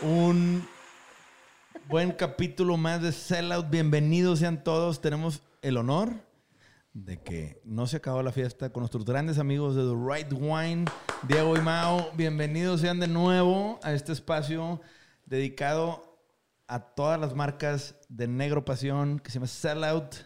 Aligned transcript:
Un 0.00 0.66
buen 1.88 2.12
capítulo 2.12 2.76
más 2.76 3.02
de 3.02 3.12
Sellout. 3.12 3.68
Bienvenidos 3.70 4.38
sean 4.40 4.62
todos. 4.62 5.00
Tenemos 5.00 5.42
el 5.62 5.76
honor 5.76 6.27
de 7.04 7.20
que 7.22 7.60
no 7.64 7.86
se 7.86 7.98
acabó 7.98 8.22
la 8.22 8.32
fiesta 8.32 8.72
con 8.72 8.80
nuestros 8.80 9.04
grandes 9.04 9.38
amigos 9.38 9.76
de 9.76 9.82
The 9.82 9.94
Right 9.94 10.32
Wine, 10.32 10.84
Diego 11.28 11.56
y 11.56 11.60
Mao. 11.60 12.10
Bienvenidos 12.16 12.80
sean 12.80 12.98
de 12.98 13.06
nuevo 13.06 13.78
a 13.82 13.92
este 13.92 14.12
espacio 14.12 14.80
dedicado 15.24 16.18
a 16.66 16.80
todas 16.80 17.20
las 17.20 17.34
marcas 17.34 17.96
de 18.08 18.26
Negro 18.26 18.64
Pasión 18.64 19.20
que 19.20 19.30
se 19.30 19.34
llama 19.34 19.46
Sellout. 19.46 20.16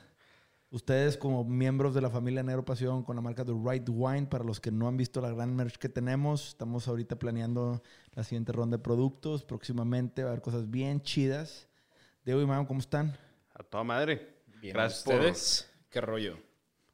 Ustedes 0.70 1.19
como 1.19 1.45
miembros 1.45 1.95
de 1.95 2.00
la 2.00 2.09
familia 2.09 2.43
Negro 2.43 2.65
Pasión 2.65 3.03
con 3.03 3.16
la 3.16 3.22
marca 3.22 3.44
The 3.44 3.53
Right 3.53 3.89
Wine, 3.91 4.27
para 4.27 4.43
los 4.43 4.59
que 4.59 4.71
no 4.71 4.89
han 4.89 4.97
visto 4.97 5.21
la 5.21 5.31
gran 5.31 5.54
merch 5.54 5.77
que 5.77 5.91
tenemos, 5.91 6.49
estamos 6.49 6.89
ahorita 6.89 7.16
planeando 7.16 7.83
la 8.15 8.25
siguiente 8.25 8.53
ronda 8.53 8.78
de 8.78 8.83
productos. 8.83 9.44
Próximamente 9.44 10.22
va 10.22 10.31
a 10.31 10.33
haber 10.33 10.43
cosas 10.43 10.71
bien 10.71 11.03
chidas. 11.03 11.69
Diego 12.25 12.41
y 12.41 12.47
Mao, 12.47 12.66
¿cómo 12.66 12.81
están? 12.81 13.19
A 13.53 13.62
toda 13.62 13.84
madre. 13.84 14.37
Bien, 14.62 14.72
Gracias 14.72 15.00
¿ustedes? 15.00 15.71
¿Qué 15.91 16.00
rollo? 16.00 16.52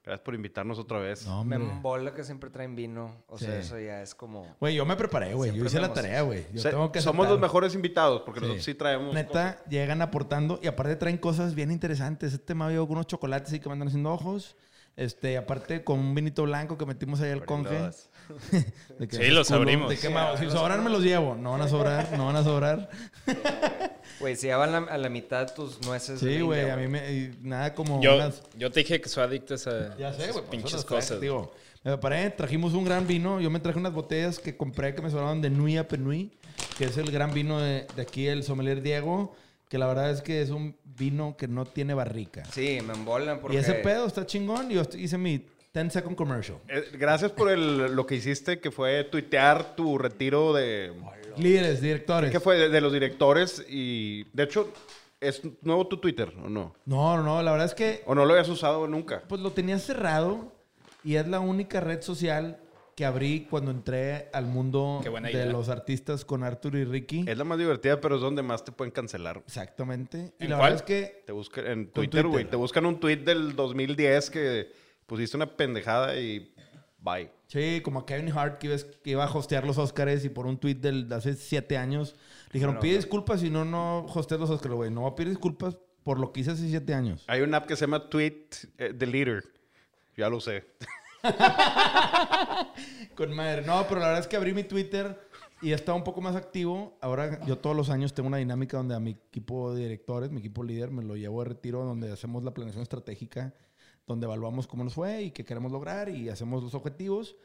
Gracias 0.08 0.24
por 0.24 0.34
invitarnos 0.34 0.78
otra 0.78 0.98
vez. 1.00 1.26
No, 1.26 1.44
Me 1.44 1.56
embola 1.56 2.14
que 2.14 2.24
siempre 2.24 2.48
traen 2.48 2.74
vino. 2.74 3.22
O 3.28 3.36
sea, 3.38 3.58
eso 3.58 3.78
ya 3.78 4.00
es 4.00 4.14
como. 4.14 4.56
Güey, 4.58 4.74
yo 4.74 4.86
me 4.86 4.96
preparé, 4.96 5.34
güey. 5.34 5.54
Yo 5.54 5.66
hice 5.66 5.78
la 5.80 5.92
tarea, 5.92 6.22
güey. 6.22 6.46
Yo 6.54 6.62
Se- 6.62 6.70
tengo 6.70 6.90
que 6.90 7.02
somos 7.02 7.26
aceptar. 7.26 7.32
los 7.32 7.40
mejores 7.40 7.74
invitados 7.74 8.22
porque 8.22 8.40
Sí. 8.40 8.46
nosotros 8.46 8.64
sí 8.64 8.74
traemos. 8.74 9.14
Neta, 9.14 9.62
llegan 9.68 10.00
aportando 10.00 10.58
y 10.62 10.66
aparte 10.66 10.96
traen 10.96 11.18
cosas 11.18 11.54
bien 11.54 11.70
interesantes. 11.70 12.32
Este 12.32 12.54
me 12.54 12.64
con 12.74 12.92
unos 12.92 13.06
chocolates 13.06 13.52
y 13.52 13.60
que 13.60 13.68
me 13.68 13.74
andan 13.74 13.88
haciendo 13.88 14.10
ojos. 14.10 14.56
Este, 14.96 15.36
aparte 15.36 15.84
con 15.84 15.98
un 16.00 16.14
vinito 16.14 16.42
blanco 16.44 16.76
que 16.78 16.86
metimos 16.86 17.20
ahí 17.20 17.30
al 17.30 17.44
conge. 17.44 17.90
De 18.98 19.08
que 19.08 19.16
Sí, 19.16 19.28
los 19.28 19.48
culos, 19.48 19.50
abrimos. 19.52 19.90
¿De 19.90 19.98
qué 19.98 20.08
Mao? 20.08 20.36
Si 20.36 20.50
sobran 20.50 20.82
me 20.82 20.90
los 20.90 21.02
llevo. 21.02 21.34
No 21.34 21.52
van 21.52 21.62
a 21.62 21.68
sobrar, 21.68 22.16
no 22.16 22.26
van 22.26 22.36
a 22.36 22.44
sobrar. 22.44 22.90
Güey, 24.20 24.34
si 24.34 24.48
ya 24.48 24.56
van 24.56 24.88
a 24.88 24.98
la 24.98 25.08
mitad 25.08 25.54
tus 25.54 25.80
nueces. 25.82 26.20
de 26.20 26.34
Sí, 26.36 26.40
güey, 26.40 26.68
a 26.68 26.76
mí 26.76 26.88
me... 26.88 27.36
nada 27.40 27.72
como 27.72 28.02
Yo, 28.02 28.16
unas... 28.16 28.42
yo 28.56 28.68
te 28.70 28.80
dije 28.80 29.00
que 29.00 29.08
soy 29.08 29.22
adicto 29.22 29.54
a 29.54 29.56
esa, 29.56 29.96
Ya 29.96 30.12
sé, 30.12 30.28
esas 30.28 30.42
pinches 30.42 30.84
cosas. 30.84 31.20
Digo, 31.20 31.52
me 31.84 31.92
preparé, 31.92 32.30
trajimos 32.30 32.74
un 32.74 32.84
gran 32.84 33.06
vino. 33.06 33.40
Yo 33.40 33.48
me 33.50 33.60
traje 33.60 33.78
unas 33.78 33.92
botellas 33.92 34.40
que 34.40 34.56
compré 34.56 34.94
que 34.94 35.02
me 35.02 35.10
sobraron 35.10 35.40
de 35.40 35.50
Nui 35.50 35.76
a 35.76 35.86
Penui, 35.86 36.32
que 36.76 36.86
es 36.86 36.96
el 36.96 37.12
gran 37.12 37.32
vino 37.32 37.60
de, 37.60 37.86
de 37.94 38.02
aquí, 38.02 38.26
el 38.26 38.42
sommelier 38.42 38.82
Diego, 38.82 39.36
que 39.68 39.78
la 39.78 39.86
verdad 39.86 40.10
es 40.10 40.20
que 40.20 40.42
es 40.42 40.50
un 40.50 40.76
vino 40.84 41.36
que 41.36 41.46
no 41.46 41.64
tiene 41.64 41.94
barrica. 41.94 42.44
Sí, 42.46 42.80
me 42.84 42.94
embolan 42.94 43.40
porque. 43.40 43.56
Y 43.56 43.60
ese 43.60 43.74
pedo 43.74 44.06
está 44.06 44.26
chingón. 44.26 44.70
y 44.72 44.74
Yo 44.74 44.82
hice 44.96 45.16
mi 45.16 45.46
10 45.74 45.92
second 45.92 46.16
commercial. 46.16 46.58
Eh, 46.68 46.84
gracias 46.94 47.30
por 47.32 47.50
el- 47.50 47.94
lo 47.94 48.06
que 48.06 48.16
hiciste, 48.16 48.58
que 48.60 48.70
fue 48.70 49.04
tuitear 49.04 49.76
tu 49.76 49.98
retiro 49.98 50.52
de... 50.52 50.92
Líderes, 51.36 51.80
directores. 51.80 52.30
¿Qué 52.32 52.40
fue? 52.40 52.56
De, 52.58 52.68
de 52.68 52.80
los 52.80 52.92
directores 52.92 53.64
y... 53.68 54.24
De 54.32 54.42
hecho, 54.44 54.72
¿es 55.20 55.40
nuevo 55.62 55.86
tu 55.86 55.98
Twitter 55.98 56.32
o 56.42 56.48
no? 56.48 56.74
No, 56.86 57.16
no, 57.16 57.22
no. 57.22 57.42
La 57.42 57.52
verdad 57.52 57.66
es 57.66 57.74
que 57.74 58.02
¿O 58.06 58.14
no 58.14 58.24
lo 58.24 58.32
habías 58.32 58.48
usado 58.48 58.88
nunca? 58.88 59.22
pues 59.28 59.40
lo 59.40 59.52
tenía 59.52 59.78
cerrado 59.78 60.52
y 61.04 61.14
es 61.16 61.28
la 61.28 61.38
única 61.40 61.80
red 61.80 62.02
social 62.02 62.58
que 62.96 63.04
abrí 63.04 63.46
cuando 63.48 63.70
entré 63.70 64.28
al 64.32 64.46
mundo 64.46 65.00
de 65.04 65.30
idea. 65.30 65.46
los 65.46 65.68
artistas 65.68 66.24
con 66.24 66.42
Arthur 66.42 66.74
y 66.74 66.84
Ricky. 66.84 67.24
Es 67.28 67.38
la 67.38 67.44
más 67.44 67.56
divertida, 67.56 68.00
pero 68.00 68.16
es 68.16 68.20
donde 68.20 68.42
más 68.42 68.64
te 68.64 68.72
pueden 68.72 68.90
cancelar. 68.90 69.40
Exactamente. 69.46 70.32
Y 70.40 70.44
¿En 70.44 70.50
la 70.50 70.56
cuál? 70.56 70.72
verdad 70.72 70.74
es 70.76 70.82
que 70.82 71.22
Te 71.24 71.30
buscan 71.32 71.66
en 71.68 71.92
Twitter, 71.92 72.26
güey. 72.26 72.44
Te 72.46 72.56
buscan 72.56 72.84
un 72.86 72.98
tweet 72.98 73.18
del 73.18 73.54
2010 73.54 74.30
que 74.30 74.72
pusiste 75.08 75.36
una 75.36 75.56
pendejada 75.56 76.16
y 76.20 76.54
bye. 77.00 77.30
Sí, 77.48 77.80
como 77.82 77.98
a 78.00 78.06
Kevin 78.06 78.30
Hart 78.36 78.58
que, 78.58 78.66
iba- 78.68 78.76
que 79.02 79.10
iba 79.10 79.24
a 79.24 79.30
hostear 79.36 79.66
los 79.66 79.78
Oscars 79.78 80.24
y 80.24 80.28
por 80.28 80.46
un 80.46 80.58
tweet 80.58 80.74
del, 80.76 81.08
de 81.08 81.14
hace 81.16 81.34
siete 81.34 81.76
años 81.76 82.14
le 82.48 82.52
dijeron, 82.54 82.74
Bueno, 82.76 82.82
pide 82.82 82.92
no. 82.92 82.98
disculpas 82.98 83.40
si 83.40 83.50
no, 83.50 83.64
no 83.64 84.04
hosteas 84.06 84.38
los 84.38 84.50
Oscars, 84.50 84.74
güey. 84.74 84.90
No 84.90 85.00
voy 85.00 85.10
a 85.10 85.14
pedir 85.16 85.30
disculpas 85.30 85.76
por 86.04 86.20
lo 86.20 86.30
que 86.32 86.40
hice 86.40 86.52
hace 86.52 86.68
siete 86.68 86.94
años. 86.94 87.24
Hay 87.26 87.40
una 87.40 87.56
app 87.58 87.66
que 87.66 87.74
se 87.76 87.82
llama 87.86 88.08
Tweet 88.08 88.46
eh, 88.78 88.92
Deleter. 88.94 89.42
Ya 90.16 90.28
lo 90.28 90.40
sé. 90.40 90.64
Con 93.14 93.34
madre. 93.34 93.62
No, 93.62 93.84
pero 93.88 94.00
la 94.00 94.06
verdad 94.06 94.20
es 94.22 94.28
que 94.28 94.36
abrí 94.36 94.52
mi 94.54 94.64
Twitter 94.64 95.18
y 95.60 95.72
he 95.72 95.74
estado 95.74 95.96
un 95.96 96.04
poco 96.04 96.20
más 96.20 96.36
activo. 96.36 96.96
Ahora 97.00 97.44
yo 97.46 97.58
todos 97.58 97.76
los 97.76 97.90
años 97.90 98.14
tengo 98.14 98.28
una 98.28 98.36
dinámica 98.38 98.76
donde 98.76 98.94
a 98.94 99.00
mi 99.00 99.12
equipo 99.12 99.74
de 99.74 99.82
directores, 99.82 100.30
mi 100.30 100.38
equipo 100.40 100.62
líder, 100.62 100.90
me 100.90 101.02
lo 101.02 101.16
llevo 101.16 101.42
de 101.42 101.48
retiro 101.50 101.84
donde 101.84 102.12
hacemos 102.12 102.42
la 102.44 102.52
planeación 102.52 102.82
estratégica, 102.82 103.54
donde 104.08 104.24
evaluamos 104.24 104.66
cómo 104.66 104.82
nos 104.82 104.94
fue 104.94 105.22
y 105.22 105.30
qué 105.30 105.44
queremos 105.44 105.70
lograr 105.70 106.08
y 106.08 106.30
hacemos 106.30 106.64
los 106.64 106.74
objetivos. 106.74 107.36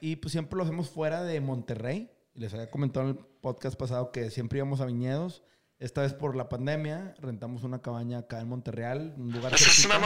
Y 0.00 0.16
pues 0.16 0.32
siempre 0.32 0.56
lo 0.56 0.64
hacemos 0.64 0.90
fuera 0.90 1.22
de 1.22 1.40
Monterrey. 1.40 2.10
Les 2.34 2.52
había 2.54 2.70
comentado 2.70 3.08
en 3.08 3.16
el 3.16 3.24
podcast 3.40 3.78
pasado 3.78 4.10
que 4.10 4.30
siempre 4.30 4.58
íbamos 4.58 4.80
a 4.80 4.86
viñedos. 4.86 5.44
Esta 5.78 6.00
vez 6.00 6.14
por 6.14 6.34
la 6.34 6.48
pandemia 6.48 7.14
rentamos 7.20 7.62
una 7.62 7.82
cabaña 7.82 8.18
acá 8.18 8.40
en 8.40 8.48
Monterreal, 8.48 9.14
un 9.18 9.30
lugar 9.30 9.56
cerquita. 9.56 10.00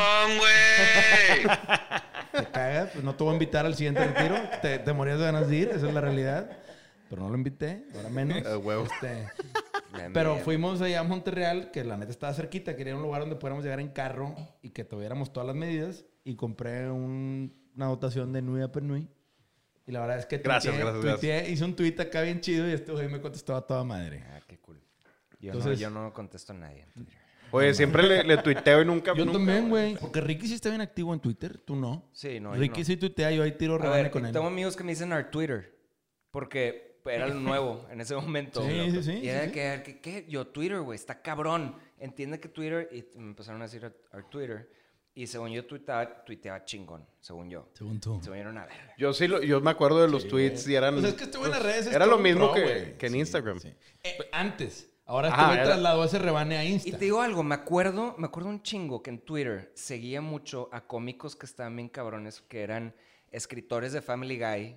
Te 2.32 2.46
cagas, 2.46 2.90
pues 2.90 3.04
no 3.04 3.14
te 3.16 3.24
voy 3.24 3.30
a 3.30 3.34
invitar 3.34 3.66
al 3.66 3.74
siguiente 3.74 4.04
retiro. 4.04 4.36
Te, 4.62 4.78
te 4.78 4.92
morías 4.92 5.18
de 5.18 5.24
ganas 5.24 5.48
de 5.48 5.56
ir, 5.56 5.68
esa 5.68 5.88
es 5.88 5.94
la 5.94 6.00
realidad. 6.00 6.58
Pero 7.08 7.22
no 7.22 7.28
lo 7.28 7.36
invité, 7.36 7.84
ahora 7.96 8.08
menos. 8.08 8.38
Ah, 8.46 8.56
huevo. 8.56 8.84
Este, 8.84 9.28
pero 10.12 10.36
fuimos 10.38 10.80
allá 10.80 11.00
a 11.00 11.02
Monterreal, 11.02 11.70
que 11.70 11.84
la 11.84 11.96
neta 11.96 12.10
estaba 12.10 12.32
cerquita. 12.34 12.76
Quería 12.76 12.94
un 12.96 13.02
lugar 13.02 13.20
donde 13.22 13.36
pudiéramos 13.36 13.64
llegar 13.64 13.80
en 13.80 13.88
carro 13.88 14.34
y 14.62 14.70
que 14.70 14.84
tuviéramos 14.84 15.32
todas 15.32 15.46
las 15.46 15.56
medidas. 15.56 16.04
Y 16.24 16.34
compré 16.36 16.90
un- 16.90 17.52
una 17.74 17.86
dotación 17.86 18.32
de 18.32 18.42
Nui 18.42 18.62
a 18.62 18.70
Penui. 18.70 19.08
Y 19.86 19.92
la 19.92 20.00
verdad 20.00 20.18
es 20.18 20.26
que 20.26 20.38
Gracias, 20.38 20.74
tuiteé- 20.74 20.80
gracias, 20.80 21.02
gracias. 21.04 21.20
tuiteé, 21.20 21.50
hice 21.50 21.64
un 21.64 21.74
tweet 21.74 21.96
acá 22.00 22.22
bien 22.22 22.40
chido 22.40 22.68
y 22.68 22.72
este 22.72 22.92
güey 22.92 23.08
me 23.08 23.20
contestó 23.20 23.56
a 23.56 23.66
toda 23.66 23.82
madre. 23.84 24.22
Ah, 24.30 24.40
qué 24.46 24.58
cool. 24.58 24.80
Yo, 25.40 25.52
Entonces- 25.52 25.78
no, 25.80 25.82
yo 25.82 25.90
no 25.90 26.12
contesto 26.12 26.52
a 26.52 26.56
nadie. 26.56 26.86
Oye, 27.52 27.74
siempre 27.74 28.04
le, 28.04 28.22
le 28.22 28.36
tuiteo 28.36 28.82
y 28.82 28.84
nunca. 28.84 29.12
Yo 29.16 29.24
nunca, 29.24 29.38
también, 29.38 29.68
güey. 29.68 29.96
Porque 29.96 30.20
Ricky 30.20 30.46
sí 30.46 30.54
está 30.54 30.68
bien 30.68 30.82
activo 30.82 31.12
en 31.12 31.18
Twitter, 31.18 31.58
tú 31.58 31.74
no. 31.74 32.08
Sí, 32.12 32.38
no. 32.38 32.54
Ricky 32.54 32.80
no. 32.80 32.84
sí 32.86 32.96
tuitea, 32.96 33.32
yo 33.32 33.42
ahí 33.42 33.52
tiro 33.52 33.74
A 33.74 33.78
rebane 33.78 34.02
ver, 34.04 34.10
con 34.12 34.26
él. 34.26 34.32
tengo 34.32 34.46
amigos 34.46 34.76
que 34.76 34.84
me 34.84 34.92
dicen 34.92 35.12
our 35.12 35.24
Twitter. 35.30 35.74
Porque 36.30 36.89
era 37.04 37.26
lo 37.28 37.34
nuevo 37.34 37.86
en 37.90 38.00
ese 38.00 38.14
momento. 38.16 38.62
Sí, 38.62 38.90
sí, 38.90 39.02
sí, 39.02 39.12
Y 39.22 39.28
era 39.28 39.46
sí, 39.46 39.52
que, 39.52 40.00
¿qué? 40.02 40.26
Yo, 40.28 40.46
Twitter, 40.46 40.80
güey, 40.80 40.96
está 40.96 41.20
cabrón. 41.22 41.74
Entiende 41.98 42.40
que 42.40 42.48
Twitter, 42.48 42.88
y 42.92 43.04
me 43.18 43.28
empezaron 43.30 43.60
a 43.62 43.64
decir 43.66 43.84
a, 43.84 44.16
a 44.18 44.22
Twitter, 44.22 44.70
y 45.14 45.26
según 45.26 45.50
yo 45.50 45.66
tuiteaba, 45.66 46.24
tuiteaba 46.24 46.64
chingón, 46.64 47.04
según 47.20 47.50
yo. 47.50 47.68
Según 47.74 48.00
tú. 48.00 48.18
Según 48.22 48.36
yo 48.36 48.40
era 48.42 48.50
una 48.50 48.64
verga. 48.66 48.94
Yo 48.96 49.12
sí, 49.12 49.26
lo- 49.28 49.42
yo 49.42 49.60
me 49.60 49.70
acuerdo 49.70 50.00
de 50.00 50.08
los 50.08 50.26
tweets 50.28 50.66
y 50.68 50.74
eran... 50.76 50.94
Pues 51.00 51.06
es 51.06 51.14
que 51.14 51.26
güey 51.26 51.44
en 51.46 51.50
las 51.50 51.62
redes 51.62 51.86
es 51.88 51.92
Era 51.94 52.06
lo 52.06 52.18
mismo 52.18 52.52
pro, 52.52 52.54
que, 52.62 52.94
que 52.98 53.06
en 53.06 53.12
Sí, 53.12 53.18
Instagram. 53.18 53.58
sí. 53.60 53.74
Eh, 54.04 54.16
antes. 54.32 54.90
Ahora 55.04 55.28
Ajá, 55.28 55.46
güey 55.46 55.56
era- 55.58 55.64
trasladó 55.66 56.04
ese 56.04 56.18
rebane 56.20 56.56
a 56.56 56.64
Y 56.64 56.72
Insta. 56.74 56.96
te 56.96 57.04
digo 57.04 57.20
algo, 57.20 57.42
me 57.42 57.56
acuerdo, 57.56 58.14
me 58.16 58.26
acuerdo 58.26 58.48
un 58.48 58.62
chingo 58.62 59.02
que 59.02 59.10
en 59.10 59.18
Twitter 59.18 59.72
seguía 59.74 60.20
mucho 60.20 60.68
a 60.72 60.86
cómicos 60.86 61.34
que 61.34 61.44
estaban 61.46 61.74
bien 61.74 61.88
cabrones, 61.88 62.40
que 62.42 62.62
eran 62.62 62.94
escritores 63.32 63.92
de 63.92 64.02
Family 64.02 64.38
Guy, 64.38 64.76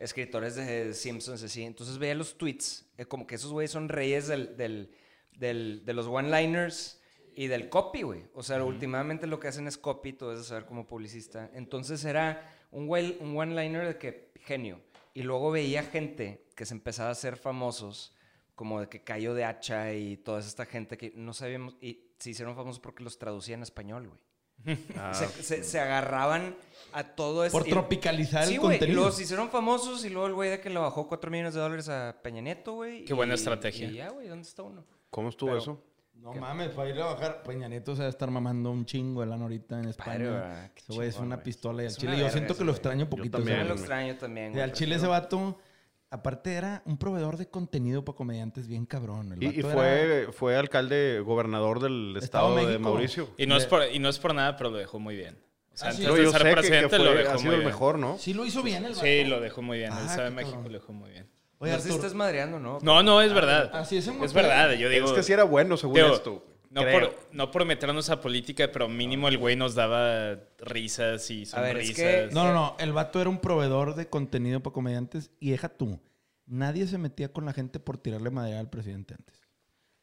escritores 0.00 0.56
de 0.56 0.92
Simpsons, 0.94 1.42
así. 1.44 1.62
Entonces 1.62 1.98
veía 1.98 2.14
los 2.16 2.36
tweets, 2.36 2.86
eh, 2.98 3.04
como 3.04 3.26
que 3.26 3.36
esos 3.36 3.52
güeyes 3.52 3.70
son 3.70 3.88
reyes 3.88 4.26
del, 4.26 4.56
del- 4.56 4.90
del- 5.36 5.84
de 5.84 5.92
los 5.94 6.06
one-liners 6.06 7.00
y 7.36 7.46
del 7.46 7.68
copy, 7.68 8.02
güey. 8.02 8.24
O 8.34 8.42
sea, 8.42 8.64
últimamente 8.64 9.26
lo 9.28 9.38
que 9.38 9.48
hacen 9.48 9.68
es 9.68 9.78
copy, 9.78 10.12
debes 10.12 10.38
de 10.38 10.44
saber 10.44 10.64
como 10.66 10.86
publicista. 10.86 11.50
Entonces 11.54 12.04
era 12.04 12.50
un, 12.72 12.88
güey- 12.88 13.16
un 13.20 13.36
one-liner 13.38 13.86
de 13.86 13.98
que 13.98 14.32
genio. 14.40 14.80
Y 15.14 15.22
luego 15.22 15.50
veía 15.50 15.82
gente 15.82 16.46
que 16.56 16.64
se 16.66 16.74
empezaba 16.74 17.10
a 17.10 17.12
hacer 17.12 17.36
famosos, 17.36 18.14
como 18.54 18.80
de 18.80 18.88
que 18.88 19.02
cayó 19.02 19.34
de 19.34 19.44
hacha 19.44 19.92
y 19.94 20.16
toda 20.18 20.40
esta 20.40 20.66
gente 20.66 20.96
que 20.98 21.12
no 21.14 21.32
sabíamos, 21.32 21.76
y 21.80 22.10
se 22.18 22.30
hicieron 22.30 22.54
famosos 22.56 22.80
porque 22.80 23.02
los 23.02 23.18
traducían 23.18 23.60
en 23.60 23.64
español, 23.64 24.08
güey. 24.08 24.20
Ah, 24.96 25.14
Se, 25.14 25.26
se- 25.42 25.64
se 25.64 25.80
agarraban 25.80 26.54
a 26.92 27.04
todo 27.04 27.44
eso. 27.44 27.56
Por 27.56 27.66
y- 27.66 27.70
tropicalizar 27.70 28.44
Sí, 28.46 28.54
el 28.54 28.60
güey. 28.60 28.78
contenido. 28.78 29.04
Los 29.04 29.20
hicieron 29.20 29.48
famosos 29.50 30.04
y 30.04 30.10
luego 30.10 30.26
el 30.26 30.34
güey 30.34 30.50
de 30.50 30.60
que 30.60 30.70
le 30.70 30.78
bajó 30.78 31.08
4 31.08 31.30
millones 31.30 31.54
de 31.54 31.60
dólares 31.60 31.88
a 31.88 32.16
Peña 32.22 32.40
Nieto, 32.40 32.74
güey. 32.74 33.04
Qué 33.04 33.14
buena 33.14 33.34
estrategia. 33.34 33.88
Y 33.88 33.94
ya, 33.94 34.10
güey, 34.10 34.28
¿dónde 34.28 34.46
está 34.46 34.62
uno? 34.62 34.84
¿Cómo 35.10 35.28
estuvo 35.30 35.50
Pero- 35.50 35.60
eso? 35.62 35.84
No 36.14 36.34
mames, 36.34 36.68
para 36.72 36.90
ir 36.90 37.00
a 37.00 37.06
bajar. 37.06 37.42
Peña 37.42 37.66
Nieto 37.66 37.94
se 37.96 38.02
va 38.02 38.06
a 38.06 38.10
estar 38.10 38.30
mamando 38.30 38.70
un 38.70 38.84
chingo 38.84 39.22
de 39.22 39.26
lana 39.28 39.44
ahorita 39.44 39.78
en 39.80 39.88
España. 39.88 40.70
Ese 40.76 40.92
güey 40.92 41.08
es 41.08 41.16
una 41.16 41.42
pistola 41.42 41.82
y 41.82 41.86
al 41.86 41.96
chile. 41.96 42.18
Yo 42.18 42.28
siento 42.28 42.54
que 42.54 42.62
lo 42.62 42.72
extraño 42.72 43.04
un 43.04 43.10
Yo 43.10 43.16
poquito. 43.16 43.38
también, 43.38 43.56
Yo 43.60 43.62
lo 43.64 43.68
güey. 43.70 43.78
extraño 43.80 44.16
también, 44.18 44.58
al 44.60 44.72
chile 44.72 44.96
ese 44.96 45.06
vato, 45.06 45.58
aparte 46.10 46.54
era 46.54 46.82
un 46.84 46.98
proveedor 46.98 47.36
de 47.36 47.48
contenido 47.48 48.04
para 48.04 48.16
comediantes 48.16 48.66
bien 48.66 48.86
cabrón. 48.86 49.32
El 49.32 49.42
Y, 49.42 49.62
fue, 49.62 50.28
fue 50.32 50.56
alcade, 50.56 51.20
gobernador 51.20 51.80
del 51.80 52.16
Estado 52.20 52.54
estado, 52.58 52.68
de. 52.72 52.78
Mauricio. 52.78 53.28
Y 53.36 53.46
no, 53.46 53.56
es 53.56 53.66
por, 53.66 53.82
y 53.90 53.98
no 53.98 54.08
es 54.08 54.18
por 54.18 54.34
nada, 54.34 54.56
pero 54.56 54.70
lo 54.70 54.78
dejó 54.78 54.98
muy 54.98 55.16
bien. 55.16 55.38
O 55.72 55.76
sea, 55.76 55.88
Ah, 55.88 55.90
antes 55.92 56.04
de 56.06 56.12
ser 56.12 56.26
sé 56.26 56.38
que- 56.38 56.44
que, 56.44 56.52
presidente 56.52 56.98
lo 56.98 57.14
dejó 57.14 57.30
ha 57.30 57.38
muy 57.38 57.54
el 57.54 57.64
mejor, 57.64 57.98
¿no? 57.98 58.18
Sí 58.18 58.34
lo 58.34 58.44
hizo 58.44 58.62
bien 58.62 58.84
el 58.84 58.90
vato. 58.92 59.02
Sí, 59.04 59.24
lo 59.24 59.40
dejó 59.40 59.62
muy 59.62 59.78
bien. 59.78 59.92
Ah, 59.92 60.00
el 60.00 60.06
Estado 60.06 60.24
de 60.24 60.30
México 60.30 60.56
cabrón. 60.56 60.72
lo 60.72 60.78
dejó 60.78 60.92
muy 60.92 61.10
bien. 61.10 61.30
Oye, 61.58 61.72
no 61.72 61.76
Arturo, 61.76 61.94
estás 61.94 62.14
madreando, 62.14 62.58
¿no? 62.58 62.78
No, 62.82 63.02
no, 63.02 63.20
es 63.20 63.32
verdad. 63.32 63.70
así 63.74 63.98
es 63.98 64.06
en 64.08 64.22
Es 64.24 64.32
verdad, 64.32 64.72
yo 64.72 64.88
digo... 64.88 65.06
es 65.06 65.12
que 65.12 65.22
sí 65.22 65.32
era 65.32 65.44
bueno, 65.44 65.76
según 65.76 65.96
digo, 65.96 66.14
esto. 66.14 66.44
No 66.70 66.82
por, 66.82 67.18
no 67.32 67.50
por 67.50 67.64
meternos 67.64 68.10
a 68.10 68.20
política, 68.20 68.70
pero 68.72 68.88
mínimo 68.88 69.26
el 69.28 69.38
güey 69.38 69.56
nos 69.56 69.74
daba 69.74 70.38
risas 70.58 71.28
y 71.30 71.44
A 71.52 71.60
ver, 71.60 71.78
es 71.78 71.88
sonrisas. 71.88 71.96
que- 71.96 72.28
No, 72.32 72.44
no, 72.44 72.54
no. 72.54 72.76
El 72.78 72.92
vato 72.92 73.20
era 73.20 73.28
un 73.28 73.40
proveedor 73.40 73.96
de 73.96 74.08
contenido 74.08 74.60
para 74.62 74.72
comediantes. 74.72 75.30
Y 75.40 75.50
deja 75.50 75.68
tú. 75.68 76.00
Nadie 76.46 76.86
se 76.86 76.96
metía 76.98 77.32
con 77.32 77.44
la 77.44 77.52
gente 77.52 77.80
por 77.80 77.98
tirarle 77.98 78.30
madera 78.30 78.60
al 78.60 78.70
presidente 78.70 79.14
antes. 79.14 79.40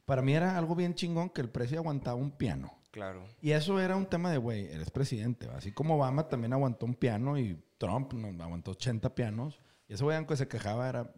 Para 0.05 0.21
mí 0.21 0.33
era 0.33 0.57
algo 0.57 0.75
bien 0.75 0.93
chingón 0.93 1.29
que 1.29 1.41
el 1.41 1.49
precio 1.49 1.79
aguantaba 1.79 2.15
un 2.15 2.31
piano. 2.31 2.73
Claro. 2.91 3.23
Y 3.41 3.51
eso 3.51 3.79
era 3.79 3.95
un 3.95 4.05
tema 4.05 4.31
de, 4.31 4.37
güey, 4.37 4.65
eres 4.65 4.89
presidente. 4.91 5.47
¿va? 5.47 5.55
Así 5.57 5.71
como 5.71 5.95
Obama 5.95 6.27
también 6.27 6.51
aguantó 6.53 6.85
un 6.85 6.95
piano 6.95 7.37
y 7.37 7.61
Trump 7.77 8.13
no, 8.13 8.43
aguantó 8.43 8.71
80 8.71 9.13
pianos. 9.15 9.59
Y 9.87 9.93
ese 9.93 10.03
güey, 10.03 10.17
aunque 10.17 10.35
se 10.35 10.47
quejaba, 10.47 10.89
era, 10.89 11.13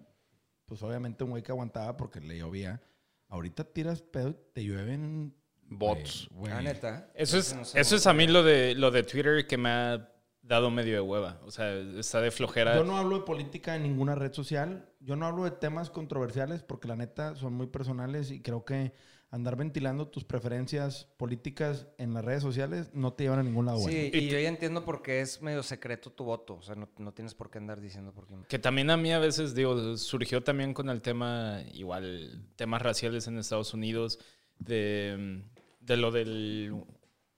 pues 0.65 0.81
obviamente 0.83 1.23
un 1.23 1.31
güey 1.31 1.41
que 1.43 1.51
aguantaba 1.51 1.95
porque 1.97 2.19
le 2.21 2.37
llovía. 2.37 2.81
Ahorita 3.29 3.63
tiras 3.63 4.01
pedo 4.01 4.29
y 4.29 4.35
te 4.53 4.63
llueven... 4.63 5.35
Bots. 5.69 6.29
La 6.43 6.61
neta. 6.61 7.11
Eso 7.13 7.37
es, 7.37 7.55
no 7.55 7.63
sé, 7.63 7.79
eso 7.79 7.95
es 7.95 8.07
a 8.07 8.13
mí 8.13 8.27
lo 8.27 8.43
de, 8.43 8.75
lo 8.75 8.91
de 8.91 9.03
Twitter 9.03 9.45
que 9.47 9.57
me 9.57 9.69
ha 9.69 10.09
dado 10.41 10.71
medio 10.71 10.93
de 10.93 11.01
hueva. 11.01 11.39
O 11.45 11.51
sea, 11.51 11.73
está 11.73 12.19
de 12.21 12.31
flojera. 12.31 12.75
Yo 12.75 12.83
no 12.83 12.97
hablo 12.97 13.19
de 13.19 13.25
política 13.25 13.75
en 13.75 13.83
ninguna 13.83 14.15
red 14.15 14.33
social. 14.33 14.89
Yo 14.99 15.15
no 15.15 15.27
hablo 15.27 15.43
de 15.43 15.51
temas 15.51 15.89
controversiales 15.89 16.63
porque 16.63 16.87
la 16.87 16.95
neta 16.95 17.35
son 17.35 17.53
muy 17.53 17.67
personales 17.67 18.31
y 18.31 18.41
creo 18.41 18.65
que 18.65 18.93
andar 19.31 19.55
ventilando 19.55 20.07
tus 20.07 20.23
preferencias 20.23 21.05
políticas 21.17 21.87
en 21.99 22.15
las 22.15 22.25
redes 22.25 22.41
sociales 22.41 22.89
no 22.93 23.13
te 23.13 23.25
llevan 23.25 23.39
a 23.39 23.43
ningún 23.43 23.67
lado 23.67 23.77
bueno. 23.77 23.95
Sí, 23.95 24.09
y 24.11 24.27
yo 24.27 24.39
ya 24.39 24.49
entiendo 24.49 24.83
por 24.83 25.03
qué 25.03 25.21
es 25.21 25.39
medio 25.41 25.61
secreto 25.61 26.11
tu 26.11 26.23
voto. 26.23 26.55
O 26.55 26.61
sea, 26.63 26.73
no, 26.73 26.89
no 26.97 27.13
tienes 27.13 27.35
por 27.35 27.51
qué 27.51 27.59
andar 27.59 27.79
diciendo 27.79 28.11
por 28.11 28.25
qué. 28.25 28.33
Que 28.47 28.57
también 28.57 28.89
a 28.89 28.97
mí 28.97 29.13
a 29.13 29.19
veces, 29.19 29.53
digo, 29.53 29.97
surgió 29.97 30.41
también 30.43 30.73
con 30.73 30.89
el 30.89 31.03
tema, 31.03 31.61
igual, 31.73 32.43
temas 32.55 32.81
raciales 32.81 33.27
en 33.27 33.37
Estados 33.37 33.75
Unidos, 33.75 34.19
de, 34.57 35.43
de 35.89 35.97
lo 35.97 36.11
del... 36.11 36.73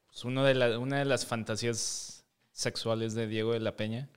pues, 0.07 0.23
uno 0.25 0.43
de 0.43 0.53
la- 0.53 0.77
una 0.77 0.99
de 0.99 1.05
las 1.05 1.25
fantasías 1.25 2.23
sexuales 2.51 3.15
de 3.15 3.25
Diego 3.27 3.53
de 3.53 3.59
la 3.61 3.75
Peña, 3.75 4.09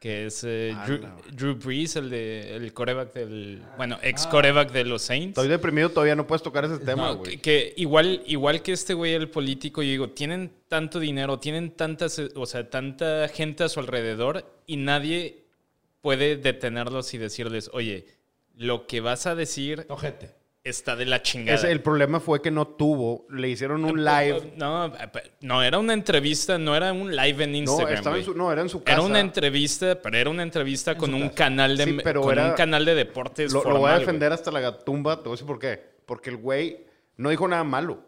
que 0.00 0.26
es 0.26 0.42
eh, 0.42 0.72
Ah, 0.74 0.84
Drew, 0.86 0.98
no. 0.98 1.16
Drew 1.30 1.54
Brees, 1.54 1.94
el, 1.94 2.10
de, 2.10 2.56
el 2.56 2.72
coreback 2.74 3.12
del... 3.12 3.62
Bueno, 3.76 3.98
ex 4.02 4.26
coreback 4.26 4.72
de 4.72 4.84
los 4.84 5.02
Saints. 5.02 5.28
Estoy 5.38 5.46
deprimido, 5.46 5.90
todavía 5.90 6.16
no 6.16 6.26
puedes 6.26 6.42
tocar 6.42 6.64
ese 6.64 6.78
tema, 6.80 7.06
No, 7.10 7.16
güey. 7.18 7.36
que, 7.36 7.40
que 7.40 7.74
igual, 7.76 8.22
igual 8.26 8.62
que 8.62 8.72
este 8.72 8.94
güey, 8.94 9.12
el 9.14 9.28
político, 9.30 9.80
yo 9.82 9.90
digo, 9.90 10.10
tienen 10.10 10.50
tanto 10.66 10.98
dinero, 10.98 11.38
tienen 11.38 11.70
tantas, 11.70 12.18
o 12.18 12.46
sea, 12.46 12.68
tanta 12.68 13.28
gente 13.28 13.62
a 13.62 13.68
su 13.68 13.78
alrededor 13.78 14.44
y 14.66 14.76
nadie 14.78 15.44
puede 16.00 16.36
detenerlos 16.36 17.14
y 17.14 17.18
decirles, 17.18 17.70
oye, 17.72 18.06
lo 18.56 18.88
que 18.88 19.00
vas 19.00 19.26
a 19.26 19.34
decir 19.36 19.86
Ojete. 19.88 20.30
Está 20.64 20.94
de 20.96 21.06
la 21.06 21.22
chingada. 21.22 21.68
El 21.70 21.80
problema 21.82 22.20
fue 22.20 22.40
que 22.40 22.50
no 22.50 22.66
tuvo, 22.68 23.26
le 23.30 23.48
hicieron 23.48 23.84
un 23.84 24.04
live. 24.04 24.54
No, 24.56 24.92
no, 25.40 25.62
era 25.62 25.78
una 25.78 25.92
entrevista, 25.92 26.58
no 26.58 26.76
era 26.76 26.92
un 26.92 27.14
live 27.14 27.44
en 27.44 27.52
No, 27.52 27.58
Instagram. 27.58 27.94
estaba 27.94 28.16
en 28.18 28.24
su, 28.24 28.34
no, 28.34 28.52
era 28.52 28.62
en 28.62 28.68
su 28.68 28.82
casa. 28.82 28.98
Era 28.98 29.06
una 29.06 29.20
entrevista, 29.20 30.00
pero 30.00 30.16
era 30.16 30.30
una 30.30 30.42
entrevista 30.42 30.96
con 30.96 31.14
un 31.14 31.22
casa. 31.22 31.34
canal 31.34 31.76
de 31.76 31.84
Sí, 31.84 31.98
pero 32.04 32.20
con 32.20 32.32
era- 32.32 32.48
un 32.50 32.54
canal 32.54 32.84
de 32.84 32.94
deportes 32.94 33.52
Lo, 33.52 33.64
lo 33.64 33.78
voy 33.78 33.90
a 33.90 33.98
defender 33.98 34.32
hasta 34.32 34.50
la 34.50 34.78
tumba, 34.78 35.16
te 35.16 35.22
voy 35.24 35.30
a 35.30 35.34
decir 35.34 35.46
por 35.46 35.58
qué. 35.58 35.82
Porque 36.06 36.30
el 36.30 36.36
güey 36.36 36.86
no 37.16 37.30
dijo 37.30 37.46
nada 37.48 37.64
malo. 37.64 38.04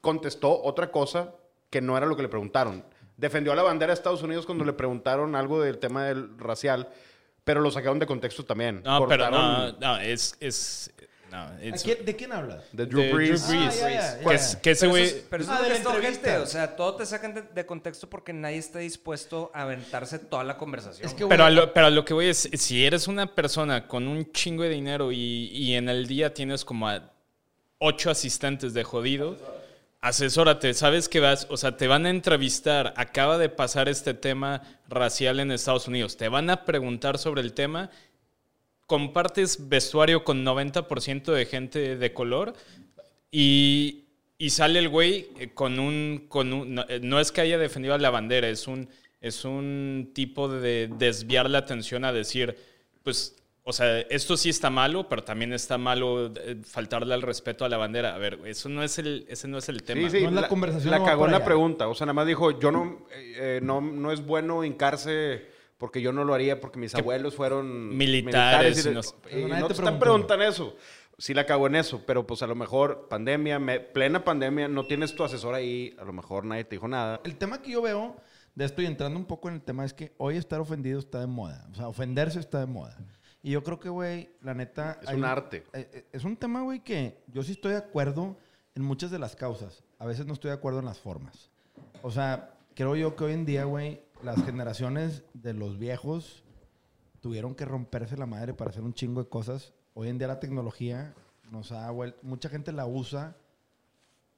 Contestó 0.00 0.62
otra 0.62 0.90
cosa 0.90 1.34
que 1.70 1.80
no 1.80 1.96
era 1.96 2.06
lo 2.06 2.16
que 2.16 2.22
le 2.22 2.28
preguntaron. 2.28 2.84
Defendió 3.16 3.52
a 3.52 3.56
la 3.56 3.62
bandera 3.62 3.92
de 3.92 3.94
Estados 3.94 4.22
Unidos 4.22 4.46
cuando 4.46 4.64
le 4.64 4.72
preguntaron 4.72 5.36
algo 5.36 5.62
del 5.62 5.78
tema 5.78 6.04
del 6.06 6.36
racial, 6.38 6.88
pero 7.44 7.60
lo 7.60 7.70
sacaron 7.70 7.98
de 7.98 8.06
contexto 8.06 8.44
también. 8.44 8.82
No, 8.84 9.06
pero 9.06 9.30
no, 9.30 9.30
Cortaron 9.30 9.76
no, 9.80 9.98
es, 9.98 10.36
es 10.40 10.92
no, 11.30 11.36
¿A 11.38 11.64
it's- 11.64 11.82
quién- 11.82 12.04
¿De 12.04 12.16
quién 12.16 12.32
hablas? 12.32 12.64
De 12.72 12.86
Drew 12.86 13.00
de 13.00 13.06
Drew 13.08 13.16
Brees. 13.16 13.48
Brees. 13.48 13.82
Ah. 13.82 14.60
Que 14.60 14.74
Pero 14.74 14.92
eso 14.92 14.96
es, 14.96 15.12
pero 15.30 15.42
eso 15.44 15.52
Ah, 15.52 15.60
es 16.02 16.22
de. 16.22 16.36
O 16.38 16.46
sea, 16.46 16.76
todo 16.76 16.96
te 16.96 17.06
sacan 17.06 17.34
de, 17.34 17.42
de 17.42 17.66
contexto 17.66 18.08
porque 18.10 18.32
nadie 18.32 18.58
está 18.58 18.78
dispuesto 18.80 19.50
a 19.54 19.62
aventarse 19.62 20.18
toda 20.18 20.44
la 20.44 20.56
conversación. 20.58 21.06
Es 21.06 21.14
que, 21.14 21.26
Pero 21.26 21.44
a, 21.44 21.50
lo, 21.50 21.72
pero 21.72 21.86
a 21.86 21.90
lo 21.90 22.04
que 22.04 22.14
voy 22.14 22.26
es, 22.26 22.48
si 22.52 22.84
eres 22.84 23.08
una 23.08 23.34
persona 23.34 23.86
con 23.86 24.06
un 24.08 24.30
chingo 24.32 24.62
de 24.62 24.70
dinero 24.70 25.12
y, 25.12 25.48
y 25.52 25.74
en 25.74 25.88
el 25.88 26.06
día 26.06 26.34
tienes 26.34 26.64
como 26.64 26.88
a 26.88 27.12
ocho 27.78 28.10
asistentes 28.10 28.74
de 28.74 28.84
jodido, 28.84 29.36
asesórate, 30.00 30.72
sabes 30.74 31.08
que 31.08 31.20
vas, 31.20 31.46
o 31.50 31.56
sea, 31.56 31.76
te 31.76 31.86
van 31.86 32.06
a 32.06 32.10
entrevistar, 32.10 32.94
acaba 32.96 33.36
de 33.38 33.48
pasar 33.50 33.88
este 33.88 34.14
tema 34.14 34.62
racial 34.88 35.40
en 35.40 35.50
Estados 35.52 35.88
Unidos, 35.88 36.16
te 36.16 36.28
van 36.28 36.48
a 36.50 36.64
preguntar 36.64 37.18
sobre 37.18 37.42
el 37.42 37.52
tema, 37.52 37.90
compartes 38.90 39.68
vestuario 39.68 40.24
con 40.24 40.44
90% 40.44 41.32
de 41.32 41.46
gente 41.46 41.96
de 41.96 42.12
color 42.12 42.54
y, 43.30 44.06
y 44.36 44.50
sale 44.50 44.80
el 44.80 44.88
güey 44.88 45.28
eh, 45.38 45.50
con 45.54 45.78
un... 45.78 46.26
Con 46.28 46.52
un 46.52 46.74
no, 46.74 46.84
eh, 46.88 46.98
no 47.00 47.20
es 47.20 47.30
que 47.30 47.40
haya 47.40 47.56
defendido 47.56 47.94
a 47.94 47.98
la 47.98 48.10
bandera, 48.10 48.48
es 48.48 48.66
un, 48.66 48.88
es 49.20 49.44
un 49.44 50.10
tipo 50.12 50.48
de 50.48 50.90
desviar 50.98 51.48
la 51.48 51.58
atención 51.58 52.04
a 52.04 52.12
decir, 52.12 52.56
pues, 53.04 53.36
o 53.62 53.72
sea, 53.72 54.00
esto 54.00 54.36
sí 54.36 54.48
está 54.48 54.70
malo, 54.70 55.08
pero 55.08 55.22
también 55.22 55.52
está 55.52 55.78
malo 55.78 56.32
eh, 56.34 56.56
faltarle 56.64 57.14
al 57.14 57.22
respeto 57.22 57.64
a 57.64 57.68
la 57.68 57.76
bandera. 57.76 58.16
A 58.16 58.18
ver, 58.18 58.40
eso 58.44 58.68
no 58.68 58.82
es 58.82 58.98
el, 58.98 59.24
ese 59.28 59.46
no 59.46 59.58
es 59.58 59.68
el 59.68 59.84
tema. 59.84 60.10
Sí, 60.10 60.18
sí, 60.18 60.24
No 60.24 60.32
la 60.32 60.40
la, 60.40 60.48
conversación, 60.48 60.90
la 60.90 60.98
no 60.98 61.04
cagó 61.04 61.26
en 61.26 61.32
la 61.32 61.44
pregunta. 61.44 61.86
O 61.86 61.94
sea, 61.94 62.06
nada 62.06 62.14
más 62.14 62.26
dijo, 62.26 62.58
yo 62.58 62.72
no, 62.72 63.06
eh, 63.12 63.34
eh, 63.36 63.60
no, 63.62 63.80
no 63.80 64.10
es 64.10 64.26
bueno 64.26 64.64
hincarse 64.64 65.46
porque 65.80 66.00
yo 66.02 66.12
no 66.12 66.24
lo 66.24 66.34
haría 66.34 66.60
porque 66.60 66.78
mis 66.78 66.94
abuelos 66.94 67.34
fueron 67.34 67.96
Militares 67.96 68.84
y, 68.84 68.88
y 68.90 68.92
nos- 68.92 69.14
y 69.32 69.44
no 69.46 69.66
te 69.66 69.74
te 69.74 69.92
preguntando 69.92 70.44
eso. 70.44 70.76
Sí 71.18 71.34
la 71.34 71.44
cagó 71.46 71.66
en 71.66 71.74
eso, 71.76 72.02
pero 72.06 72.26
pues 72.26 72.42
a 72.42 72.46
lo 72.46 72.54
mejor 72.54 73.08
pandemia, 73.08 73.58
me- 73.58 73.80
plena 73.80 74.22
pandemia, 74.24 74.68
no 74.68 74.86
tienes 74.86 75.14
tu 75.14 75.24
asesor 75.24 75.54
ahí, 75.54 75.96
a 75.98 76.04
lo 76.04 76.12
mejor 76.12 76.44
nadie 76.44 76.64
te 76.64 76.76
dijo 76.76 76.86
nada. 76.86 77.20
El 77.24 77.36
tema 77.36 77.60
que 77.60 77.72
yo 77.72 77.82
veo 77.82 78.16
de 78.54 78.64
esto 78.64 78.82
y 78.82 78.86
entrando 78.86 79.18
un 79.18 79.24
poco 79.26 79.48
en 79.48 79.54
el 79.54 79.62
tema 79.62 79.84
es 79.84 79.92
que 79.94 80.12
hoy 80.18 80.36
estar 80.36 80.60
ofendido 80.60 80.98
está 80.98 81.20
de 81.20 81.26
moda. 81.26 81.66
O 81.72 81.74
sea, 81.74 81.88
ofenderse 81.88 82.38
está 82.40 82.60
de 82.60 82.66
moda. 82.66 82.96
Y 83.42 83.52
yo 83.52 83.62
creo 83.64 83.80
que, 83.80 83.88
güey, 83.88 84.28
la 84.42 84.52
neta... 84.54 84.98
Es 85.02 85.08
hay 85.08 85.16
un 85.16 85.24
arte. 85.24 85.64
eh, 85.72 85.88
eh, 85.92 86.04
Es 86.12 86.24
un 86.24 86.36
tema, 86.36 86.60
güey, 86.62 86.80
que 86.84 87.22
yo 87.28 87.42
sí 87.42 87.52
estoy 87.52 87.72
de 87.72 87.78
acuerdo 87.78 88.36
en 88.74 88.82
muchas 88.82 89.10
de 89.10 89.18
las 89.18 89.34
causas. 89.34 89.82
A 89.98 90.04
veces 90.06 90.26
no 90.26 90.34
estoy 90.34 90.50
de 90.50 90.56
acuerdo 90.56 90.78
en 90.80 90.84
las 90.84 91.00
formas. 91.00 91.50
O 92.02 92.10
sea, 92.10 92.54
creo 92.74 92.96
yo 92.96 93.16
que 93.16 93.24
hoy 93.24 93.32
en 93.32 93.44
día, 93.46 93.64
güey, 93.64 94.00
las 94.22 94.42
generaciones 94.44 95.22
de 95.34 95.54
los 95.54 95.78
viejos 95.78 96.44
tuvieron 97.20 97.54
que 97.54 97.64
romperse 97.64 98.16
la 98.16 98.26
madre 98.26 98.54
para 98.54 98.70
hacer 98.70 98.82
un 98.82 98.94
chingo 98.94 99.22
de 99.22 99.28
cosas. 99.28 99.72
Hoy 99.94 100.08
en 100.08 100.18
día 100.18 100.28
la 100.28 100.40
tecnología 100.40 101.14
nos 101.50 101.72
ha 101.72 101.90
vuelto, 101.90 102.18
mucha 102.22 102.48
gente 102.48 102.72
la 102.72 102.86
usa 102.86 103.36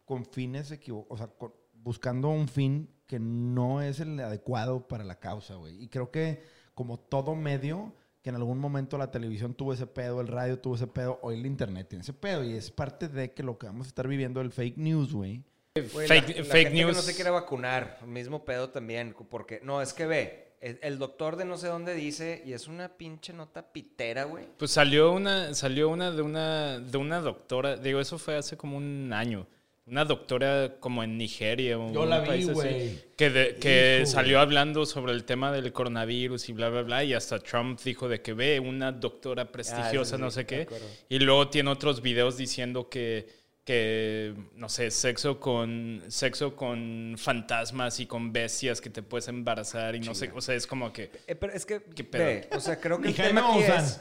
con 0.05 0.25
fines 0.25 0.71
equivocados, 0.71 1.11
o 1.11 1.17
sea, 1.17 1.51
buscando 1.75 2.29
un 2.29 2.49
fin 2.49 2.89
que 3.07 3.19
no 3.19 3.83
es 3.83 4.01
el 4.01 4.19
adecuado 4.21 4.87
para 4.89 5.05
la 5.05 5.19
causa, 5.19 5.57
güey. 5.57 5.83
Y 5.83 5.89
creo 5.89 6.11
que 6.11 6.43
como 6.75 6.99
todo 6.99 7.35
medio, 7.35 7.93
que 8.23 8.31
en 8.31 8.37
algún 8.37 8.59
momento 8.59 8.99
la 8.99 9.11
televisión 9.11 9.55
tuvo 9.55 9.73
ese 9.73 9.87
pedo, 9.87 10.21
el 10.21 10.29
radio 10.29 10.59
tuvo 10.59 10.77
ese 10.77 10.87
pedo, 10.87 11.19
hoy 11.23 11.35
el 11.35 11.47
internet 11.47 11.89
tiene 11.89 12.03
ese 12.03 12.13
pedo. 12.13 12.45
Y 12.45 12.53
es 12.53 12.71
parte 12.71 13.09
de 13.09 13.33
que 13.33 13.43
lo 13.43 13.59
que 13.59 13.67
vamos 13.67 13.87
a 13.87 13.89
estar 13.89 14.09
viviendo, 14.09 14.41
el 14.41 14.53
fake 14.53 14.79
news, 14.79 15.13
güey. 15.13 15.45
Fake 15.75 16.09
la, 16.09 16.15
la 16.15 16.21
fake 16.45 16.45
gente 16.45 16.71
que 16.71 16.85
news. 16.85 16.97
no 16.97 17.03
se 17.03 17.15
quiere 17.15 17.31
vacunar, 17.31 17.99
mismo 18.07 18.45
pedo 18.45 18.69
también, 18.69 19.15
porque 19.31 19.61
no, 19.63 19.81
es 19.81 19.95
que 19.95 20.05
ve, 20.05 20.49
el, 20.61 20.99
doctor 20.99 21.37
de 21.37 21.47
no 21.47 21.57
sé 21.57 21.69
dónde 21.69 21.95
dice 21.95 22.43
y 22.45 22.53
es 22.53 22.69
una 22.69 22.91
pinche 22.91 23.33
nota 23.33 23.73
pitera, 23.73 24.25
güey. 24.25 24.45
Pues 24.59 24.71
salió 24.71 25.13
una, 25.13 25.55
salió 25.55 25.89
una 25.89 26.11
de 26.11 26.21
una, 26.21 26.79
de 26.79 26.99
una 26.99 27.21
doctora, 27.23 27.79
digo, 27.79 28.01
eso 28.01 28.19
fue 28.19 28.37
hace 28.37 28.59
como 28.59 28.77
un 28.77 29.15
año. 29.15 29.47
Una 29.85 30.05
doctora 30.05 30.77
como 30.79 31.03
en 31.03 31.17
Nigeria 31.19 31.77
o 31.79 31.91
Yo 31.93 32.03
un 32.03 32.11
la 32.11 32.21
vi, 32.21 32.29
país 32.29 32.49
así, 32.51 33.01
que, 33.17 33.31
de- 33.31 33.57
que 33.57 34.01
Hijo, 34.03 34.11
salió 34.13 34.39
hablando 34.41 34.87
sobre 34.87 35.13
el 35.13 35.25
tema 35.25 35.51
del 35.51 35.73
coronavirus 35.73 36.51
y 36.51 36.53
bla, 36.53 36.69
bla, 36.69 36.83
bla. 36.83 37.03
Y 37.03 37.15
hasta 37.15 37.41
Trump 37.41 37.81
dijo 37.83 38.09
de 38.09 38.21
que 38.23 38.33
ve 38.33 38.61
una 38.61 38.93
doctora 38.93 39.51
prestigiosa, 39.51 40.15
Ah, 40.15 40.19
sí, 40.19 40.23
no 40.23 40.31
sé 40.31 40.47
qué. 40.47 40.69
Y 41.09 41.19
luego 41.19 41.49
tiene 41.49 41.71
otros 41.71 42.01
videos 42.01 42.37
diciendo 42.37 42.89
que, 42.89 43.42
que, 43.65 44.35
no 44.57 44.69
sé, 44.69 44.91
sexo 44.91 45.39
con, 45.39 46.03
sexo 46.09 46.57
con 46.57 47.15
fantasmas 47.17 48.01
y 48.01 48.07
con 48.07 48.33
bestias 48.33 48.81
que 48.81 48.91
te 48.91 49.03
puedes 49.03 49.29
embarazar 49.29 49.95
y 49.95 50.01
no 50.01 50.15
sé, 50.15 50.33
o 50.35 50.41
sea, 50.41 50.55
es 50.57 50.67
como 50.67 50.93
que... 50.93 51.11
Eh, 51.29 51.35
pero 51.37 51.53
es 51.53 51.65
que, 51.65 51.79
ve, 52.11 52.49
o 52.53 52.59
sea, 52.61 52.81
creo 52.81 53.01
que 53.01 53.09
el 53.09 53.15
tema 53.15 53.53
aquí 53.55 53.63
es, 53.63 54.01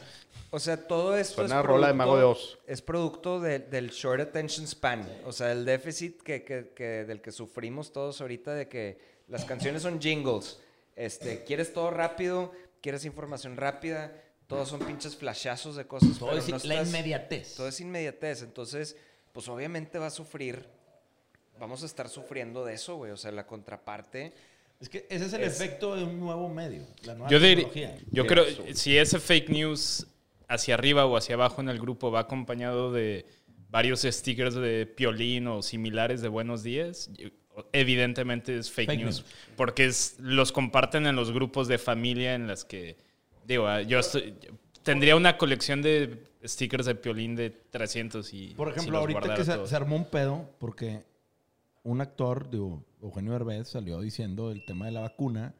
o 0.49 0.59
sea, 0.59 0.77
todo 0.87 1.15
esto 1.15 1.35
Suena 1.35 1.59
es 1.59 1.65
rola 1.65 1.87
de 1.87 1.93
Mago 1.93 2.17
de 2.17 2.23
Oz. 2.23 2.57
Es 2.65 2.81
producto 2.81 3.39
de- 3.39 3.59
del 3.59 3.91
short 3.91 4.19
attention 4.21 4.65
span, 4.67 5.07
o 5.25 5.31
sea, 5.31 5.51
el 5.51 5.63
déficit 5.63 6.21
que, 6.23 6.43
que- 6.43 6.71
que- 6.75 7.05
del 7.05 7.21
que 7.21 7.31
sufrimos 7.31 7.93
todos 7.93 8.19
ahorita 8.19 8.55
de 8.55 8.67
que 8.67 8.99
las 9.27 9.45
canciones 9.45 9.83
son 9.83 10.01
jingles. 10.01 10.59
Este, 10.95 11.43
quieres 11.43 11.71
todo 11.71 11.91
rápido, 11.91 12.51
quieres 12.81 13.05
información 13.05 13.55
rápida, 13.57 14.11
todos 14.47 14.67
son 14.69 14.79
pinches 14.79 15.15
flashazos 15.15 15.75
de 15.75 15.85
cosas. 15.85 16.17
pero 16.19 16.31
no 16.33 16.37
estás- 16.57 16.87
inmediatez. 16.87 17.55
todo 17.55 17.67
es 17.67 17.79
inmediatez. 17.79 18.41
Entonces, 18.41 18.97
pues 19.33 19.47
obviamente 19.47 19.97
va 19.99 20.07
a 20.07 20.11
sufrir. 20.11 20.65
Vamos 21.59 21.83
a 21.83 21.85
estar 21.85 22.09
sufriendo 22.09 22.65
de 22.65 22.73
eso, 22.73 22.95
güey. 22.97 23.11
O 23.11 23.17
sea, 23.17 23.31
la 23.31 23.45
contraparte. 23.45 24.33
Es 24.79 24.89
que 24.89 25.05
ese 25.09 25.25
es 25.25 25.33
el 25.33 25.43
Es- 25.43 25.59
efecto 25.61 25.95
de 25.95 26.03
un 26.03 26.19
nuevo 26.19 26.49
medio. 26.49 26.85
La 27.03 27.13
nueva 27.13 27.29
Yo, 27.29 27.39
diría- 27.39 27.69
tecnología. 27.69 27.97
yo 28.11 28.25
creo, 28.25 28.45
si 28.73 28.97
ese 28.97 29.19
fake 29.19 29.49
news 29.49 30.07
hacia 30.47 30.73
arriba 30.73 31.05
o 31.05 31.15
hacia 31.17 31.35
abajo 31.35 31.61
en 31.61 31.69
el 31.69 31.79
grupo 31.79 32.09
va 32.11 32.21
acompañado 32.21 32.91
de 32.91 33.25
varios 33.69 34.01
stickers 34.01 34.55
de 34.55 34.85
piolín 34.87 35.47
o 35.47 35.61
similares 35.61 36.21
de 36.21 36.27
buenos 36.29 36.63
días, 36.63 37.09
evidentemente 37.73 38.57
es 38.57 38.71
fake, 38.71 38.87
Fake 38.89 38.99
news. 39.01 39.19
news. 39.21 39.25
Porque 39.55 39.85
es, 39.85 40.15
los 40.19 40.51
comparten 40.51 41.05
en 41.05 41.15
los 41.15 41.31
grupos 41.31 41.67
de 41.67 41.77
familia 41.77 42.33
en 42.33 42.47
las 42.47 42.65
que, 42.65 42.97
digo, 43.45 43.67
ah, 43.67 43.81
yo 43.81 43.99
estoy- 43.99 44.33
yo 44.41 44.51
tendría 44.83 45.15
una 45.15 45.37
colección 45.37 45.81
de 45.81 46.17
stickers 46.45 46.85
de 46.85 46.95
piolín 46.95 47.35
de 47.35 47.49
300 47.49 48.33
y... 48.33 48.53
Por 48.55 48.69
ejemplo, 48.69 48.97
ahorita 48.97 49.35
que 49.35 49.43
se, 49.43 49.75
armó 49.75 49.95
un 49.95 50.05
pedo 50.05 50.49
porque 50.59 51.03
un 51.83 52.01
actor, 52.01 52.49
digo, 52.49 52.83
Eugenio 53.01 53.31
Derbez, 53.33 53.67
salió 53.69 53.99
diciendo 54.01 54.51
el 54.51 54.65
tema 54.65 54.85
de 54.85 54.91
la 54.91 55.01
vacuna. 55.01 55.53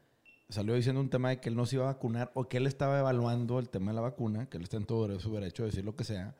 Salió 0.48 0.74
diciendo 0.74 1.00
un 1.00 1.08
tema 1.08 1.30
de 1.30 1.40
que 1.40 1.48
él 1.48 1.56
no 1.56 1.64
se 1.66 1.76
iba 1.76 1.84
a 1.88 1.92
vacunar 1.94 2.30
o 2.34 2.48
que 2.48 2.58
él 2.58 2.66
estaba 2.66 2.98
evaluando 2.98 3.58
el 3.58 3.68
tema 3.70 3.90
de 3.90 3.94
la 3.96 4.02
vacuna, 4.02 4.48
que 4.50 4.58
él 4.58 4.64
está 4.64 4.76
en 4.76 4.84
todo 4.84 5.18
su 5.18 5.32
derecho 5.34 5.62
de 5.62 5.70
decir 5.70 5.84
lo 5.84 5.96
que 5.96 6.04
sea. 6.04 6.34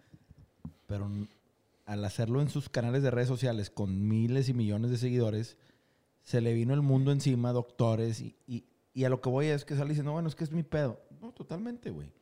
Pero 0.86 1.10
al 1.86 2.04
hacerlo 2.04 2.42
en 2.42 2.48
sus 2.50 2.68
canales 2.68 3.02
de 3.02 3.10
redes 3.10 3.28
sociales 3.28 3.70
con 3.70 4.06
miles 4.08 4.48
y 4.48 4.54
millones 4.54 4.90
de 4.90 4.98
seguidores, 4.98 5.56
se 6.22 6.40
le 6.40 6.52
vino 6.52 6.74
el 6.74 6.82
mundo 6.82 7.10
encima, 7.10 7.52
doctores, 7.52 8.20
y, 8.20 8.36
y- 8.46 8.64
y 8.94 9.04
a 9.04 9.08
lo 9.08 9.22
que 9.22 9.30
voy 9.30 9.46
es 9.46 9.64
que 9.64 9.74
sale 9.74 9.88
diciendo, 9.88 10.12
bueno, 10.12 10.28
es 10.28 10.34
que 10.34 10.44
es 10.44 10.52
mi 10.52 10.62
pedo. 10.62 11.00
No, 11.22 11.32
totalmente, 11.32 11.90
güey. 11.90 12.12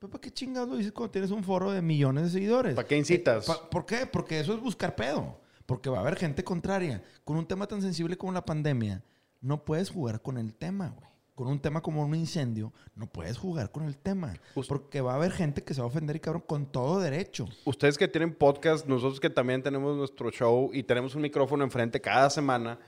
¿Pero 0.00 0.10
para 0.12 0.22
qué 0.22 0.30
chingados 0.30 0.66
lo 0.70 0.76
dices 0.76 0.92
cuando 0.92 1.10
tienes 1.10 1.30
un 1.30 1.44
foro 1.44 1.70
de 1.72 1.82
millones 1.82 2.24
de 2.24 2.30
seguidores? 2.30 2.74
¿Para 2.74 2.88
qué 2.88 2.96
incitas? 2.96 3.44
Pa- 3.44 3.68
¿Por 3.68 3.84
qué? 3.84 4.06
Porque 4.10 4.40
eso 4.40 4.54
es 4.54 4.60
buscar 4.60 4.96
pedo. 4.96 5.38
Porque 5.66 5.90
va 5.90 5.98
a 5.98 6.00
haber 6.00 6.16
gente 6.16 6.42
contraria. 6.42 7.04
Con 7.22 7.36
un 7.36 7.46
tema 7.46 7.66
tan 7.66 7.82
sensible 7.82 8.16
como 8.16 8.32
la 8.32 8.42
pandemia, 8.46 9.04
no 9.42 9.62
puedes 9.62 9.90
jugar 9.90 10.22
con 10.22 10.38
el 10.38 10.54
tema, 10.54 10.88
güey. 10.96 11.06
Con 11.34 11.48
un 11.48 11.60
tema 11.60 11.82
como 11.82 12.02
un 12.02 12.14
incendio, 12.14 12.72
no 12.94 13.06
puedes 13.12 13.36
jugar 13.36 13.70
con 13.72 13.84
el 13.84 13.98
tema. 13.98 14.32
Porque 14.68 15.02
va 15.02 15.12
a 15.12 15.16
haber 15.16 15.32
gente 15.32 15.62
que 15.64 15.74
se 15.74 15.82
va 15.82 15.84
a 15.84 15.88
ofender 15.88 16.16
y 16.16 16.20
cabrón 16.20 16.44
con 16.46 16.64
todo 16.64 16.98
derecho. 17.00 17.46
Ustedes 17.66 17.98
que 17.98 18.08
tienen 18.08 18.34
podcast, 18.34 18.86
nosotros 18.86 19.20
que 19.20 19.28
también 19.28 19.62
tenemos 19.62 19.98
nuestro 19.98 20.30
show 20.30 20.70
y 20.72 20.82
tenemos 20.82 21.14
un 21.14 21.20
micrófono 21.22 21.62
enfrente 21.62 22.00
cada 22.00 22.30
semana, 22.30 22.78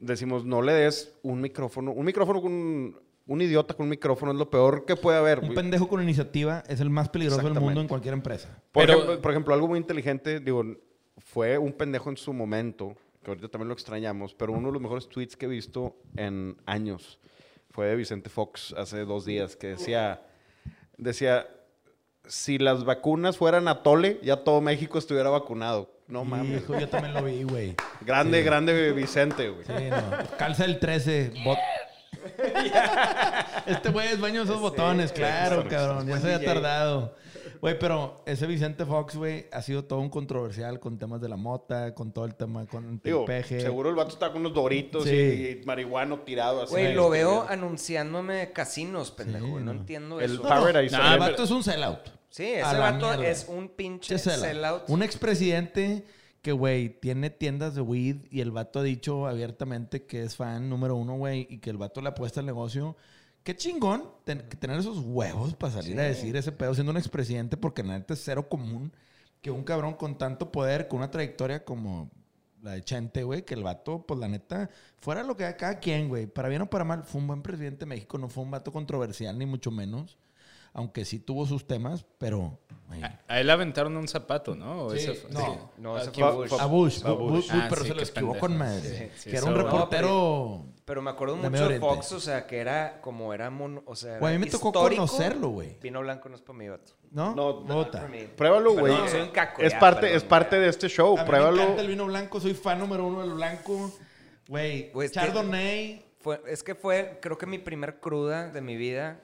decimos, 0.00 0.46
no 0.46 0.62
le 0.62 0.72
des 0.72 1.14
un 1.22 1.42
micrófono. 1.42 1.92
Un 1.92 2.06
micrófono 2.06 2.40
con 2.40 3.00
un, 3.26 3.40
idiota 3.40 3.74
con 3.74 3.84
un 3.84 3.90
micrófono 3.90 4.32
es 4.32 4.38
lo 4.38 4.50
peor 4.50 4.84
que 4.84 4.96
puede 4.96 5.18
haber. 5.18 5.40
Un 5.40 5.54
pendejo 5.54 5.88
con 5.88 6.02
iniciativa 6.02 6.62
es 6.68 6.80
el 6.80 6.90
más 6.90 7.08
peligroso 7.08 7.42
del 7.42 7.60
mundo 7.60 7.80
en 7.80 7.88
cualquier 7.88 8.14
empresa. 8.14 8.48
Por, 8.72 8.84
Pero- 8.86 8.98
ejemplo, 8.98 9.22
por 9.22 9.30
ejemplo, 9.32 9.54
algo 9.54 9.68
muy 9.68 9.78
inteligente, 9.78 10.40
digo, 10.40 10.64
fue 11.18 11.56
un 11.58 11.72
pendejo 11.72 12.10
en 12.10 12.16
su 12.16 12.32
momento, 12.32 12.94
que 13.22 13.30
ahorita 13.30 13.48
también 13.48 13.68
lo 13.68 13.74
extrañamos, 13.74 14.34
pero 14.34 14.52
uno 14.52 14.68
de 14.68 14.72
los 14.74 14.82
mejores 14.82 15.08
tweets 15.08 15.36
que 15.36 15.46
he 15.46 15.48
visto 15.48 15.96
en 16.16 16.56
años 16.66 17.18
fue 17.70 17.86
de 17.86 17.96
Vicente 17.96 18.28
Fox 18.28 18.74
hace 18.76 19.04
dos 19.04 19.24
días, 19.24 19.56
que 19.56 19.68
decía, 19.68 20.22
decía, 20.98 21.46
si 22.26 22.58
las 22.58 22.84
vacunas 22.84 23.36
fueran 23.36 23.68
a 23.68 23.82
tole, 23.82 24.18
ya 24.22 24.36
todo 24.44 24.60
México 24.60 24.98
estuviera 24.98 25.30
vacunado. 25.30 25.90
No 26.06 26.24
mames. 26.24 26.62
Hijo, 26.62 26.78
yo 26.78 26.86
también 26.88 27.14
lo 27.14 27.22
vi, 27.22 27.42
güey. 27.44 27.74
Grande, 28.02 28.40
Sí. 28.40 28.44
grande 28.44 28.92
Vicente, 28.92 29.48
güey. 29.48 29.64
Sí, 29.64 29.72
no. 29.90 30.36
Calza 30.36 30.66
el 30.66 30.78
13. 30.78 31.32
bot- 31.44 31.56
este 33.66 33.90
güey 33.90 34.08
es 34.08 34.18
dueño 34.18 34.44
de 34.44 34.50
esos 34.50 34.60
botones, 34.60 35.12
claro, 35.12 35.66
cabrón. 35.68 36.06
Ya 36.06 36.20
se 36.20 36.34
había 36.34 36.44
tardado. 36.44 37.14
Güey, 37.60 37.78
pero 37.78 38.22
ese 38.26 38.46
Vicente 38.46 38.84
Fox, 38.84 39.16
güey, 39.16 39.46
ha 39.50 39.62
sido 39.62 39.84
todo 39.84 40.00
un 40.00 40.10
controversial 40.10 40.80
con 40.80 40.98
temas 40.98 41.20
de 41.22 41.30
la 41.30 41.36
mota, 41.36 41.94
con 41.94 42.12
todo 42.12 42.26
el 42.26 42.34
tema 42.34 42.66
con 42.66 43.00
Digo, 43.02 43.20
el 43.20 43.24
peje. 43.26 43.60
seguro 43.60 43.88
el 43.88 43.94
vato 43.94 44.10
está 44.10 44.30
con 44.32 44.42
unos 44.42 44.52
doritos 44.52 45.04
Sí. 45.04 45.10
y, 45.10 45.62
y 45.62 45.64
marihuano 45.64 46.18
tirado 46.20 46.62
así. 46.62 46.72
Güey, 46.72 46.92
lo 46.94 47.08
veo 47.08 47.46
anunciándome 47.48 48.52
casinos, 48.52 49.10
pendejo. 49.12 49.46
Sí, 49.46 49.52
no. 49.52 49.60
no. 49.60 49.70
entiendo 49.72 50.20
El 50.20 50.32
eso. 50.34 50.42
Paradise. 50.42 50.94
Nah, 50.94 51.14
El 51.14 51.20
vato 51.20 51.44
es 51.44 51.50
un 51.50 51.62
sellout. 51.62 52.00
Sí, 52.28 52.44
ese 52.44 52.76
vato 52.76 53.06
mierda. 53.06 53.28
es 53.28 53.46
un 53.48 53.68
pinche 53.70 54.16
Che, 54.16 54.18
sellout. 54.18 54.40
sellout. 54.44 54.82
Un 54.88 55.02
expresidente 55.02 56.04
que, 56.44 56.52
güey, 56.52 57.00
tiene 57.00 57.30
tiendas 57.30 57.74
de 57.74 57.80
weed 57.80 58.26
y 58.30 58.42
el 58.42 58.50
vato 58.50 58.80
ha 58.80 58.82
dicho 58.82 59.26
abiertamente 59.26 60.04
que 60.04 60.22
es 60.24 60.36
fan 60.36 60.68
número 60.68 60.94
uno, 60.94 61.16
güey, 61.16 61.46
y 61.48 61.56
que 61.56 61.70
el 61.70 61.78
vato 61.78 62.02
le 62.02 62.10
apuesta 62.10 62.40
al 62.40 62.46
negocio. 62.46 62.96
Qué 63.42 63.56
chingón 63.56 64.04
ten- 64.24 64.46
tener 64.58 64.78
esos 64.78 64.98
huevos 64.98 65.54
para 65.54 65.72
salir 65.72 65.98
a 65.98 66.02
decir 66.02 66.36
ese 66.36 66.52
pedo 66.52 66.74
siendo 66.74 66.90
un 66.92 66.98
expresidente, 66.98 67.56
porque 67.56 67.82
la 67.82 67.96
neta 67.98 68.12
es 68.12 68.22
cero 68.22 68.46
común 68.46 68.92
que 69.40 69.50
un 69.50 69.64
cabrón 69.64 69.94
con 69.94 70.18
tanto 70.18 70.52
poder, 70.52 70.86
con 70.86 70.98
una 70.98 71.10
trayectoria 71.10 71.64
como 71.64 72.10
la 72.60 72.72
de 72.72 72.82
Chente, 72.82 73.22
güey, 73.24 73.46
que 73.46 73.54
el 73.54 73.62
vato, 73.62 74.04
pues 74.06 74.20
la 74.20 74.28
neta, 74.28 74.68
fuera 74.98 75.22
lo 75.22 75.38
que 75.38 75.44
haga 75.46 75.56
cada 75.56 75.78
quien, 75.80 76.08
güey, 76.08 76.26
para 76.26 76.50
bien 76.50 76.60
o 76.60 76.68
para 76.68 76.84
mal, 76.84 77.04
fue 77.04 77.22
un 77.22 77.26
buen 77.26 77.40
presidente 77.40 77.80
de 77.80 77.86
México, 77.86 78.18
no 78.18 78.28
fue 78.28 78.44
un 78.44 78.50
vato 78.50 78.70
controversial, 78.70 79.38
ni 79.38 79.46
mucho 79.46 79.70
menos, 79.70 80.18
aunque 80.74 81.06
sí 81.06 81.18
tuvo 81.20 81.46
sus 81.46 81.66
temas, 81.66 82.04
pero... 82.18 82.60
A, 83.02 83.18
a 83.34 83.40
él 83.40 83.46
le 83.46 83.52
aventaron 83.52 83.96
un 83.96 84.06
zapato, 84.06 84.54
¿no? 84.54 84.84
¿O 84.86 84.90
Sí, 84.92 84.98
ese 84.98 85.14
fue- 85.14 85.30
no. 85.32 85.40
sí. 85.40 85.58
No, 85.78 85.98
ese 85.98 86.10
fue 86.12 86.32
Bush. 86.32 86.52
A 86.60 86.66
Bush, 86.66 87.02
A 87.04 87.08
Bu- 87.10 87.18
Bush. 87.18 87.30
Bush, 87.30 87.50
Ah, 87.52 87.66
pero 87.68 87.82
sí, 87.82 87.88
se 87.88 87.94
lo 87.94 88.02
esquivó 88.02 88.38
con 88.38 88.56
madre. 88.56 88.80
Sí, 88.80 89.10
sí, 89.16 89.30
que 89.30 89.36
era 89.36 89.46
un 89.46 89.54
No, 89.54 89.62
reportero... 89.62 90.64
Pero 90.84 91.00
me 91.00 91.10
acuerdo 91.10 91.36
mucho 91.36 91.50
de 91.50 91.62
Oriente. 91.64 91.86
Fox, 91.86 92.12
o 92.12 92.20
sea, 92.20 92.46
que 92.46 92.58
era 92.58 93.00
como 93.00 93.32
era 93.32 93.48
mono, 93.48 93.82
o 93.86 93.96
sea, 93.96 94.18
Güey, 94.18 94.34
a 94.34 94.38
mí 94.38 94.44
me 94.44 94.50
tocó 94.50 94.68
histórico. 94.68 95.06
conocerlo, 95.06 95.48
güey. 95.48 95.78
Vino 95.80 96.00
blanco 96.00 96.28
no 96.28 96.34
es 96.36 96.42
para 96.42 96.58
mí, 96.58 96.68
vato. 96.68 96.92
¿No? 97.10 97.34
No, 97.34 97.62
mí. 98.10 98.28
Pruébalo, 98.36 98.72
güey. 98.74 98.92
Perdón, 98.92 99.08
soy 99.08 99.20
un 99.22 99.28
caco, 99.30 99.62
es 99.62 99.72
ya, 99.72 99.78
parte, 99.80 100.00
perdón, 100.02 100.16
es 100.18 100.24
parte 100.24 100.58
de 100.60 100.68
este 100.68 100.88
show. 100.88 101.14
A 101.14 101.16
mí 101.16 101.20
me 101.22 101.26
Pruébalo. 101.26 101.62
encanta 101.62 101.80
el 101.80 101.88
vino 101.88 102.04
blanco, 102.04 102.38
soy 102.38 102.52
fan 102.52 102.78
número 102.78 103.06
uno 103.06 103.22
del 103.22 103.32
blanco. 103.32 103.92
Güey, 104.46 104.90
Güey, 104.92 105.06
es 105.06 105.12
que- 105.12 105.20
Chardonnay. 105.20 106.04
Fue, 106.20 106.40
es 106.46 106.62
que 106.62 106.74
fue, 106.74 107.18
creo 107.22 107.36
que 107.38 107.46
mi 107.46 107.58
primer 107.58 107.98
cruda 108.00 108.48
de 108.48 108.60
mi 108.60 108.76
vida. 108.76 109.20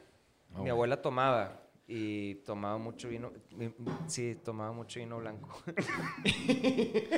mi 0.56 0.68
abuela 0.70 1.00
tomaba 1.02 1.59
y 1.92 2.36
tomaba 2.46 2.78
mucho 2.78 3.08
vino. 3.08 3.32
mi- 3.56 3.74
Sí, 4.06 4.36
tomaba 4.44 4.70
mucho 4.72 5.00
vino 5.00 5.18
blanco. 5.18 5.48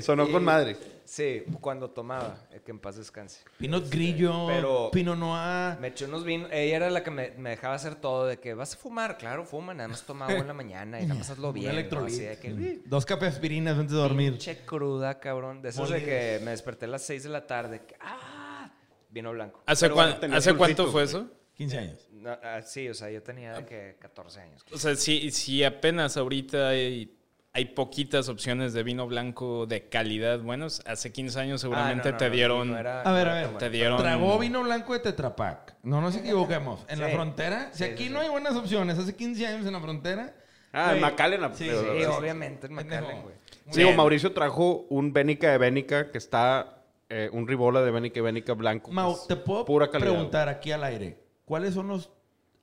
Sonó 0.00 0.28
Y- 0.28 0.32
con 0.32 0.44
madre. 0.44 0.76
Sí, 1.04 1.44
cuando 1.60 1.90
tomaba, 1.90 2.46
eh, 2.50 2.60
que 2.64 2.72
en 2.72 2.80
paz 2.80 2.96
descanse. 2.96 3.44
Pinot 3.58 3.88
Grillo, 3.88 4.46
pero- 4.48 4.90
Pinot 4.92 5.16
Noir. 5.16 5.78
Me 5.80 5.88
eché 5.88 6.04
unos 6.04 6.24
vinos. 6.24 6.50
Ella 6.52 6.76
era 6.76 6.90
la 6.90 7.02
que 7.02 7.10
me, 7.10 7.30
me 7.38 7.50
dejaba 7.50 7.74
hacer 7.76 7.94
todo. 7.94 8.26
De 8.26 8.38
que 8.38 8.54
vas 8.54 8.74
a 8.74 8.76
fumar, 8.76 9.16
claro, 9.16 9.44
fuma. 9.44 9.72
Nada 9.72 9.88
más 9.88 10.04
toma 10.04 10.26
agua 10.26 10.40
en 10.40 10.48
la 10.48 10.54
mañana 10.54 11.00
y 11.00 11.04
nada 11.06 11.18
más 11.18 11.30
hazlo 11.30 11.52
bien. 11.52 11.66
¿no? 11.66 11.72
electrolit. 11.72 12.14
Así 12.14 12.24
de 12.24 12.38
que, 12.38 12.52
"Uy, 12.52 12.82
Dos 12.86 13.06
cafés 13.06 13.34
aspirinas 13.34 13.78
antes 13.78 13.92
de 13.92 13.98
dormir. 13.98 14.32
Pinche 14.32 14.58
cruda, 14.66 15.18
cabrón. 15.20 15.62
De 15.62 15.70
esas 15.70 15.88
de 15.88 16.04
que 16.04 16.40
me 16.44 16.50
desperté 16.50 16.86
a 16.86 16.88
las 16.88 17.02
6 17.02 17.22
de 17.22 17.28
la 17.30 17.46
tarde. 17.46 17.82
que, 17.86 17.94
¡Ah! 18.00 18.72
Vino 19.08 19.30
blanco. 19.32 19.62
¿Hace, 19.66 19.88
cuán- 19.90 20.18
¿hace 20.34 20.54
cuánto 20.54 20.84
fue 20.86 20.92
güey. 20.92 21.04
eso? 21.04 21.30
15 21.56 21.78
años. 21.78 22.08
No, 22.12 22.30
ah, 22.42 22.60
sí, 22.62 22.88
o 22.88 22.94
sea, 22.94 23.10
yo 23.10 23.22
tenía 23.22 23.54
de 23.54 23.64
que 23.64 23.96
14 23.98 24.40
años. 24.40 24.62
O 24.72 24.78
sea, 24.78 24.94
si, 24.94 25.30
si 25.30 25.64
apenas 25.64 26.16
ahorita 26.16 26.68
hay, 26.68 27.16
hay 27.52 27.64
poquitas 27.66 28.28
opciones 28.28 28.74
de 28.74 28.82
vino 28.82 29.06
blanco 29.06 29.64
de 29.66 29.88
calidad 29.88 30.40
buenos, 30.40 30.82
hace 30.86 31.12
15 31.12 31.40
años 31.40 31.60
seguramente 31.62 32.08
Ah, 32.08 32.12
no, 32.12 32.12
no, 32.12 32.18
te 32.18 32.28
no, 32.28 32.34
dieron... 32.34 32.70
no 32.72 32.78
era- 32.78 33.00
A 33.02 33.12
ver, 33.12 33.28
a 33.28 33.34
ver. 33.34 33.58
Te 33.58 33.70
dieron... 33.70 33.98
Tragó 33.98 34.38
vino 34.38 34.62
blanco 34.62 34.92
de 34.92 34.98
Tetrapac. 35.00 35.76
No 35.82 36.00
nos 36.02 36.14
equivoquemos. 36.16 36.84
En 36.88 37.00
la 37.00 37.08
frontera, 37.08 37.70
si 37.72 37.84
Sí, 37.84 37.90
aquí 37.90 38.04
sí, 38.04 38.10
no 38.10 38.18
sí. 38.20 38.24
hay 38.26 38.30
buenas 38.30 38.54
opciones, 38.54 38.98
hace 38.98 39.16
15 39.16 39.46
años 39.46 39.66
en 39.66 39.72
la 39.72 39.80
frontera. 39.80 40.34
Ah, 40.72 40.94
en 40.94 41.00
McAllen. 41.00 41.40
Sí, 41.54 41.64
pero- 41.68 41.94
Sí, 41.94 42.00
sí. 42.00 42.04
obviamente, 42.06 42.66
en. 42.66 42.74
McAllen, 42.74 43.22
güey. 43.22 43.34
Sí, 43.70 43.78
digo, 43.80 43.92
Mauricio 43.94 44.32
trajo 44.32 44.86
un 44.90 45.12
Bénica 45.14 45.50
de 45.50 45.56
Bénica 45.58 46.10
que 46.12 46.18
está 46.18 46.82
eh, 47.08 47.30
un 47.32 47.48
ribola 47.48 47.80
de 47.82 47.90
Bénica 47.90 48.18
y 48.18 48.22
Bénica 48.22 48.52
blanco. 48.52 48.90
Mau, 48.92 49.16
te 49.26 49.36
puedo 49.36 49.64
pura 49.64 49.90
calidad. 49.90 50.10
preguntar 50.12 50.48
aquí 50.50 50.70
al 50.72 50.84
aire. 50.84 51.24
¿Cuáles 51.46 51.72
son 51.72 51.88
los... 51.88 52.10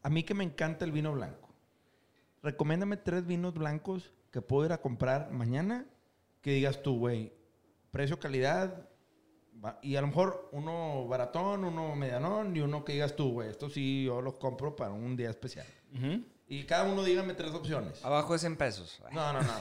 A 0.03 0.09
mí 0.09 0.21
que 0.23 0.35
me 0.35 0.43
encanta 0.43 0.85
el 0.85 0.91
vino 0.91 1.11
blanco. 1.13 1.49
Recomiéndame 2.43 2.97
tres 2.97 3.25
vinos 3.25 3.53
blancos 3.55 4.11
que 4.31 4.41
puedo 4.41 4.65
ir 4.65 4.73
a 4.73 4.81
comprar 4.81 5.31
mañana 5.31 5.85
que 6.41 6.51
digas 6.51 6.83
tú, 6.83 6.99
güey, 6.99 7.31
precio, 7.89 8.19
calidad, 8.19 8.89
y 9.81 9.95
a 9.95 10.01
lo 10.01 10.07
mejor 10.07 10.49
uno 10.51 11.07
baratón, 11.07 11.63
uno 11.63 11.95
medianón 11.95 12.53
y 12.55 12.59
uno 12.59 12.83
que 12.83 12.93
digas 12.93 13.15
tú, 13.15 13.31
güey, 13.31 13.49
esto 13.49 13.69
sí 13.69 14.03
yo 14.03 14.21
los 14.21 14.33
compro 14.35 14.75
para 14.75 14.91
un 14.91 15.15
día 15.15 15.29
especial. 15.29 15.65
Ujú. 15.95 16.21
Y 16.49 16.65
cada 16.65 16.83
uno 16.83 17.01
dígame 17.03 17.33
tres 17.33 17.51
opciones. 17.53 18.03
Abajo 18.03 18.33
de 18.33 18.39
100 18.39 18.57
pesos. 18.57 19.01
No, 19.13 19.31
no, 19.31 19.39
no. 19.41 19.53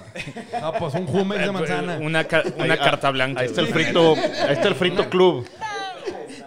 No, 0.61 0.73
pues 0.81 0.95
un 0.95 1.07
Jumex 1.07 1.41
de 1.47 1.53
manzana. 1.53 1.99
Una, 2.03 2.25
ca- 2.27 2.43
una 2.57 2.75
Ahí- 2.75 2.81
carta 2.81 3.11
blanca. 3.13 3.41
Ahí 3.43 3.47
está 3.47 3.61
el 3.61 3.69
frito, 3.69 4.15
ahí 4.17 4.53
está 4.55 4.67
el 4.69 4.75
frito 4.75 5.09
club. 5.09 5.47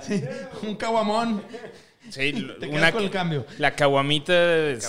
Sí, 0.01 0.21
un 0.63 0.75
caguamón. 0.75 1.41
Sí, 2.09 2.47
Te 2.59 2.67
una, 2.67 2.91
con 2.91 3.03
el 3.03 3.09
cambio. 3.09 3.45
La 3.57 3.75
caguamita. 3.75 4.33
De 4.33 4.79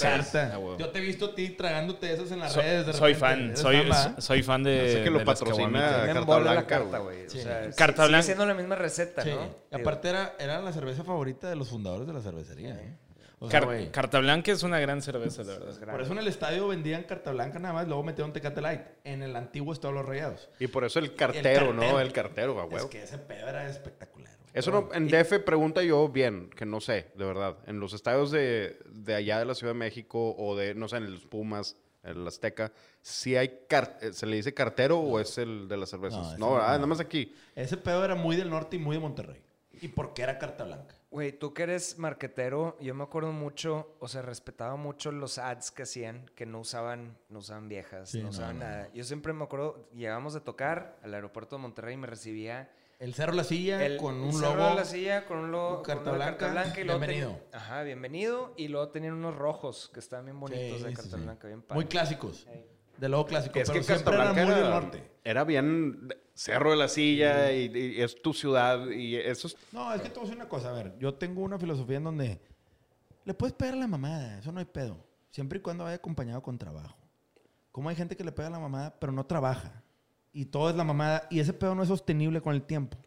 carta. 0.00 0.52
ah. 0.56 0.76
Yo 0.78 0.88
te 0.90 0.98
he 0.98 1.02
visto 1.02 1.26
a 1.26 1.34
ti 1.34 1.50
tragándote 1.50 2.12
esos 2.12 2.30
en 2.32 2.40
las 2.40 2.52
So- 2.52 2.60
redes. 2.60 2.86
de 2.86 2.92
soy 2.92 3.14
fan, 3.14 3.56
soy, 3.56 3.88
soy 4.18 4.42
fan 4.42 4.62
de. 4.62 4.92
Sé 4.92 5.02
que 5.04 5.10
lo 5.10 5.24
patrocina. 5.24 6.02
carta 6.06 6.38
blanca, 6.38 6.66
carta, 6.66 6.98
güey. 6.98 7.16
güey. 7.24 7.26
O 7.26 7.30
sea, 7.30 7.70
Carta 7.76 8.02
sigue 8.02 8.08
blanca. 8.08 8.22
siendo 8.22 8.46
la 8.46 8.54
misma 8.54 8.74
receta, 8.76 9.22
Sí. 9.22 9.30
¿no? 9.30 9.54
Y 9.70 9.80
aparte 9.80 10.08
era, 10.08 10.34
era 10.38 10.60
la 10.60 10.72
cerveza 10.72 11.04
favorita 11.04 11.48
de 11.48 11.56
los 11.56 11.68
fundadores 11.68 12.06
de 12.06 12.12
la 12.12 12.20
cervecería. 12.20 12.74
¿eh? 12.74 12.96
O 13.40 13.50
sea, 13.50 13.60
Car- 13.60 13.68
güey, 13.68 13.90
Carta 13.90 14.20
Blanca 14.20 14.52
es 14.52 14.62
una 14.62 14.78
gran 14.80 15.02
cerveza, 15.02 15.42
la 15.42 15.58
verdad. 15.58 15.90
por 15.90 16.00
eso 16.00 16.12
en 16.12 16.18
el 16.18 16.28
estadio 16.28 16.68
vendían 16.68 17.02
carta 17.02 17.30
blanca 17.32 17.58
nada 17.58 17.74
más, 17.74 17.86
luego 17.86 18.02
metieron 18.02 18.32
Tecate 18.32 18.60
Light. 18.62 18.80
En 19.02 19.22
el 19.22 19.36
antiguo 19.36 19.72
estaban 19.72 19.96
los 19.96 20.06
rayados. 20.06 20.48
Y 20.60 20.68
por 20.68 20.84
eso 20.84 20.98
el 20.98 21.14
cartero, 21.14 21.70
El 21.70 21.76
¿no? 21.76 22.00
El 22.00 22.12
cartero, 22.12 22.58
a 22.60 22.76
Es 22.76 22.84
que 22.86 23.02
ese 23.02 23.18
pedo 23.18 23.48
era 23.48 23.68
espectacular. 23.68 24.33
Eso 24.54 24.70
no, 24.70 24.88
en 24.94 25.08
DF 25.08 25.40
pregunta 25.44 25.82
yo 25.82 26.08
bien, 26.08 26.48
que 26.50 26.64
no 26.64 26.80
sé, 26.80 27.10
de 27.14 27.24
verdad. 27.24 27.58
En 27.66 27.80
los 27.80 27.92
estadios 27.92 28.30
de, 28.30 28.78
de 28.90 29.14
allá 29.14 29.38
de 29.38 29.44
la 29.44 29.54
Ciudad 29.54 29.72
de 29.74 29.78
México 29.78 30.34
o 30.38 30.56
de, 30.56 30.74
no 30.74 30.88
sé, 30.88 30.96
en 30.98 31.12
los 31.12 31.26
Pumas, 31.26 31.76
en 32.04 32.18
el 32.18 32.26
Azteca, 32.28 32.72
si 33.02 33.36
hay 33.36 33.62
car- 33.68 33.98
eh, 34.00 34.12
¿se 34.12 34.26
le 34.26 34.36
dice 34.36 34.54
cartero 34.54 34.98
o 35.00 35.18
es 35.20 35.38
el 35.38 35.66
de 35.68 35.76
las 35.76 35.90
cervezas? 35.90 36.28
ese 36.28 36.38
No, 36.38 36.46
no, 36.50 36.52
¿verdad? 36.54 36.68
no. 36.68 36.74
nada 36.74 36.86
más 36.86 37.00
aquí. 37.00 37.34
Ese 37.56 37.76
pedo 37.76 38.04
era 38.04 38.14
muy 38.14 38.36
del 38.36 38.48
norte 38.50 38.76
y 38.76 38.78
muy 38.78 38.96
de 38.96 39.00
Monterrey. 39.00 39.42
¿Y 39.80 39.88
por 39.88 40.14
qué 40.14 40.22
era 40.22 40.38
carta 40.38 40.64
blanca? 40.64 40.94
Güey, 41.10 41.32
tú 41.32 41.52
que 41.52 41.64
eres 41.64 41.98
marquetero, 41.98 42.76
yo 42.80 42.94
me 42.94 43.02
acuerdo 43.04 43.32
mucho, 43.32 43.96
o 43.98 44.06
sea, 44.08 44.22
respetaba 44.22 44.76
mucho 44.76 45.10
los 45.12 45.38
ads 45.38 45.70
que 45.72 45.82
hacían, 45.82 46.26
que 46.36 46.46
no 46.46 46.60
usaban, 46.60 47.16
no 47.28 47.40
usaban 47.40 47.68
viejas, 47.68 48.10
Sí, 48.10 48.18
no 48.18 48.24
no, 48.24 48.30
usaban 48.30 48.58
no, 48.60 48.64
nada. 48.64 48.88
Yo 48.94 49.02
siempre 49.04 49.32
me 49.32 49.42
acuerdo, 49.44 49.88
llegamos 49.94 50.32
de 50.34 50.40
tocar 50.40 50.96
al 51.02 51.12
aeropuerto 51.14 51.56
de 51.56 51.62
Monterrey 51.62 51.94
y 51.94 51.98
me 51.98 52.06
recibía 52.06 52.70
El 53.04 53.12
Cerro 53.12 53.34
La 53.34 53.44
Silla 53.44 53.84
el 53.84 53.98
con 53.98 54.14
un 54.18 54.32
cerro 54.32 54.54
logo. 54.56 54.68
de 54.70 54.74
la 54.76 54.84
silla 54.86 55.26
con 55.26 55.36
un 55.38 55.52
logo 55.52 55.82
carta 55.82 56.04
con 56.04 56.14
una 56.14 56.24
carta 56.24 56.50
blanca, 56.52 56.70
luego 56.84 57.00
ten- 57.00 57.08
bienvenido. 57.10 57.40
ajá, 57.52 57.82
bienvenido 57.82 58.54
y 58.56 58.68
luego 58.68 58.88
tenían 58.88 59.12
unos 59.12 59.34
rojos 59.36 59.90
que 59.92 60.00
estaban 60.00 60.24
bien 60.24 60.40
bonitos 60.40 60.78
Sí, 60.78 60.84
de 60.84 60.88
sí, 60.90 60.94
carta 60.96 61.16
sí. 61.18 61.22
blanca, 61.22 61.46
bien 61.46 61.58
Muy 61.58 61.66
padres. 61.66 61.88
clásicos. 61.90 62.46
De 62.96 63.08
logo 63.10 63.26
clásico. 63.26 63.58
Es 63.58 63.68
pero 63.68 63.80
que 63.80 63.86
Carta 63.86 63.94
siempre 64.02 64.14
era 64.14 64.32
Blanca 64.32 64.44
muy 64.46 64.54
del 64.54 64.70
norte. 64.70 65.10
era 65.22 65.44
bien 65.44 66.08
cerro 66.32 66.70
de 66.70 66.76
la 66.76 66.88
silla 66.88 67.52
y, 67.52 67.70
y 67.76 68.00
es 68.00 68.22
tu 68.22 68.32
ciudad 68.32 68.86
y 68.88 69.16
eso 69.16 69.48
es... 69.48 69.56
No, 69.72 69.92
es 69.92 70.00
que 70.00 70.08
te 70.08 70.14
voy 70.14 70.20
a 70.20 70.26
decir 70.28 70.36
una 70.40 70.48
cosa. 70.48 70.70
A 70.70 70.72
ver, 70.72 70.96
yo 70.98 71.12
tengo 71.12 71.42
una 71.42 71.58
filosofía 71.58 71.98
en 71.98 72.04
donde 72.04 72.40
le 73.26 73.34
puedes 73.34 73.52
pegar 73.54 73.74
a 73.74 73.78
la 73.78 73.86
mamada. 73.86 74.38
Eso 74.38 74.50
no 74.50 74.60
hay 74.60 74.64
pedo. 74.64 74.96
Siempre 75.30 75.58
y 75.58 75.60
cuando 75.60 75.84
vaya 75.84 75.96
acompañado 75.96 76.42
con 76.42 76.56
trabajo. 76.56 76.96
Como 77.70 77.90
hay 77.90 77.96
gente 77.96 78.16
que 78.16 78.24
le 78.24 78.32
pega 78.32 78.48
a 78.48 78.52
la 78.52 78.60
mamada, 78.60 78.98
pero 78.98 79.12
no 79.12 79.26
trabaja. 79.26 79.82
Y 80.34 80.46
todo 80.46 80.68
es 80.68 80.76
la 80.76 80.84
mamada. 80.84 81.26
Y 81.30 81.40
ese 81.40 81.54
pedo 81.54 81.74
no 81.74 81.82
es 81.82 81.88
sostenible 81.88 82.42
con 82.42 82.54
el 82.54 82.62
tiempo. 82.62 82.98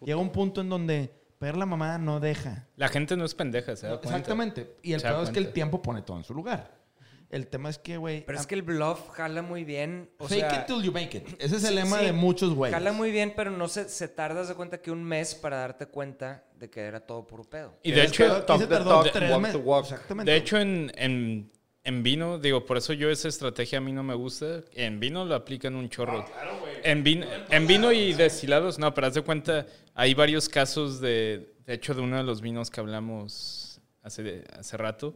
Llega 0.00 0.18
un 0.18 0.30
punto 0.30 0.60
en 0.60 0.68
donde 0.68 1.12
pegar 1.38 1.56
la 1.56 1.66
mamada 1.66 1.98
no 1.98 2.20
deja. 2.20 2.68
La 2.76 2.88
gente 2.88 3.16
no 3.16 3.24
es 3.24 3.34
pendeja, 3.34 3.74
¿se 3.74 3.86
da 3.86 3.94
cuenta? 3.98 4.08
Exactamente. 4.10 4.76
Y 4.82 4.92
el 4.92 5.02
pedo 5.02 5.22
es 5.24 5.30
que 5.30 5.38
el 5.40 5.52
tiempo 5.52 5.82
pone 5.82 6.02
todo 6.02 6.18
en 6.18 6.24
su 6.24 6.34
lugar. 6.34 6.84
El 7.30 7.48
tema 7.48 7.68
es 7.70 7.78
que, 7.78 7.96
güey. 7.96 8.24
Pero 8.26 8.38
a- 8.38 8.40
es 8.42 8.46
que 8.46 8.54
el 8.54 8.62
bluff 8.62 9.08
jala 9.10 9.42
muy 9.42 9.64
bien, 9.64 10.10
o 10.18 10.28
fake 10.28 10.40
sea, 10.50 10.60
it 10.60 10.66
till 10.66 10.82
you 10.82 10.92
make 10.92 11.16
it. 11.16 11.26
Ese 11.40 11.56
es 11.56 11.64
el 11.64 11.70
Sí, 11.70 11.74
lema 11.74 11.98
sí, 11.98 12.04
de 12.04 12.12
muchos 12.12 12.54
güeyes. 12.54 12.74
Jala 12.76 12.92
muy 12.92 13.10
bien, 13.10 13.32
pero 13.34 13.50
no 13.50 13.66
se, 13.66 13.88
se 13.88 14.06
tardas 14.06 14.46
de 14.48 14.54
cuenta 14.54 14.80
que 14.80 14.92
un 14.92 15.02
mes 15.02 15.34
para 15.34 15.56
darte 15.56 15.86
cuenta 15.86 16.44
de 16.54 16.70
que 16.70 16.80
era 16.82 17.00
todo 17.00 17.26
puro 17.26 17.42
pedo. 17.42 17.76
Y 17.82 17.90
de 17.92 18.04
hecho, 18.04 18.24
walk. 19.64 19.84
Exactamente. 19.84 20.30
de 20.30 20.36
hecho 20.36 20.58
en, 20.58 20.92
en, 20.94 21.50
en 21.84 22.02
vino, 22.02 22.38
digo, 22.38 22.64
por 22.64 22.78
eso 22.78 22.92
yo 22.94 23.10
esa 23.10 23.28
estrategia 23.28 23.78
a 23.78 23.80
mí 23.80 23.92
no 23.92 24.02
me 24.02 24.14
gusta. 24.14 24.62
En 24.74 24.98
vino 25.00 25.24
lo 25.24 25.34
aplican 25.34 25.74
un 25.74 25.88
chorro. 25.90 26.24
en, 26.82 27.02
vino, 27.04 27.26
en 27.50 27.66
vino 27.66 27.92
y 27.92 28.14
destilados, 28.14 28.78
no, 28.78 28.92
pero 28.94 29.06
haz 29.08 29.14
de 29.14 29.20
cuenta, 29.22 29.66
hay 29.94 30.14
varios 30.14 30.48
casos 30.48 31.00
de, 31.00 31.52
de 31.66 31.74
hecho, 31.74 31.94
de 31.94 32.00
uno 32.00 32.16
de 32.16 32.22
los 32.24 32.40
vinos 32.40 32.70
que 32.70 32.80
hablamos 32.80 33.80
hace, 34.02 34.44
hace 34.58 34.76
rato, 34.78 35.14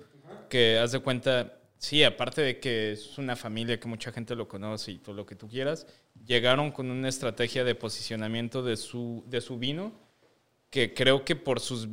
que 0.50 0.78
haz 0.78 0.92
de 0.92 0.98
cuenta, 1.00 1.54
sí, 1.78 2.04
aparte 2.04 2.42
de 2.42 2.60
que 2.60 2.92
es 2.92 3.16
una 3.18 3.34
familia 3.34 3.80
que 3.80 3.88
mucha 3.88 4.12
gente 4.12 4.34
lo 4.36 4.46
conoce 4.46 4.92
y 4.92 4.98
todo 4.98 5.14
lo 5.14 5.24
que 5.24 5.34
tú 5.36 5.48
quieras, 5.48 5.86
llegaron 6.26 6.70
con 6.70 6.90
una 6.90 7.08
estrategia 7.08 7.64
de 7.64 7.74
posicionamiento 7.74 8.62
de 8.62 8.76
su, 8.76 9.24
de 9.26 9.40
su 9.40 9.58
vino 9.58 9.92
que 10.70 10.92
creo 10.92 11.24
que 11.24 11.34
por 11.34 11.60
sus 11.60 11.88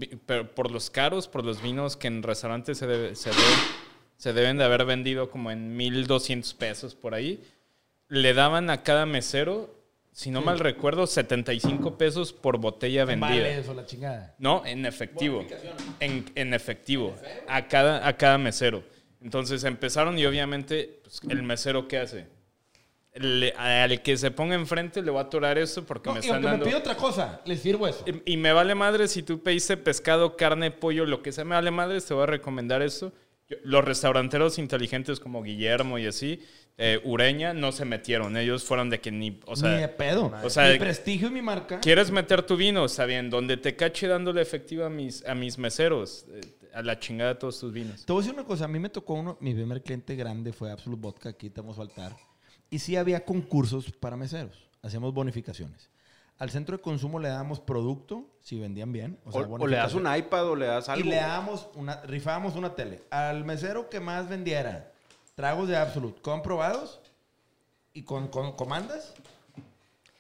por 0.54 0.70
los 0.70 0.90
caros, 0.90 1.30
por 1.30 1.46
los 1.46 1.62
vinos 1.62 1.96
que 1.96 2.08
en 2.08 2.22
restaurantes 2.22 2.78
se, 2.78 2.86
debe- 2.86 3.16
se, 3.16 3.30
deben, 3.30 3.44
se 4.18 4.34
deben 4.34 4.58
de 4.58 4.64
haber 4.64 4.86
vendido 4.86 5.30
como 5.30 5.52
en 5.52 5.76
1200 5.78 6.54
pesos 6.54 6.96
por 6.96 7.14
ahí, 7.14 7.44
le 8.08 8.34
daban 8.34 8.70
a 8.70 8.84
cada 8.84 9.06
mesero, 9.06 9.74
si 10.12 10.32
no 10.32 10.42
mal 10.42 10.60
recuerdo, 10.60 11.08
75 11.08 11.98
pesos 11.98 12.32
por 12.32 12.58
botella 12.58 13.04
vendida. 13.06 13.30
Vale, 13.30 13.58
eso, 13.60 13.74
la 13.74 13.86
chingada. 13.86 14.36
No, 14.40 14.66
en 14.66 14.86
efectivo. 14.86 15.46
En, 16.00 16.26
en 16.36 16.54
efectivo. 16.54 17.16
A 17.48 17.68
cada, 17.68 18.08
a 18.08 18.16
cada 18.16 18.38
mesero. 18.38 18.84
Entonces 19.22 19.64
empezaron 19.64 20.18
y 20.20 20.26
obviamente 20.26 21.00
pues, 21.04 21.20
el 21.30 21.42
mesero 21.44 21.88
¿qué 21.88 21.98
hace? 21.98 22.28
Le- 23.16 23.54
al 23.54 24.02
que 24.02 24.18
se 24.18 24.30
ponga 24.30 24.56
enfrente 24.56 25.02
le 25.02 25.10
va 25.10 25.22
a 25.22 25.24
atorar 25.24 25.58
eso 25.58 25.86
porque 25.86 26.10
No, 26.10 26.14
me 26.16 26.20
están 26.20 26.36
aunque 26.36 26.50
dando... 26.50 26.66
me 26.66 26.72
pide 26.72 26.80
otra 26.80 26.96
cosa, 26.96 27.42
les 27.46 27.62
sirvo 27.62 27.88
eso. 27.88 28.04
Y, 28.06 28.34
y 28.34 28.38
me 28.38 28.52
vale 28.54 28.76
madre 28.76 29.08
si 29.08 29.24
tú 29.24 29.42
pediste 29.42 29.78
pescado, 29.78 30.36
carne, 30.38 30.70
pollo, 30.70 31.06
lo 31.06 31.22
que 31.24 31.32
sea, 31.32 31.46
me 31.46 31.56
vale 31.56 31.72
madre, 31.72 32.00
te 32.02 32.14
voy 32.14 32.24
a 32.24 32.28
recomendar 32.28 32.82
eso. 32.82 33.14
Yo- 33.48 33.58
los 33.64 33.86
restauranteros 33.86 34.58
inteligentes 34.58 35.20
como 35.20 35.44
Guillermo 35.44 35.98
y 36.00 36.08
así, 36.08 36.40
eh, 36.78 37.00
Ureña, 37.04 37.54
no 37.54 37.72
se 37.72 37.86
metieron. 37.86 38.36
Ellos 38.38 38.64
fueron 38.64 38.90
de 38.90 39.00
que 39.00 39.12
ni, 39.12 39.40
o 39.46 39.56
sea, 39.56 39.76
Ni 39.76 39.82
de 39.82 39.88
pedo. 39.88 40.34
o 40.44 40.50
sea, 40.50 40.72
mi 40.72 40.80
prestigio 40.80 41.28
y 41.28 41.32
mi 41.32 41.42
marca. 41.42 41.80
¿Quieres 41.80 42.12
meter 42.12 42.42
tu 42.44 42.58
vino? 42.58 42.84
Está 42.86 43.06
bien. 43.06 43.30
Donde 43.30 43.58
te 43.58 43.76
cache 43.76 44.08
dándole 44.08 44.42
efectivo 44.42 44.84
a 44.86 44.90
mis, 44.90 45.26
a 45.26 45.36
mis 45.36 45.58
meseros. 45.58 46.26
eh, 46.34 46.42
A 46.74 46.82
la 46.82 47.00
chingada 47.00 47.40
todos 47.40 47.58
tus 47.62 47.72
vinos. 47.72 48.06
Te 48.06 48.12
voy 48.12 48.20
a 48.20 48.24
decir 48.24 48.38
una 48.38 48.46
cosa. 48.46 48.66
A 48.66 48.68
mí 48.68 48.80
me 48.80 48.90
tocó 48.90 49.14
uno. 49.14 49.38
Mi 49.40 49.54
primer 49.54 49.82
cliente 49.82 50.14
grande 50.18 50.52
fue 50.52 50.70
Absolute 50.72 51.02
Vodka. 51.02 51.30
Aquí 51.30 51.50
te 51.50 51.62
vamos 51.62 51.78
a 51.78 51.86
faltar. 51.86 52.14
Y 52.70 52.80
sí 52.80 52.98
había 52.98 53.24
concursos 53.24 53.94
para 53.94 54.18
meseros. 54.18 54.68
Hacíamos 54.82 55.14
bonificaciones. 55.14 55.90
Al 56.38 56.50
centro 56.50 56.76
de 56.76 56.84
consumo 56.84 57.18
le 57.20 57.30
dábamos 57.30 57.60
producto 57.62 58.26
si 58.42 58.60
vendían 58.60 58.92
bien. 58.92 59.18
O, 59.26 59.32
sea, 59.32 59.42
o 59.42 59.68
le 59.68 59.78
das 59.78 59.94
un 59.94 60.14
iPad 60.14 60.48
o 60.50 60.56
le 60.56 60.66
das 60.66 60.88
Y 60.90 60.92
algo. 60.92 61.10
le 61.10 61.16
dábamos 61.16 61.70
una, 61.76 62.02
rifábamos 62.02 62.56
una 62.56 62.76
tele. 62.76 63.04
Al 63.10 63.46
mesero 63.46 63.90
que 63.90 64.00
más 64.02 64.28
vendiera 64.28 64.92
tragos 65.36 65.68
de 65.70 65.78
Absolute 65.78 66.22
comprobados 66.22 67.00
y 67.94 68.04
con, 68.04 68.28
con 68.28 68.52
comandas, 68.54 69.14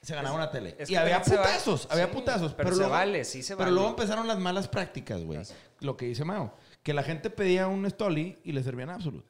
se 0.01 0.15
ganaba 0.15 0.36
una 0.36 0.51
tele. 0.51 0.75
es 0.80 0.89
y 0.89 0.95
había 0.95 1.21
se 1.23 1.36
va- 1.36 1.43
putazos, 1.43 1.88
había 1.91 2.06
sí, 2.08 2.12
putazos. 2.13 2.54
pero 2.54 2.73
se 2.73 2.86
vale, 2.86 3.25
sí 3.25 3.43
se 3.43 3.54
Pero 3.56 3.65
vale. 3.65 3.73
luego 3.75 3.89
empezaron 3.89 4.28
las 4.28 4.39
malas 4.39 4.67
prácticas, 4.69 5.21
güey. 5.23 5.39
Lo 5.82 5.97
que 5.97 6.06
dice 6.06 6.23
Mao. 6.23 6.54
Que 6.84 6.93
la 6.93 7.04
gente 7.04 7.30
pedía 7.30 7.67
un 7.67 7.89
Stoli 7.89 8.38
y 8.43 8.51
le 8.54 8.63
servían 8.63 8.89
Absolute. 8.91 9.28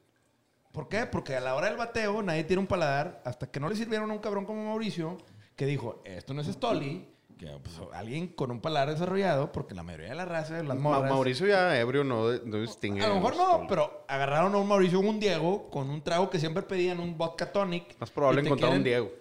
¿Por 0.72 0.88
qué? 0.88 1.06
Porque 1.06 1.34
a 1.34 1.40
la 1.40 1.54
hora 1.54 1.68
del 1.68 1.76
bateo 1.78 2.22
nadie 2.22 2.44
tiene 2.44 2.60
un 2.60 2.66
paladar 2.66 3.22
hasta 3.24 3.50
que 3.50 3.58
no 3.58 3.68
le 3.68 3.74
sirvieron 3.74 4.10
a 4.10 4.12
un 4.14 4.18
cabrón 4.20 4.44
como 4.44 4.66
Mauricio 4.66 5.16
que 5.56 5.66
dijo, 5.66 6.02
esto 6.04 6.34
no 6.34 6.42
es 6.42 6.46
Stoli. 6.48 7.08
Que 7.38 7.48
pues, 7.62 7.78
alguien 7.92 8.28
con 8.28 8.50
un 8.50 8.60
paladar 8.62 8.90
desarrollado, 8.90 9.52
porque 9.52 9.74
la 9.74 9.82
mayoría 9.82 10.08
de 10.08 10.14
la 10.14 10.24
raza, 10.24 10.54
las 10.62 10.78
Ma- 10.78 10.96
morras... 10.96 11.10
Mauricio 11.10 11.46
ya 11.46 11.78
ebrio 11.78 12.02
no, 12.02 12.32
no 12.32 12.60
distingue. 12.62 13.04
A 13.04 13.08
lo 13.08 13.16
mejor 13.16 13.36
no, 13.36 13.66
pero 13.68 14.04
agarraron 14.08 14.54
a 14.54 14.58
un 14.58 14.66
Mauricio 14.66 15.00
un 15.00 15.20
Diego 15.20 15.68
con 15.68 15.90
un 15.90 16.00
trago 16.02 16.30
que 16.30 16.38
siempre 16.38 16.62
pedían, 16.62 16.98
un 16.98 17.18
vodka 17.18 17.52
tonic. 17.52 17.98
Más 18.00 18.10
probable 18.10 18.40
encontrar 18.40 18.70
un 18.72 18.82
quieren- 18.82 18.84
Diego. 18.84 19.12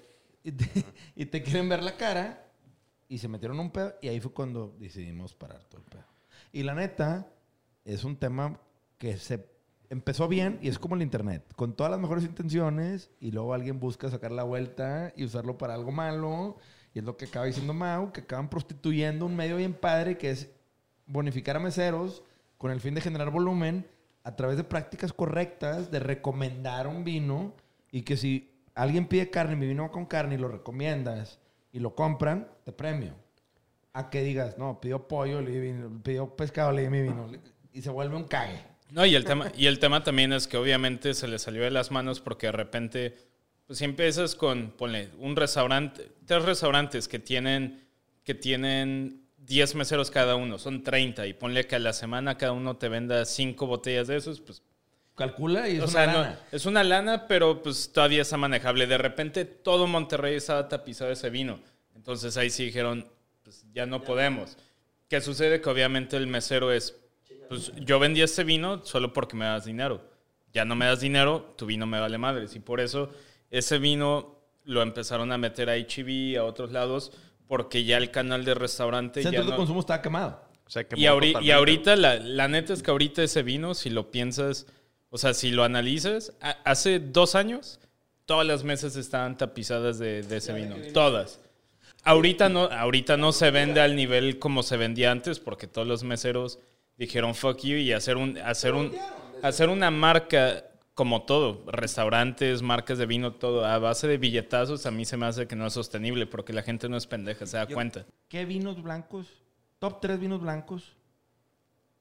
Y 0.43 0.52
te, 0.54 0.65
y 1.15 1.26
te 1.26 1.43
quieren 1.43 1.67
ver 1.67 1.84
la 1.84 1.98
cara 1.98 2.48
y 3.10 3.17
se 3.17 3.28
metieron 3.28 3.60
un 3.60 3.69
pedo 3.71 3.95
y 4.02 4.08
ahí 4.08 4.21
fue 4.21 4.32
cuando 4.32 4.74
decidimos 4.80 5.34
parar 5.34 5.65
todo 5.65 5.80
el 5.82 5.86
pedo. 5.88 6.06
Y 6.54 6.63
la 6.63 6.74
neta, 6.74 7.28
es 7.84 8.06
un 8.06 8.15
tema 8.15 8.58
que 8.98 9.17
se 9.17 9.45
empezó 9.89 10.28
bien 10.28 10.60
y 10.62 10.67
es 10.67 10.80
como 10.80 10.95
el 10.95 11.02
internet, 11.02 11.43
con 11.56 11.76
todas 11.76 11.91
las 11.91 12.00
mejores 12.00 12.24
intenciones 12.24 13.12
y 13.19 13.32
luego 13.32 13.54
alguien 13.54 13.80
busca 13.80 14.10
sacar 14.10 14.32
la 14.32 14.43
vuelta 14.43 15.13
y 15.15 15.24
usarlo 15.24 15.58
para 15.58 15.74
algo 15.74 15.91
malo 15.91 16.58
y 16.93 17.00
es 17.00 17.06
lo 17.06 17.17
que 17.17 17.26
acaba 17.26 17.45
diciendo 17.45 17.74
Mau, 17.74 18.12
que 18.12 18.21
acaban 18.21 18.50
prostituyendo 18.50 19.26
un 19.26 19.36
medio 19.36 19.58
bien 19.58 19.74
padre 19.74 20.17
que 20.17 20.32
es 20.32 20.50
bonificar 21.06 21.58
a 21.58 21.60
meseros 21.60 22.24
con 22.58 22.71
el 22.71 22.80
fin 22.80 22.95
de 22.95 23.02
generar 23.02 23.32
volumen 23.32 23.86
a 24.24 24.36
través 24.36 24.58
de 24.58 24.63
prácticas 24.63 25.13
correctas, 25.13 25.91
de 25.91 26.00
recomendar 26.00 26.88
un 26.88 27.04
vino 27.04 27.54
y 27.91 28.02
que 28.04 28.17
si 28.17 28.56
alguien 28.74 29.08
pide 29.08 29.30
carne, 29.30 29.56
mi 29.56 29.67
vino 29.67 29.84
va 29.84 29.91
con 29.91 30.06
carne 30.06 30.36
y 30.36 30.38
lo 30.38 30.48
recomiendas 30.48 31.39
y 31.71 31.80
lo 31.80 31.95
compran, 31.95 32.48
te 32.63 32.71
premio. 32.71 33.13
A 33.93 34.10
que 34.10 34.24
digas, 34.24 34.58
no, 34.58 34.82
pidió 34.82 35.08
pollo, 35.08 35.41
le 35.41 35.74
pidió 36.04 36.36
pescado, 36.36 36.71
le 36.71 36.84
di 36.84 36.89
mi 36.89 37.02
vino 37.02 37.28
y 37.71 37.82
se 37.82 37.89
vuelve 37.89 38.15
un 38.15 38.24
cague. 38.24 38.74
No, 38.95 39.05
y 39.05 39.13
el 39.13 39.25
tema, 39.25 39.51
y 39.58 39.65
el 39.65 39.79
tema 39.79 40.05
también 40.05 40.31
es 40.31 40.47
que 40.47 40.55
obviamente 40.55 41.13
se 41.13 41.27
le 41.27 41.38
salió 41.38 41.63
de 41.63 41.69
las 41.69 41.91
manos 41.91 42.21
porque 42.21 42.47
de 42.47 42.53
repente, 42.53 43.17
pues 43.67 43.79
si 43.79 43.84
empiezas 43.84 44.36
con, 44.36 44.71
ponle, 44.71 45.10
un 45.19 45.36
restaurante, 45.36 46.13
tres 46.25 46.43
restaurantes 46.43 47.10
que 47.10 47.19
tienen, 47.19 47.86
que 48.23 48.36
tienen 48.36 49.27
10 49.39 49.75
meseros 49.75 50.12
cada 50.12 50.38
uno, 50.38 50.58
son 50.60 50.81
30, 50.81 51.27
y 51.27 51.34
ponle 51.34 51.67
que 51.67 51.75
a 51.75 51.79
la 51.79 51.91
semana 51.91 52.38
cada 52.38 52.53
uno 52.53 52.77
te 52.77 52.88
venda 52.88 53.25
5 53.25 53.67
botellas 53.67 54.08
de 54.08 54.15
esos, 54.15 54.39
pues... 54.39 54.63
Calcula 55.17 55.67
y 55.67 55.75
es 55.75 55.84
o 55.84 55.88
una 55.89 56.08
no, 56.08 56.21
lana. 56.21 56.39
es 56.53 56.65
una 56.65 56.84
lana, 56.86 57.27
pero 57.27 57.62
pues 57.62 57.91
todavía 57.91 58.21
está 58.21 58.38
manejable. 58.38 58.88
De 58.88 58.97
repente 58.97 59.43
todo 59.43 59.88
Monterrey 59.88 60.36
estaba 60.36 60.69
tapizado 60.69 61.10
de 61.10 61.15
ese 61.15 61.29
vino. 61.29 61.60
Entonces 61.95 62.38
ahí 62.38 62.49
sí 62.49 62.63
dijeron, 62.65 63.10
pues 63.43 63.65
ya 63.73 63.86
no 63.86 64.03
podemos. 64.03 64.58
¿Qué 65.10 65.19
sucede? 65.19 65.60
Que 65.60 65.69
obviamente 65.69 66.17
el 66.17 66.27
mesero 66.27 66.71
es, 66.71 66.95
pues 67.47 67.71
yo 67.77 67.99
vendí 67.99 68.21
este 68.21 68.43
vino 68.43 68.84
solo 68.86 69.13
porque 69.13 69.36
me 69.36 69.45
das 69.45 69.65
dinero. 69.65 70.01
Ya 70.53 70.63
no 70.65 70.75
me 70.75 70.86
das 70.86 71.01
dinero, 71.01 71.53
tu 71.58 71.65
vino 71.65 71.86
me 71.86 71.99
vale 71.99 72.17
madres. 72.17 72.55
Y 72.55 72.60
por 72.60 72.79
eso 72.79 73.10
ese 73.51 73.77
vino 73.77 74.39
lo 74.63 74.81
empezaron 74.81 75.31
a 75.31 75.38
meter 75.38 75.69
a 75.69 75.75
HB, 75.75 76.38
a 76.39 76.43
otros 76.43 76.71
lados, 76.71 77.12
porque 77.47 77.84
ya 77.84 77.97
el 77.97 78.10
canal 78.12 78.45
de 78.45 78.53
restaurante 78.55 79.21
ya 79.21 79.29
Centro 79.29 79.45
de 79.45 79.51
no- 79.51 79.58
consumo 79.58 79.79
está 79.81 80.01
quemado. 80.01 80.41
O 80.65 80.69
sea, 80.69 80.84
que 80.88 80.99
y, 80.99 81.03
ahori- 81.03 81.39
y 81.43 81.51
ahorita, 81.51 81.95
la, 81.95 82.15
la 82.15 82.47
neta 82.47 82.73
es 82.73 82.81
que 82.81 82.89
ahorita 82.89 83.21
ese 83.21 83.43
vino, 83.43 83.75
si 83.75 83.91
lo 83.91 84.10
piensas, 84.10 84.65
o 85.12 85.17
sea, 85.19 85.34
si 85.36 85.51
lo 85.51 85.63
analizas, 85.63 86.34
a- 86.41 86.58
hace 86.63 86.99
dos 86.99 87.36
años, 87.36 87.79
todas 88.25 88.47
las 88.47 88.63
mesas 88.63 88.95
estaban 88.95 89.38
tapizadas 89.38 89.99
de, 89.99 90.23
de 90.23 90.38
ese 90.38 90.53
vino. 90.53 90.75
Todas. 90.93 91.39
Ahorita 92.03 92.49
no, 92.49 92.63
ahorita 92.65 93.17
no 93.17 93.31
se 93.31 93.51
vende 93.51 93.81
al 93.81 93.95
nivel 93.95 94.39
como 94.39 94.63
se 94.63 94.77
vendía 94.77 95.12
antes, 95.12 95.39
porque 95.39 95.67
todos 95.67 95.88
los 95.88 96.03
meseros 96.03 96.60
dijeron 96.97 97.36
fuck 97.36 97.60
you 97.60 97.77
y 97.77 97.91
hacer 97.91 98.17
un, 98.17 98.38
hacer 98.38 98.73
un, 98.73 98.91
hacer 99.41 99.69
una 99.69 99.91
marca 99.91 100.63
como 100.95 101.23
todo, 101.23 101.63
restaurantes, 101.67 102.62
marcas 102.62 102.97
de 102.97 103.05
vino, 103.05 103.34
todo, 103.34 103.65
a 103.65 103.77
base 103.79 104.08
de 104.08 104.17
billetazos, 104.17 104.86
a 104.86 104.91
mí 104.91 105.03
se 105.03 105.17
me 105.17 105.25
hace 105.25 105.45
que 105.45 105.58
no 105.58 105.67
es 105.67 105.73
sostenible, 105.73 106.25
porque 106.25 106.53
la 106.53 106.63
gente 106.63 106.88
no 106.88 106.95
es 106.95 107.05
pendeja, 107.05 107.45
se 107.45 107.58
da 107.58 107.67
cuenta. 107.67 108.05
¿Qué 108.29 108.45
vinos 108.45 108.81
blancos? 108.81 109.27
Top 109.79 109.99
3 109.99 110.19
vinos 110.19 110.39
blancos. 110.39 110.95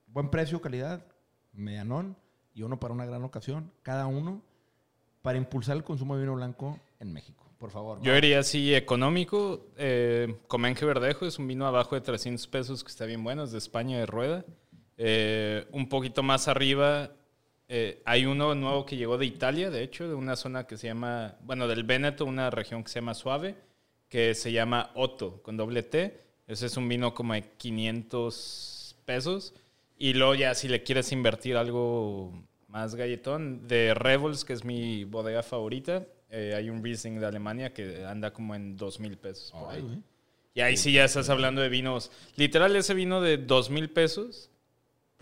Buen 0.06 0.30
precio, 0.30 0.60
calidad, 0.60 1.04
medianón 1.52 2.16
y 2.54 2.62
uno 2.62 2.78
para 2.78 2.94
una 2.94 3.04
gran 3.04 3.24
ocasión, 3.24 3.72
cada 3.82 4.06
uno, 4.06 4.40
para 5.22 5.38
impulsar 5.38 5.76
el 5.76 5.82
consumo 5.82 6.14
de 6.14 6.22
vino 6.22 6.36
blanco 6.36 6.78
en 7.00 7.12
México. 7.12 7.44
Por 7.58 7.70
favor. 7.70 8.00
Yo 8.02 8.14
diría 8.14 8.40
así 8.40 8.74
económico. 8.74 9.66
Eh, 9.76 10.36
Comenje 10.46 10.84
Verdejo 10.84 11.26
es 11.26 11.38
un 11.38 11.48
vino 11.48 11.66
abajo 11.66 11.96
de 11.96 12.00
300 12.00 12.46
pesos 12.46 12.84
que 12.84 12.90
está 12.90 13.06
bien 13.06 13.24
bueno, 13.24 13.42
es 13.42 13.52
de 13.52 13.58
España 13.58 13.98
de 13.98 14.06
rueda. 14.06 14.44
Eh, 14.96 15.66
un 15.72 15.88
poquito 15.88 16.22
más 16.22 16.48
arriba 16.48 17.10
eh, 17.68 18.02
hay 18.04 18.26
uno 18.26 18.54
nuevo 18.54 18.84
que 18.84 18.96
llegó 18.96 19.16
de 19.16 19.26
Italia, 19.26 19.70
de 19.70 19.82
hecho, 19.82 20.06
de 20.06 20.14
una 20.14 20.36
zona 20.36 20.66
que 20.66 20.76
se 20.76 20.86
llama, 20.86 21.36
bueno, 21.42 21.66
del 21.66 21.84
Véneto, 21.84 22.24
una 22.26 22.50
región 22.50 22.84
que 22.84 22.90
se 22.90 23.00
llama 23.00 23.14
Suave, 23.14 23.56
que 24.08 24.34
se 24.34 24.52
llama 24.52 24.90
Otto, 24.94 25.42
con 25.42 25.56
doble 25.56 25.82
T. 25.82 26.20
Ese 26.46 26.66
es 26.66 26.76
un 26.76 26.88
vino 26.88 27.14
como 27.14 27.32
de 27.32 27.42
500 27.42 28.96
pesos. 29.04 29.54
Y 29.96 30.12
luego 30.12 30.34
ya 30.34 30.54
si 30.54 30.68
le 30.68 30.82
quieres 30.82 31.10
invertir 31.12 31.56
algo 31.56 32.32
más 32.68 32.94
galletón, 32.96 33.66
de 33.66 33.94
Revels, 33.94 34.44
que 34.44 34.52
es 34.52 34.64
mi 34.64 35.04
bodega 35.04 35.42
favorita, 35.42 36.04
eh, 36.28 36.52
hay 36.54 36.68
un 36.68 36.84
Riesling 36.84 37.18
de 37.18 37.26
Alemania 37.26 37.72
que 37.72 38.04
anda 38.04 38.32
como 38.32 38.54
en 38.54 38.76
2 38.76 39.00
mil 39.00 39.16
pesos. 39.16 39.52
por 39.52 39.70
ahí. 39.70 40.02
Y 40.52 40.60
ahí 40.60 40.76
sí 40.76 40.92
ya 40.92 41.04
estás 41.04 41.30
hablando 41.30 41.62
de 41.62 41.68
vinos. 41.68 42.12
Literal, 42.36 42.76
ese 42.76 42.92
vino 42.92 43.20
de 43.20 43.38
2 43.38 43.70
mil 43.70 43.88
pesos, 43.88 44.50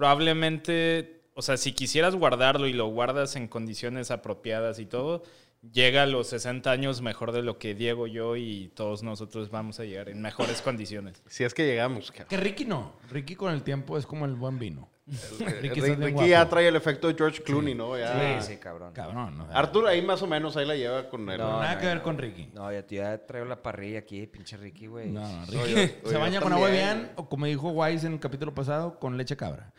probablemente, 0.02 1.20
o 1.34 1.42
sea, 1.42 1.56
si 1.56 1.70
quisieras 1.74 2.16
guardarlo 2.16 2.66
y 2.66 2.72
lo 2.72 2.88
guardas 2.88 3.36
en 3.36 3.46
condiciones 3.46 4.10
apropiadas 4.10 4.80
y 4.80 4.84
todo, 4.84 5.22
llega 5.70 6.02
a 6.02 6.06
los 6.06 6.26
60 6.26 6.68
años 6.72 7.02
mejor 7.02 7.30
de 7.30 7.42
lo 7.42 7.56
que 7.60 7.76
Diego, 7.76 8.08
yo 8.08 8.34
y 8.34 8.72
todos 8.74 9.04
nosotros 9.04 9.48
vamos 9.50 9.78
a 9.78 9.84
llegar 9.84 10.08
en 10.08 10.20
mejores 10.20 10.60
condiciones. 10.60 11.22
Si 11.28 11.44
es 11.44 11.54
que 11.54 11.64
llegamos. 11.64 12.10
cabrón. 12.10 12.26
Que 12.30 12.36
Ricky 12.36 12.64
no. 12.64 12.94
Ricky 13.12 13.36
con 13.36 13.54
el 13.54 13.62
tiempo 13.62 13.96
es 13.96 14.04
como 14.04 14.24
el 14.24 14.34
buen 14.34 14.58
vino. 14.58 14.88
Ricky, 15.60 16.28
ya 16.28 16.48
trae 16.48 16.68
el 16.68 16.76
efecto 16.76 17.08
de 17.08 17.14
George 17.14 17.42
Clooney, 17.42 17.74
¿no? 17.74 17.98
Ya. 17.98 18.40
Sí, 18.40 18.52
sí, 18.52 18.56
cabrón. 18.58 18.92
Cabrón. 18.92 19.46
Arthur 19.52 19.88
ahí 19.88 20.00
más 20.00 20.22
o 20.22 20.28
menos 20.28 20.56
ahí 20.56 20.64
la 20.64 20.76
lleva 20.76 21.08
con 21.08 21.28
él. 21.28 21.38
no, 21.38 21.50
No, 21.50 21.60
nada 21.60 21.74
no, 21.74 21.80
que 21.80 21.86
ver 21.86 21.96
no. 21.96 22.02
con 22.04 22.18
Ricky. 22.18 22.50
No, 22.54 22.70
ya, 22.72 22.86
ya 22.86 23.26
traigo 23.26 23.46
la 23.48 23.60
parrilla 23.60 23.98
aquí, 23.98 24.26
pinche 24.28 24.56
Ricky, 24.56 24.86
güey. 24.86 25.10
No, 25.10 25.44
Ricky 25.46 25.92
se 26.08 26.16
baña 26.16 26.40
con 26.40 26.52
agua 26.52 26.68
bien 26.70 27.10
o 27.16 27.28
como 27.28 27.46
dijo 27.46 27.70
Wise 27.70 28.06
en 28.06 28.12
el 28.14 28.20
capítulo 28.20 28.54
pasado, 28.54 28.98
con 29.00 29.16
leche 29.16 29.36
cabra. 29.36 29.72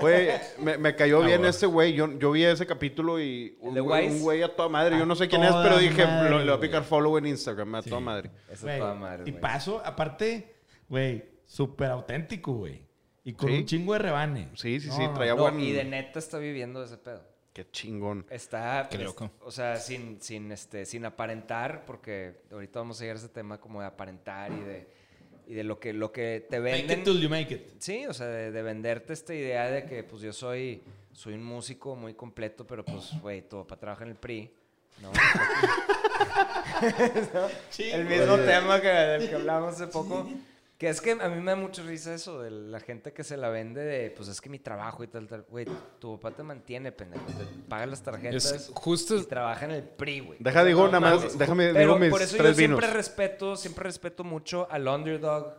Güey, 0.00 0.28
me, 0.58 0.76
me 0.76 0.94
cayó 0.94 1.20
bien 1.24 1.44
este 1.46 1.64
güey. 1.66 1.94
Yo, 1.94 2.18
yo 2.18 2.30
vi 2.32 2.44
ese 2.44 2.66
capítulo 2.66 3.18
y 3.18 3.56
un, 3.60 3.70
¿El 3.70 3.74
de 3.76 3.80
güey- 3.82 4.02
Wise? 4.04 4.16
un 4.16 4.22
güey 4.22 4.42
a 4.42 4.54
toda 4.54 4.68
madre. 4.68 4.98
Yo 4.98 5.06
no 5.06 5.16
sé 5.16 5.26
quién 5.28 5.42
es, 5.42 5.54
pero 5.54 5.78
dije, 5.78 6.04
madre, 6.04 6.30
lo, 6.30 6.38
le 6.38 6.44
voy 6.44 6.54
a 6.54 6.60
picar 6.60 6.84
follow 6.84 7.16
en 7.16 7.26
Instagram, 7.26 7.76
a 7.76 7.82
toda 7.82 8.00
madre. 8.00 8.30
Güey, 8.60 8.74
es 8.74 8.78
toda 8.78 8.94
madre, 8.94 9.22
y 9.26 9.32
paso, 9.32 9.80
aparte, 9.84 10.54
güey, 10.88 11.24
súper 11.46 11.90
auténtico, 11.90 12.52
güey. 12.52 12.89
Y 13.24 13.32
con 13.34 13.48
Sí. 13.50 13.56
un 13.58 13.64
chingo 13.66 13.92
de 13.92 13.98
rebane. 13.98 14.48
Sí, 14.54 14.80
sí, 14.80 14.88
No, 14.88 14.96
sí, 14.96 15.02
traía 15.14 15.34
No, 15.34 15.42
buen... 15.42 15.60
y 15.60 15.72
de 15.72 15.84
neta 15.84 16.18
está 16.18 16.38
viviendo 16.38 16.82
ese 16.82 16.96
pedo. 16.96 17.22
Qué 17.52 17.68
chingón. 17.70 18.24
Está, 18.30 18.86
Qué 18.90 18.96
pues, 18.96 19.08
loco. 19.08 19.30
o 19.40 19.50
sea, 19.50 19.76
sin, 19.76 20.20
sin, 20.22 20.50
este, 20.52 20.86
sin 20.86 21.04
aparentar, 21.04 21.84
porque 21.84 22.42
ahorita 22.50 22.78
vamos 22.78 22.98
a 22.98 23.00
llegar 23.04 23.16
a 23.16 23.18
ese 23.18 23.28
tema 23.28 23.58
como 23.58 23.80
de 23.80 23.86
aparentar 23.88 24.52
y 24.52 24.60
de, 24.60 24.88
y 25.48 25.54
de 25.54 25.64
lo 25.64 25.80
que, 25.80 25.92
lo 25.92 26.12
que 26.12 26.46
te 26.48 26.60
Make 26.60 26.72
venden. 26.72 26.98
it 27.00 27.04
till 27.04 27.20
you 27.20 27.28
make 27.28 27.52
it. 27.52 27.66
Sí, 27.78 28.06
o 28.06 28.14
sea, 28.14 28.26
de, 28.26 28.52
de 28.52 28.62
venderte 28.62 29.12
esta 29.12 29.34
idea 29.34 29.68
de 29.68 29.84
que 29.84 30.04
pues 30.04 30.22
yo 30.22 30.32
soy, 30.32 30.82
soy 31.12 31.34
un 31.34 31.42
músico 31.44 31.96
muy 31.96 32.14
completo, 32.14 32.64
pero 32.66 32.84
pues, 32.84 33.20
güey, 33.20 33.42
tu 33.48 33.58
papá 33.58 33.76
trabaja 33.76 34.04
en 34.04 34.10
el 34.10 34.16
PRI. 34.16 34.50
¿no? 35.02 35.10
el 37.78 38.04
mismo 38.04 38.36
tema 38.38 38.80
que, 38.80 38.88
del 38.88 39.28
que 39.28 39.34
hablamos 39.34 39.74
hace 39.74 39.86
poco. 39.88 40.28
Que 40.80 40.88
es 40.88 41.02
que 41.02 41.10
a 41.10 41.28
mí 41.28 41.42
me 41.42 41.50
da 41.50 41.56
mucha 41.58 41.82
risa 41.82 42.14
eso, 42.14 42.40
de 42.40 42.50
la 42.50 42.80
gente 42.80 43.12
que 43.12 43.22
se 43.22 43.36
la 43.36 43.50
vende 43.50 43.82
de, 43.82 44.10
pues 44.12 44.30
es 44.30 44.40
que 44.40 44.48
mi 44.48 44.58
trabajo 44.58 45.04
y 45.04 45.08
tal, 45.08 45.26
tal. 45.28 45.42
Güey, 45.42 45.66
tu 45.98 46.18
papá 46.18 46.34
te 46.34 46.42
mantiene, 46.42 46.90
pendejo. 46.90 47.22
Te 47.26 47.44
paga 47.68 47.84
las 47.84 48.02
tarjetas 48.02 48.46
Es 48.50 48.70
justo- 48.72 49.18
y 49.18 49.24
trabaja 49.26 49.66
en 49.66 49.72
el 49.72 49.82
PRI, 49.82 50.20
güey. 50.20 50.38
Deja, 50.40 50.64
digo, 50.64 50.86
No 50.86 50.92
nada 50.92 51.00
más, 51.00 51.16
mames. 51.18 51.38
déjame, 51.38 51.66
Pero 51.74 51.80
digo 51.80 51.98
mis 51.98 52.08
por 52.08 52.22
eso 52.22 52.34
yo 52.38 52.42
tres 52.44 52.56
siempre 52.56 52.86
vinos. 52.86 52.96
respeto, 52.96 53.56
siempre 53.56 53.84
respeto 53.84 54.24
mucho 54.24 54.66
al 54.70 54.88
underdog, 54.88 55.52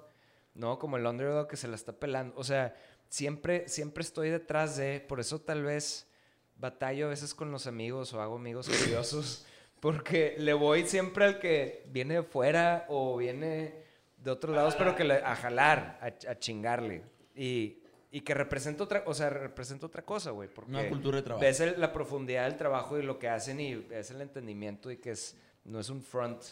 ¿no? 0.55 0.79
Como 0.79 0.97
el 0.97 1.05
underdog 1.05 1.47
que 1.47 1.55
se 1.55 1.67
la 1.67 1.75
está 1.75 1.93
pelando. 1.93 2.33
O 2.35 2.43
sea, 2.43 2.75
siempre, 3.07 3.69
siempre 3.69 4.01
estoy 4.01 4.31
detrás 4.31 4.75
de, 4.77 5.01
por 5.07 5.19
eso 5.19 5.39
tal 5.39 5.61
vez 5.63 6.07
batallo 6.55 7.05
a 7.05 7.09
veces 7.09 7.35
con 7.35 7.51
los 7.51 7.67
amigos 7.67 8.11
o 8.15 8.21
hago 8.23 8.37
amigos 8.37 8.67
curiosos, 8.69 9.45
porque 9.81 10.33
le 10.39 10.53
voy 10.53 10.87
siempre 10.87 11.25
al 11.25 11.37
que 11.37 11.85
viene 11.91 12.15
de 12.15 12.23
fuera 12.23 12.85
o 12.89 13.17
viene 13.17 13.83
de 14.23 14.31
otros 14.31 14.55
lados, 14.55 14.75
pero 14.75 14.95
que 14.95 15.03
le, 15.03 15.15
a 15.15 15.35
jalar, 15.35 15.99
a, 16.01 16.05
a 16.31 16.39
chingarle. 16.39 17.03
Y, 17.35 17.77
y 18.11 18.21
que 18.21 18.33
representa 18.33 18.83
otra, 18.83 19.03
o 19.05 19.13
sea, 19.13 19.29
representa 19.29 19.85
otra 19.85 20.03
cosa, 20.03 20.31
güey. 20.31 20.49
Porque 20.49 20.71
Una 20.71 20.87
cultura 20.89 21.17
de 21.17 21.23
trabajo. 21.23 21.41
ves 21.41 21.59
el- 21.61 21.79
la 21.79 21.91
profundidad 21.93 22.43
del 22.43 22.57
trabajo 22.57 22.97
y 22.99 23.03
lo 23.03 23.17
que 23.17 23.29
hacen 23.29 23.59
y 23.59 23.75
ves 23.75 24.11
el 24.11 24.21
entendimiento 24.21 24.91
y 24.91 24.97
que 24.97 25.11
es, 25.11 25.35
no 25.65 25.79
es 25.79 25.89
un 25.89 26.01
front, 26.01 26.43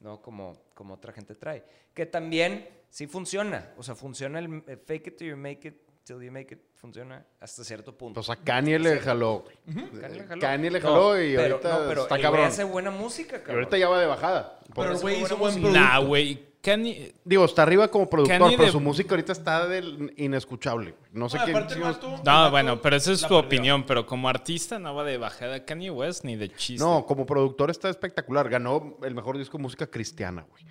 ¿no? 0.00 0.22
Como, 0.22 0.56
como 0.74 0.94
otra 0.94 1.12
gente 1.12 1.34
trae. 1.34 1.64
Que 1.92 2.06
también 2.06 2.68
sí 2.88 3.06
funciona. 3.06 3.72
O 3.76 3.82
sea, 3.82 3.94
funciona 3.94 4.38
el, 4.38 4.62
el 4.66 4.78
fake 4.78 5.08
it 5.08 5.16
till 5.16 5.28
you 5.30 5.36
make 5.36 5.68
it, 5.68 5.74
till 6.04 6.20
you 6.22 6.30
make 6.32 6.54
it, 6.54 6.60
funciona 6.76 7.24
hasta 7.40 7.64
cierto 7.64 7.96
punto. 7.96 8.14
Pues 8.20 8.30
a 8.30 8.36
Kanye 8.36 8.78
le 8.78 8.98
jaló. 8.98 9.44
Kanye 9.66 9.90
le 10.18 10.24
jaló. 10.26 10.40
Kanye 10.40 10.70
le 10.70 10.80
No, 10.80 10.88
jaló 10.88 11.22
y 11.22 11.36
pero, 11.36 11.54
ahorita 11.54 11.68
no, 11.78 11.88
pero 11.88 12.02
está 12.02 12.14
el 12.16 12.20
güey 12.20 12.22
cabrón. 12.22 12.46
hace 12.46 12.64
buena 12.64 12.90
música, 12.90 13.36
Y 13.36 13.40
cabrón. 13.40 13.56
ahorita 13.56 13.78
ya 13.78 13.88
va 13.88 14.00
de 14.00 14.06
bajada. 14.06 14.60
Pero 14.74 14.92
el 14.92 14.98
güey 14.98 15.22
hizo 15.22 15.36
buen 15.36 15.54
producto. 15.54 15.78
Nah, 15.78 15.98
güey. 16.00 16.52
Kanye- 16.62 17.12
Digo, 17.24 17.44
está 17.44 17.62
arriba 17.64 17.88
como 17.88 18.08
productor, 18.08 18.38
Kanye 18.38 18.56
pero 18.56 18.66
de- 18.66 18.70
su 18.72 18.78
música 18.78 19.10
ahorita 19.14 19.32
está 19.32 19.66
del 19.66 20.14
inescuchable. 20.16 20.94
No 21.12 21.28
sé 21.28 21.38
No, 21.38 21.44
el 21.44 21.66
chingados- 21.66 21.96
vato- 22.00 22.16
el 22.18 22.22
No, 22.24 22.50
bueno, 22.52 22.80
pero 22.80 22.94
esa 22.94 23.10
es 23.10 23.20
tu 23.22 23.26
perdió. 23.30 23.38
opinión. 23.40 23.84
Pero 23.84 24.06
como 24.06 24.28
artista 24.28 24.78
no 24.78 24.94
va 24.94 25.02
de 25.02 25.18
bajada 25.18 25.64
Kanye 25.64 25.90
West 25.90 26.24
ni 26.24 26.36
de 26.36 26.48
chiste. 26.54 26.84
No, 26.84 27.04
como 27.04 27.26
productor 27.26 27.70
está 27.70 27.88
espectacular. 27.90 28.48
Ganó 28.48 28.96
el 29.02 29.12
mejor 29.12 29.38
disco 29.38 29.58
de 29.58 29.62
música 29.62 29.88
cristiana, 29.88 30.46
güey. 30.48 30.62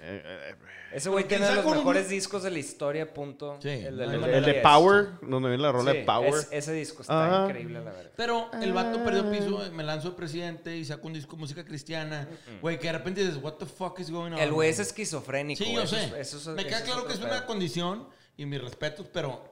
Eh, 0.00 0.22
eh, 0.24 0.54
Ese 0.92 1.10
güey 1.10 1.24
¿quién 1.26 1.40
tiene 1.40 1.46
de 1.46 1.54
los 1.56 1.64
sacó 1.64 1.70
un- 1.72 1.78
mejores 1.78 2.08
discos 2.08 2.42
de 2.42 2.50
la 2.50 2.58
historia, 2.58 3.12
punto. 3.12 3.58
Sí, 3.62 3.68
el 3.68 3.96
manera. 3.96 4.38
el 4.38 4.44
de. 4.44 4.54
Power, 4.54 5.08
donde 5.22 5.48
viene 5.50 5.62
la 5.62 5.70
rola 5.72 5.92
Sí, 5.92 5.98
de 5.98 6.04
Power. 6.04 6.34
es- 6.34 6.48
ese 6.50 6.72
disco 6.72 7.02
está 7.02 7.42
Ah. 7.42 7.46
increíble, 7.46 7.80
la 7.80 7.90
verdad. 7.90 8.10
Pero 8.16 8.50
el 8.60 8.72
vato 8.72 9.04
perdió 9.04 9.30
piso, 9.30 9.70
me 9.72 9.84
lanzó 9.84 10.10
de 10.10 10.16
presidente 10.16 10.76
y 10.76 10.84
sacó 10.84 11.06
un 11.08 11.12
disco 11.12 11.36
de 11.36 11.40
música 11.40 11.64
cristiana. 11.64 12.26
Güey, 12.62 12.78
que 12.78 12.86
de 12.86 12.92
repente 12.94 13.20
dices, 13.24 13.38
what 13.42 13.54
the 13.54 13.66
fuck 13.66 13.98
is 14.00 14.10
going 14.10 14.32
on? 14.32 14.38
El 14.38 14.50
güey 14.52 14.70
es 14.70 14.78
esquizofrénico. 14.78 15.62
Sí, 15.62 15.72
yo 15.74 15.82
eso 15.82 15.96
sé. 15.96 16.04
es- 16.06 16.12
eso 16.34 16.38
es- 16.38 16.46
me 16.56 16.64
queda 16.66 16.78
eso 16.78 16.86
claro 16.86 17.06
que 17.06 17.12
es 17.12 17.18
una 17.20 17.30
pedo. 17.30 17.46
condición 17.46 18.08
y 18.36 18.46
mis 18.46 18.60
respetos, 18.62 19.06
pero, 19.12 19.44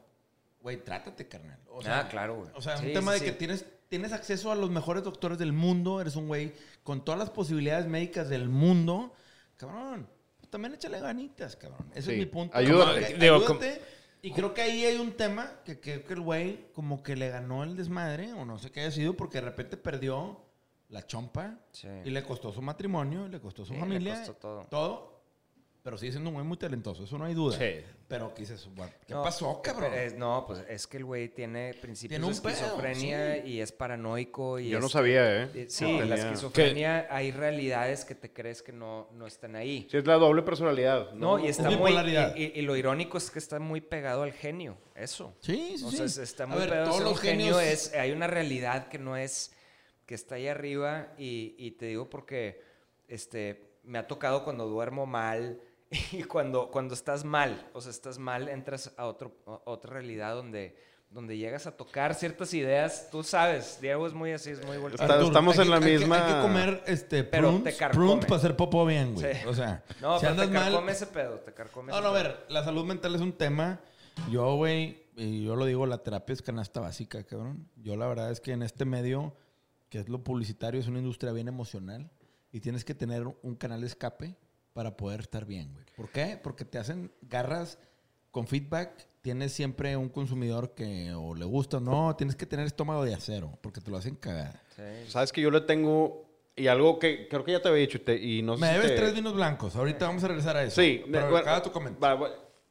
güey, 0.63 0.83
trátate, 0.83 1.29
carnal. 1.29 1.59
O 1.69 1.81
Ah, 1.85 2.09
claro, 2.11 2.37
güey. 2.37 2.51
O 2.55 2.63
sea, 2.63 2.79
Sí, 2.79 2.87
un 2.87 2.93
tema 2.95 3.13
sí, 3.13 3.19
de 3.21 3.25
que 3.27 3.33
sí. 3.33 3.39
tienes, 3.39 3.65
tienes 3.89 4.13
acceso 4.15 4.51
a 4.51 4.55
los 4.55 4.71
mejores 4.71 5.05
doctores 5.05 5.37
del 5.39 5.53
mundo, 5.53 6.01
eres 6.01 6.17
un 6.17 6.27
güey 6.29 6.55
con 6.83 7.05
todas 7.05 7.19
las 7.19 7.29
posibilidades 7.31 7.87
médicas 7.87 8.31
del 8.31 8.49
mundo. 8.49 9.13
Cabrón, 9.57 10.09
también 10.57 10.75
échale 10.75 11.01
ganitas, 11.01 11.55
cabrón. 11.57 11.87
Ese 11.95 12.03
Sí, 12.09 12.13
es 12.13 12.19
mi 12.19 12.27
punto. 12.27 12.57
ayúdate. 12.57 13.07
Como 13.13 13.19
Digo, 13.23 13.35
ayúdate. 13.37 13.83
Y 14.23 14.31
creo 14.33 14.55
que 14.55 14.63
ahí 14.63 14.85
hay 14.87 14.97
un 14.97 15.13
tema 15.13 15.61
que 15.65 15.79
creo 15.79 16.05
que 16.05 16.15
el 16.15 16.21
güey 16.21 16.73
como 16.73 17.03
que 17.03 17.15
le 17.15 17.29
ganó 17.29 17.63
el 17.63 17.77
desmadre, 17.77 18.33
o 18.33 18.45
no 18.47 18.59
sé 18.59 18.73
qué 18.73 18.81
haya 18.81 18.91
sido, 18.91 19.15
porque 19.15 19.39
de 19.39 19.45
repente 19.45 19.77
perdió 19.77 20.41
la 20.89 21.07
chompa 21.07 21.59
Sí. 21.73 21.89
y 22.05 22.11
le 22.11 22.23
costó 22.23 22.53
su 22.53 22.63
matrimonio, 22.63 23.27
y 23.27 23.29
le 23.29 23.41
costó 23.41 23.65
su 23.65 23.69
Sí, 23.69 23.75
le 23.75 23.81
familia. 23.81 24.17
costó 24.19 24.35
todo. 24.35 24.67
Todo. 24.71 25.16
Pero 25.87 25.97
sigue 25.99 26.11
siendo 26.11 26.31
un 26.31 26.35
güey 26.35 26.45
muy 26.45 26.57
talentoso, 26.57 27.05
eso 27.05 27.17
no 27.17 27.27
hay 27.27 27.35
duda. 27.35 27.57
Sí. 27.57 27.81
Pero 28.09 28.35
¿qué 28.35 28.41
dices? 28.41 28.69
Bueno, 28.75 28.93
¿Qué 29.07 29.15
No, 29.15 29.23
pasó, 29.23 29.63
cabrón? 29.63 29.91
pero 29.93 30.03
es- 30.03 30.15
no, 30.15 30.43
pues 30.45 30.65
es 30.69 30.85
que 30.89 30.97
el 30.97 31.05
güey 31.05 31.29
tiene 31.29 31.75
principios 31.75 32.21
Tiene 32.21 32.35
de 32.35 32.41
pedo, 32.41 32.51
esquizofrenia 32.53 33.47
y 33.47 33.61
es 33.61 33.71
paranoico. 33.71 34.59
Y 34.59 34.71
Yo 34.71 34.81
no 34.81 34.89
sabía, 34.89 35.45
¿eh? 35.45 35.49
eh, 35.55 35.67
Sí, 35.69 35.85
No 35.99 36.05
la 36.07 36.17
esquizofrenia 36.17 37.07
hay 37.09 37.31
realidades 37.31 38.05
que 38.05 38.17
te 38.17 38.33
crees 38.33 38.63
que 38.65 38.73
no, 38.73 39.07
no 39.13 39.29
están 39.29 39.55
ahí. 39.55 39.87
Sí, 39.89 39.97
es 39.99 40.05
la 40.07 40.15
doble 40.15 40.43
personalidad. 40.43 41.13
No, 41.13 41.39
y 41.39 41.47
está 41.47 41.71
Es 41.71 41.79
muy. 41.79 41.93
Y, 41.93 42.43
y- 42.43 42.53
y 42.57 42.63
lo 42.63 42.75
irónico 42.75 43.17
es 43.17 43.31
que 43.31 43.39
está 43.39 43.61
muy 43.61 43.81
pegado 43.81 44.25
al 44.25 44.33
genio. 44.33 44.77
Eso. 44.97 45.37
Sí, 45.39 45.77
sí, 45.79 45.85
O 45.85 46.09
sí. 46.09 46.21
está 46.21 46.43
A 46.43 46.47
muy 46.49 46.59
ver, 46.59 46.69
pegado 46.71 46.89
todos 46.91 47.03
los 47.05 47.13
un 47.13 47.19
genio. 47.19 47.59
genios- 47.59 47.63
Es, 47.63 47.95
hay 47.95 48.11
una 48.11 48.27
realidad 48.27 48.89
que 48.89 48.99
no 48.99 49.17
es. 49.17 49.53
que 50.05 50.17
está 50.17 50.35
ahí 50.35 50.49
arriba. 50.49 51.13
Y, 51.17 51.55
y 51.59 51.71
te 51.73 51.87
digo 51.87 52.11
porque 52.11 52.61
este, 53.07 53.71
me 53.85 53.99
ha 53.99 54.09
tocado 54.09 54.43
cuando 54.43 54.67
duermo 54.67 55.07
mal. 55.07 55.61
Y 56.13 56.25
cuando, 56.25 56.71
cuando 56.71 56.95
estás 56.95 57.25
mal, 57.25 57.69
o 57.73 57.81
sea, 57.81 57.91
estás 57.91 58.19
mal, 58.19 58.49
entras 58.49 58.93
a, 58.97 59.07
otro, 59.07 59.37
a 59.47 59.61
otra 59.71 59.93
realidad 59.93 60.35
donde, 60.35 60.77
donde 61.11 61.39
llegas 61.39 61.67
a 61.69 61.77
tocar 61.77 62.15
ciertas 62.15 62.53
ideas. 62.55 63.09
Tú 63.13 63.23
sabes, 63.23 63.79
Diego 63.81 64.07
es 64.07 64.13
muy 64.13 64.33
así, 64.33 64.51
es 64.51 64.65
muy 64.67 64.79
volcado. 64.79 65.13
Está- 65.13 65.25
estamos 65.25 65.57
en 65.59 65.63
que- 65.65 65.69
la 65.71 65.77
hay 65.77 65.83
que- 65.83 65.99
misma- 65.99 66.27
Hay 66.27 66.35
que 66.35 66.41
comer 66.43 66.83
este, 66.87 67.23
Pero 67.25 67.49
prunes, 67.51 67.65
te 67.75 67.79
carcome. 67.79 68.05
prunes 68.07 68.25
para 68.27 68.37
hacer 68.39 68.57
popo 68.57 68.85
bien, 68.85 69.15
güey. 69.15 69.35
Sí. 69.35 69.41
O 69.47 69.55
sea, 69.55 69.85
No, 70.01 70.19
si 70.19 70.27
pero 70.27 70.37
te 70.37 70.43
andas 70.43 70.51
mal... 70.51 70.65
carcome 70.73 70.93
ese 70.93 71.07
pedo, 71.07 71.39
te 71.41 71.55
carcome 71.55 71.93
No, 71.93 71.99
ese 71.99 72.03
no, 72.03 72.09
a 72.11 72.13
ver, 72.13 72.47
la 72.49 72.65
salud 72.65 72.85
mental 72.85 73.15
es 73.15 73.21
un 73.21 73.33
tema. 73.33 73.81
Yo, 74.31 74.57
güey, 74.57 75.05
y 75.15 75.45
yo 75.45 75.55
lo 75.57 75.67
digo, 75.67 75.87
la 75.87 75.99
terapia 76.03 76.33
es 76.33 76.43
canasta 76.43 76.81
básica, 76.81 77.23
cabrón. 77.25 77.69
Yo 77.77 77.97
la 77.97 78.07
verdad 78.09 78.31
es 78.33 78.41
que 78.41 78.53
en 78.53 78.63
este 78.63 78.85
medio, 78.85 79.37
que 79.89 79.99
es 80.01 80.09
lo 80.09 80.25
publicitario, 80.25 80.81
es 80.81 80.89
una 80.89 80.99
industria 80.99 81.33
bien 81.33 81.47
emocional 81.49 82.11
y 82.51 82.59
tienes 82.61 82.85
que 82.85 82.95
tener 82.95 83.25
un 83.43 83.55
canal 83.55 83.83
de 83.83 83.87
escape 83.87 84.37
para 84.77 84.95
poder 84.95 85.21
estar 85.21 85.47
bien, 85.47 85.73
güey. 85.73 85.87
¿Por 85.97 86.11
qué? 86.11 86.39
Porque 86.43 86.67
te 86.67 86.77
hacen 86.77 87.11
garras 87.23 87.79
con 88.31 88.47
feedback. 88.47 89.09
Tienes 89.23 89.55
siempre 89.55 89.97
un 89.97 90.11
consumidor 90.11 90.75
que 90.75 91.15
o 91.15 91.35
le 91.35 91.47
gusta 91.47 91.79
o 91.79 91.81
no. 91.81 92.15
Tienes 92.15 92.37
que 92.37 92.45
tener 92.45 92.67
estómago 92.67 93.03
de 93.03 93.15
acero 93.15 93.59
porque 93.63 93.81
te 93.81 93.91
lo 93.91 93.97
hacen 93.97 94.17
cagar. 94.17 94.61
Sí. 94.77 94.83
Sabes 95.09 95.33
que 95.33 95.41
yo 95.41 95.51
le 95.51 95.63
tengo. 95.63 96.27
Y 96.55 96.67
algo 96.67 96.99
que 96.99 97.27
creo 97.29 97.43
que 97.43 97.53
ya 97.53 97.63
te 97.63 97.69
había 97.69 97.81
dicho. 97.81 97.97
y 97.97 98.01
te- 98.03 98.23
y 98.23 98.43
no 98.43 98.57
sé 98.57 98.61
Me 98.61 98.67
si 98.69 98.73
debes 98.75 98.91
te- 98.91 98.97
tres 98.97 99.15
vinos 99.15 99.35
blancos. 99.35 99.75
Ahorita 99.77 100.07
vamos 100.09 100.23
a 100.25 100.29
regresar 100.29 100.59
a 100.59 100.65
eso. 100.65 100.79
Sí, 100.83 101.03
pero 101.11 101.25
de- 101.25 101.31
bueno, 101.31 101.39
acaba 101.39 101.63
tu 101.63 101.73
comentario. 101.73 102.29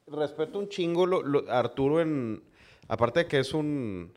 respeto 0.07 0.59
un 0.59 0.69
chingo 0.69 1.07
lo- 1.07 1.23
lo- 1.23 1.51
a 1.51 1.57
Arturo 1.57 2.01
en. 2.01 2.43
Aparte 2.87 3.21
de 3.21 3.25
que 3.27 3.39
es 3.39 3.51
un, 3.55 4.13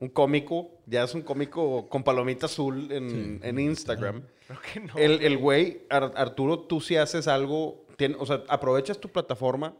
un 0.00 0.08
cómico, 0.08 0.70
ya 0.86 1.04
es 1.04 1.14
un 1.14 1.22
cómico 1.22 1.88
con 1.88 2.02
palomita 2.02 2.46
azul 2.46 2.90
en, 2.90 3.40
en 3.42 3.58
Instagram. 3.58 4.22
Creo 4.46 4.58
que 4.72 4.80
no. 4.80 4.94
El, 4.96 5.22
el 5.22 5.36
güey, 5.38 5.82
Ar- 5.90 6.12
Arturo, 6.16 6.58
tú 6.60 6.80
si 6.80 6.96
haces 6.96 7.28
algo, 7.28 7.84
tien- 7.98 8.16
o 8.18 8.26
sea, 8.26 8.42
aprovechas 8.48 8.98
tu 8.98 9.08
plataforma 9.10 9.74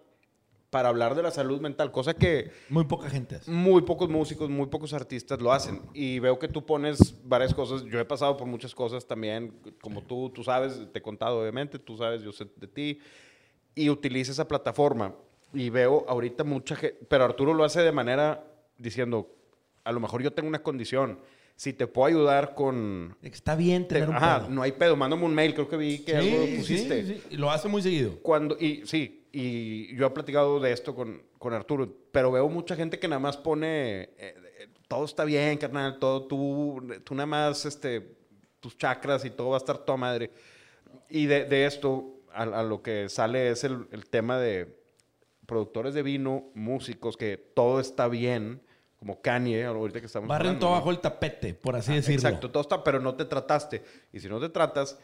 para 0.68 0.88
hablar 0.88 1.16
de 1.16 1.22
la 1.24 1.32
salud 1.32 1.60
mental, 1.60 1.90
cosa 1.90 2.14
que 2.14 2.52
Muy 2.68 2.84
poca 2.84 3.10
gente 3.10 3.34
hace. 3.36 3.50
muy 3.50 3.82
pocos 3.82 4.08
músicos, 4.08 4.48
muy 4.48 4.66
pocos 4.66 4.92
artistas 4.92 5.40
lo 5.40 5.50
hacen. 5.52 5.80
Y 5.94 6.20
veo 6.20 6.38
que 6.38 6.46
tú 6.46 6.64
pones 6.64 7.16
varias 7.24 7.52
cosas. 7.54 7.82
Yo 7.86 7.98
he 7.98 8.04
pasado 8.04 8.36
por 8.36 8.46
muchas 8.46 8.72
cosas 8.74 9.04
también, 9.06 9.52
como 9.80 10.02
tú, 10.02 10.30
tú 10.30 10.44
sabes, 10.44 10.80
te 10.92 11.00
he 11.00 11.02
contado 11.02 11.40
obviamente, 11.40 11.78
tú 11.80 11.96
sabes, 11.96 12.22
yo 12.22 12.30
sé 12.30 12.46
de 12.54 12.68
ti. 12.68 13.00
Y 13.74 13.88
utiliza 13.88 14.30
esa 14.30 14.46
plataforma. 14.46 15.12
Y 15.52 15.70
veo 15.70 16.04
ahorita 16.06 16.44
mucha 16.44 16.76
gente, 16.76 16.98
pero 17.08 17.24
Arturo 17.24 17.52
lo 17.52 17.64
hace 17.64 17.80
de 17.82 17.90
manera 17.90 18.44
diciendo, 18.78 19.28
a 19.90 19.92
lo 19.92 20.00
mejor 20.00 20.22
yo 20.22 20.32
tengo 20.32 20.48
una 20.48 20.62
condición. 20.62 21.18
Si 21.56 21.74
te 21.74 21.86
puedo 21.86 22.06
ayudar 22.06 22.54
con... 22.54 23.16
Está 23.20 23.54
bien 23.54 23.86
te- 23.86 23.96
tener 23.96 24.08
un 24.08 24.14
ajá, 24.16 24.38
pedo. 24.40 24.48
no 24.50 24.62
hay 24.62 24.72
pedo, 24.72 24.96
mándame 24.96 25.24
un 25.26 25.34
mail, 25.34 25.52
creo 25.52 25.68
que 25.68 25.76
vi 25.76 25.98
que 25.98 26.16
algo 26.16 26.44
Sí, 26.46 26.54
pusiste. 26.56 27.04
sí, 27.04 27.20
sí. 27.28 27.36
Lo 27.36 27.50
hace 27.50 27.68
muy 27.68 27.82
seguido. 27.82 28.18
Cuando, 28.22 28.56
y 28.58 28.82
sí, 28.86 29.26
y 29.32 29.94
yo 29.94 30.06
he 30.06 30.10
platicado 30.10 30.58
de 30.58 30.72
esto 30.72 30.94
con, 30.94 31.22
con 31.38 31.52
Arturo, 31.52 31.92
pero 32.12 32.32
veo 32.32 32.48
mucha 32.48 32.74
gente 32.76 32.98
que 32.98 33.08
nada 33.08 33.18
más 33.18 33.36
pone, 33.36 34.02
eh, 34.02 34.10
eh, 34.18 34.68
todo 34.88 35.04
está 35.04 35.24
bien, 35.24 35.58
carnal, 35.58 35.98
todo 35.98 36.22
tú, 36.26 36.82
tú 37.04 37.14
nada 37.14 37.26
más, 37.26 37.66
este, 37.66 38.16
tus 38.60 38.78
chakras 38.78 39.24
y 39.26 39.30
todo 39.30 39.50
va 39.50 39.56
a 39.56 39.58
estar 39.58 39.76
toda 39.78 39.98
madre. 39.98 40.30
Y 41.10 41.26
de, 41.26 41.44
de 41.44 41.66
esto, 41.66 42.20
a, 42.32 42.44
a 42.44 42.62
lo 42.62 42.80
que 42.82 43.08
sale 43.10 43.50
es 43.50 43.64
el, 43.64 43.86
el 43.90 44.06
tema 44.06 44.38
de 44.38 44.80
productores 45.44 45.92
de 45.92 46.02
vino, 46.02 46.44
músicos, 46.54 47.16
que 47.18 47.36
todo 47.36 47.80
está 47.80 48.08
bien, 48.08 48.62
como 49.00 49.20
Kanye, 49.20 49.64
ahorita 49.64 49.98
que 49.98 50.06
estamos 50.06 50.28
Barren 50.28 50.46
hablando, 50.48 50.60
todo 50.66 50.70
¿no? 50.70 50.76
bajo 50.76 50.90
el 50.92 51.00
tapete, 51.00 51.54
por 51.54 51.74
así 51.74 51.92
decirlo. 51.94 52.14
Exacto, 52.28 52.50
todo 52.50 52.60
está, 52.60 52.84
pero 52.84 53.00
no 53.00 53.14
te 53.16 53.24
trataste. 53.24 53.82
Y 54.12 54.20
si 54.20 54.28
no 54.28 54.38
te 54.38 54.48
tratas, 54.50 54.98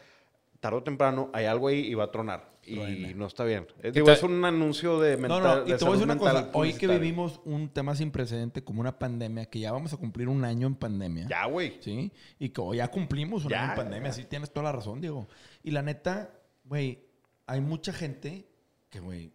tarde 0.61 0.77
o 0.77 0.83
temprano 0.83 1.29
hay 1.33 1.45
algo 1.45 1.67
ahí 1.67 1.79
y 1.79 1.93
va 1.95 2.05
a 2.05 2.11
tronar. 2.11 2.55
Y 2.63 2.75
Truena. 2.75 3.13
no 3.15 3.25
está 3.27 3.43
bien. 3.45 3.65
Es, 3.81 3.93
digo, 3.93 4.05
te- 4.07 4.13
es 4.13 4.23
un 4.23 4.43
anuncio 4.45 4.99
de 4.99 5.15
No, 5.15 5.21
mental. 5.21 5.41
no, 5.61 5.67
y 5.67 5.71
de 5.71 5.77
te 5.77 5.83
voy 5.85 5.93
a 5.93 5.97
decir 5.97 6.11
una 6.11 6.17
cosa. 6.17 6.49
Hoy 6.53 6.73
que 6.73 6.85
vivimos 6.87 7.39
un 7.45 7.69
tema 7.69 7.95
sin 7.95 8.11
precedente 8.11 8.63
como 8.63 8.81
una 8.81 8.99
pandemia, 8.99 9.45
que 9.45 9.59
ya 9.59 9.71
vamos 9.71 9.93
a 9.93 9.97
cumplir 9.97 10.27
un 10.29 10.43
año 10.45 10.67
en 10.67 10.75
pandemia. 10.75 11.27
Ya, 11.29 11.45
güey. 11.45 11.77
¿Sí? 11.79 12.11
Y 12.39 12.49
que 12.49 12.59
hoy 12.61 12.77
ya 12.77 12.89
cumplimos 12.89 13.45
un 13.45 13.51
Ya, 13.51 13.63
año 13.63 13.71
en 13.71 13.75
pandemia. 13.77 14.09
ya. 14.09 14.13
Sí, 14.13 14.25
tienes 14.25 14.51
toda 14.51 14.65
la 14.65 14.71
razón, 14.73 14.99
Diego. 15.01 15.27
Y 15.63 15.71
la 15.71 15.81
neta, 15.81 16.29
güey, 16.65 16.99
hay 17.47 17.61
mucha 17.61 17.93
gente 17.93 18.45
que, 18.89 18.99
güey, 18.99 19.31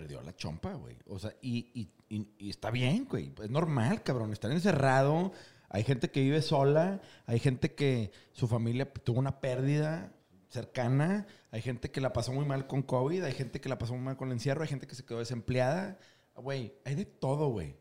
perdió 0.00 0.22
la 0.22 0.34
chompa, 0.36 0.74
güey. 0.74 0.96
O 1.06 1.18
sea, 1.18 1.34
y, 1.42 1.90
y- 2.08 2.48
está 2.50 2.70
bien, 2.70 3.04
güey. 3.04 3.32
Es 3.42 3.50
normal, 3.50 4.02
cabrón. 4.02 4.32
Estar 4.32 4.50
encerrado. 4.50 5.32
Hay 5.68 5.84
gente 5.84 6.10
que 6.10 6.20
vive 6.20 6.40
sola. 6.40 7.00
Hay 7.26 7.38
gente 7.38 7.74
que 7.74 8.12
su 8.32 8.46
familia 8.48 8.90
tuvo 8.92 9.18
una 9.18 9.40
pérdida 9.40 10.12
cercana. 10.48 11.26
Hay 11.50 11.62
gente 11.62 11.90
que 11.90 12.00
la 12.00 12.12
pasó 12.12 12.32
muy 12.32 12.44
mal 12.46 12.66
con 12.66 12.82
COVID. 12.82 13.24
Hay 13.24 13.32
gente 13.32 13.60
que 13.60 13.68
la 13.68 13.78
pasó 13.78 13.94
muy 13.94 14.02
mal 14.04 14.16
con 14.16 14.28
el 14.28 14.34
encierro. 14.34 14.62
Hay 14.62 14.68
gente 14.68 14.86
que 14.86 14.94
se 14.94 15.04
quedó 15.04 15.18
desempleada. 15.18 15.98
Güey, 16.36 16.74
hay 16.84 16.94
de 16.94 17.04
todo, 17.04 17.48
güey. 17.48 17.76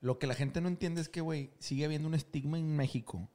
Lo 0.00 0.18
que 0.18 0.26
la 0.26 0.34
gente 0.34 0.60
no 0.60 0.68
entiende 0.68 1.00
es 1.00 1.08
que, 1.08 1.20
güey, 1.20 1.52
sigue 1.60 1.84
habiendo 1.84 2.08
un 2.08 2.14
estigma 2.14 2.58
en 2.58 2.74
México 2.74 3.30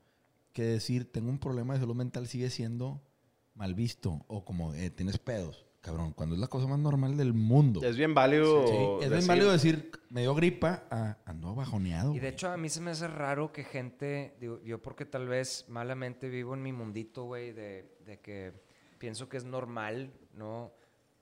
que 0.51 0.63
decir 0.63 1.09
tengo 1.11 1.29
un 1.29 1.39
problema 1.39 1.73
de 1.75 1.79
salud 1.79 1.95
mental 1.95 2.27
sigue 2.27 2.49
siendo 2.49 3.01
mal 3.53 3.73
visto 3.73 4.25
o 4.27 4.43
como 4.43 4.73
eh, 4.73 4.89
tienes 4.89 5.17
pedos. 5.17 5.66
Cabrón, 5.87 6.11
cuando 6.13 6.35
es 6.35 6.41
la 6.41 6.47
cosa 6.47 6.67
más 6.67 6.79
normal 6.79 7.15
del 7.17 7.33
mundo. 7.33 7.81
Es 7.83 7.95
bien 7.97 8.13
válido. 8.13 8.67
Sí, 8.67 8.73
es 8.73 9.09
bien 9.09 9.11
decir- 9.21 9.27
válido 9.27 9.51
decir, 9.51 9.91
me 10.09 10.21
dio 10.21 10.35
gripa, 10.35 10.83
a 10.91 11.17
ando 11.25 11.55
bajoneado. 11.55 12.11
Y 12.11 12.15
de 12.15 12.19
güey. 12.19 12.33
hecho, 12.33 12.49
a 12.49 12.57
mí 12.57 12.67
se 12.69 12.81
me 12.81 12.91
hace 12.91 13.07
raro 13.07 13.51
que 13.53 13.63
gente, 13.63 14.35
digo, 14.39 14.61
yo 14.63 14.81
porque 14.81 15.05
tal 15.05 15.27
vez 15.27 15.65
malamente 15.69 16.27
vivo 16.29 16.53
en 16.55 16.61
mi 16.63 16.73
mundito, 16.73 17.23
güey, 17.23 17.53
de, 17.53 17.89
de 18.05 18.19
que 18.19 18.53
pienso 18.97 19.29
que 19.29 19.37
es 19.37 19.45
normal, 19.45 20.11
¿no? 20.33 20.73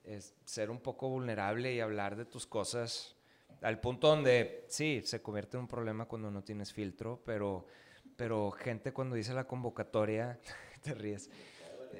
Es 0.02 0.34
ser 0.44 0.70
un 0.70 0.80
poco 0.80 1.08
vulnerable 1.08 1.72
y 1.74 1.80
hablar 1.80 2.16
de 2.16 2.24
tus 2.24 2.46
cosas 2.46 3.16
al 3.62 3.80
punto 3.80 4.08
donde, 4.08 4.64
sí, 4.68 5.00
se 5.04 5.22
convierte 5.22 5.56
en 5.56 5.62
un 5.62 5.68
problema 5.68 6.04
cuando 6.06 6.30
no 6.30 6.42
tienes 6.44 6.72
filtro, 6.72 7.22
pero, 7.24 7.66
pero 8.16 8.50
gente 8.50 8.92
cuando 8.92 9.14
dice 9.16 9.32
la 9.32 9.44
convocatoria, 9.46 10.38
te 10.82 10.94
ríes, 10.94 11.30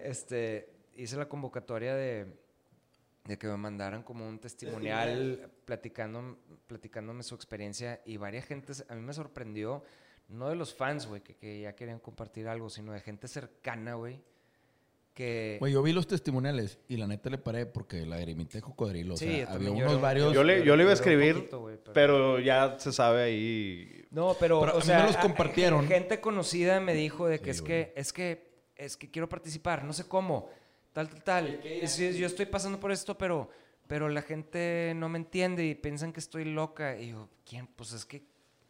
este, 0.03 0.69
hice 0.97 1.17
la 1.17 1.29
convocatoria 1.29 1.95
de, 1.95 2.27
de 3.27 3.39
que 3.39 3.47
me 3.47 3.57
mandaran 3.57 4.03
como 4.03 4.29
un 4.29 4.39
testimonial 4.39 5.51
platicando, 5.65 6.39
platicándome 6.67 7.23
su 7.23 7.35
experiencia 7.35 8.01
y 8.05 8.17
varias 8.17 8.45
gentes, 8.47 8.85
a 8.89 8.95
mí 8.95 9.01
me 9.03 9.13
sorprendió, 9.13 9.83
no 10.29 10.49
de 10.49 10.55
los 10.57 10.75
fans, 10.75 11.07
güey, 11.07 11.21
que, 11.23 11.35
que 11.37 11.61
ya 11.63 11.75
querían 11.75 11.99
compartir 11.99 12.47
algo, 12.49 12.71
sino 12.71 12.93
de 12.93 13.01
gente 13.01 13.27
cercana, 13.29 13.95
güey, 13.95 14.21
que... 15.15 15.57
Güey, 15.61 15.73
yo 15.73 15.83
vi 15.83 15.93
los 15.93 16.07
testimoniales 16.07 16.79
y 16.89 16.99
la 16.99 17.07
neta 17.07 17.31
le 17.31 17.39
paré 17.39 17.65
porque 17.65 18.05
la 18.05 18.19
grimita 18.19 18.59
de 18.59 18.63
cocodrilo. 18.63 19.15
O 19.15 19.17
Sí, 19.17 19.25
sea, 19.25 19.33
yo 19.37 19.43
había 19.45 19.55
también 19.55 19.75
unos 19.77 19.91
lloré. 19.93 20.03
varios. 20.03 20.35
Yo 20.35 20.45
le, 20.45 20.63
yo 20.65 20.77
le 20.77 20.83
iba 20.83 20.91
a 20.91 20.95
escribir, 20.95 21.35
poquito, 21.37 21.61
güey, 21.61 21.77
pero- 21.79 21.93
pero... 21.95 22.39
ya 22.41 22.79
se 22.79 22.93
sabe 22.93 23.23
ahí. 23.23 24.05
No, 24.11 24.37
pero, 24.39 24.61
Pero 24.61 24.73
a 24.73 24.77
o 24.77 24.79
mí 24.81 24.85
sea, 24.85 24.99
me 25.01 25.07
los 25.07 25.17
a- 25.17 25.21
a- 25.21 25.23
compartieron. 25.23 25.87
Gente 25.89 26.21
conocida 26.21 26.81
me 26.81 26.93
dijo 26.95 27.27
de 27.29 27.39
que 27.39 27.45
Sí, 27.47 27.51
es 27.51 27.61
güey. 27.63 27.69
que 27.73 27.93
es 27.97 28.13
que 28.13 28.47
es 28.77 28.97
que 28.99 29.11
quiero 29.11 29.27
participar, 29.27 29.85
no 29.85 29.95
sé 29.95 30.07
cómo, 30.07 30.51
tal, 30.97 31.09
tal, 31.11 31.23
tal. 31.23 31.61
Yo 31.63 32.27
estoy 32.27 32.47
pasando 32.47 32.81
por 32.81 32.91
esto, 32.91 33.17
pero, 33.19 33.49
pero 33.87 34.09
la 34.09 34.23
gente 34.23 34.93
no 34.97 35.09
me 35.09 35.19
entiende 35.19 35.65
y 35.65 35.75
piensan 35.75 36.13
que 36.13 36.21
estoy 36.21 36.45
loca. 36.47 36.97
Y 36.99 37.11
yo, 37.11 37.29
¿quién? 37.45 37.67
Pues 37.67 37.93
es 37.93 38.05
que, 38.05 38.23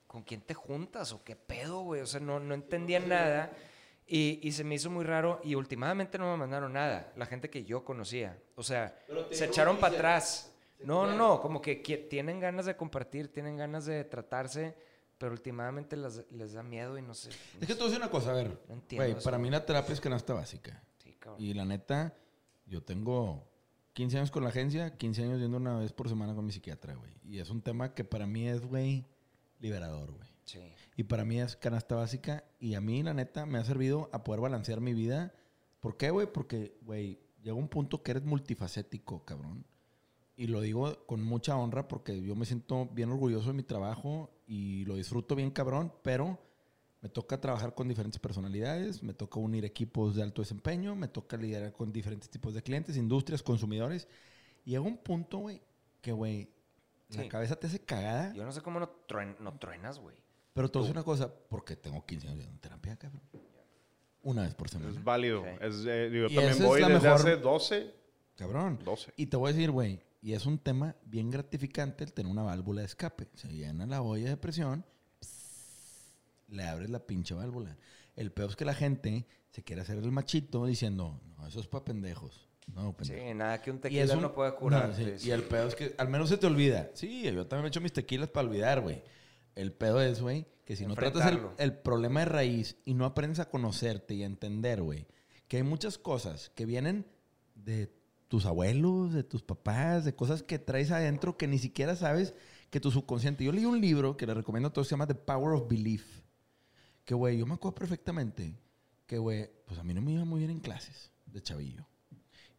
¿con 0.07 0.23
quién 0.23 0.41
te 0.41 0.55
juntas 0.55 1.13
o 1.13 1.23
qué 1.23 1.37
pedo, 1.37 1.81
güey? 1.81 2.01
O 2.01 2.07
sea, 2.07 2.21
no, 2.21 2.41
no 2.41 2.55
entendía 2.55 3.01
nada. 3.01 3.53
Y, 4.09 4.39
y 4.43 4.53
se 4.53 4.63
me 4.63 4.77
hizo 4.77 4.89
muy 4.91 5.05
raro 5.05 5.41
y 5.43 5.55
últimamente 5.57 6.17
no 6.19 6.31
me 6.31 6.37
mandaron 6.37 6.73
nada. 6.73 7.13
La 7.17 7.27
gente 7.27 7.51
que 7.51 7.65
yo 7.65 7.85
conocía. 7.85 8.39
O 8.55 8.63
sea, 8.63 8.97
se 9.31 9.47
echaron 9.47 9.79
para 9.79 9.95
atrás. 9.95 10.53
No, 10.81 11.07
no, 11.07 11.17
no, 11.17 11.41
como 11.41 11.61
que 11.63 11.77
tienen 11.77 12.39
ganas 12.39 12.67
de 12.67 12.77
compartir, 12.77 13.33
tienen 13.33 13.57
ganas 13.57 13.87
de 13.87 14.05
tratarse, 14.05 14.77
pero 15.19 15.33
últimamente 15.33 15.97
las- 15.97 16.23
les 16.31 16.53
da 16.53 16.63
miedo 16.63 16.99
y 16.99 17.03
no 17.03 17.15
sé. 17.15 17.31
Es 17.31 17.67
que 17.67 17.67
te 17.69 17.75
voy 17.75 17.83
a 17.83 17.87
decir 17.87 17.97
una 18.03 18.11
cosa, 18.11 18.31
a 18.31 18.35
ver. 18.35 18.49
No 18.69 18.75
entiendo 18.75 19.07
eso. 19.17 19.25
para 19.25 19.39
mí 19.39 19.49
la 19.51 19.65
terapia 19.65 19.93
es 19.95 20.01
canasta 20.01 20.35
básica. 20.35 20.83
Cabrón. 21.27 21.45
Y 21.45 21.55
la 21.55 21.65
neta, 21.65 22.15
yo 22.67 22.83
tengo 22.83 23.49
15 23.95 24.19
años 24.19 24.31
con 24.31 24.45
la 24.45 24.51
agencia, 24.51 24.97
15 24.97 25.25
años 25.25 25.41
yendo 25.41 25.57
una 25.57 25.79
vez 25.79 25.93
por 25.93 26.09
semana 26.09 26.35
con 26.35 26.47
mi 26.47 26.53
psiquiatra, 26.53 26.95
güey. 26.95 27.13
Y 27.25 27.41
es 27.41 27.51
un 27.51 27.63
tema 27.63 27.95
que 27.95 28.05
para 28.05 28.27
mí 28.27 28.47
es, 28.47 28.65
güey, 28.65 29.05
liberador, 29.59 30.13
güey. 30.13 30.29
Sí. 30.45 30.61
Y 30.97 31.03
para 31.03 31.25
mí 31.25 31.41
es 31.41 31.57
canasta 31.57 31.97
básica. 31.97 32.45
Y 32.61 32.75
a 32.75 32.81
mí, 32.81 33.03
la 33.03 33.13
neta, 33.13 33.45
me 33.45 33.59
ha 33.59 33.65
servido 33.65 34.09
a 34.13 34.23
poder 34.23 34.41
balancear 34.41 34.81
mi 34.81 34.95
vida. 34.95 35.35
¿Por 35.81 35.97
qué, 35.97 36.11
güey? 36.11 36.31
Porque, 36.33 36.79
güey, 36.83 37.19
llega 37.43 37.57
un 37.57 37.69
punto 37.69 38.03
que 38.03 38.13
eres 38.13 38.25
multifacético, 38.25 39.25
cabrón. 39.25 39.67
Y 40.37 40.47
lo 40.47 40.61
digo 40.61 41.05
con 41.07 41.23
mucha 41.23 41.57
honra 41.57 41.89
porque 41.89 42.21
yo 42.21 42.37
me 42.37 42.47
siento 42.47 42.87
bien 42.93 43.11
orgulloso 43.11 43.49
de 43.49 43.55
mi 43.55 43.63
trabajo 43.63 44.31
y 44.47 44.85
lo 44.85 44.95
disfruto 44.95 45.35
bien, 45.35 45.51
cabrón. 45.51 45.93
Pero 46.03 46.39
me 47.07 47.13
toca 47.13 47.41
trabajar 47.41 47.73
con 47.73 47.87
diferentes 47.87 48.19
personalidades, 48.19 49.01
me 49.01 49.15
toca 49.15 49.39
unir 49.39 49.65
equipos 49.65 50.17
de 50.17 50.25
alto 50.25 50.43
desempeño, 50.43 50.97
me 50.97 51.07
toca 51.07 51.37
lidiar 51.37 51.73
con 51.73 51.93
diferentes 51.93 52.29
tipos 52.29 52.53
de 52.53 52.63
clientes, 52.65 52.97
industrias, 52.97 53.45
consumidores. 53.45 54.09
Y 54.65 54.71
llega 54.73 54.83
un 54.83 54.99
punto, 54.99 55.39
güey, 55.39 55.63
que, 56.01 56.11
güey, 56.11 56.51
la 57.11 57.23
Sí. 57.23 57.29
cabeza 57.29 57.55
te 57.55 57.69
hace 57.69 57.79
cagada. 57.79 58.33
Yo 58.35 58.45
no 58.45 58.51
sé 58.51 58.61
cómo 58.61 58.81
no, 58.81 58.91
truen- 59.07 59.39
no 59.39 59.57
truenas, 59.57 60.01
güey. 60.01 60.17
Pero 60.53 60.69
te 60.69 60.79
voy 60.79 60.85
a 60.85 60.89
decir 60.89 60.97
una 60.97 61.05
cosa, 61.05 61.33
porque 61.49 61.77
tengo 61.77 62.05
15 62.05 62.27
años 62.27 62.45
en 62.49 62.59
terapia, 62.59 62.97
cabrón. 62.97 63.23
Una 64.25 64.43
vez 64.43 64.57
por 64.57 64.69
semana. 64.69 64.91
Es 64.91 65.05
válido. 65.05 65.45
Sí. 65.45 65.51
Es, 65.61 65.75
eh, 65.87 66.11
yo 66.13 66.27
Y 66.27 66.35
también 66.35 66.49
esa 66.49 66.63
es 66.65 66.69
voy 66.69 66.81
la 66.81 66.89
desde 66.89 67.03
mejor- 67.03 67.21
hace 67.21 67.37
12. 67.37 67.95
Cabrón. 68.35 68.81
12. 68.85 69.13
Y 69.17 69.27
te 69.27 69.37
voy 69.37 69.51
a 69.51 69.53
decir, 69.53 69.71
güey, 69.71 70.01
y 70.21 70.33
es 70.33 70.45
un 70.45 70.59
tema 70.59 70.97
bien 71.05 71.31
gratificante 71.31 72.03
el 72.03 72.13
tener 72.13 72.33
una 72.33 72.43
válvula 72.43 72.81
de 72.81 72.87
escape. 72.87 73.29
Se 73.35 73.47
llena 73.47 73.87
la 73.87 74.03
olla 74.03 74.29
de 74.29 74.37
presión, 74.37 74.85
le 76.49 76.65
abres 76.65 76.91
la 76.91 77.01
pinche 77.07 77.35
válvula. 77.35 77.77
El 78.15 78.33
peor 78.33 78.51
es 78.51 78.57
que 78.57 78.65
la 78.65 78.75
gente 78.75 79.27
se 79.51 79.63
quiere 79.63 79.83
hacer 79.83 79.99
el 79.99 80.11
machito 80.13 80.67
diciendo, 80.67 81.21
no, 81.37 81.47
eso 81.47 81.61
es 81.61 81.67
para 81.67 81.85
pendejos. 81.85 82.49
No, 82.75 82.95
Sí, 83.01 83.11
pendejo. 83.13 83.35
nada 83.35 83.63
que 83.63 83.71
un 83.71 83.79
tequila 83.81 84.15
un- 84.15 84.23
no 84.23 84.35
pueda 84.35 84.55
curar. 84.57 84.89
no, 84.89 84.95
sí, 84.97 85.05
sí, 85.19 85.29
Y 85.29 85.31
el 85.31 85.43
sí. 85.43 85.47
pedo 85.49 85.69
es 85.69 85.75
que 85.77 85.95
al 85.99 86.09
menos 86.09 86.29
se 86.29 86.37
te 86.37 86.47
olvida. 86.47 86.91
Sí, 86.95 87.23
yo 87.23 87.47
también 87.47 87.63
me 87.63 87.69
echo 87.69 87.81
mis 87.81 87.93
tequilas 87.93 88.29
para 88.29 88.49
olvidar, 88.49 88.81
güey. 88.81 89.03
El 89.55 89.73
pedo 89.73 90.03
es, 90.03 90.21
güey, 90.21 90.47
que 90.65 90.75
si 90.77 90.85
no 90.85 90.95
tratas 90.95 91.31
el, 91.31 91.41
el 91.59 91.73
problema 91.79 92.21
de 92.21 92.27
raíz 92.27 92.77
y 92.85 92.95
no 92.95 93.05
aprendes 93.05 93.39
a 93.39 93.49
conocerte 93.49 94.15
y 94.15 94.23
a 94.23 94.27
entender, 94.27 94.83
güey, 94.83 95.07
que 95.49 95.59
hay 95.59 95.63
muchas 95.63 95.97
cosas 95.97 96.51
que 96.57 96.67
vienen 96.67 97.07
de 97.55 97.95
tus 98.29 98.45
abuelos, 98.47 99.13
de 99.15 99.23
tus 99.23 99.43
papás, 99.45 100.05
de 100.05 100.15
cosas 100.17 100.43
que 100.43 100.59
traes 100.59 100.91
adentro 100.91 101.37
que 101.37 101.47
ni 101.47 101.59
siquiera 101.59 101.95
sabes 101.95 102.35
que 102.71 102.81
tu 102.81 102.91
subconsciente. 102.91 103.45
Yo 103.45 103.53
leí 103.53 103.65
un 103.65 103.81
libro 103.81 104.17
que 104.17 104.27
le 104.27 104.35
recomiendo 104.35 104.69
a 104.69 104.73
todos, 104.73 104.89
se 104.89 104.93
llama 104.95 105.07
The 105.07 105.15
Power 105.15 105.55
of 105.55 105.69
Belief. 105.69 106.05
Que, 107.07 107.15
güey, 107.15 107.39
yo 107.39 107.47
me 107.47 107.55
acuerdo 107.55 107.77
perfectamente 107.77 108.59
que, 109.07 109.17
güey, 109.17 109.49
pues 109.65 109.79
a 109.79 109.85
mí 109.85 109.95
no 109.95 110.03
me 110.03 110.13
iba 110.13 110.25
muy 110.25 110.41
bien 110.41 110.51
en 110.51 110.61
clases 110.61 111.13
de 111.27 111.41
chavillo. 111.41 111.87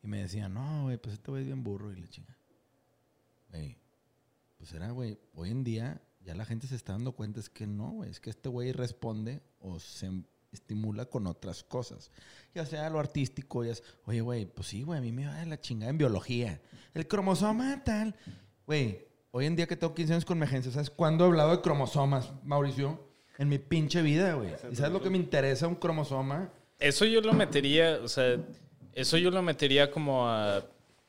Y 0.01 0.07
me 0.07 0.21
decían, 0.21 0.53
no, 0.53 0.83
güey, 0.83 0.97
pues 0.97 1.15
este 1.15 1.29
güey 1.29 1.43
es 1.43 1.47
bien 1.47 1.63
burro 1.63 1.91
y 1.91 1.97
le 1.97 2.07
chinga. 2.07 2.35
Güey, 3.49 3.77
pues 4.57 4.71
era, 4.73 4.89
güey, 4.91 5.19
hoy 5.35 5.51
en 5.51 5.63
día 5.63 6.01
ya 6.23 6.33
la 6.33 6.45
gente 6.45 6.65
se 6.65 6.75
está 6.75 6.93
dando 6.93 7.11
cuenta 7.11 7.39
es 7.39 7.49
que 7.49 7.67
no, 7.67 7.91
güey, 7.91 8.09
es 8.09 8.19
que 8.19 8.29
este 8.29 8.49
güey 8.49 8.71
responde 8.71 9.41
o 9.59 9.79
se 9.79 10.09
estimula 10.51 11.05
con 11.05 11.27
otras 11.27 11.63
cosas. 11.63 12.11
Ya 12.53 12.65
sea 12.65 12.89
lo 12.89 12.99
artístico, 12.99 13.65
ya 13.65 13.73
es, 13.73 13.83
oye, 14.05 14.21
güey, 14.21 14.45
pues 14.45 14.67
sí, 14.67 14.83
güey, 14.83 14.99
a 14.99 15.01
mí 15.01 15.11
me 15.11 15.25
va 15.25 15.35
de 15.35 15.45
la 15.45 15.59
chingada 15.59 15.89
en 15.89 15.97
biología. 15.97 16.61
El 16.93 17.07
cromosoma 17.07 17.83
tal. 17.83 18.15
Güey, 18.65 19.07
hoy 19.31 19.45
en 19.45 19.55
día 19.55 19.67
que 19.67 19.75
tengo 19.75 19.93
15 19.93 20.13
años 20.13 20.25
con 20.25 20.37
mi 20.37 20.45
agencia, 20.45 20.71
¿sabes 20.71 20.89
cuándo 20.89 21.25
he 21.25 21.27
hablado 21.27 21.51
de 21.51 21.61
cromosomas, 21.61 22.31
Mauricio? 22.43 23.06
En 23.37 23.49
mi 23.49 23.59
pinche 23.59 24.01
vida, 24.01 24.33
güey. 24.33 24.49
¿Y 24.71 24.75
sabes 24.75 24.91
lo 24.91 25.01
que 25.01 25.09
me 25.09 25.17
interesa 25.17 25.67
un 25.67 25.75
cromosoma? 25.75 26.49
Eso 26.79 27.05
yo 27.05 27.21
lo 27.21 27.33
metería, 27.33 27.99
o 28.03 28.07
sea, 28.07 28.37
eso 28.93 29.17
yo 29.17 29.31
lo 29.31 29.41
metería 29.41 29.91
como 29.91 30.27
a 30.27 30.63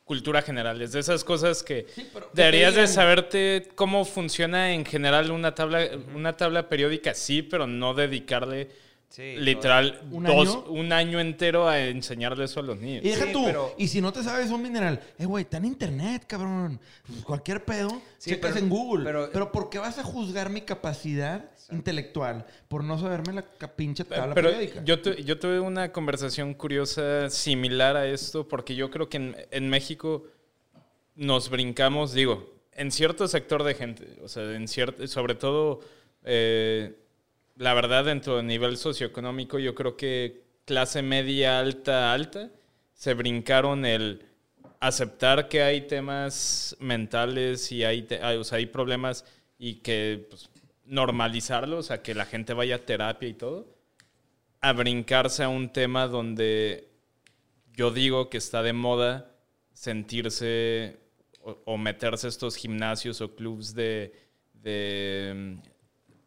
cultura 0.04 0.42
general. 0.42 0.80
Es 0.80 0.92
de 0.92 1.00
esas 1.00 1.22
cosas 1.22 1.62
que 1.62 1.86
pero 2.12 2.30
que 2.30 2.36
deberías 2.42 2.74
de 2.74 2.88
saberte 2.88 3.68
cómo 3.74 4.04
funciona 4.04 4.72
en 4.72 4.84
general 4.84 5.30
una 5.30 5.54
tabla, 5.54 5.86
una 6.14 6.36
tabla 6.36 6.68
periódica, 6.68 7.14
sí, 7.14 7.42
pero 7.42 7.66
no 7.66 7.94
dedicarle 7.94 8.68
Sí, 9.08 9.36
literal 9.36 10.00
¿Un 10.10 10.24
dos, 10.24 10.48
año? 10.48 10.64
un 10.68 10.92
año 10.92 11.18
entero 11.18 11.66
a 11.66 11.80
enseñarle 11.80 12.44
eso 12.44 12.60
a 12.60 12.62
los 12.62 12.78
niños. 12.78 13.04
Y 13.04 13.08
deja 13.08 13.24
Sí, 13.24 13.32
tú, 13.32 13.44
pero- 13.46 13.74
y 13.78 13.88
si 13.88 14.00
no 14.02 14.12
te 14.12 14.22
sabes 14.22 14.50
un 14.50 14.62
mineral, 14.62 15.00
eh, 15.18 15.24
güey, 15.24 15.44
está 15.44 15.56
en 15.56 15.64
internet, 15.64 16.24
cabrón. 16.26 16.78
Pues 17.06 17.24
cualquier 17.24 17.64
pedo, 17.64 17.88
Sí, 18.18 18.30
checas 18.30 18.52
pero- 18.52 18.64
en 18.64 18.70
Google. 18.70 19.04
Pero, 19.04 19.30
pero- 19.32 19.50
¿por 19.50 19.70
qué 19.70 19.78
vas 19.78 19.98
a 19.98 20.02
juzgar 20.04 20.50
mi 20.50 20.60
capacidad 20.60 21.50
intelectual 21.72 22.46
por 22.68 22.84
no 22.84 22.98
saberme 22.98 23.32
la 23.32 23.42
pinche 23.76 24.04
tabla 24.04 24.34
Pero 24.34 24.50
periódica? 24.50 24.84
yo, 24.84 25.00
tu- 25.00 25.14
yo 25.14 25.38
tuve 25.38 25.58
una 25.58 25.90
conversación 25.90 26.52
curiosa 26.54 27.30
similar 27.30 27.96
a 27.96 28.06
esto, 28.06 28.46
porque 28.46 28.74
yo 28.74 28.90
creo 28.90 29.08
que 29.08 29.16
en, 29.16 29.36
en 29.50 29.68
México 29.70 30.24
nos 31.14 31.48
brincamos, 31.50 32.12
digo, 32.12 32.54
en 32.72 32.92
cierto 32.92 33.26
sector 33.26 33.64
de 33.64 33.74
gente, 33.74 34.06
o 34.22 34.28
sea, 34.28 34.44
en 34.54 34.68
cierto, 34.68 35.06
sobre 35.08 35.34
todo, 35.34 35.80
eh, 36.24 36.94
la 37.58 37.74
verdad, 37.74 38.04
dentro 38.04 38.36
del 38.36 38.46
nivel 38.46 38.76
socioeconómico, 38.76 39.58
yo 39.58 39.74
creo 39.74 39.96
que 39.96 40.44
clase 40.64 41.02
media, 41.02 41.58
alta, 41.58 42.12
alta, 42.12 42.50
se 42.94 43.14
brincaron 43.14 43.84
el 43.84 44.24
aceptar 44.80 45.48
que 45.48 45.62
hay 45.62 45.82
temas 45.82 46.76
mentales 46.78 47.72
y 47.72 47.84
hay, 47.84 48.06
o 48.38 48.44
sea, 48.44 48.58
hay 48.58 48.66
problemas 48.66 49.24
y 49.58 49.76
que 49.76 50.26
pues, 50.30 50.50
normalizarlo, 50.84 51.78
o 51.78 51.82
sea, 51.82 52.00
que 52.02 52.14
la 52.14 52.26
gente 52.26 52.54
vaya 52.54 52.76
a 52.76 52.86
terapia 52.86 53.28
y 53.28 53.34
todo, 53.34 53.66
a 54.60 54.72
brincarse 54.72 55.42
a 55.42 55.48
un 55.48 55.72
tema 55.72 56.06
donde 56.06 56.88
yo 57.74 57.90
digo 57.90 58.30
que 58.30 58.38
está 58.38 58.62
de 58.62 58.72
moda 58.72 59.32
sentirse 59.72 60.98
o, 61.42 61.76
meterse 61.76 62.26
a 62.26 62.30
estos 62.30 62.56
gimnasios 62.56 63.20
o 63.20 63.34
clubs 63.34 63.74
de, 63.74 64.12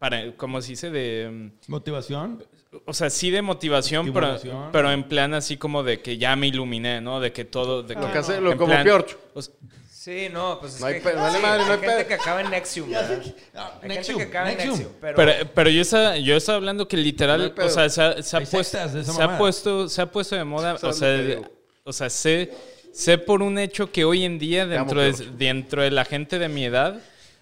para, 0.02 0.32
¿cómo 0.36 0.60
se 0.64 0.70
dice? 0.70 0.90
De, 0.90 1.30
mm, 1.32 1.72
¿Motivación? 1.72 2.44
o 2.86 2.94
sea, 2.94 3.12
sí 3.12 3.30
de 3.30 3.44
motivación, 3.44 4.12
pero, 4.12 4.40
pero 4.72 4.92
en 4.92 5.04
plan 5.04 5.36
así 5.36 5.58
como 5.58 5.84
de 5.84 6.02
que 6.02 6.18
ya 6.18 6.36
me 6.36 6.48
iluminé, 6.48 7.02
¿no? 7.02 7.20
De 7.20 7.32
que 7.32 7.46
todo... 7.46 7.84
De 7.84 7.94
Lo 7.94 8.08
que, 8.08 8.12
que 8.14 8.18
hace- 8.18 8.42
lo 8.42 8.58
como 8.58 8.72
plan- 8.74 8.84
Piorch. 8.84 9.16
o 9.36 9.42
sea, 9.44 9.54
Sí, 9.90 10.30
no, 10.34 10.58
pues 10.60 10.74
es 10.76 10.82
No 10.82 10.88
hay 10.88 11.00
que 11.00 11.12
vale 11.14 11.36
sí, 11.38 11.44
madre, 11.44 11.64
no 11.66 11.74
hay 11.74 11.80
gente 11.80 12.08
que 12.08 12.14
acaba 12.16 12.42
en 12.42 12.50
Nexium, 12.50 12.90
¿verdad? 12.90 13.22
Ah, 13.54 13.78
Hay 13.84 13.90
Nexium, 13.90 14.18
gente 14.18 14.32
que 14.32 14.38
acaba 14.38 14.52
en 14.52 14.58
Nexium. 14.58 14.76
Nexium, 14.78 14.94
pero... 15.00 15.16
Pero, 15.16 15.50
pero 15.54 15.70
yo, 15.70 15.82
estaba, 15.84 16.18
yo 16.18 16.36
estaba 16.36 16.56
hablando 16.56 16.88
que 16.88 16.96
No 16.98 17.02
hay 17.02 17.06
literal, 17.06 17.54
o 17.56 17.70
sea, 17.70 17.88
se 17.88 18.02
ha, 18.02 18.24
se 18.24 18.36
ha 18.36 18.40
Hay 18.40 18.46
puesto, 18.48 18.78
de 18.88 19.04
se 19.04 19.22
ha 19.22 19.38
puesto, 19.38 19.88
se 19.88 20.02
ha 20.02 20.06
puesto 20.12 20.36
de 20.36 20.44
moda, 20.44 20.74
o 20.74 20.78
¿Sabes 20.80 21.00
lo 21.02 21.06
que 21.06 21.34
sea, 21.42 21.52
o 21.84 21.94
sea, 21.94 22.10
sé, 22.10 22.52
sé 22.94 23.18
por 23.20 23.44
un 23.44 23.60
hecho 23.60 23.92
que 23.92 24.04
hoy 24.04 24.24
en 24.24 24.40
día 24.40 24.64
amo, 24.64 24.72
dentro 24.72 25.02
de, 25.02 25.14
Piorch. 25.14 25.32
dentro 25.38 25.82
de 25.84 25.92
la 25.92 26.06
gente 26.06 26.40
de 26.40 26.50
mi 26.50 26.66
edad 26.66 27.00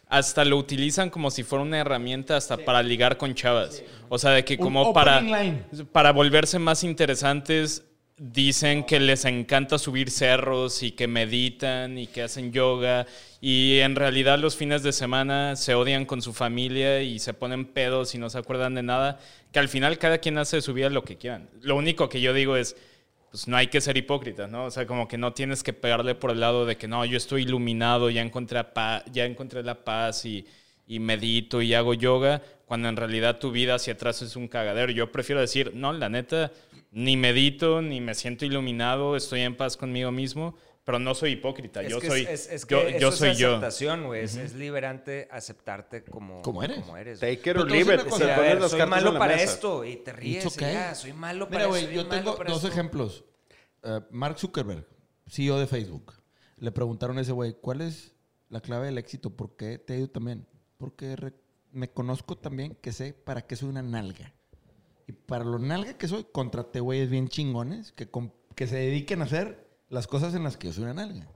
hasta 0.09 0.43
lo 0.43 0.57
utilizan 0.57 1.11
como 1.11 1.29
si 1.29 1.43
fuera 1.43 1.63
una 1.63 1.77
herramienta 1.77 2.35
hasta 2.35 2.57
para 2.57 2.81
ligar 2.81 3.17
con 3.17 3.35
chavas. 3.35 3.83
O 4.09 4.17
sea, 4.17 4.31
de 4.31 4.43
que 4.43 4.57
como 4.57 4.91
para, 4.91 5.21
line. 5.21 5.63
para 5.91 6.11
volverse 6.11 6.57
más 6.57 6.83
interesantes 6.83 7.85
dicen 8.17 8.83
que 8.83 8.99
les 8.99 9.23
encanta 9.23 9.77
subir 9.77 10.11
cerros 10.11 10.83
y 10.83 10.91
que 10.91 11.07
meditan 11.07 11.97
y 11.97 12.07
que 12.07 12.23
hacen 12.23 12.51
yoga 12.51 13.05
y 13.39 13.79
en 13.79 13.95
realidad 13.95 14.39
los 14.39 14.57
fines 14.57 14.83
de 14.83 14.91
semana 14.91 15.55
se 15.55 15.73
odian 15.73 16.05
con 16.05 16.21
su 16.21 16.33
familia 16.33 17.01
y 17.01 17.19
se 17.19 17.33
ponen 17.33 17.65
pedos 17.65 18.13
y 18.15 18.17
no 18.17 18.29
se 18.29 18.39
acuerdan 18.39 18.75
de 18.75 18.83
nada, 18.83 19.19
que 19.53 19.59
al 19.59 19.69
final 19.69 19.99
cada 19.99 20.17
quien 20.17 20.37
hace 20.37 20.57
de 20.57 20.61
su 20.61 20.73
vida 20.73 20.89
lo 20.89 21.03
que 21.03 21.17
quieran. 21.17 21.49
Lo 21.61 21.77
único 21.77 22.09
que 22.09 22.19
yo 22.19 22.33
digo 22.33 22.57
es, 22.57 22.75
pues 23.31 23.47
no 23.47 23.57
hay 23.57 23.67
que 23.67 23.81
ser 23.81 23.97
hipócrita, 23.97 24.47
¿no? 24.47 24.65
O 24.65 24.71
sea, 24.71 24.87
como 24.87 25.07
que 25.07 25.17
no 25.17 25.33
tienes 25.33 25.63
que 25.63 25.73
pegarle 25.73 26.15
por 26.15 26.31
el 26.31 26.39
lado 26.39 26.65
de 26.65 26.77
que 26.77 26.87
no, 26.87 27.05
yo 27.05 27.17
estoy 27.17 27.43
iluminado, 27.43 28.09
ya 28.09 28.21
encontré, 28.21 28.59
ya 29.11 29.25
encontré 29.25 29.63
la 29.63 29.83
paz 29.83 30.25
y, 30.25 30.45
y 30.87 30.99
medito 30.99 31.61
y 31.61 31.73
hago 31.75 31.93
yoga, 31.93 32.41
cuando 32.65 32.89
en 32.89 32.97
realidad 32.97 33.37
tu 33.37 33.51
vida 33.51 33.75
hacia 33.75 33.93
atrás 33.93 34.21
es 34.21 34.35
un 34.35 34.47
cagadero. 34.47 34.91
Yo 34.91 35.11
prefiero 35.11 35.41
decir, 35.41 35.71
no, 35.75 35.93
la 35.93 36.09
neta, 36.09 36.51
ni 36.91 37.17
medito, 37.17 37.81
ni 37.81 38.01
me 38.01 38.15
siento 38.15 38.45
iluminado, 38.45 39.15
estoy 39.15 39.41
en 39.41 39.55
paz 39.55 39.77
conmigo 39.77 40.11
mismo, 40.11 40.57
pero 40.89 40.97
no 40.97 41.13
soy 41.13 41.33
hipócrita. 41.33 41.83
Es 41.83 41.91
yo 41.91 41.99
que 41.99 42.07
soy 42.07 42.21
es, 42.27 42.49
es- 42.49 42.65
yo, 42.65 42.83
que 42.87 42.99
yo 42.99 43.09
eso 43.09 43.17
soy 43.17 43.29
es 43.29 43.37
yo. 43.37 43.49
aceptación, 43.49 44.05
güey. 44.07 44.23
es, 44.23 44.35
es 44.37 44.55
liberante 44.55 45.27
aceptarte 45.29 46.03
como, 46.03 46.41
Como 46.41 46.63
eres. 46.63 46.79
Como 46.79 46.97
eres. 46.97 47.19
Take 47.19 47.33
it 47.33 47.41
Pero 47.43 47.61
or 47.61 47.69
leave 47.69 47.93
it. 47.93 48.01
Se 48.01 48.07
O 48.09 48.17
sea, 48.17 48.35
a 48.35 48.39
ver, 48.39 48.67
soy 48.67 48.85
malo 48.87 49.13
para 49.19 49.35
mesa. 49.35 49.53
esto 49.53 49.85
y 49.85 49.97
te 49.97 50.11
ríes. 50.13 50.45
It's 50.45 50.55
y 50.55 50.57
okay. 50.59 50.73
ya, 50.73 50.95
soy 50.95 51.13
malo 51.13 51.45
para 51.47 51.57
Mira, 51.57 51.61
eso. 51.65 51.69
güey, 51.69 51.85
soy 51.85 51.93
yo 51.93 52.07
tengo 52.07 52.35
dos 52.35 52.55
esto. 52.55 52.67
ejemplos. 52.69 53.23
eh, 53.83 54.01
Mark 54.09 54.39
Zuckerberg, 54.39 54.87
CEO 55.27 55.59
de 55.59 55.67
Facebook, 55.67 56.13
le 56.57 56.71
preguntaron 56.71 57.19
a 57.19 57.21
ese 57.21 57.33
güey, 57.33 57.53
¿cuál 57.61 57.81
es 57.81 58.15
la 58.49 58.59
clave 58.59 58.87
del 58.87 58.97
éxito? 58.97 59.29
¿Por 59.29 59.55
qué 59.57 59.77
te 59.77 59.93
ha 59.93 59.97
ido 59.97 60.09
también? 60.09 60.47
Porque 60.79 61.15
me 61.71 61.91
conozco 61.91 62.35
también 62.35 62.75
que 62.81 62.91
sé 62.93 63.13
para 63.13 63.43
qué 63.43 63.55
soy 63.55 63.69
una 63.69 63.83
nalga. 63.83 64.33
Y 65.05 65.11
para 65.11 65.43
lo 65.43 65.59
nalga 65.59 65.93
que 65.99 66.07
soy, 66.07 66.25
contraté 66.31 66.79
güeyes 66.79 67.11
bien 67.11 67.27
chingones 67.27 67.91
que, 67.91 68.09
que 68.55 68.65
se 68.65 68.75
dediquen 68.77 69.21
a 69.21 69.25
hacer 69.25 69.68
las 69.89 70.07
cosas 70.07 70.33
en 70.35 70.43
las 70.43 70.57
que 70.57 70.67
yo 70.67 70.73
soy 70.73 70.83
una 70.83 70.93
nalga. 70.93 71.27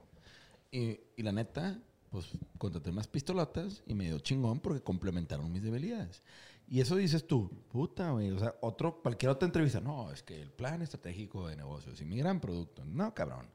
Y, 0.70 1.00
y 1.16 1.22
la 1.22 1.32
neta, 1.32 1.78
pues 2.10 2.26
contraté 2.58 2.90
unas 2.90 3.08
pistolotas 3.08 3.82
y 3.86 3.94
me 3.94 4.04
dio 4.04 4.18
chingón 4.20 4.60
porque 4.60 4.82
complementaron 4.82 5.52
mis 5.52 5.62
debilidades. 5.62 6.22
Y 6.66 6.80
eso 6.80 6.96
dices 6.96 7.26
tú, 7.26 7.50
puta, 7.68 8.10
güey. 8.12 8.30
O 8.30 8.38
sea, 8.38 8.54
otro, 8.62 9.00
cualquier 9.02 9.30
otra 9.30 9.46
entrevista, 9.46 9.80
no, 9.80 10.10
es 10.10 10.22
que 10.22 10.40
el 10.40 10.50
plan 10.50 10.80
estratégico 10.82 11.46
de 11.46 11.56
negocios 11.56 12.00
y 12.00 12.04
mi 12.04 12.16
gran 12.16 12.40
producto. 12.40 12.84
No, 12.84 13.14
cabrón. 13.14 13.46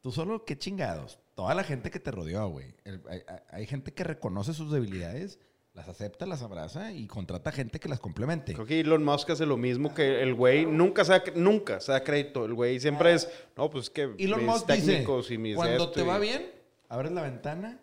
Tú 0.00 0.12
solo, 0.12 0.44
qué 0.44 0.58
chingados. 0.58 1.18
Toda 1.34 1.54
la 1.54 1.64
gente 1.64 1.90
que 1.90 2.00
te 2.00 2.10
rodeó, 2.10 2.48
güey. 2.48 2.74
Hay- 3.08 3.22
hay 3.50 3.66
gente 3.66 3.92
que 3.92 4.04
reconoce 4.04 4.54
sus 4.54 4.72
debilidades, 4.72 5.38
las 5.78 5.88
acepta, 5.88 6.26
las 6.26 6.42
abraza 6.42 6.92
y 6.92 7.06
contrata 7.06 7.52
gente 7.52 7.78
que 7.78 7.88
las 7.88 8.00
complemente. 8.00 8.52
Creo 8.52 8.66
que 8.66 8.80
Elon 8.80 9.04
Musk 9.04 9.30
hace 9.30 9.46
lo 9.46 9.56
mismo 9.56 9.94
que 9.94 10.22
el 10.22 10.34
güey 10.34 10.66
nunca 10.66 11.04
se 11.04 11.12
da, 11.12 11.22
nunca 11.36 11.80
se 11.80 11.92
da 11.92 12.02
crédito. 12.02 12.44
El 12.44 12.54
güey 12.54 12.80
siempre 12.80 13.14
es, 13.14 13.28
no, 13.56 13.70
pues 13.70 13.84
es 13.84 13.90
que 13.90 14.02
Elon 14.18 14.40
mis 14.40 14.48
Musk 14.48 14.66
dice, 14.72 14.86
técnicos 14.92 15.30
y 15.30 15.38
mis 15.38 15.54
cuando 15.54 15.90
te 15.90 16.00
y- 16.02 16.04
va 16.06 16.18
bien, 16.18 16.50
abres 16.88 17.12
la 17.12 17.22
ventana 17.22 17.80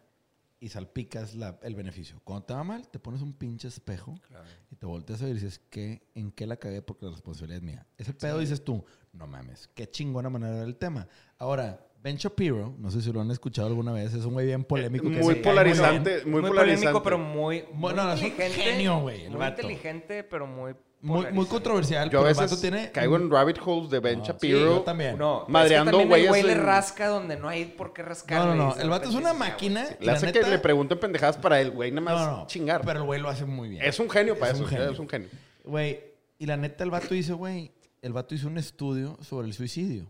y 0.59 0.67
salpicas 0.69 1.35
la- 1.35 1.57
el 1.63 1.73
beneficio. 1.75 2.19
Cuando 2.25 2.45
te 2.45 2.53
va 2.53 2.63
mal, 2.65 2.85
te 2.89 2.99
pones 2.99 3.21
un 3.21 3.31
pinche 3.33 3.69
espejo 3.69 4.15
y 4.69 4.75
te 4.75 4.85
volteas 4.85 5.21
a 5.21 5.25
ver 5.25 5.31
y 5.31 5.39
dices, 5.39 5.61
¿qué, 5.69 6.01
¿en 6.15 6.31
qué 6.31 6.47
la 6.47 6.57
cagué? 6.57 6.81
Porque 6.81 7.05
la 7.05 7.11
responsabilidad 7.11 7.57
es 7.59 7.63
mía. 7.63 7.87
Ese 7.97 8.13
pedo 8.13 8.39
dices 8.39 8.61
tú, 8.63 8.83
no 9.13 9.25
mames, 9.25 9.69
qué 9.73 9.89
chingona 9.89 10.29
manera 10.29 10.51
de 10.53 10.59
ver 10.59 10.67
el 10.67 10.75
tema. 10.75 11.07
Ahora, 11.37 11.87
Ben 12.05 12.17
Shapiro, 12.17 12.75
no 12.77 12.91
sé 12.91 13.01
si 13.01 13.11
lo 13.11 13.19
han 13.21 13.31
escuchado 13.31 13.67
alguna 13.67 13.91
vez, 13.91 14.13
es 14.13 14.23
un 14.25 14.33
güey 14.33 14.45
bien 14.45 14.63
polémico. 14.63 15.09
que 15.09 15.17
muy 15.17 15.33
polarizante, 15.35 16.17
bien. 16.17 16.29
muy, 16.31 16.41
Muy, 16.41 16.49
polarizante. 16.51 16.81
polémico, 16.83 17.03
pero 17.03 17.17
muy, 17.17 17.63
muy 17.73 17.93
Bueno, 17.93 18.13
es 18.13 18.19
un 18.21 18.27
inteligente. 18.27 18.71
genio, 18.71 18.99
güey, 18.99 19.23
el 19.23 19.31
Muy 19.31 19.39
vato. 19.39 19.61
inteligente, 19.63 20.23
pero 20.23 20.45
muy 20.45 20.75
Muy, 21.01 21.25
muy 21.31 21.47
controversial, 21.47 22.07
Yo 22.11 22.23
a 22.23 22.29
el 22.29 22.35
veces 22.35 22.61
tiene... 22.61 22.91
caigo 22.91 23.15
en 23.15 23.31
rabbit 23.31 23.57
holes 23.65 23.89
de 23.89 23.99
Ben 24.01 24.19
No, 24.19 24.25
Shapiro. 24.25 24.57
sí, 24.59 24.63
yo 24.65 24.81
también. 24.81 25.17
No, 25.17 25.45
Madreando 25.47 25.99
es 25.99 26.07
que 26.07 26.13
el 26.21 26.27
güey 26.29 26.43
le 26.43 26.53
rasca 26.53 27.07
donde 27.07 27.37
no 27.37 27.49
hay 27.49 27.65
por 27.65 27.91
qué 27.91 28.03
rascar. 28.03 28.45
No, 28.45 28.53
no, 28.53 28.75
no. 28.75 28.79
El 28.79 28.89
vato 28.91 29.09
es 29.09 29.15
una 29.15 29.33
máquina. 29.33 29.85
y 29.99 30.01
Le 30.01 30.05
la 30.05 30.13
hace 30.13 30.27
neta- 30.27 30.41
que 30.41 30.47
le 30.51 30.59
pregunten 30.59 30.99
pendejadas 30.99 31.37
para 31.37 31.59
el 31.59 31.71
güey 31.71 31.89
nada 31.89 32.01
más 32.01 32.27
No, 32.27 32.37
no, 32.37 32.47
chingar. 32.47 32.81
Pero 32.85 32.99
el 32.99 33.05
güey 33.07 33.19
lo 33.19 33.29
hace 33.29 33.45
muy 33.45 33.69
bien. 33.69 33.83
es 33.83 33.99
un 33.99 34.11
genio 34.11 34.37
para 34.37 34.51
Es 34.51 34.57
eso. 34.57 34.63
un 34.63 34.69
genio. 34.69 34.89
Es 34.91 34.99
un 34.99 35.09
genio. 35.09 35.29
Güey, 35.63 35.99
y 36.37 36.45
la 36.45 36.55
neta 36.57 36.83
el 36.83 36.91
vato 36.91 37.13
dice, 37.15 37.33
güey, 37.33 37.71
el 38.03 38.13
vato 38.13 38.35
hizo 38.35 38.47
un 38.47 38.59
estudio 38.59 39.17
sobre 39.23 39.47
el 39.47 39.53
suicidio. 39.53 40.05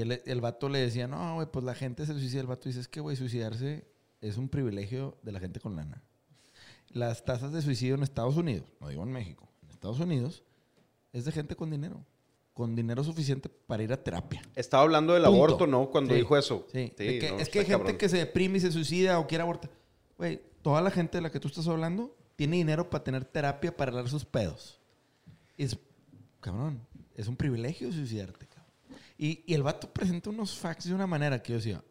Que 0.00 0.06
le- 0.06 0.22
el 0.26 0.40
vato 0.40 0.68
le 0.68 0.78
decía, 0.78 1.06
no, 1.06 1.34
güey, 1.34 1.46
pues 1.50 1.64
la 1.64 1.74
gente 1.74 2.06
se 2.06 2.12
suicida. 2.14 2.40
El 2.40 2.46
vato 2.46 2.68
dice, 2.68 2.80
es 2.80 2.88
que, 2.88 3.00
güey, 3.00 3.16
suicidarse 3.16 3.84
es 4.20 4.36
un 4.38 4.48
privilegio 4.48 5.18
de 5.22 5.32
la 5.32 5.40
gente 5.40 5.60
con 5.60 5.76
lana. 5.76 6.02
Las 6.88 7.24
tasas 7.24 7.52
de 7.52 7.60
suicidio 7.62 7.94
en 7.96 8.02
Estados 8.02 8.36
Unidos, 8.36 8.66
no 8.80 8.88
digo 8.88 9.02
en 9.02 9.12
México, 9.12 9.48
en 9.62 9.70
Estados 9.70 10.00
Unidos, 10.00 10.42
es 11.12 11.24
de 11.24 11.32
gente 11.32 11.54
con 11.54 11.70
dinero. 11.70 12.04
Con 12.54 12.74
dinero 12.74 13.04
suficiente 13.04 13.48
para 13.48 13.82
ir 13.82 13.92
a 13.92 14.02
terapia. 14.02 14.42
Estaba 14.56 14.82
hablando 14.82 15.12
del 15.14 15.22
Punto. 15.24 15.36
aborto, 15.36 15.66
¿no? 15.66 15.90
Cuando 15.90 16.12
Sí, 16.14 16.20
dijo 16.20 16.36
eso. 16.36 16.66
Sí. 16.72 16.92
Sí, 16.98 17.04
De 17.04 17.18
que- 17.18 17.30
no, 17.30 17.38
es 17.38 17.48
que 17.48 17.60
hay 17.60 17.66
gente 17.66 17.96
que 17.96 18.08
se 18.08 18.16
deprime 18.18 18.58
y 18.58 18.60
se 18.60 18.72
suicida 18.72 19.18
o 19.18 19.26
quiere 19.26 19.42
abortar. 19.42 19.70
Güey, 20.18 20.40
toda 20.62 20.80
la 20.82 20.90
gente 20.90 21.18
de 21.18 21.22
la 21.22 21.30
que 21.30 21.40
tú 21.40 21.48
estás 21.48 21.66
hablando 21.68 22.14
tiene 22.36 22.56
dinero 22.56 22.90
para 22.90 23.04
tener 23.04 23.24
terapia 23.24 23.74
para 23.76 23.90
arreglar 23.92 24.10
sus 24.10 24.24
pedos. 24.24 24.80
Es, 25.56 25.78
cabrón, 26.40 26.80
es 27.14 27.28
un 27.28 27.36
privilegio 27.36 27.92
suicidarte. 27.92 28.46
Y, 29.22 29.44
y 29.46 29.52
el 29.54 29.62
vato 29.62 29.92
presenta 29.92 30.30
unos 30.30 30.56
facts 30.58 30.86
de 30.88 30.94
una 30.94 31.06
manera 31.06 31.42
que 31.42 31.52
yo 31.52 31.56
decía. 31.58 31.84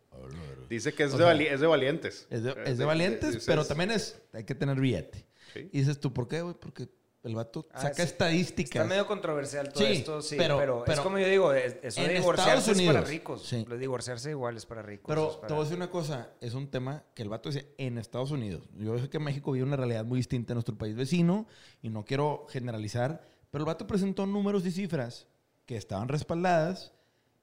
Dice 0.67 0.93
que 0.93 1.03
es, 1.03 1.11
de, 1.11 1.17
sea, 1.17 1.27
vali- 1.27 1.45
es 1.47 1.59
de 1.59 1.67
valientes. 1.67 2.27
es 2.30 2.41
de, 2.43 2.51
Eh, 2.51 2.55
es 2.65 2.77
de 2.80 2.86
valientes, 2.86 3.30
dices- 3.34 3.45
pero 3.45 3.63
también 3.65 3.91
es, 3.91 4.19
hay 4.34 4.43
que 4.43 4.55
tener 4.55 4.80
billete. 4.80 5.25
Sí. 5.53 5.69
Y 5.71 5.80
dices 5.80 5.99
tú, 5.99 6.11
¿por 6.13 6.27
qué, 6.27 6.41
güey? 6.41 6.55
Porque 6.59 6.89
el 7.23 7.36
vato 7.36 7.67
Ah, 7.71 7.82
saca 7.82 7.95
sí. 7.95 8.01
estadísticas. 8.03 8.75
Está 8.82 8.86
medio 8.86 9.05
controversial 9.05 9.71
todo 9.71 9.84
Sí, 9.86 9.91
esto, 9.93 10.21
sí. 10.23 10.36
pero- 10.38 10.57
Pero, 10.57 10.84
pero 10.86 10.93
es 10.97 10.99
como 11.01 11.19
yo 11.19 11.27
digo, 11.27 11.53
es- 11.53 11.77
eso 11.84 12.01
de 12.01 12.13
divorciarse 12.15 12.71
Estados 12.71 12.80
es 12.80 12.86
para 12.88 12.89
Unidos, 12.99 13.09
ricos. 13.09 13.43
sí. 13.45 13.65
Lo 13.67 13.75
de 13.75 13.80
divorciarse 13.82 14.30
igual 14.32 14.57
es 14.57 14.65
para 14.65 14.82
ricos. 14.82 15.05
Pero 15.07 15.30
es 15.32 15.36
para- 15.38 15.47
te 15.47 15.53
voy 15.53 15.61
a 15.61 15.63
decir 15.65 15.77
una 15.77 15.89
cosa, 15.91 16.30
es 16.41 16.53
un 16.55 16.67
tema 16.69 17.03
que 17.13 17.21
el 17.23 17.30
vato 17.30 17.49
dice 17.49 17.73
en 17.77 17.97
Estados 17.97 18.32
Unidos. 18.32 18.67
Yo 18.77 18.97
sé 18.99 19.09
que 19.09 19.19
México 19.19 19.51
vive 19.51 19.65
una 19.65 19.75
realidad 19.77 20.03
muy 20.05 20.17
distinta 20.17 20.53
en 20.53 20.55
nuestro 20.55 20.77
país 20.77 20.95
vecino 20.95 21.47
y 21.82 21.89
no 21.89 22.05
quiero 22.05 22.45
generalizar, 22.49 23.23
pero 23.51 23.63
el 23.63 23.67
vato 23.67 23.86
presentó 23.88 24.25
números 24.25 24.65
y 24.65 24.71
cifras 24.71 25.27
que 25.65 25.77
estaban 25.77 26.07
respaldadas, 26.07 26.93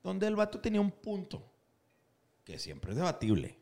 donde 0.06 0.28
el 0.28 0.36
vato 0.36 0.60
tenía 0.60 0.80
un 0.80 0.92
punto 0.92 1.42
que 2.44 2.60
siempre 2.60 2.92
es 2.92 2.96
debatible 2.96 3.58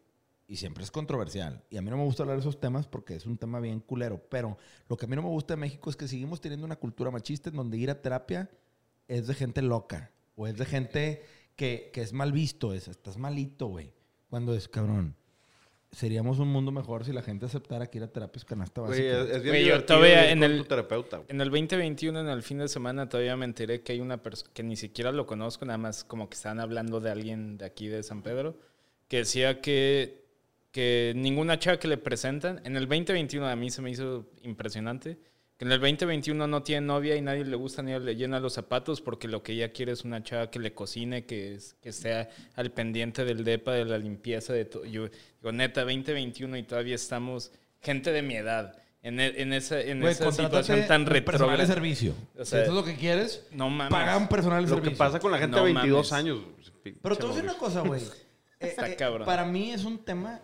y 0.47 0.57
siempre 0.57 0.85
es 0.85 0.91
controversial. 0.91 1.65
Y 1.71 1.79
a 1.79 1.83
mí 1.83 1.89
no 1.89 1.97
me 1.97 2.05
gusta 2.05 2.23
hablar 2.23 2.37
de 2.37 2.43
esos 2.43 2.61
temas 2.61 2.87
porque 2.87 3.17
es 3.17 3.25
un 3.25 3.39
tema 3.39 3.61
bien 3.61 3.81
culero, 3.81 4.23
pero 4.29 4.59
lo 4.87 4.97
que 4.99 5.07
a 5.07 5.09
mí 5.09 5.17
no 5.17 5.23
me 5.23 5.29
gusta 5.29 5.55
de 5.55 5.61
México 5.61 5.89
es 5.89 5.97
que 5.97 6.07
seguimos 6.07 6.43
teniendo 6.43 6.67
una 6.67 6.77
cultura 6.77 7.11
machista 7.11 7.49
en 7.49 7.57
donde 7.57 7.79
ir 7.79 7.91
a 7.91 8.03
terapia 8.03 8.51
es 9.09 9.27
de 9.27 9.33
gente 9.33 9.63
loca 9.63 10.13
o 10.37 10.47
es 10.47 10.59
de 10.59 10.67
gente 10.67 11.23
que, 11.57 11.91
que 11.95 12.03
es 12.03 12.13
mal 12.13 12.31
visto, 12.31 12.75
es, 12.75 12.89
estás 12.89 13.17
malito, 13.17 13.69
güey. 13.69 13.95
Cuando 14.29 14.55
es, 14.55 14.69
cabrón, 14.69 15.17
seríamos 15.95 16.39
un 16.39 16.49
mundo 16.49 16.71
mejor 16.73 17.05
si 17.05 17.13
la 17.13 17.23
gente 17.23 17.47
aceptara 17.47 17.87
que 17.87 17.99
ir 17.99 18.05
a 18.05 18.09
terapia 18.09 18.39
es 18.39 18.45
canasta 18.45 18.81
Güey, 18.83 18.91
básica. 19.11 19.23
es, 19.31 19.37
es 19.37 19.43
bien 19.43 19.55
Güey, 19.55 19.65
yo 19.67 19.85
todavía 19.85 20.31
en 20.31 20.43
el- 20.43 20.67
terapeuta. 20.67 21.19
güey. 21.19 21.27
En 21.31 21.41
el 21.41 21.51
2021, 21.51 22.21
en 22.21 22.29
el 22.29 22.43
fin 22.43 22.59
de 22.59 22.69
semana, 22.69 23.09
todavía 23.09 23.37
me 23.37 23.45
enteré 23.45 23.83
que 23.83 23.93
hay 23.93 24.01
una 24.01 24.23
persona 24.23 24.51
que 24.53 24.63
ni 24.63 24.77
siquiera 24.77 25.13
lo 25.13 25.27
conozco, 25.27 25.65
nada 25.65 25.79
más 25.79 26.05
como 26.05 26.29
que 26.29 26.35
estaban 26.35 26.61
hablando 26.61 27.01
de 27.01 27.11
alguien 27.11 27.57
de 27.59 27.65
aquí 27.65 27.89
de 27.89 28.03
San 28.03 28.23
Pedro, 28.23 28.57
que 29.09 29.19
decía 29.19 29.61
que, 29.61 30.25
que 30.73 31.13
ninguna 31.17 31.59
chava 31.59 31.79
que 31.79 31.89
le 31.89 31.97
presentan, 31.99 32.61
en 32.65 32.77
el 32.77 32.89
2021 32.89 33.47
a 33.47 33.55
mí 33.57 33.71
se 33.71 33.81
me 33.83 33.91
hizo 33.91 34.27
impresionante, 34.43 35.19
que 35.57 35.65
en 35.65 35.73
el 35.73 35.81
2021 35.81 36.47
no 36.49 36.63
tiene 36.63 36.87
novia 36.87 37.15
y 37.17 37.21
nadie 37.23 37.45
le 37.45 37.55
gusta 37.57 37.83
ni 37.83 37.97
le 37.99 38.17
llena 38.17 38.41
los 38.41 38.55
zapatos 38.55 39.01
porque 39.01 39.29
lo 39.29 39.43
que 39.43 39.53
ella 39.53 39.73
quiere 39.73 39.93
es 39.93 40.05
una 40.05 40.23
chava 40.23 40.51
que 40.51 40.59
le 40.59 40.75
cocine, 40.75 41.27
que, 41.27 41.55
es- 41.55 41.75
que 41.81 41.91
esté 41.91 42.29
al 42.57 42.73
pendiente 42.73 43.25
del 43.25 43.45
depa, 43.45 43.73
de 43.73 43.85
la 43.85 43.99
limpieza, 43.99 44.53
de 44.53 44.65
todo. 44.65 44.85
Yo 44.85 45.09
digo, 45.09 45.53
neta, 45.53 45.83
2021 45.83 46.57
y 46.57 46.63
todavía 46.65 46.95
estamos, 46.97 47.53
gente 47.81 48.11
de 48.13 48.23
mi 48.23 48.35
edad. 48.37 48.77
En, 49.03 49.21
e- 49.21 49.43
en 49.43 49.53
esa, 49.53 49.81
en 49.81 50.03
esa 50.03 50.33
situación 50.33 50.87
tan 50.89 51.03
un 51.03 51.07
personal 51.07 51.07
de 51.09 51.21
retrógrada. 51.21 51.67
servicio. 51.67 52.15
O 52.39 52.45
si 52.45 52.51
sea, 52.53 52.63
eso 52.63 52.71
es 52.71 52.75
lo 52.75 52.85
que 52.85 52.97
quieres, 52.97 53.47
No 53.53 53.69
mames. 53.69 53.93
paga 53.93 54.17
un 54.17 54.29
personal 54.29 54.65
de 54.65 54.71
Lo 54.71 54.77
servicio. 54.77 54.93
que 54.93 54.99
pasa 54.99 55.21
con 55.21 55.31
la 55.31 55.37
gente 55.39 55.57
No 55.57 55.65
de 55.65 55.73
22 55.75 56.11
mames. 56.11 56.25
años. 56.25 56.41
Pero 57.03 57.17
te 57.17 57.23
voy 57.23 57.33
a 57.33 57.35
decir 57.37 57.51
una 57.51 57.59
cosa, 57.59 57.81
güey. 57.83 58.01
Eh, 58.61 58.69
Está 58.69 58.89
eh, 58.89 58.97
cabrón. 58.97 59.27
Para 59.27 59.45
mí 59.45 59.73
es 59.73 59.85
un 59.85 59.99
tema 60.05 60.41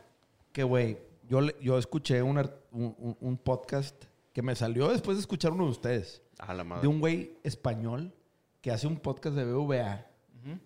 que, 0.53 0.63
güey, 0.63 0.99
yo, 1.29 1.41
le- 1.41 1.55
yo 1.63 1.79
escuché 1.79 2.21
un, 2.23 2.37
un- 2.73 3.17
un 3.19 3.39
podcast 3.39 4.05
que 4.33 4.43
me 4.43 4.55
salió 4.55 4.89
después 4.89 5.17
de 5.17 5.21
escuchar 5.21 5.53
uno 5.53 5.65
de 5.65 5.71
ustedes. 5.71 6.23
A 6.39 6.55
la 6.55 6.65
madre. 6.65 6.83
De 6.83 6.89
un 6.89 7.01
güey 7.01 7.39
español 7.43 8.15
que 8.61 8.71
hace 8.71 8.87
un 8.87 8.99
podcast 8.99 9.37
de 9.37 9.45
BVA. 9.45 10.07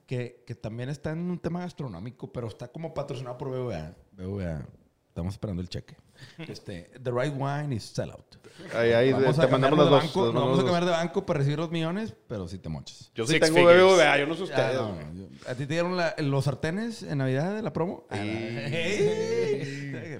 que, 0.06 0.44
que 0.46 0.54
también 0.54 0.88
está 0.88 1.10
en 1.12 1.30
un 1.30 1.38
tema 1.38 1.60
gastronómico, 1.60 2.32
pero 2.32 2.46
está 2.46 2.68
como 2.68 2.94
patrocinado 2.94 3.36
por 3.38 3.50
BVA. 3.50 3.94
BVA. 4.12 4.66
Estamos 5.08 5.34
esperando 5.34 5.62
el 5.62 5.68
cheque. 5.68 5.96
Este, 6.38 6.90
The 7.02 7.10
Right 7.10 7.34
Wine 7.36 7.74
is 7.74 7.84
Sellout. 7.84 8.36
Ahí, 8.72 8.92
ahí, 8.92 9.12
Vamos 9.12 9.36
te 9.36 9.42
a 9.42 9.48
mandamos 9.48 9.78
los 9.78 9.86
de 9.86 9.90
dos. 9.96 10.02
banco, 10.04 10.26
te 10.28 10.32
nos 10.32 10.42
vamos 10.42 10.58
a 10.60 10.62
cambiar 10.62 10.84
de 10.84 10.90
banco 10.92 11.26
para 11.26 11.38
recibir 11.38 11.58
los 11.58 11.70
millones, 11.72 12.14
pero 12.28 12.46
si 12.46 12.58
te 12.58 12.68
mochas. 12.68 13.10
Yo 13.14 13.26
sí 13.26 13.32
Six 13.34 13.46
tengo 13.46 13.56
figures. 13.68 13.82
BBVA, 13.82 14.18
yo 14.18 14.26
no 14.26 14.34
sé 14.34 14.42
Ah, 14.42 14.44
ustedes. 14.44 14.74
no, 14.76 14.94
güey. 14.94 15.06
yo- 15.16 15.26
¿A 15.50 15.54
ti 15.54 15.66
te 15.66 15.72
dieron 15.74 15.96
la- 15.96 16.14
los 16.18 16.44
sartenes 16.44 17.02
en 17.02 17.18
Navidad 17.18 17.52
de 17.54 17.62
la 17.62 17.72
promo? 17.72 18.04
Ah, 18.10 18.16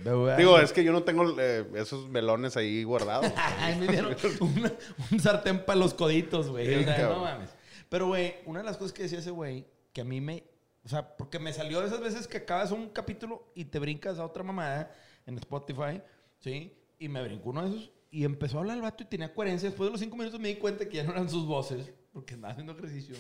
no. 0.05 0.37
Digo, 0.37 0.59
es 0.59 0.73
que 0.73 0.85
yo 0.85 0.93
no 0.93 1.03
tengo 1.03 1.35
eh, 1.39 1.65
esos 1.75 2.09
melones 2.09 2.57
ahí 2.57 2.85
guardados. 2.85 3.33
Ay, 3.59 3.77
me 3.79 3.87
dieron 3.89 4.17
una- 4.41 4.73
un 5.11 5.21
sartén 5.21 5.65
para 5.65 5.79
los 5.79 5.95
coditos, 5.95 6.49
güey. 6.49 6.67
Sí, 6.67 6.75
O 6.81 6.85
sea, 6.85 7.09
no 7.09 7.21
mames. 7.21 7.51
Pero, 7.89 8.09
güey, 8.09 8.35
una 8.47 8.61
de 8.61 8.65
las 8.67 8.77
cosas 8.77 8.93
que 8.93 9.05
decía 9.05 9.19
ese 9.21 9.31
güey, 9.31 9.67
que 9.93 10.01
a 10.01 10.05
mí 10.05 10.21
me... 10.21 10.45
O 10.85 10.89
sea, 10.89 11.17
porque 11.17 11.39
me 11.39 11.53
salió 11.53 11.81
de 11.81 11.87
esas 11.87 12.01
veces 12.01 12.27
que 12.29 12.39
acabas 12.39 12.71
un 12.71 12.91
capítulo 12.91 13.51
y 13.55 13.65
te 13.67 13.79
brincas 13.79 14.19
a 14.19 14.25
otra 14.27 14.43
mamada 14.43 14.91
en 15.27 15.39
Spotify, 15.39 16.03
¿sí? 16.41 16.73
Y 16.99 17.09
me 17.09 17.23
brincó 17.23 17.51
uno 17.51 17.63
de 17.63 17.77
esos 17.77 17.91
y 18.11 18.25
empezó 18.25 18.59
a 18.59 18.61
hablar 18.61 18.77
el 18.77 18.83
vato 18.83 19.03
y 19.03 19.07
tenía 19.07 19.33
coherencia. 19.35 19.69
Después 19.69 19.89
de 19.89 19.93
los 19.93 20.01
cinco 20.01 20.17
minutos 20.17 20.39
me 20.39 20.49
di 20.49 20.57
cuenta 20.57 20.89
que 20.89 20.97
ya 20.99 21.03
no 21.05 21.13
eran 21.13 21.29
sus 21.29 21.47
voces, 21.47 21.93
porque 22.13 22.35
andaba 22.35 22.53
haciendo 22.53 22.73
ejercicio. 22.73 23.17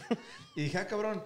y 0.56 0.62
dije, 0.62 0.78
ah, 0.78 0.86
cabrón, 0.86 1.24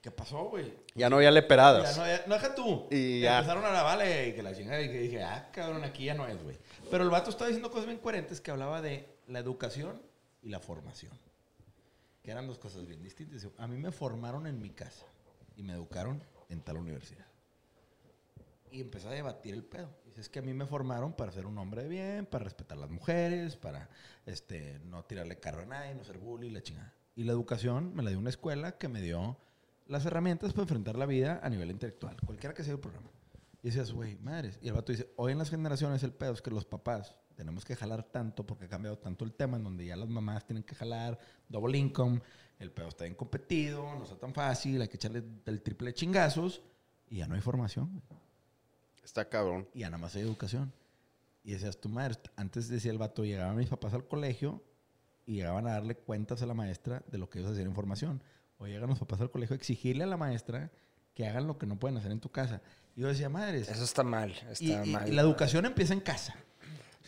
¿qué 0.00 0.10
pasó, 0.10 0.44
güey? 0.48 0.72
ya 0.94 1.10
no 1.10 1.16
había 1.16 1.28
Ya 1.28 1.32
leperadas. 1.32 1.96
no, 1.98 2.06
ya- 2.06 2.24
no 2.26 2.34
deja 2.34 2.54
tú. 2.54 2.86
Y 2.90 2.96
Y 2.96 3.20
ya. 3.20 3.38
Empezaron 3.38 3.64
a 3.64 3.70
la 3.72 3.82
vale 3.82 4.28
y 4.28 4.32
que 4.34 4.42
la 4.42 4.54
chingada. 4.54 4.80
Y 4.80 4.88
que 4.88 4.98
dije, 5.00 5.22
ah, 5.22 5.50
cabrón, 5.52 5.84
aquí 5.84 6.04
ya 6.06 6.14
no 6.14 6.26
es, 6.26 6.42
güey. 6.42 6.56
Pero 6.90 7.04
el 7.04 7.10
vato 7.10 7.28
estaba 7.30 7.48
diciendo 7.48 7.70
cosas 7.70 7.86
bien 7.86 7.98
coherentes 7.98 8.40
que 8.40 8.50
hablaba 8.50 8.80
de 8.80 9.06
la 9.26 9.38
educación 9.40 10.00
y 10.42 10.48
la 10.48 10.60
formación. 10.60 11.12
Que 12.22 12.30
eran 12.30 12.46
dos 12.46 12.58
cosas 12.58 12.86
bien 12.86 13.02
distintas. 13.02 13.46
A 13.58 13.66
mí 13.66 13.76
me 13.76 13.90
formaron 13.92 14.46
en 14.46 14.60
mi 14.62 14.70
casa 14.70 15.04
y 15.56 15.62
me 15.62 15.74
educaron 15.74 16.22
en 16.48 16.60
tal 16.62 16.78
universidad. 16.78 17.26
Y 18.70 18.80
empezó 18.80 19.08
a 19.08 19.12
debatir 19.12 19.54
el 19.54 19.64
pedo. 19.64 19.90
Dice, 20.04 20.20
es 20.20 20.28
que 20.28 20.38
a 20.40 20.42
mí 20.42 20.52
me 20.52 20.66
formaron 20.66 21.12
para 21.12 21.32
ser 21.32 21.46
un 21.46 21.58
hombre 21.58 21.84
de 21.84 21.88
bien, 21.88 22.26
para 22.26 22.44
respetar 22.44 22.78
a 22.78 22.82
las 22.82 22.90
mujeres, 22.90 23.56
para 23.56 23.88
este, 24.26 24.80
no 24.84 25.04
tirarle 25.04 25.38
carro 25.38 25.62
a 25.62 25.66
nadie, 25.66 25.94
no 25.94 26.04
ser 26.04 26.18
bully, 26.18 26.50
la 26.50 26.62
chingada. 26.62 26.94
Y 27.14 27.24
la 27.24 27.32
educación 27.32 27.94
me 27.94 28.02
la 28.02 28.10
dio 28.10 28.18
una 28.18 28.30
escuela 28.30 28.78
que 28.78 28.88
me 28.88 29.00
dio 29.00 29.38
las 29.86 30.04
herramientas 30.06 30.52
para 30.52 30.62
enfrentar 30.62 30.96
la 30.96 31.06
vida 31.06 31.40
a 31.42 31.48
nivel 31.48 31.70
intelectual, 31.70 32.16
cualquiera 32.24 32.54
que 32.54 32.62
sea 32.62 32.74
el 32.74 32.80
programa. 32.80 33.10
Y 33.62 33.68
decías, 33.68 33.92
güey, 33.92 34.16
madres. 34.18 34.58
Y 34.62 34.68
el 34.68 34.74
vato 34.74 34.92
dice, 34.92 35.10
hoy 35.16 35.32
en 35.32 35.38
las 35.38 35.50
generaciones 35.50 36.02
el 36.02 36.12
pedo 36.12 36.32
es 36.32 36.42
que 36.42 36.50
los 36.50 36.64
papás 36.64 37.16
tenemos 37.34 37.64
que 37.64 37.74
jalar 37.74 38.02
tanto 38.04 38.46
porque 38.46 38.66
ha 38.66 38.68
cambiado 38.68 38.98
tanto 38.98 39.24
el 39.24 39.32
tema 39.32 39.56
en 39.56 39.64
donde 39.64 39.86
ya 39.86 39.96
las 39.96 40.08
mamás 40.08 40.44
tienen 40.46 40.62
que 40.62 40.74
jalar 40.74 41.18
double 41.48 41.76
income, 41.78 42.20
el 42.58 42.70
pedo 42.70 42.88
está 42.88 43.04
bien 43.04 43.14
competido, 43.14 43.94
no 43.96 44.04
está 44.04 44.16
tan 44.16 44.34
fácil, 44.34 44.82
hay 44.82 44.88
que 44.88 44.96
echarle 44.96 45.22
el 45.46 45.62
triple 45.62 45.88
de 45.88 45.94
chingazos 45.94 46.62
y 47.08 47.18
ya 47.18 47.28
no 47.28 47.34
hay 47.34 47.40
formación. 47.40 47.90
güey. 47.90 48.27
Está 49.08 49.26
cabrón. 49.30 49.66
Y 49.72 49.80
ya 49.80 49.86
nada 49.86 49.96
más 50.02 50.14
hay 50.16 50.20
educación. 50.20 50.70
Y 51.42 51.52
decías, 51.52 51.80
tu 51.80 51.88
madre, 51.88 52.16
antes 52.36 52.68
decía 52.68 52.90
el 52.92 52.98
vato, 52.98 53.24
llegaban 53.24 53.56
mis 53.56 53.68
papás 53.70 53.94
al 53.94 54.06
colegio 54.06 54.62
y 55.24 55.36
llegaban 55.36 55.66
a 55.66 55.72
darle 55.72 55.94
cuentas 55.94 56.42
a 56.42 56.46
la 56.46 56.52
maestra 56.52 57.02
de 57.10 57.16
lo 57.16 57.30
que 57.30 57.38
ellos 57.38 57.52
hacían 57.52 57.68
en 57.68 57.74
formación. 57.74 58.22
O 58.58 58.66
llegan 58.66 58.90
los 58.90 58.98
papás 58.98 59.22
al 59.22 59.30
colegio 59.30 59.54
a 59.54 59.56
exigirle 59.56 60.04
a 60.04 60.06
la 60.06 60.18
maestra 60.18 60.70
que 61.14 61.26
hagan 61.26 61.46
lo 61.46 61.56
que 61.56 61.64
no 61.64 61.78
pueden 61.78 61.96
hacer 61.96 62.12
en 62.12 62.20
tu 62.20 62.28
casa. 62.30 62.60
Y 62.96 63.00
yo 63.00 63.08
decía, 63.08 63.30
madres, 63.30 63.70
Eso 63.70 63.82
está 63.82 64.02
mal. 64.02 64.32
Está 64.50 64.84
y- 64.84 64.90
mal. 64.90 65.08
y 65.08 65.12
la 65.12 65.22
educación 65.22 65.64
empieza 65.64 65.94
en 65.94 66.00
casa. 66.00 66.34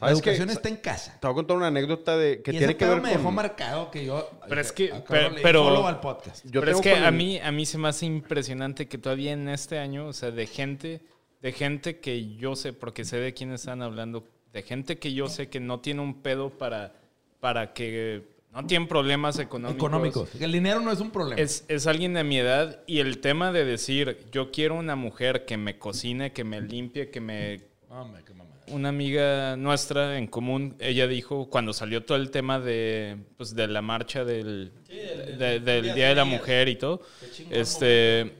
La 0.00 0.10
educación 0.12 0.48
está 0.48 0.70
en 0.70 0.76
casa. 0.78 1.18
Te 1.20 1.26
voy 1.26 1.32
a 1.32 1.36
contar 1.36 1.58
una 1.58 1.66
anécdota 1.66 2.16
de 2.16 2.40
que 2.40 2.52
y 2.52 2.56
tiene 2.56 2.64
ese 2.72 2.76
que 2.78 2.86
ver 2.86 3.02
me 3.02 3.10
con... 3.10 3.18
dejó 3.18 3.30
marcado 3.30 3.90
que 3.90 4.06
yo... 4.06 4.30
Pero 4.48 4.60
es 4.62 4.72
que- 4.72 4.90
pero- 5.06 5.34
pero- 5.42 5.86
al 5.86 6.00
podcast. 6.00 6.46
Yo 6.46 6.60
Pero 6.60 6.72
es 6.76 6.80
que 6.80 6.92
con 6.94 7.02
a 7.04 7.10
mí, 7.10 7.38
a 7.38 7.52
mí 7.52 7.66
se 7.66 7.76
me 7.76 7.88
hace 7.88 8.06
impresionante 8.06 8.88
que 8.88 8.96
todavía 8.96 9.32
en 9.32 9.50
este 9.50 9.78
año, 9.78 10.06
o 10.06 10.14
sea, 10.14 10.30
de 10.30 10.46
gente, 10.46 11.02
de 11.42 11.52
gente 11.52 11.98
que 12.00 12.36
yo 12.36 12.54
sé, 12.56 12.72
porque 12.72 13.04
sé 13.04 13.18
de 13.18 13.32
quién 13.34 13.52
están 13.52 13.82
hablando, 13.82 14.24
de 14.52 14.62
gente 14.62 14.98
que 14.98 15.12
yo 15.14 15.28
sé 15.28 15.48
que 15.48 15.60
no 15.60 15.80
tiene 15.80 16.00
un 16.02 16.22
pedo 16.22 16.50
para, 16.50 16.92
para 17.40 17.72
que 17.72 18.22
no 18.52 18.66
tienen 18.66 18.88
problemas 18.88 19.38
económicos. 19.38 19.76
Económicos. 19.76 20.28
El 20.40 20.52
dinero 20.52 20.80
no 20.80 20.90
es 20.90 21.00
un 21.00 21.10
problema. 21.10 21.40
Es, 21.40 21.64
es 21.68 21.86
alguien 21.86 22.14
de 22.14 22.24
mi 22.24 22.38
edad 22.38 22.80
y 22.86 22.98
el 22.98 23.18
tema 23.18 23.52
de 23.52 23.64
decir, 23.64 24.18
yo 24.32 24.50
quiero 24.50 24.74
una 24.74 24.96
mujer 24.96 25.44
que 25.46 25.56
me 25.56 25.78
cocine, 25.78 26.32
que 26.32 26.42
me 26.44 26.60
limpie, 26.60 27.10
que 27.10 27.20
me 27.20 27.60
Hombre, 27.88 28.22
qué 28.26 28.34
mamada. 28.34 28.56
una 28.68 28.88
amiga 28.88 29.56
nuestra 29.56 30.18
en 30.18 30.26
común, 30.26 30.74
ella 30.80 31.06
dijo 31.06 31.48
cuando 31.48 31.72
salió 31.72 32.04
todo 32.04 32.18
el 32.18 32.30
tema 32.30 32.58
de, 32.60 33.16
pues, 33.36 33.54
de 33.54 33.66
la 33.68 33.82
marcha 33.82 34.24
del, 34.24 34.72
de- 34.88 35.60
del 35.60 35.94
Día 35.94 36.08
de 36.08 36.14
la 36.16 36.24
Mujer 36.24 36.68
y 36.68 36.76
todo, 36.76 37.02
este, 37.50 38.32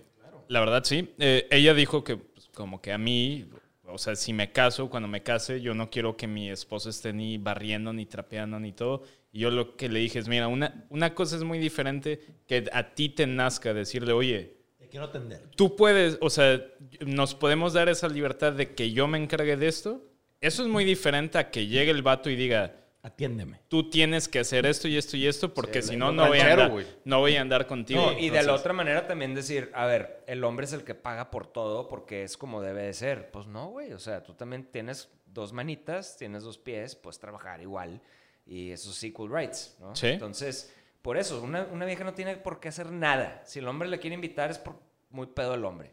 la 0.49 0.61
verdad 0.61 0.83
sí, 0.85 1.09
eh, 1.19 1.47
ella 1.51 1.73
dijo 1.75 2.03
que 2.05 2.19
como 2.61 2.81
que 2.83 2.93
a 2.93 2.99
mí, 2.99 3.49
o 3.87 3.97
sea, 3.97 4.15
si 4.15 4.33
me 4.35 4.53
caso, 4.53 4.91
cuando 4.91 5.09
me 5.09 5.23
case, 5.23 5.63
yo 5.63 5.75
no 5.75 5.89
quiero 5.89 6.17
que 6.17 6.27
mi 6.27 6.51
esposo 6.51 6.91
esté 6.91 7.13
ni 7.13 7.39
barriendo, 7.39 7.93
ni 7.93 8.05
trapeando, 8.05 8.61
ni 8.61 8.73
todo. 8.73 9.03
Y 9.33 9.41
yo 9.41 9.51
lo 9.51 9.77
que 9.77 9.89
le 9.89 10.01
dije 10.01 10.19
es, 10.19 10.29
mira, 10.29 10.47
una, 10.47 10.85
una 10.91 11.15
cosa 11.15 11.37
es 11.37 11.43
muy 11.43 11.59
diferente 11.59 12.21
que 12.47 12.69
a 12.73 12.95
ti 12.95 13.09
te 13.09 13.27
nazca 13.27 13.73
decirle, 13.73 14.13
oye, 14.13 14.59
Te 14.77 14.89
quiero 14.89 15.07
atender. 15.07 15.51
tú 15.57 15.75
puedes, 15.75 16.19
o 16.21 16.29
sea, 16.29 16.63
nos 17.01 17.35
podemos 17.35 17.73
dar 17.73 17.89
esa 17.89 18.09
libertad 18.09 18.53
de 18.53 18.75
que 18.75 18.93
yo 18.93 19.09
me 19.09 19.17
encargue 19.17 19.57
de 19.57 19.69
esto. 19.69 20.05
Eso 20.43 20.63
es 20.63 20.69
muy 20.69 20.85
diferente 20.85 21.39
a 21.39 21.51
que 21.51 21.67
llegue 21.67 21.91
el 21.91 22.03
vato 22.03 22.29
y 22.29 22.37
diga, 22.37 22.75
Atiéndeme. 23.03 23.63
tú 23.69 23.89
tienes 23.89 24.29
que 24.29 24.41
hacer 24.41 24.67
esto 24.67 24.87
y 24.87 24.97
esto 24.97 25.17
y 25.17 25.27
esto, 25.27 25.55
porque 25.55 25.81
si 25.81 25.97
no, 25.97 26.13
no 26.13 26.29
voy, 26.29 26.41
a 26.41 26.53
andar, 26.53 26.73
no 27.05 27.21
voy 27.21 27.37
a 27.37 27.41
andar 27.41 27.67
contigo. 27.67 28.13
No, 28.13 28.19
y 28.19 28.29
de 28.29 28.43
la 28.43 28.53
otra 28.53 28.73
manera 28.73 29.07
también 29.07 29.35
decir, 29.35 29.71
a 29.75 29.87
ver, 29.87 30.23
el 30.27 30.45
hombre 30.45 30.67
es 30.67 30.73
el 30.73 30.85
que 30.85 30.95
paga 30.95 31.31
por 31.31 31.47
todo 31.47 31.89
porque 31.89 32.25
es 32.25 32.37
como 32.37 32.61
debe 32.61 32.83
de 32.83 32.93
ser. 32.93 33.31
Pues 33.31 33.47
no, 33.47 33.71
güey. 33.71 33.93
O 33.95 33.99
sea, 33.99 34.23
tú 34.23 34.35
también 34.35 34.65
tienes 34.71 35.09
dos 35.27 35.53
manitas, 35.53 36.17
tienes 36.19 36.43
dos 36.43 36.59
pies, 36.59 36.95
puedes 36.95 37.19
trabajar 37.19 37.63
igual. 37.63 38.03
Y 38.45 38.71
eso 38.71 38.91
es 38.91 39.03
equal 39.05 39.31
rights, 39.31 39.77
¿no? 39.81 39.97
Sí. 39.97 40.09
Entonces, 40.09 40.75
por 41.03 41.17
eso, 41.17 41.43
una, 41.43 41.65
una 41.73 41.87
vieja 41.87 42.05
no 42.05 42.15
tiene 42.15 42.37
por 42.37 42.61
qué 42.61 42.69
hacer 42.69 42.91
nada. 42.93 43.43
Si 43.47 43.61
el 43.61 43.69
hombre 43.69 43.89
le 43.89 43.99
quiere 43.99 44.15
invitar 44.15 44.51
es 44.51 44.59
por 44.59 44.79
muy 45.11 45.27
pedo 45.27 45.55
el 45.55 45.65
hombre. 45.65 45.93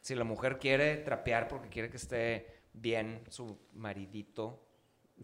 Si 0.00 0.14
la 0.14 0.24
mujer 0.24 0.58
quiere 0.58 0.96
trapear 0.96 1.48
porque 1.48 1.68
quiere 1.68 1.90
que 1.90 1.96
esté 1.96 2.46
bien 2.72 3.22
su 3.30 3.58
maridito. 3.72 4.67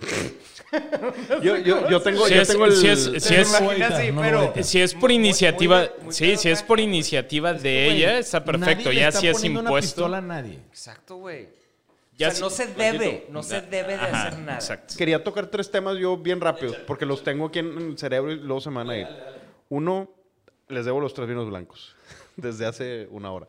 Yo, 1.42 1.57
yo, 1.59 1.88
yo 1.88 2.01
tengo, 2.03 2.26
Si 2.26 2.34
yo 2.34 2.42
es- 2.42 2.49
tengo 2.49 2.64
el... 2.64 2.72
si 2.72 2.88
es- 2.88 3.05
si 3.22 3.34
es- 3.34 3.61
Imagina 3.61 3.86
así, 3.88 4.11
no, 4.11 4.20
pero-. 4.20 4.53
Si 4.64 4.80
es 4.80 4.92
por 4.92 5.11
muy- 5.11 5.14
iniciativa, 5.14 5.88
muy- 5.99 6.05
muy 6.07 6.12
sí, 6.14 6.36
si 6.36 6.49
es 6.51 6.62
por 6.64 6.80
iniciativa 6.80 7.53
de 7.53 7.61
Güey, 7.86 7.97
ella, 8.03 8.18
está 8.18 8.45
perfecto. 8.45 8.84
nadie 8.86 9.01
Ya 9.01 9.09
está 9.09 9.20
si 9.20 9.28
es 9.28 9.42
una 9.45 9.61
impuesto. 9.61 10.07
a 10.12 10.20
nadie. 10.20 10.59
Exacto, 10.70 11.16
güey. 11.16 11.49
Ya 12.18 12.28
o 12.28 12.30
sea, 12.30 12.36
si- 12.36 12.42
no 12.42 12.51
se 12.51 12.66
debe, 12.74 13.26
no 13.30 13.42
se 13.45 13.61
debe 13.61 13.92
de 13.97 14.01
Ajá, 14.03 14.26
hacer 14.28 14.38
nada. 14.40 14.59
Exacto. 14.59 14.95
Quería 14.99 15.22
tocar 15.22 15.47
tres 15.47 15.70
temas 15.70 15.97
yo 15.99 16.16
bien 16.16 16.40
rápido, 16.40 16.74
porque 16.88 17.07
los 17.07 17.22
tengo 17.22 17.47
aquí 17.47 17.61
en 17.61 17.76
el 17.90 17.99
cerebro 17.99 18.32
y 18.32 18.36
luego 18.36 18.61
se 18.61 18.70
me 18.70 18.76
van 18.78 18.90
a 18.90 18.97
ir. 18.99 19.07
Uno, 19.68 20.11
les 20.68 20.84
debo 20.84 21.01
los 21.01 21.14
tres 21.14 21.28
vinos 21.28 21.49
blancos, 21.49 21.95
desde 22.36 22.66
hace 22.66 23.07
una 23.12 23.30
hora. 23.30 23.47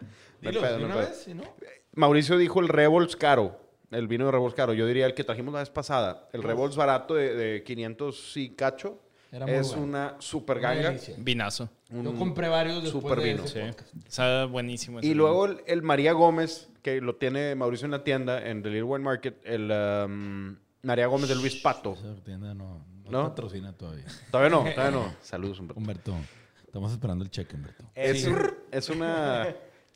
Mauricio 1.93 2.37
dijo 2.37 2.59
el 2.59 2.67
Revolts 2.67 3.15
caro, 3.15 3.59
el 3.95 4.07
vino 4.07 4.25
de 4.25 4.31
Revolts 4.31 4.55
caro. 4.55 4.73
Yo 4.73 4.85
diría 4.87 5.05
el 5.05 5.13
que 5.13 5.23
trajimos 5.23 5.53
la 5.53 5.59
vez 5.61 5.69
pasada. 5.69 6.29
El 6.33 6.43
Revolts 6.43 6.75
barato 6.75 7.15
de, 7.15 7.33
de 7.35 7.63
500 7.63 8.37
y 8.37 8.49
cacho 8.51 9.01
Era 9.31 9.45
muy 9.45 9.55
es 9.55 9.69
bueno. 9.69 9.83
una 9.83 10.15
super 10.19 10.59
ganga. 10.59 10.89
delicia. 10.89 11.15
Vinazo. 11.17 11.69
Yo 11.89 12.13
compré 12.15 12.47
varios 12.49 12.83
después 12.83 13.01
super 13.03 13.19
de 13.19 13.33
vino. 13.33 13.43
ese 13.45 13.61
Sí. 13.61 13.71
podcast. 14.09 14.51
Buenísimo. 14.51 14.99
ese 14.99 15.07
Y 15.07 15.11
vino. 15.11 15.23
luego 15.23 15.45
el, 15.45 15.61
el 15.67 15.81
María 15.81 16.13
Gómez, 16.13 16.69
que 16.81 16.99
lo 17.01 17.15
tiene 17.15 17.55
Mauricio 17.55 17.85
en 17.85 17.91
la 17.91 18.03
tienda, 18.03 18.45
en 18.47 18.61
The 18.63 18.69
Little 18.69 18.83
Wine 18.83 19.03
Market, 19.05 19.41
el 19.45 19.71
um, 19.71 20.55
María 20.83 21.07
Gómez 21.07 21.29
de 21.29 21.35
Luis 21.35 21.55
Pato. 21.57 21.93
Esa 21.93 22.15
tienda 22.23 22.53
no, 22.53 22.85
no, 23.05 23.11
¿No? 23.11 23.29
patrocina 23.29 23.73
todavía. 23.73 24.05
Todavía 24.31 24.49
no, 24.49 24.63
todavía 24.75 24.91
no. 24.91 25.15
Saludos, 25.21 25.59
Humberto. 25.59 25.79
Humberto, 25.79 26.15
estamos 26.65 26.91
esperando 26.91 27.23
el 27.23 27.29
cheque, 27.31 27.55
Humberto. 27.55 27.85
Es, 27.95 28.27
es 28.71 28.89
una... 28.89 29.55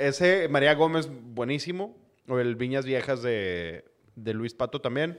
Ese 0.00 0.48
María 0.48 0.74
Gómez, 0.74 1.08
buenísimo. 1.10 1.96
O 2.28 2.38
el 2.38 2.56
Viñas 2.56 2.84
Viejas 2.84 3.22
de, 3.22 3.84
de 4.14 4.34
Luis 4.34 4.54
Pato 4.54 4.80
también. 4.80 5.18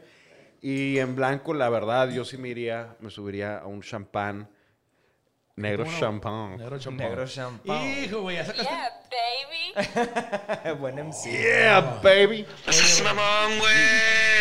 Y 0.61 0.97
en 0.99 1.15
blanco, 1.15 1.53
la 1.53 1.69
verdad, 1.69 2.09
yo 2.09 2.23
sí 2.23 2.37
me 2.37 2.49
iría, 2.49 2.95
me 2.99 3.09
subiría 3.09 3.57
a 3.57 3.67
un 3.67 3.81
champán. 3.81 4.49
Negro 5.55 5.85
champán. 5.99 6.57
Negro 6.57 6.79
champán. 6.79 7.07
Negro 7.09 7.27
champán. 7.27 7.87
Hijo, 8.03 8.21
güey, 8.21 8.37
ya 8.37 8.45
sacaste. 8.45 8.69
Yeah, 8.71 9.01
baby. 10.63 10.79
Buen 10.79 10.95
MC. 11.07 11.31
Yeah, 11.31 11.99
baby. 12.03 12.45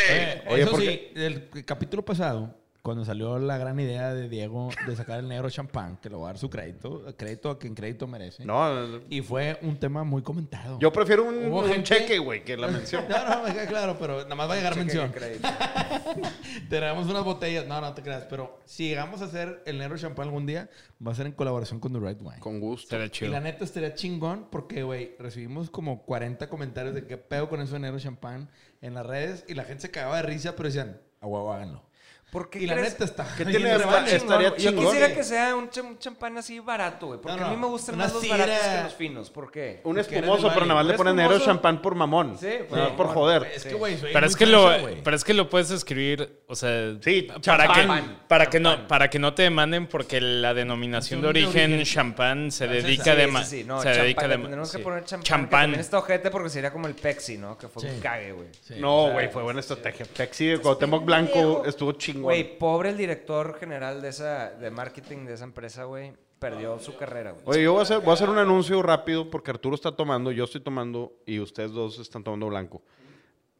Eh, 0.08 0.42
Oye, 0.48 0.62
eso 0.62 0.70
porque- 0.70 1.10
sí, 1.14 1.20
el 1.22 1.64
capítulo 1.64 2.04
pasado, 2.04 2.54
cuando 2.82 3.04
salió 3.04 3.38
la 3.38 3.58
gran 3.58 3.78
idea 3.78 4.14
de 4.14 4.28
Diego 4.28 4.70
de 4.86 4.96
sacar 4.96 5.20
el 5.20 5.28
negro 5.28 5.50
champán, 5.50 5.98
que 5.98 6.08
le 6.08 6.16
voy 6.16 6.24
a 6.24 6.28
dar 6.28 6.38
su 6.38 6.48
crédito, 6.48 7.04
crédito 7.16 7.50
a 7.50 7.58
quien 7.58 7.74
crédito 7.74 8.06
merece. 8.06 8.44
No, 8.44 9.00
Y 9.10 9.20
fue 9.20 9.58
un 9.62 9.76
tema 9.78 10.02
muy 10.04 10.22
comentado. 10.22 10.78
yo 10.78 10.92
prefiero 10.92 11.24
un, 11.24 11.52
un 11.52 11.64
gente- 11.66 11.82
cheque, 11.82 12.18
güey, 12.18 12.42
que 12.44 12.56
la 12.56 12.68
mención. 12.68 13.04
No, 13.08 13.28
no, 13.28 13.42
me 13.42 13.52
queda 13.52 13.66
claro, 13.66 13.96
pero 13.98 14.22
nada 14.22 14.34
más 14.34 14.48
va 14.48 14.54
a 14.54 14.56
llegar 14.56 14.76
mención. 14.76 15.12
Tenemos 16.68 17.06
unas 17.08 17.24
botellas. 17.24 17.66
No, 17.66 17.80
no 17.80 17.92
te 17.94 18.02
creas. 18.02 18.24
Pero 18.28 18.58
si 18.64 18.88
llegamos 18.88 19.22
a 19.22 19.26
hacer 19.26 19.62
el 19.66 19.78
negro 19.78 19.98
champán 19.98 20.26
algún 20.28 20.46
día, 20.46 20.68
va 21.06 21.12
a 21.12 21.14
ser 21.14 21.26
en 21.26 21.32
colaboración 21.32 21.80
con 21.80 21.92
The 21.92 21.98
Right 22.00 22.20
Wine. 22.20 22.38
Con 22.40 22.60
gusto. 22.60 22.86
Estaría 22.86 23.06
Y 23.06 23.10
chido. 23.10 23.30
la 23.32 23.40
neta 23.40 23.64
estaría 23.64 23.94
chingón 23.94 24.46
porque, 24.50 24.82
güey, 24.82 25.14
recibimos 25.18 25.70
como 25.70 26.02
40 26.04 26.48
comentarios 26.48 26.94
de 26.94 27.06
qué 27.06 27.16
pedo 27.16 27.48
con 27.48 27.60
eso 27.60 27.74
de 27.74 27.80
negro 27.80 27.98
champán 27.98 28.48
en 28.80 28.94
las 28.94 29.06
redes 29.06 29.44
y 29.48 29.54
la 29.54 29.64
gente 29.64 29.82
se 29.82 29.90
cagaba 29.90 30.16
de 30.16 30.22
risa, 30.22 30.56
pero 30.56 30.68
decían, 30.68 31.00
a 31.20 31.26
huevo, 31.26 31.52
háganlo. 31.52 31.82
¿Por 32.30 32.48
qué 32.48 32.60
Y 32.60 32.66
la 32.66 32.74
crees? 32.76 32.92
neta 32.92 33.04
está. 33.04 33.26
¿Qué 33.36 33.44
tiene 33.44 33.68
de 33.70 33.76
esta- 33.76 33.86
rebaño. 33.88 34.06
estaría 34.06 34.48
Yo 34.50 34.56
chingón. 34.56 34.84
quisiera 34.86 35.14
que 35.14 35.24
sea 35.24 35.56
un, 35.56 35.68
ch- 35.68 35.82
un 35.82 35.98
champán 35.98 36.38
así 36.38 36.60
barato, 36.60 37.06
güey. 37.08 37.20
Porque 37.20 37.40
No, 37.40 37.46
a 37.46 37.50
mí 37.50 37.56
me 37.56 37.66
gustan 37.66 37.96
Una 37.96 38.04
más 38.04 38.14
los 38.14 38.28
baratos 38.28 38.54
que 38.56 38.82
los 38.84 38.94
finos. 38.94 39.30
¿Por 39.30 39.50
qué? 39.50 39.80
Un 39.82 39.98
eres 39.98 40.12
espumoso, 40.12 40.48
pero 40.54 40.60
nada 40.66 40.74
más 40.76 40.86
le 40.86 40.94
ponen 40.94 41.12
¿Un 41.12 41.16
negro 41.16 41.38
champán 41.40 41.82
por 41.82 41.96
mamón. 41.96 42.36
Sí, 42.38 42.46
Nada 42.70 42.94
por 42.96 43.06
más 43.06 43.14
joder. 43.16 43.50
Es 43.54 43.64
que, 43.64 43.74
güey, 43.74 43.98
soy 43.98 44.12
Pero 44.12 44.26
es, 44.26 44.36
que 44.36 44.46
lo, 44.46 44.70
pero 45.02 45.16
es 45.16 45.24
que 45.24 45.34
lo 45.34 45.50
puedes 45.50 45.70
escribir, 45.72 46.40
o 46.46 46.54
sea, 46.54 46.94
Sí, 47.02 47.22
para 47.44 47.66
que, 47.66 47.80
champán. 47.80 48.22
para, 48.28 48.46
que 48.46 48.60
no, 48.60 48.86
para 48.86 49.10
que 49.10 49.18
no 49.18 49.34
te 49.34 49.42
demanden 49.42 49.88
porque 49.88 50.20
la 50.20 50.54
denominación 50.54 51.22
de 51.22 51.28
origen, 51.28 51.72
origen 51.72 51.84
champán 51.84 52.52
se 52.52 52.68
dedica 52.68 53.16
de 53.16 53.26
sí. 53.44 53.64
No, 53.64 53.78
se 53.80 53.86
champán, 53.86 54.02
dedica 54.02 54.28
de 54.28 54.38
Tenemos 54.38 54.70
que 54.72 54.78
poner 54.78 55.04
champán. 55.04 55.48
También 55.50 55.80
está 55.80 55.98
ojete 55.98 56.30
porque 56.30 56.48
sería 56.48 56.72
como 56.72 56.86
el 56.86 56.94
Pepsi, 56.94 57.38
¿no? 57.38 57.58
Que 57.58 57.66
fue 57.66 57.90
un 57.90 57.98
cague, 58.00 58.30
güey. 58.32 58.48
No, 58.78 59.10
güey, 59.10 59.28
fue 59.30 59.42
buena 59.42 59.58
estrategia. 59.58 60.06
Pepsi 60.06 60.46
de 60.46 60.58
Cuauhtémoc 60.58 61.04
Blanco 61.04 61.64
estuvo 61.66 61.90
chingón. 61.92 62.19
Güey, 62.22 62.58
pobre 62.58 62.90
el 62.90 62.96
director 62.96 63.58
general 63.58 64.02
de 64.02 64.08
esa, 64.08 64.50
de 64.50 64.70
marketing 64.70 65.26
de 65.26 65.34
esa 65.34 65.44
empresa, 65.44 65.84
güey. 65.84 66.12
Perdió 66.38 66.78
su 66.78 66.96
carrera, 66.96 67.32
güey. 67.32 67.42
Oye, 67.44 67.62
yo 67.64 67.72
voy 67.72 67.80
a, 67.80 67.82
hacer, 67.82 68.00
voy 68.00 68.10
a 68.10 68.14
hacer 68.14 68.30
un 68.30 68.38
anuncio 68.38 68.82
rápido 68.82 69.28
porque 69.28 69.50
Arturo 69.50 69.74
está 69.74 69.92
tomando, 69.92 70.32
yo 70.32 70.44
estoy 70.44 70.62
tomando 70.62 71.12
y 71.26 71.38
ustedes 71.38 71.72
dos 71.72 71.98
están 71.98 72.24
tomando 72.24 72.48
blanco. 72.48 72.82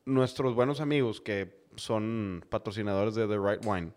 Nuestros 0.07 0.55
buenos 0.55 0.81
amigos 0.81 1.21
que 1.21 1.61
son 1.77 2.45
patrocinadores 2.49 3.15
de 3.15 3.27
The 3.29 3.39
Right 3.39 3.65
Wine, 3.65 3.93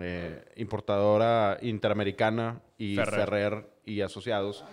eh, 0.00 0.44
importadora 0.56 1.58
interamericana 1.62 2.60
y 2.76 2.96
Ferrer. 2.96 3.14
Ferrer. 3.14 3.70
y 3.86 4.00
asociados, 4.02 4.64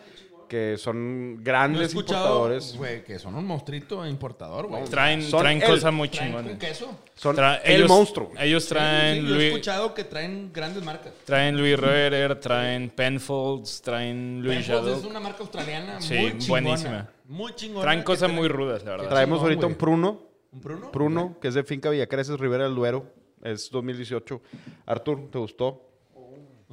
que 0.54 0.78
son 0.78 1.40
grandes 1.44 1.96
importadores. 1.96 2.76
güey, 2.78 3.04
que 3.04 3.18
son 3.18 3.34
un 3.34 3.44
monstruito 3.44 4.06
importador, 4.06 4.68
güey. 4.68 4.84
Traen, 4.84 5.24
Son 5.24 5.40
traen 5.42 5.60
el- 5.60 5.68
cosas 5.68 5.92
muy 5.92 6.10
Traen 6.10 6.28
chingonas. 6.30 6.60
queso. 6.60 6.96
Son 7.16 7.36
Tra- 7.36 7.60
el 7.64 7.78
ellos- 7.78 7.90
monstruo. 7.90 8.32
Ellos 8.40 8.68
traen, 8.68 9.16
Sí, 9.16 9.22
sí, 9.22 9.28
yo 9.34 9.40
he 9.40 9.48
escuchado 9.48 9.94
que 9.96 10.04
traen 10.04 10.52
grandes 10.54 10.84
marcas. 10.84 11.12
traen 11.26 11.58
Louis 11.58 11.76
Roeder, 11.80 12.40
traen 12.40 12.92
Penfolds, 12.92 13.82
traen 13.82 14.44
Louis 14.44 14.68
Penfolds 14.68 15.00
es 15.00 15.06
una 15.06 15.20
marca 15.20 15.40
australiana 15.40 16.00
Sí, 16.00 16.14
muy 16.20 16.38
chingona. 16.38 16.62
buenísima. 16.62 17.10
Muy 17.26 17.56
chingona. 17.56 17.82
Traen 17.82 18.04
cosas 18.04 18.30
trae- 18.30 18.36
muy 18.36 18.48
rudas, 18.48 18.84
la 18.84 18.92
verdad. 18.92 19.10
Traemos 19.10 19.38
chingón, 19.40 19.46
ahorita 19.46 19.62
güey. 19.66 19.74
un 19.74 19.78
Pruno. 19.80 20.22
¿Un 20.52 20.62
Pruno? 20.62 20.92
Pruno, 20.92 21.38
que 21.42 21.48
es 21.48 21.56
de 21.56 21.64
Finca 21.64 21.90
Villacreces, 21.90 22.40
Rivera 22.40 22.66
del 22.66 22.76
Duero. 22.76 23.08
Es 23.42 23.72
2018. 23.72 24.40
Artur, 24.86 25.32
¿te 25.32 25.40
gustó? 25.40 25.90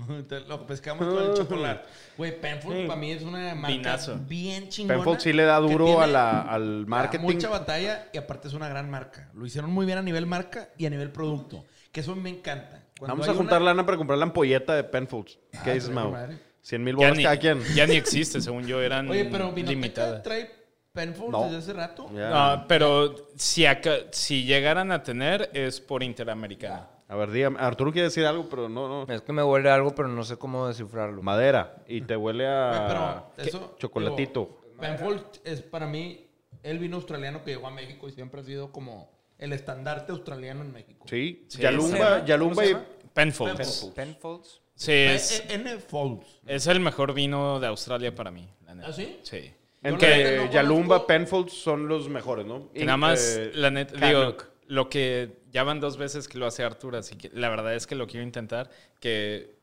Lo 0.49 0.67
pescamos 0.67 1.07
con 1.07 1.23
el 1.31 1.35
chocolate. 1.35 1.89
Güey, 2.17 2.41
Penfold 2.41 2.87
para 2.87 3.01
mí 3.01 3.13
es 3.13 3.23
una 3.23 3.55
marca 3.55 3.77
Vinazo. 3.77 4.19
bien 4.29 4.69
chingona. 4.69 4.97
Penfold 4.97 5.21
sí 5.21 5.33
le 5.33 5.45
da 5.45 5.59
duro 5.59 6.01
a 6.01 6.07
la- 6.07 6.41
al 6.43 6.87
marketing. 6.87 7.25
Mucha 7.25 7.49
batalla 7.49 8.09
y 8.13 8.19
aparte 8.19 8.49
es 8.49 8.55
una 8.55 8.69
gran 8.69 8.91
marca. 8.91 9.31
Lo 9.35 9.47
hicieron 9.47 9.71
muy 9.73 9.87
bien 9.87 9.99
a 9.99 10.03
nivel 10.03 10.27
marca 10.27 10.69
y 10.79 10.87
a 10.87 10.91
nivel 10.91 11.11
producto. 11.11 11.65
Que 11.93 12.01
eso 12.01 12.15
me 12.15 12.31
encanta. 12.31 12.85
Cuando 12.99 13.15
Vamos 13.17 13.29
a 13.29 13.35
juntar 13.35 13.61
una- 13.63 13.71
lana 13.73 13.85
para 13.87 13.97
comprar 13.97 14.19
la 14.19 14.25
ampolleta 14.27 14.75
de 14.75 14.85
Penfolds. 14.85 15.39
¿Qué 15.65 15.71
Ah, 15.71 15.75
dices, 15.75 15.89
sí, 15.89 15.93
Mau? 15.95 16.11
madre. 16.11 16.39
100 16.63 16.85
mil 16.85 16.95
Ya 16.95 16.99
bolas 16.99 17.17
ni, 17.17 17.23
cada 17.25 17.39
quien. 17.39 17.63
ya 17.75 17.87
ni 17.87 17.97
existe, 17.97 18.41
según 18.43 18.67
yo, 18.67 18.81
eran 18.83 19.09
Oye, 19.11 19.25
pero 19.25 19.51
limitadas. 19.57 20.23
trae 20.23 20.51
Penfold 20.93 21.31
No. 21.33 21.45
desde 21.45 21.57
hace 21.59 21.73
rato. 21.73 22.11
No, 22.13 22.65
pero 22.69 23.15
si, 23.37 23.65
acá- 23.65 24.09
si 24.13 24.45
llegaran 24.45 24.93
a 24.93 25.03
tener 25.03 25.49
es 25.55 25.81
por 25.81 26.03
Interamericana. 26.03 26.89
A 27.11 27.17
ver, 27.17 27.33
dígame. 27.33 27.59
Arturo 27.59 27.91
quiere 27.91 28.07
decir 28.07 28.25
algo, 28.25 28.49
pero 28.49 28.69
no, 28.69 29.05
no. 29.05 29.13
Es 29.13 29.21
que 29.21 29.33
me 29.33 29.43
huele 29.43 29.69
algo, 29.69 29.93
pero 29.97 30.07
no 30.07 30.23
sé 30.23 30.37
cómo 30.37 30.69
descifrarlo. 30.69 31.21
Madera. 31.23 31.83
Y 31.89 32.03
te 32.03 32.17
huele 32.17 32.47
a 32.47 33.33
pero 33.37 33.49
eso, 33.49 33.75
chocolatito. 33.81 34.61
digo, 34.81 35.21
es 35.43 35.61
para 35.61 35.87
mí 35.89 36.29
el 36.63 36.79
vino 36.79 36.97
australiano 36.97 37.43
que 37.43 37.51
llegó 37.51 37.67
a 37.67 37.73
México 37.73 38.09
y 38.09 38.13
siempre 38.13 38.41
ha 38.41 38.45
sido 38.45 38.71
como 38.71 39.11
el 39.39 39.53
estandarte 39.53 40.13
australiano 40.13 40.63
en 40.63 40.73
México. 40.73 41.05
Sí. 41.09 41.47
Sí, 41.49 41.61
Yalumba, 41.61 42.15
¿cómo 42.15 42.27
Yalumba 42.27 42.65
y... 42.65 42.69
llama? 42.69 42.85
Penfolds. 43.13 43.91
Penfolds. 43.93 44.61
Sí, 44.77 44.93
es, 44.93 45.45
N 45.49 45.79
Folds. 45.79 46.41
es 46.47 46.69
el 46.69 46.79
mejor 46.79 47.13
vino 47.13 47.59
de 47.59 47.67
Australia 47.67 48.15
para 48.15 48.31
mí. 48.31 48.49
la 48.65 48.75
neta. 48.77 48.89
¿Ah, 48.89 48.93
sí? 48.93 49.19
Sí. 49.25 49.53
Neta 49.83 50.07
no 50.47 50.51
Yalumba, 50.53 51.07
Penfolds 51.09 51.55
son 51.55 51.89
los 51.89 52.09
mejores, 52.09 52.47
¿no? 52.47 52.71
Que 52.73 52.85
nada 52.85 52.97
más, 52.97 53.37
Eh, 53.37 53.51
la 53.55 53.71
neta, 53.73 54.07
digo, 54.07 54.37
lo 54.69 54.89
que 54.89 55.40
ya 55.51 55.63
van 55.65 55.81
dos 55.81 55.97
veces 55.97 56.29
que 56.29 56.39
lo 56.39 56.47
hace 56.47 56.63
Arturo, 56.65 56.99
así 56.99 57.17
que 57.17 57.31
la 57.33 57.49
verdad 57.49 57.75
es 57.75 57.87
que 57.87 57.95
lo 57.95 58.07
quiero 58.07 58.25
intentar, 58.25 58.71
que, 59.01 59.59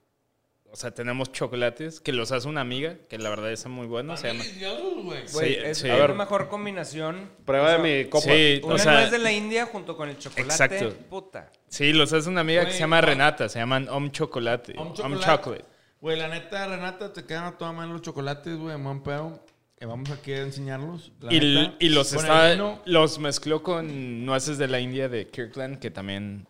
o 0.71 0.75
sea, 0.75 0.91
tenemos 0.91 1.31
chocolates, 1.31 1.99
que 1.99 2.11
los 2.11 2.31
hace 2.31 2.47
una 2.47 2.61
amiga, 2.61 2.97
que 3.09 3.17
la 3.17 3.29
verdad 3.29 3.51
es 3.51 3.65
muy 3.67 3.88
bueno, 3.88 4.17
se 4.17 4.27
llama... 4.27 4.43
Deliciosos, 4.43 5.03
güey. 5.03 5.23
Güey, 5.31 5.53
Sí, 5.53 5.59
es 5.63 5.77
sí. 5.79 5.88
la 5.88 5.93
A 5.95 5.97
ver. 5.97 6.13
mejor 6.13 6.49
combinación. 6.49 7.29
Prueba 7.45 7.71
de 7.71 7.75
O 7.77 7.81
sea, 7.81 7.83
mi 8.03 8.09
copa. 8.09 8.25
Sí, 8.25 8.61
Una 8.63 8.75
o 8.75 8.77
sea, 8.77 8.93
nuez 8.93 9.11
de 9.11 9.19
la 9.19 9.31
India 9.31 9.65
junto 9.65 9.95
con 9.95 10.09
el 10.09 10.17
chocolate. 10.17 10.51
Exacto. 10.51 10.93
Puta. 11.09 11.51
sí, 11.69 11.93
los 11.93 12.11
hace 12.11 12.27
una 12.27 12.41
amiga 12.41 12.65
que 12.65 12.73
se 12.73 12.79
llama. 12.79 12.99
Renata, 13.01 13.47
se 13.47 13.59
llaman 13.59 13.88
Om 13.89 14.11
Chocolate. 14.11 14.73
Om 14.77 14.93
Om 15.01 15.19
chocolate. 15.19 15.65
Güey, 16.01 16.17
la 16.17 16.27
neta, 16.27 16.67
Renata, 16.67 17.11
te 17.11 17.23
quedan 17.25 17.45
a 17.45 17.57
toda 17.57 17.71
mano 17.71 17.93
los 17.93 18.01
chocolates, 18.01 18.55
güey, 18.57 18.75
pedo. 19.03 19.39
Que 19.80 19.86
vamos 19.86 20.09
aquí 20.09 20.32
a 20.34 20.41
enseñarlos. 20.41 21.11
la 21.21 21.32
Y, 21.34 21.39
neta. 21.39 21.75
y 21.80 21.89
los, 21.89 22.11
está- 22.13 22.51
vino, 22.51 22.82
los 22.86 23.19
mezcló 23.19 23.61
con 23.61 24.25
nueces 24.25 24.57
de 24.57 24.67
la 24.67 24.80
India 24.80 25.07
de 25.07 25.28
Kirkland, 25.28 25.78
que 25.80 25.91
también 25.91 26.47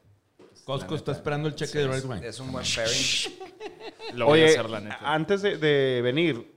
Costco 0.63 0.95
está 0.95 1.11
esperando 1.11 1.47
el 1.49 1.55
cheque 1.55 1.79
de 1.79 1.87
Red 1.87 2.05
Wine. 2.05 2.25
Es 2.27 2.39
un 2.39 2.51
buen 2.51 2.65
pairing. 2.75 3.37
lo 4.17 4.25
voy 4.27 4.41
a 4.41 4.45
hacer, 4.45 4.69
la 4.69 4.79
neta. 4.79 4.99
antes 5.01 5.41
de, 5.41 5.57
de 5.57 6.01
venir, 6.01 6.55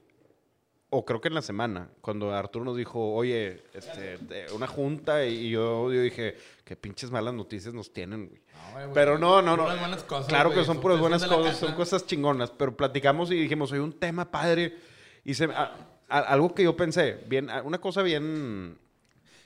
o 0.89 1.03
creo 1.05 1.19
que 1.19 1.27
en 1.27 1.33
la 1.33 1.41
semana, 1.41 1.89
cuando 2.01 2.33
Arturo 2.33 2.63
nos 2.63 2.77
dijo, 2.77 3.13
oye, 3.15 3.63
este, 3.73 4.17
de- 4.17 4.47
una 4.53 4.67
junta, 4.67 5.25
y 5.25 5.49
yo, 5.49 5.91
yo 5.91 6.01
dije, 6.01 6.37
qué 6.63 6.75
pinches 6.77 7.11
malas 7.11 7.33
noticias 7.33 7.73
nos 7.73 7.91
tienen, 7.91 8.27
güey. 8.27 8.41
güey, 8.71 8.83
güey, 8.85 8.93
Pero 8.93 9.17
no, 9.17 9.41
no, 9.41 9.57
no. 9.57 9.63
puras 9.63 9.79
buenas 9.79 10.03
cosas, 10.03 10.27
claro 10.27 10.49
güey, 10.51 10.59
que 10.61 10.65
son 10.65 10.79
puras 10.79 10.99
buenas 10.99 11.25
cosas, 11.25 11.57
son 11.57 11.73
cosas 11.73 12.05
chingonas, 12.05 12.49
pero 12.51 12.75
platicamos 12.77 13.29
y 13.31 13.35
dijimos, 13.35 13.71
oye, 13.73 13.81
un 13.81 13.91
tema 13.93 14.31
padre. 14.31 14.77
Y 15.23 15.33
se, 15.35 15.45
a- 15.45 15.63
a- 15.63 15.90
algo 16.19 16.53
que 16.53 16.63
yo 16.63 16.75
pensé, 16.75 17.23
bien, 17.27 17.49
una 17.63 17.79
cosa 17.79 18.01
bien, 18.01 18.77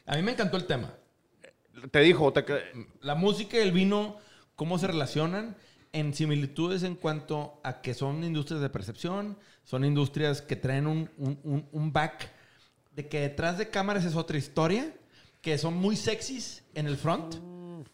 A 0.05 0.15
mí 0.15 0.21
me 0.21 0.31
encantó 0.31 0.57
el 0.57 0.65
tema. 0.65 0.93
te 1.91 1.99
dijo, 2.01 2.31
te, 2.33 2.43
La 3.01 3.15
música 3.15 3.57
y 3.57 3.61
el 3.61 3.71
vino, 3.71 4.17
cómo 4.55 4.77
se 4.77 4.87
relacionan 4.87 5.55
en 5.93 6.13
similitudes 6.13 6.83
en 6.83 6.95
cuanto 6.95 7.59
a 7.63 7.81
que 7.81 7.93
son 7.93 8.23
industrias 8.23 8.61
de 8.61 8.69
percepción, 8.69 9.37
son 9.63 9.85
industrias 9.85 10.41
que 10.41 10.55
traen 10.55 10.87
un, 10.87 11.09
un- 11.17 11.39
un- 11.43 11.67
un 11.71 11.93
back 11.93 12.29
de 12.95 13.07
que 13.07 13.21
detrás 13.21 13.57
de 13.57 13.69
cámaras 13.69 14.05
es 14.05 14.15
otra 14.15 14.37
historia, 14.37 14.93
que 15.41 15.57
son 15.57 15.75
muy 15.75 15.95
sexys 15.95 16.63
en 16.73 16.87
el 16.87 16.97
front 16.97 17.35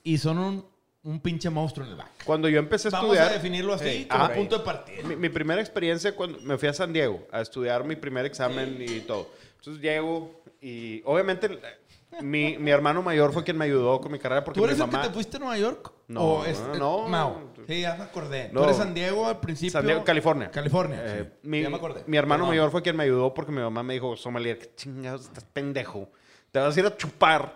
y 0.03 0.17
son 0.17 0.37
un, 0.37 0.65
un 1.03 1.19
pinche 1.19 1.49
monstruo 1.49 1.85
en 1.85 1.91
el 1.93 1.97
back. 1.97 2.09
cuando 2.25 2.47
yo 2.47 2.59
empecé 2.59 2.89
a 2.89 2.91
Vamos 2.91 3.11
estudiar... 3.13 3.29
a 3.31 3.33
definirlo 3.33 3.73
así 3.73 3.89
Sí. 3.89 4.05
como 4.05 4.23
Ah. 4.25 4.31
punto 4.33 4.59
de 4.59 4.63
partida. 4.63 5.03
Mi, 5.07 5.15
mi 5.15 5.29
primera 5.29 5.59
experiencia 5.59 6.15
cuando 6.15 6.39
me 6.41 6.57
fui 6.57 6.67
a 6.69 6.73
San 6.73 6.93
Diego 6.93 7.27
a 7.31 7.41
estudiar 7.41 7.83
mi 7.83 7.95
primer 7.95 8.25
examen 8.25 8.77
y 8.79 8.99
todo. 9.01 9.29
Entonces 9.57 9.81
llego 9.81 10.43
y 10.61 11.01
obviamente 11.05 11.59
mi, 12.21 12.57
mi 12.57 12.69
hermano 12.71 13.01
mayor 13.01 13.31
fue 13.33 13.43
quien 13.43 13.57
me 13.57 13.65
ayudó 13.65 13.99
con 13.99 14.11
mi 14.11 14.19
carrera 14.19 14.43
porque 14.43 14.59
¿Tú 14.59 14.63
mi 14.63 14.69
eres 14.69 14.79
el 14.79 14.85
mamá... 14.87 15.01
que 15.01 15.07
te 15.07 15.13
fuiste 15.13 15.37
a 15.37 15.39
Nueva 15.39 15.57
York? 15.57 15.91
No, 16.07 16.21
¿O 16.21 16.45
es, 16.45 16.59
no, 16.77 17.07
eh, 17.07 17.09
no. 17.09 17.51
Sí, 17.67 17.81
ya 17.81 17.95
me 17.95 18.03
acordé. 18.03 18.49
No. 18.51 18.59
¿Tú 18.59 18.65
eres 18.65 18.77
San 18.77 18.93
Diego 18.93 19.27
al 19.27 19.39
principio? 19.39 19.71
San 19.71 19.85
Diego, 19.85 20.03
California. 20.03 20.51
California, 20.51 21.01
Eh, 21.03 21.23
sí. 21.31 21.39
mi, 21.47 21.61
ya 21.63 21.69
me 21.69 21.77
acordé. 21.77 22.03
mi 22.05 22.17
hermano 22.17 22.45
mayor 22.45 22.69
fue 22.69 22.81
quien 22.81 22.97
me 22.97 23.05
ayudó 23.05 23.33
porque 23.33 23.51
mi 23.51 23.61
mamá 23.61 23.81
me 23.81 23.93
dijo, 23.93 24.15
Sommelier, 24.17 24.59
qué 24.59 24.71
chingados, 24.75 25.21
estás 25.23 25.45
pendejo. 25.45 26.09
Te 26.51 26.59
vas 26.59 26.75
a 26.75 26.79
ir 26.79 26.85
a 26.85 26.95
chupar 26.97 27.55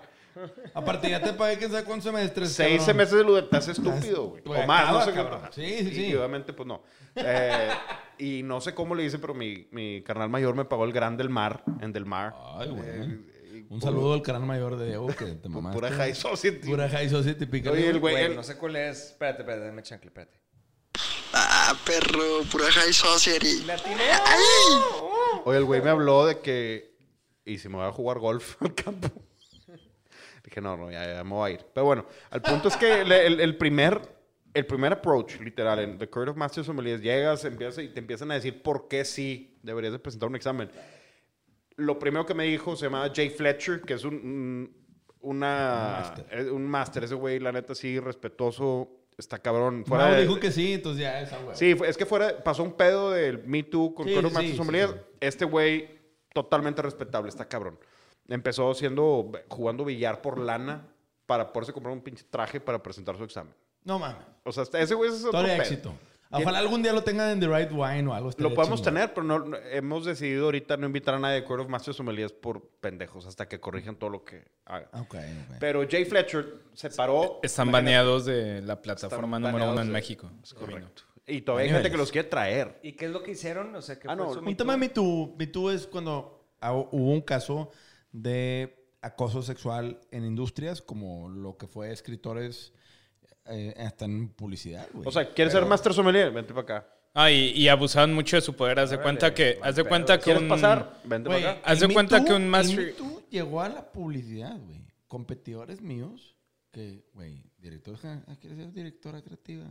Aparte, 0.74 1.10
ya 1.10 1.22
te 1.22 1.34
pagué 1.34 1.58
quién 1.58 1.72
sabe 1.72 1.84
cuántos 1.84 2.06
semestres. 2.12 2.52
seis 2.52 2.80
cabrón. 2.82 2.86
semestres 2.86 3.26
de. 3.26 3.40
Estás 3.40 3.68
estúpido, 3.70 4.24
güey. 4.30 4.42
Güey, 4.44 4.62
O 4.64 4.68
más, 4.68 4.84
acaba, 4.84 5.00
no 5.00 5.06
sé 5.06 5.14
cabrón. 5.14 5.42
qué. 5.54 5.54
Sí, 5.82 5.90
sí, 5.90 5.96
sí. 5.96 6.06
Y 6.08 6.16
obviamente, 6.16 6.54
pues 6.54 6.68
no. 6.68 6.82
Eh, 7.16 7.70
y 8.18 8.44
no 8.44 8.60
sé 8.62 8.74
cómo 8.74 8.96
le 8.96 9.04
hice, 9.06 9.20
pero 9.20 9.34
mi, 9.34 9.68
mi 9.72 10.02
carnal 10.04 10.30
mayor 10.30 10.56
me 10.56 10.66
pagó 10.66 10.86
el 10.86 10.92
Gran 10.94 11.16
del 11.18 11.30
Mar, 11.30 11.64
en 11.82 11.94
Del 11.94 12.06
Mar. 12.06 12.34
Ay, 12.58 12.70
güey. 12.70 12.84
Eh, 12.88 13.66
Un 13.70 13.82
saludo 13.82 14.14
al 14.14 14.22
canal 14.22 14.44
mayor 14.46 14.78
de 14.78 14.88
Diego 14.88 15.08
que 15.08 15.26
te 15.26 15.50
mamaste. 15.50 15.80
Pura 15.80 15.92
high 15.92 16.14
society. 16.16 16.68
Pura 16.68 16.90
high 16.90 17.10
society, 17.10 17.46
pícale. 17.46 17.78
Oye, 17.78 17.90
el 17.90 18.00
güey, 18.00 18.16
el- 18.16 18.36
no 18.36 18.44
sé 18.44 18.58
cuál 18.58 18.76
es. 18.76 19.12
Espérate, 19.12 19.42
espérate, 19.44 19.66
dame 19.68 19.84
chancle, 19.84 20.08
espérate. 20.10 20.40
Ah, 21.34 21.74
perro, 21.86 22.44
pura 22.52 22.66
high 22.72 22.94
society. 22.94 23.66
Oye, 25.46 25.58
el 25.58 25.66
güey 25.66 25.82
me 25.82 25.90
habló 25.90 26.26
de 26.26 26.40
que. 26.40 26.96
¿Y 27.46 27.58
si 27.60 27.70
me 27.70 27.76
voy 27.76 27.86
a 27.86 27.92
jugar 27.92 28.20
golf 28.20 28.56
al 28.62 28.74
campo? 28.74 29.10
Dije, 30.46 30.62
no, 30.62 30.78
no, 30.78 30.92
ya, 30.92 31.06
ya 31.16 31.24
me 31.24 31.32
voy 31.32 31.50
a 31.52 31.54
ir. 31.56 31.66
Pero 31.74 31.86
bueno, 31.88 32.06
al 32.30 32.42
punto 32.42 32.68
es 32.68 32.78
que 32.78 33.02
el, 33.02 33.12
el- 33.12 33.40
el 33.42 33.58
primer, 33.58 34.00
el 34.54 34.66
primer 34.68 34.94
approach, 34.94 35.40
literal, 35.42 35.80
en 35.80 35.98
The 35.98 36.08
Court 36.10 36.30
of 36.30 36.38
Masters 36.38 36.68
Sommeliers, 36.68 37.02
llegas 37.02 37.44
empiezas, 37.46 37.84
y 37.84 37.90
te 37.90 38.00
empiezan 38.00 38.30
a 38.32 38.36
decir 38.36 38.62
por 38.62 38.88
qué 38.88 39.04
sí 39.06 39.58
deberías 39.64 39.92
de 39.94 40.00
presentar 40.00 40.30
un 40.30 40.36
examen. 40.36 40.70
Lo 41.78 42.00
primero 42.00 42.26
que 42.26 42.34
me 42.34 42.46
dijo 42.46 42.76
se 42.76 42.86
llamaba 42.86 43.12
Jay 43.14 43.30
Fletcher, 43.30 43.82
que 43.82 43.96
es 43.96 44.06
un, 44.06 44.14
un- 44.16 44.86
una, 45.22 46.14
eh, 46.30 46.50
un 46.52 46.66
máster. 46.68 47.04
Ese 47.04 47.16
güey, 47.16 47.40
la 47.40 47.52
neta, 47.52 47.74
sí, 47.74 48.00
respetuoso, 48.00 48.90
está 49.18 49.40
cabrón. 49.40 49.84
Fuera 49.86 50.06
Mau 50.06 50.14
de- 50.14 50.22
dijo 50.22 50.40
que 50.40 50.52
sí, 50.52 50.74
entonces 50.74 51.02
ya 51.02 51.20
esa 51.22 51.40
güey. 51.40 51.56
Sí, 51.58 51.76
es 51.86 51.98
que 51.98 52.06
fuera, 52.06 52.44
pasó 52.44 52.62
un 52.64 52.74
pedo 52.74 53.12
del 53.12 53.44
Me 53.46 53.64
Too 53.64 53.96
con 53.96 54.06
Sí, 54.08 54.14
Court 54.14 54.28
of 54.28 54.34
Masters 54.34 54.52
sí, 54.52 54.58
Sommeliers. 54.58 54.92
sí. 54.92 54.98
Este 55.20 55.46
güey, 55.46 55.90
totalmente 56.34 56.82
respetable, 56.84 57.30
está 57.30 57.48
cabrón. 57.50 57.80
Empezó 58.28 58.74
siendo, 58.74 59.32
jugando 59.50 59.86
billar 59.86 60.22
por 60.22 60.40
lana 60.40 60.88
para 61.26 61.52
poderse 61.54 61.74
comprar 61.74 61.94
un 61.94 62.02
pinche 62.02 62.24
traje 62.30 62.60
para 62.60 62.82
presentar 62.82 63.18
su 63.18 63.24
examen. 63.24 63.54
No 63.84 64.00
mames. 64.00 64.18
O 64.44 64.52
sea, 64.52 64.64
ese 64.80 64.96
güey 64.96 65.10
es 65.12 65.24
otro 65.24 65.42
Todo 65.42 65.48
éxito. 65.48 65.94
Ojalá 66.32 66.58
algún 66.60 66.82
día 66.84 66.92
lo 66.92 67.04
tengan 67.04 67.30
en 67.30 67.40
The 67.40 67.48
Right 67.48 67.72
Wine 67.72 68.08
o 68.10 68.14
algo. 68.14 68.32
Lo 68.38 68.54
podemos 68.54 68.82
tener, 68.82 69.14
pero 69.14 69.24
no, 69.24 69.40
no- 69.40 69.58
hemos 69.72 70.06
decidido 70.06 70.46
ahorita 70.46 70.76
no 70.76 70.88
invitar 70.88 71.14
a 71.16 71.20
nadie 71.20 71.36
de 71.36 71.44
Court 71.46 71.62
of 71.64 71.70
Masters 71.70 71.96
Sommeliers 71.98 72.34
por 72.34 72.68
pendejos 72.82 73.26
hasta 73.28 73.48
que 73.48 73.60
corrijan 73.60 73.96
todo 73.96 74.10
lo 74.10 74.26
que 74.26 74.44
haga. 74.66 74.90
Ok, 74.94 75.16
ok. 75.16 75.56
Pero 75.60 75.88
Jay 75.90 76.04
Fletcher 76.04 76.62
se 76.74 76.90
paró. 76.90 77.40
Están 77.44 77.72
baneados 77.72 78.26
de 78.26 78.62
la 78.64 78.82
plataforma 78.82 79.40
número 79.40 79.72
uno 79.72 79.82
en 79.82 79.88
de- 79.88 79.94
México. 79.94 80.30
Es 80.44 80.54
correcto. 80.54 81.04
Y 81.28 81.42
todavía 81.42 81.68
hay 81.68 81.74
gente 81.74 81.92
que 81.92 81.98
los 81.98 82.12
quiere 82.12 82.28
traer. 82.28 82.80
¿Y 82.84 82.94
qué 82.94 83.06
es 83.06 83.12
lo 83.12 83.24
que 83.24 83.32
hicieron? 83.32 83.74
O 83.76 83.82
sea, 83.82 83.98
¿qué 83.98 84.08
Ah, 84.10 84.16
fue 84.16 84.26
no, 84.26 84.34
su 84.34 84.40
Un 84.40 84.46
Me 84.46 84.56
tema 84.56 84.74
de? 84.74 84.80
Me 84.80 84.90
Too. 84.90 85.36
Me 85.38 85.48
Too 85.48 85.72
es 85.72 85.88
cuando 85.88 86.44
ah, 86.60 86.74
hubo 86.74 87.12
un 87.12 87.22
caso 87.22 87.72
de 88.22 88.88
acoso 89.02 89.42
sexual 89.44 90.00
en 90.12 90.26
industrias, 90.26 90.82
como 90.82 91.30
lo 91.30 91.58
que 91.58 91.68
fue 91.68 91.92
escritores 91.92 92.74
eh, 93.46 93.74
hasta 93.78 94.06
en 94.06 94.30
publicidad, 94.30 94.88
güey. 94.94 95.08
O 95.08 95.12
sea, 95.12 95.32
¿quieres 95.34 95.54
ser 95.54 95.66
Master 95.66 95.94
Sommelier? 95.94 96.32
Vente 96.32 96.54
para 96.54 96.78
acá. 96.78 96.90
Ah, 97.14 97.32
y, 97.32 97.52
y 97.52 97.68
abusaban 97.70 98.14
mucho 98.14 98.36
de 98.36 98.42
su 98.42 98.56
poder. 98.56 98.80
Haz 98.80 98.90
de 98.90 99.00
cuenta 99.00 99.34
que, 99.34 99.60
haz 99.62 99.76
de 99.76 99.84
cuenta 99.84 100.18
que 100.18 100.24
¿Quieres 100.26 100.42
un, 100.44 100.50
pasar? 100.50 101.00
Vente 101.04 101.30
Güey, 101.30 101.42
para 101.44 101.54
acá. 101.58 101.72
Haz 101.72 101.80
de 101.80 101.94
cuenta 101.94 102.24
que 102.26 102.34
un 102.34 102.50
master- 102.50 102.96
Too 102.96 103.24
llegó 103.30 103.62
a 103.62 103.70
la 103.70 103.92
publicidad, 103.92 104.58
güey. 104.60 104.82
Competidores 105.08 105.82
míos 105.82 106.36
que, 106.72 107.06
güey, 107.14 107.44
director, 107.58 107.98
ah, 108.04 108.36
¿quieres 108.40 108.58
ser 108.58 108.74
directora 108.74 109.22
creativa? 109.22 109.66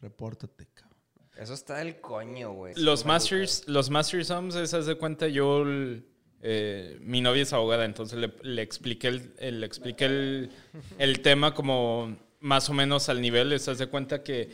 Repórtate, 0.00 0.66
cabrón. 0.72 0.98
Eso 1.36 1.54
está 1.54 1.78
del 1.78 2.00
coño, 2.00 2.52
güey. 2.52 2.74
Los 2.76 3.04
Masters, 3.04 3.66
los 3.66 3.90
Masters 3.90 4.30
Homes, 4.30 4.54
esas 4.54 4.86
de 4.86 4.94
cuenta, 4.96 5.26
yo, 5.26 5.62
el- 5.62 6.06
eh, 6.46 6.98
mi 7.00 7.20
novia 7.22 7.42
es 7.42 7.52
abogada, 7.54 7.86
entonces 7.86 8.18
le, 8.18 8.30
le 8.42 8.60
expliqué, 8.60 9.08
el, 9.08 9.32
el- 9.38 9.60
le 9.60 9.66
expliqué 9.66 10.04
el, 10.04 10.50
el 10.98 11.20
tema 11.20 11.54
como 11.54 12.16
más 12.40 12.68
o 12.68 12.74
menos 12.74 13.08
al 13.08 13.20
nivel. 13.22 13.52
Estás 13.52 13.78
de 13.78 13.86
cuenta 13.86 14.22
que 14.22 14.50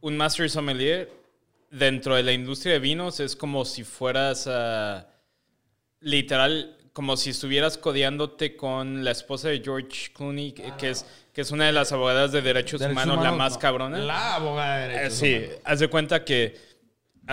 un 0.00 0.16
Master 0.16 0.48
Sommelier 0.48 1.10
dentro 1.70 2.14
de 2.14 2.22
la 2.22 2.32
industria 2.32 2.74
de 2.74 2.78
vinos 2.78 3.18
es 3.18 3.34
como 3.34 3.64
si 3.64 3.82
fueras 3.82 4.46
a, 4.46 5.08
literal, 6.00 6.76
como 6.92 7.16
si 7.16 7.30
estuvieras 7.30 7.78
codeándote 7.78 8.56
con 8.56 9.04
la 9.04 9.10
esposa 9.10 9.48
de 9.48 9.60
George 9.60 10.12
Clooney, 10.14 10.52
que, 10.52 10.72
que 10.78 10.90
es, 10.90 11.06
que 11.32 11.40
es 11.40 11.50
una 11.50 11.66
de 11.66 11.72
las 11.72 11.92
abogadas 11.92 12.32
de 12.32 12.42
derechos, 12.42 12.80
Derechos 12.80 13.04
humanos, 13.04 13.24
la 13.24 13.32
más 13.32 13.54
no. 13.54 13.58
cabrona. 13.58 13.98
La 13.98 14.34
abogada 14.36 14.78
de 14.78 14.84
Eh, 14.84 14.96
derechos 14.98 15.18
sí, 15.18 15.34
humanos. 15.36 15.56
haz 15.64 15.80
de 15.80 15.88
cuenta 15.88 16.24
que 16.24 16.71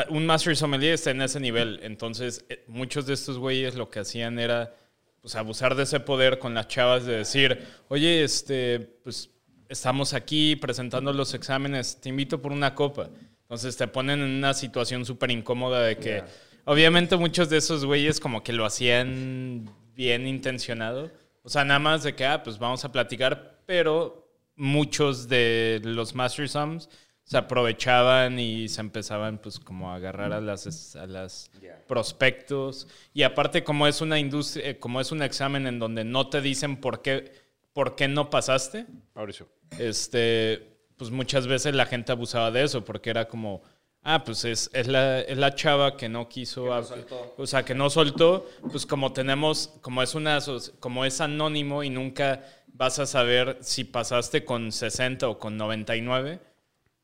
un 0.09 0.25
Master 0.25 0.55
Sommelier 0.55 0.93
está 0.93 1.11
en 1.11 1.21
ese 1.21 1.39
nivel. 1.39 1.79
Entonces, 1.83 2.45
eh, 2.49 2.63
muchos 2.67 3.05
de 3.05 3.13
estos 3.13 3.37
güeyes 3.37 3.75
lo 3.75 3.89
que 3.89 3.99
hacían 3.99 4.39
era 4.39 4.75
pues, 5.21 5.35
abusar 5.35 5.75
de 5.75 5.83
ese 5.83 5.99
poder 5.99 6.39
con 6.39 6.53
las 6.53 6.67
chavas 6.67 7.05
de 7.05 7.17
decir, 7.17 7.65
oye, 7.87 8.23
este, 8.23 8.79
pues 9.03 9.29
estamos 9.67 10.13
aquí 10.13 10.55
presentando 10.55 11.13
los 11.13 11.33
exámenes, 11.33 11.99
te 12.01 12.09
invito 12.09 12.41
por 12.41 12.51
una 12.51 12.75
copa. 12.75 13.09
Entonces 13.41 13.77
te 13.77 13.87
ponen 13.87 14.21
en 14.21 14.29
una 14.29 14.53
situación 14.53 15.05
súper 15.05 15.31
incómoda 15.31 15.83
de 15.83 15.97
que, 15.97 16.23
obviamente, 16.65 17.17
muchos 17.17 17.49
de 17.49 17.57
esos 17.57 17.83
güeyes 17.83 18.19
como 18.19 18.43
que 18.43 18.53
lo 18.53 18.65
hacían 18.65 19.69
bien 19.95 20.27
intencionado. 20.27 21.11
O 21.41 21.49
sea, 21.49 21.65
nada 21.65 21.79
más 21.79 22.03
de 22.03 22.13
que, 22.13 22.25
ah, 22.25 22.43
pues 22.43 22.59
vamos 22.59 22.85
a 22.85 22.91
platicar, 22.91 23.61
pero 23.65 24.31
muchos 24.55 25.27
de 25.27 25.81
los 25.83 26.13
Master 26.13 26.47
Sums 26.47 26.89
se 27.29 27.37
aprovechaban 27.37 28.39
y 28.39 28.67
se 28.69 28.81
empezaban 28.81 29.37
pues 29.37 29.59
como 29.59 29.91
a 29.91 29.95
agarrar 29.97 30.33
a 30.33 30.41
las, 30.41 30.95
a 30.95 31.05
las 31.05 31.51
prospectos. 31.87 32.87
Y 33.13 33.21
aparte 33.21 33.63
como 33.63 33.85
es 33.85 34.01
una 34.01 34.17
industria, 34.17 34.69
eh, 34.71 34.79
como 34.79 34.99
es 34.99 35.11
un 35.11 35.21
examen 35.21 35.67
en 35.67 35.77
donde 35.77 36.03
no 36.03 36.27
te 36.27 36.41
dicen 36.41 36.77
por 36.77 37.03
qué, 37.03 37.31
por 37.71 37.95
qué 37.95 38.07
no 38.07 38.31
pasaste, 38.31 38.87
Mauricio. 39.13 39.47
este, 39.77 40.75
pues 40.97 41.11
muchas 41.11 41.45
veces 41.45 41.75
la 41.75 41.85
gente 41.85 42.11
abusaba 42.11 42.49
de 42.49 42.63
eso 42.63 42.83
porque 42.83 43.11
era 43.11 43.27
como, 43.27 43.61
ah, 44.01 44.23
pues 44.23 44.43
es, 44.45 44.71
es, 44.73 44.87
la, 44.87 45.19
es 45.21 45.37
la 45.37 45.53
chava 45.53 45.97
que 45.97 46.09
no 46.09 46.27
quiso, 46.29 46.65
no 46.65 46.73
hab- 46.73 46.83
soltó. 46.83 47.35
o 47.37 47.45
sea, 47.45 47.63
que 47.63 47.75
no 47.75 47.91
soltó, 47.91 48.49
pues 48.71 48.87
como 48.87 49.13
tenemos, 49.13 49.67
como 49.81 50.01
es 50.01 50.15
una, 50.15 50.39
como 50.79 51.05
es 51.05 51.21
anónimo 51.21 51.83
y 51.83 51.91
nunca 51.91 52.43
vas 52.73 52.97
a 52.97 53.05
saber 53.05 53.57
si 53.61 53.83
pasaste 53.83 54.43
con 54.43 54.71
60 54.71 55.27
o 55.29 55.37
con 55.37 55.57
99, 55.57 56.39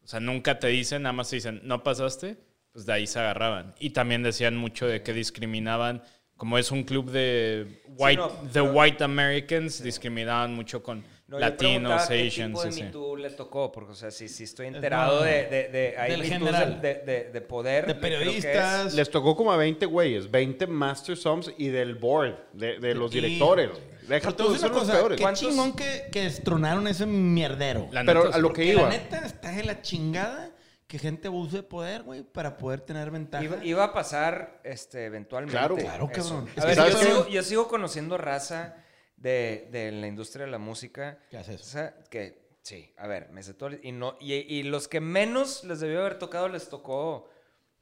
o 0.05 0.07
sea, 0.07 0.19
nunca 0.21 0.59
te 0.59 0.67
dicen, 0.67 1.01
nada 1.01 1.13
más 1.13 1.29
te 1.29 1.35
dicen, 1.37 1.59
no 1.63 1.83
pasaste, 1.83 2.37
pues 2.71 2.85
de 2.85 2.93
ahí 2.93 3.07
se 3.07 3.19
agarraban. 3.19 3.73
Y 3.79 3.89
también 3.89 4.21
decían 4.23 4.55
mucho 4.55 4.87
de 4.87 5.01
que 5.01 5.11
discriminaban, 5.13 6.03
como 6.37 6.57
es 6.57 6.69
un 6.71 6.83
club 6.83 7.09
de 7.11 7.81
white, 7.97 8.17
no, 8.21 8.27
de 8.29 8.49
pero- 8.53 8.65
white 8.73 9.03
Americans, 9.03 9.81
discriminaban 9.81 10.53
mucho 10.53 10.83
con 10.83 10.99
No, 11.27 11.37
yo 11.37 11.39
latinos, 11.39 11.73
preguntaba 12.03 12.07
qué 12.07 12.27
Asians, 12.27 12.51
tipo 12.53 12.63
de 12.65 12.71
sí, 12.71 12.81
sí. 12.81 12.87
Too 12.91 13.15
le 13.15 13.29
tocó, 13.31 13.71
porque, 13.71 13.93
o 13.93 13.95
sea, 13.95 14.11
si, 14.11 14.27
si 14.29 14.43
estoy 14.43 14.67
enterado 14.67 15.23
de, 15.23 15.95
hay 15.97 16.21
general. 16.23 16.79
de, 16.81 16.95
de, 16.95 17.29
de 17.31 17.41
poder. 17.41 17.87
De 17.87 17.95
periodistas. 17.95 18.93
Les 18.93 19.09
tocó 19.09 19.35
como 19.35 19.51
a 19.53 19.57
20 19.57 19.85
güeyes, 19.87 20.29
20 20.29 20.67
Master 20.67 21.17
Sums 21.17 21.51
y 21.57 21.69
del 21.69 21.95
board, 21.95 22.35
de, 22.53 22.77
de 22.79 22.93
los 22.93 23.09
Sí, 23.11 23.21
directores. 23.21 23.71
Deja 24.07 24.31
Pero 24.31 24.49
tú, 24.49 24.55
son 24.55 24.71
los 24.71 24.89
peores. 24.89 25.17
qué 25.17 25.21
¿Cuántos- 25.23 25.41
chingón 25.41 25.73
que, 25.75 26.07
que 26.11 26.21
destronaron 26.23 26.87
ese 26.87 27.05
mierdero. 27.05 27.87
La 27.91 28.03
Pero 28.03 28.25
neta, 28.25 28.35
a 28.35 28.39
lo 28.39 28.53
que 28.53 28.65
iba. 28.65 28.83
la 28.83 28.89
neta 28.89 29.25
está 29.25 29.51
de 29.51 29.63
la 29.63 29.81
chingada 29.81 30.51
que 30.87 30.99
gente 30.99 31.27
abuse 31.27 31.57
de 31.57 31.63
poder, 31.63 32.03
güey, 32.03 32.21
para 32.23 32.57
poder 32.57 32.81
tener 32.81 33.09
ventaja. 33.09 33.43
Iba, 33.43 33.65
iba 33.65 33.83
a 33.85 33.93
pasar 33.93 34.61
este, 34.63 35.05
eventualmente. 35.05 35.57
Claro. 35.57 35.75
Claro, 35.75 36.09
cabrón. 36.13 36.47
Es 36.55 36.57
A 36.57 36.61
que 36.61 36.67
ver, 36.67 36.75
¿sabes 36.75 36.93
yo 36.93 36.99
sigo, 37.01 37.27
yo 37.27 37.43
sigo 37.43 37.67
conociendo 37.67 38.17
raza 38.17 38.75
de, 39.17 39.67
de 39.71 39.91
la 39.91 40.07
industria 40.07 40.45
de 40.45 40.51
la 40.51 40.59
música. 40.59 41.17
¿Qué 41.31 41.37
hace 41.37 41.55
eso? 41.55 41.63
O 41.63 41.67
sea, 41.67 41.95
que 42.11 42.49
sí, 42.61 42.93
a 42.97 43.07
ver, 43.07 43.29
me 43.31 43.41
sé 43.41 43.55
todo. 43.55 43.71
Y, 43.81 43.91
no, 43.93 44.15
y, 44.19 44.33
y 44.33 44.61
los 44.63 44.87
que 44.87 44.99
menos 45.01 45.63
les 45.63 45.79
debió 45.79 46.01
haber 46.01 46.19
tocado, 46.19 46.49
les 46.49 46.69
tocó 46.69 47.27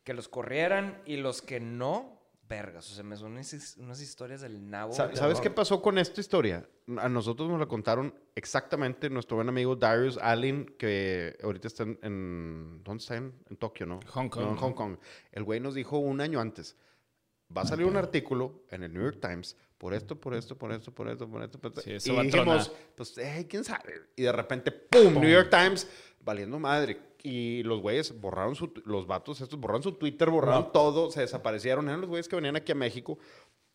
que 0.06 0.14
los 0.14 0.30
corrieran. 0.30 1.02
Y 1.06 1.18
los 1.18 1.42
que 1.42 1.60
no, 1.60 2.23
vergas. 2.56 2.90
O 2.92 2.96
sea, 2.96 3.04
me 3.04 3.16
son 3.18 3.34
unas, 3.34 3.78
unas 3.78 4.02
historias 4.02 4.42
del 4.42 4.70
nabo. 4.70 4.94
¿Sabes 4.94 5.40
qué 5.42 5.50
pasó 5.50 5.82
con 5.82 5.98
esta 5.98 6.22
historia? 6.22 6.68
A 6.98 7.10
nosotros 7.10 7.50
nos 7.50 7.60
la 7.60 7.66
contaron 7.66 8.14
exactamente 8.36 9.10
nuestro 9.10 9.38
buen 9.38 9.50
amigo 9.50 9.76
Darius 9.76 10.18
Allen, 10.18 10.76
que 10.78 11.36
ahorita 11.44 11.68
está 11.68 11.84
en... 11.84 12.00
en- 12.02 12.84
¿Dónde 12.84 13.02
está? 13.02 13.16
En, 13.16 13.34
en 13.50 13.58
Tokio, 13.58 13.86
¿no? 13.86 14.00
Hong 14.08 14.30
Kong. 14.30 14.44
No, 14.44 14.50
en 14.52 14.58
Hong 14.58 14.74
Kong. 14.74 14.98
El 15.32 15.44
güey 15.44 15.60
nos 15.60 15.74
dijo 15.74 15.98
un 15.98 16.22
año 16.22 16.40
antes, 16.40 16.76
va 17.56 17.62
a 17.62 17.66
salir 17.66 17.86
un 17.86 17.98
artículo 17.98 18.64
en 18.70 18.84
el 18.84 18.94
New 18.94 19.04
York 19.04 19.20
Times 19.22 19.56
por 19.78 19.94
esto, 19.94 20.20
por 20.20 20.34
esto, 20.34 20.58
por 20.58 20.72
esto, 20.72 20.94
por 20.94 21.10
esto, 21.10 21.30
por 21.30 21.44
esto, 21.44 21.60
por 21.60 21.72
esto. 21.72 21.82
Sí, 21.82 21.92
eso 21.92 22.12
y 22.12 22.16
va 22.16 22.22
a 22.22 22.24
dijimos, 22.26 22.72
pues, 22.96 23.16
¿quién 23.50 23.64
sabe? 23.64 23.94
Y 24.16 24.24
de 24.24 24.32
repente, 24.32 24.72
¡pum! 24.72 25.14
New 25.20 25.30
York 25.30 25.50
Times, 25.50 25.88
valiendo 26.22 26.58
madre. 26.60 27.13
Y 27.26 27.64
los 27.64 27.80
güeyes 27.80 28.20
borraron 28.20 28.54
su... 28.56 28.74
Los 28.86 29.08
vatos 29.08 29.40
estos 29.40 29.58
borraron 29.60 29.82
su 29.82 29.94
Twitter, 29.94 30.30
borraron 30.30 30.72
todo, 30.74 31.10
se 31.10 31.22
desaparecieron. 31.22 31.88
Eran 31.88 32.02
los 32.02 32.10
güeyes 32.10 32.28
que 32.28 32.36
venían 32.36 32.58
aquí 32.58 32.74
a 32.74 32.76
México 32.76 33.18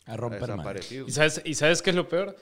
A 0.04 0.16
romper. 0.18 0.80
¿Y 1.06 1.10
sabes, 1.10 1.40
¿Y 1.44 1.54
sabes 1.54 1.80
qué 1.80 1.90
es 1.90 1.96
lo 1.96 2.08
peor? 2.08 2.36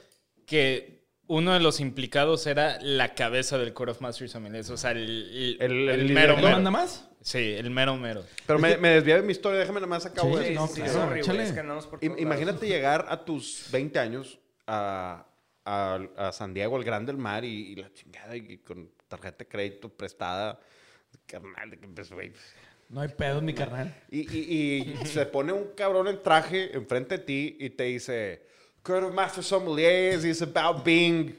Que 0.45 1.05
uno 1.27 1.53
de 1.53 1.59
los 1.61 1.79
implicados 1.79 2.45
era 2.47 2.77
la 2.81 3.13
cabeza 3.15 3.57
del 3.57 3.73
Court 3.73 3.91
of 3.91 4.01
Masters 4.01 4.31
Sommeliers. 4.31 4.69
O 4.69 4.75
sea, 4.77 4.91
el, 4.91 5.57
el, 5.59 5.71
El- 5.71 5.89
el 5.89 6.13
mero 6.13 6.33
¿No 6.33 6.35
Pero- 6.35 6.47
mero. 6.47 6.49
manda 6.57 6.71
más? 6.71 7.09
Sí, 7.21 7.53
el 7.57 7.69
mero 7.71 7.95
mero. 7.97 8.23
Pero 8.45 8.59
me, 8.59 8.77
me 8.77 8.89
desvié 8.89 9.15
de 9.15 9.21
mi 9.21 9.31
historia, 9.31 9.59
déjame 9.59 9.79
nada 9.81 9.87
más 9.87 10.05
acabo 10.05 10.33
Sí, 10.37 10.43
de... 10.43 10.47
Sí, 10.49 10.53
no, 10.55 10.67
sí, 10.67 10.81
claro, 10.81 11.15
es 11.15 11.51
que 11.51 11.63
por 11.89 12.03
Imagínate 12.19 12.45
lados. 12.53 12.61
llegar 12.69 13.05
a 13.09 13.25
tus 13.25 13.67
20 13.71 13.99
años 13.99 14.39
a, 14.65 15.25
a- 15.65 15.99
a 16.17 16.31
San 16.31 16.53
Diego, 16.53 16.75
al 16.77 16.83
Gran 16.85 17.05
del 17.05 17.17
Mar, 17.17 17.43
y, 17.43 17.71
y 17.71 17.75
la 17.75 17.91
chingada, 17.93 18.35
y 18.37 18.59
con 18.59 18.89
tarjeta 19.09 19.39
de 19.39 19.47
crédito 19.47 19.89
prestada, 19.89 20.59
carnal, 21.25 21.69
de 21.69 21.77
que, 21.77 21.87
pues, 21.87 22.11
güey. 22.11 22.31
No 22.89 23.01
hay 23.01 23.09
pedo, 23.09 23.41
mi 23.41 23.53
carnal. 23.53 23.93
Y, 24.09 24.21
y- 24.21 24.97
y 25.01 25.05
se 25.05 25.25
pone 25.25 25.51
un 25.51 25.69
cabrón 25.75 26.07
en 26.07 26.21
traje 26.23 26.75
enfrente 26.75 27.17
de 27.17 27.23
ti 27.23 27.57
y 27.59 27.69
te 27.69 27.83
dice, 27.83 28.41
Court 28.83 29.03
of 29.03 29.13
Master 29.13 29.43
Sommeliers 29.43 30.23
is 30.23 30.41
about 30.41 30.83
being 30.85 31.35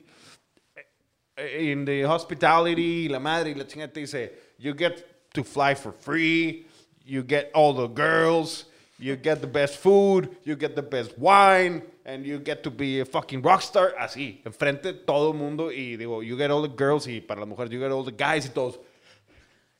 in 1.59 1.85
the 1.85 2.05
hospitality, 2.05 3.05
y 3.07 3.09
la 3.09 3.19
madre, 3.21 3.51
y 3.51 3.55
la 3.55 3.64
chingada 3.64 3.93
te 3.93 4.01
dice, 4.01 4.33
you 4.59 4.75
get 4.75 5.05
to 5.33 5.45
fly 5.45 5.75
for 5.75 5.93
free, 5.93 6.66
you 7.05 7.23
get 7.23 7.51
all 7.55 7.73
the 7.73 7.87
girls, 7.89 8.66
you 8.99 9.16
get 9.16 9.41
the 9.41 9.47
best 9.47 9.77
food, 9.79 10.29
you 10.45 10.57
get 10.57 10.75
the 10.75 10.83
best 10.83 11.16
wine, 11.16 11.83
and 12.05 12.27
you 12.27 12.39
get 12.41 12.62
to 12.64 12.71
be 12.71 13.01
a 13.01 13.05
fucking 13.05 13.41
rock 13.41 13.62
star. 13.62 13.95
Así, 13.99 14.41
enfrente 14.45 14.83
de 14.83 14.93
todo 14.95 15.31
el 15.31 15.39
mundo, 15.39 15.71
y 15.71 15.97
digo, 15.97 16.23
you 16.23 16.37
get 16.37 16.51
all 16.51 16.61
the 16.62 16.69
girls, 16.77 17.07
y 17.07 17.21
para 17.21 17.41
las 17.41 17.49
mujeres, 17.49 17.71
you 17.71 17.79
get 17.79 17.93
all 17.93 18.05
the 18.05 18.11
guys, 18.12 18.45
y 18.45 18.51
todos. 18.53 18.79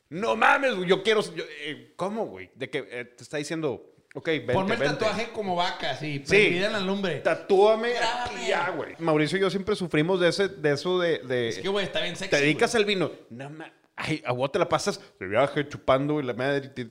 No 0.09 0.35
mames, 0.35 0.75
güey, 0.75 0.89
yo 0.89 1.03
quiero. 1.03 1.21
yo- 1.35 1.43
eh, 1.61 1.93
¿Cómo, 1.95 2.25
güey? 2.25 2.49
De 2.55 2.69
que 2.69 2.87
eh, 2.89 3.05
te 3.05 3.23
está 3.23 3.37
diciendo, 3.37 3.93
ok, 4.15 4.25
vente, 4.27 4.53
Ponme 4.53 4.73
el 4.73 4.79
vente. 4.79 4.95
tatuaje 4.95 5.29
como 5.31 5.55
vaca, 5.55 5.95
sí. 5.95 6.23
Sí. 6.25 6.29
Prendida 6.29 6.67
en 6.67 6.73
la 6.73 6.79
lumbre. 6.79 7.19
Tatúame 7.19 7.93
Grábame. 7.93 8.35
aquí 8.37 8.47
ya, 8.47 8.69
güey. 8.71 8.95
Mauricio 8.99 9.37
y 9.37 9.41
yo 9.41 9.49
siempre 9.49 9.75
sufrimos 9.75 10.19
de, 10.19 10.29
ese, 10.29 10.47
de 10.47 10.71
eso 10.73 10.99
de. 10.99 11.19
de- 11.19 11.49
Es 11.49 11.59
que, 11.59 11.67
güey, 11.69 11.85
está 11.85 12.01
bien 12.01 12.15
sexy. 12.15 12.31
te 12.31 12.41
dedicas 12.41 12.73
al 12.75 12.85
vino. 12.85 13.11
No 13.29 13.49
mames. 13.49 13.71
Ay, 13.95 14.23
a 14.25 14.31
vos 14.31 14.51
te 14.51 14.57
la 14.59 14.67
pasas 14.69 14.99
de 15.19 15.27
viaje 15.27 15.67
chupando 15.67 16.19
y 16.19 16.23
la 16.23 16.33
madre. 16.33 16.69
ti- 16.69 16.87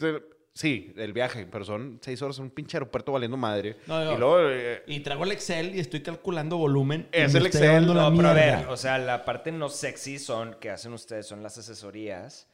Sí, 0.53 0.93
el 0.97 1.13
viaje, 1.13 1.47
pero 1.51 1.65
son 1.65 2.01
seis 2.03 2.21
horas 2.21 2.37
en 2.39 2.45
un 2.45 2.51
pinche 2.51 2.77
aeropuerto 2.77 3.13
valiendo 3.13 3.37
madre. 3.37 3.77
No, 3.87 4.05
no. 4.05 4.13
y 4.15 4.17
luego. 4.19 4.41
eh, 4.51 4.83
Y 4.89 5.01
traigo 5.01 5.23
el 5.23 5.31
Excel 5.31 5.73
y 5.77 5.79
estoy 5.79 6.03
calculando 6.03 6.57
volumen. 6.57 7.09
y 7.13 7.17
Es 7.17 7.33
me 7.33 7.39
el 7.39 7.47
Excel, 7.47 7.63
llevando 7.63 7.95
la 7.95 8.11
No, 8.11 8.17
pero 8.17 8.29
a 8.29 8.33
ver, 8.33 8.67
o 8.67 8.77
sea, 8.77 8.99
la 8.99 9.25
parte 9.25 9.53
no 9.53 9.69
sexy 9.69 10.19
son 10.19 10.55
que 10.61 10.71
hacen 10.71 10.93
ustedes 10.93 11.27
son 11.29 11.45
las 11.45 11.57
asesorías, 11.59 12.49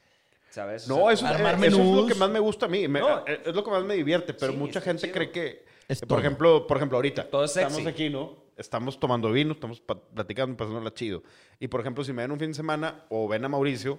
¿sabes? 0.54 0.88
O 0.90 0.96
No, 0.96 1.04
sea, 1.04 1.12
eso, 1.12 1.26
Armar 1.26 1.54
eh, 1.62 1.66
eso 1.68 1.80
es 1.82 1.86
lo 1.96 2.06
que 2.06 2.14
más 2.14 2.30
me 2.30 2.38
gusta 2.38 2.66
a 2.66 2.68
mí. 2.68 2.86
Me- 2.88 3.00
No. 3.00 3.26
eh, 3.26 3.40
es 3.44 3.54
lo 3.54 3.62
que 3.64 3.70
más 3.70 3.84
me 3.84 3.94
divierte. 3.94 4.34
Pero 4.34 4.52
Sí, 4.52 4.58
mucha 4.58 4.80
gente 4.80 5.02
chido. 5.02 5.12
cree 5.14 5.30
que. 5.30 5.64
Es 5.88 6.00
por 6.00 6.18
ejemplo, 6.20 6.66
por 6.66 6.76
ejemplo, 6.78 6.96
ahorita. 6.98 7.28
Todo 7.28 7.44
es. 7.44 7.56
Estamos 7.56 7.86
aquí, 7.86 8.08
¿no? 8.08 8.36
Estamos 8.56 8.98
tomando 9.00 9.30
vino, 9.32 9.52
estamos 9.52 9.80
platicando, 9.80 10.56
pasándola 10.56 10.94
chido. 10.94 11.22
Y 11.58 11.66
por 11.68 11.80
ejemplo, 11.80 12.04
si 12.04 12.12
me 12.12 12.22
ven 12.22 12.30
un 12.30 12.38
fin 12.38 12.48
de 12.48 12.54
semana, 12.54 13.04
o 13.08 13.26
ven 13.28 13.44
a 13.44 13.48
Mauricio, 13.48 13.98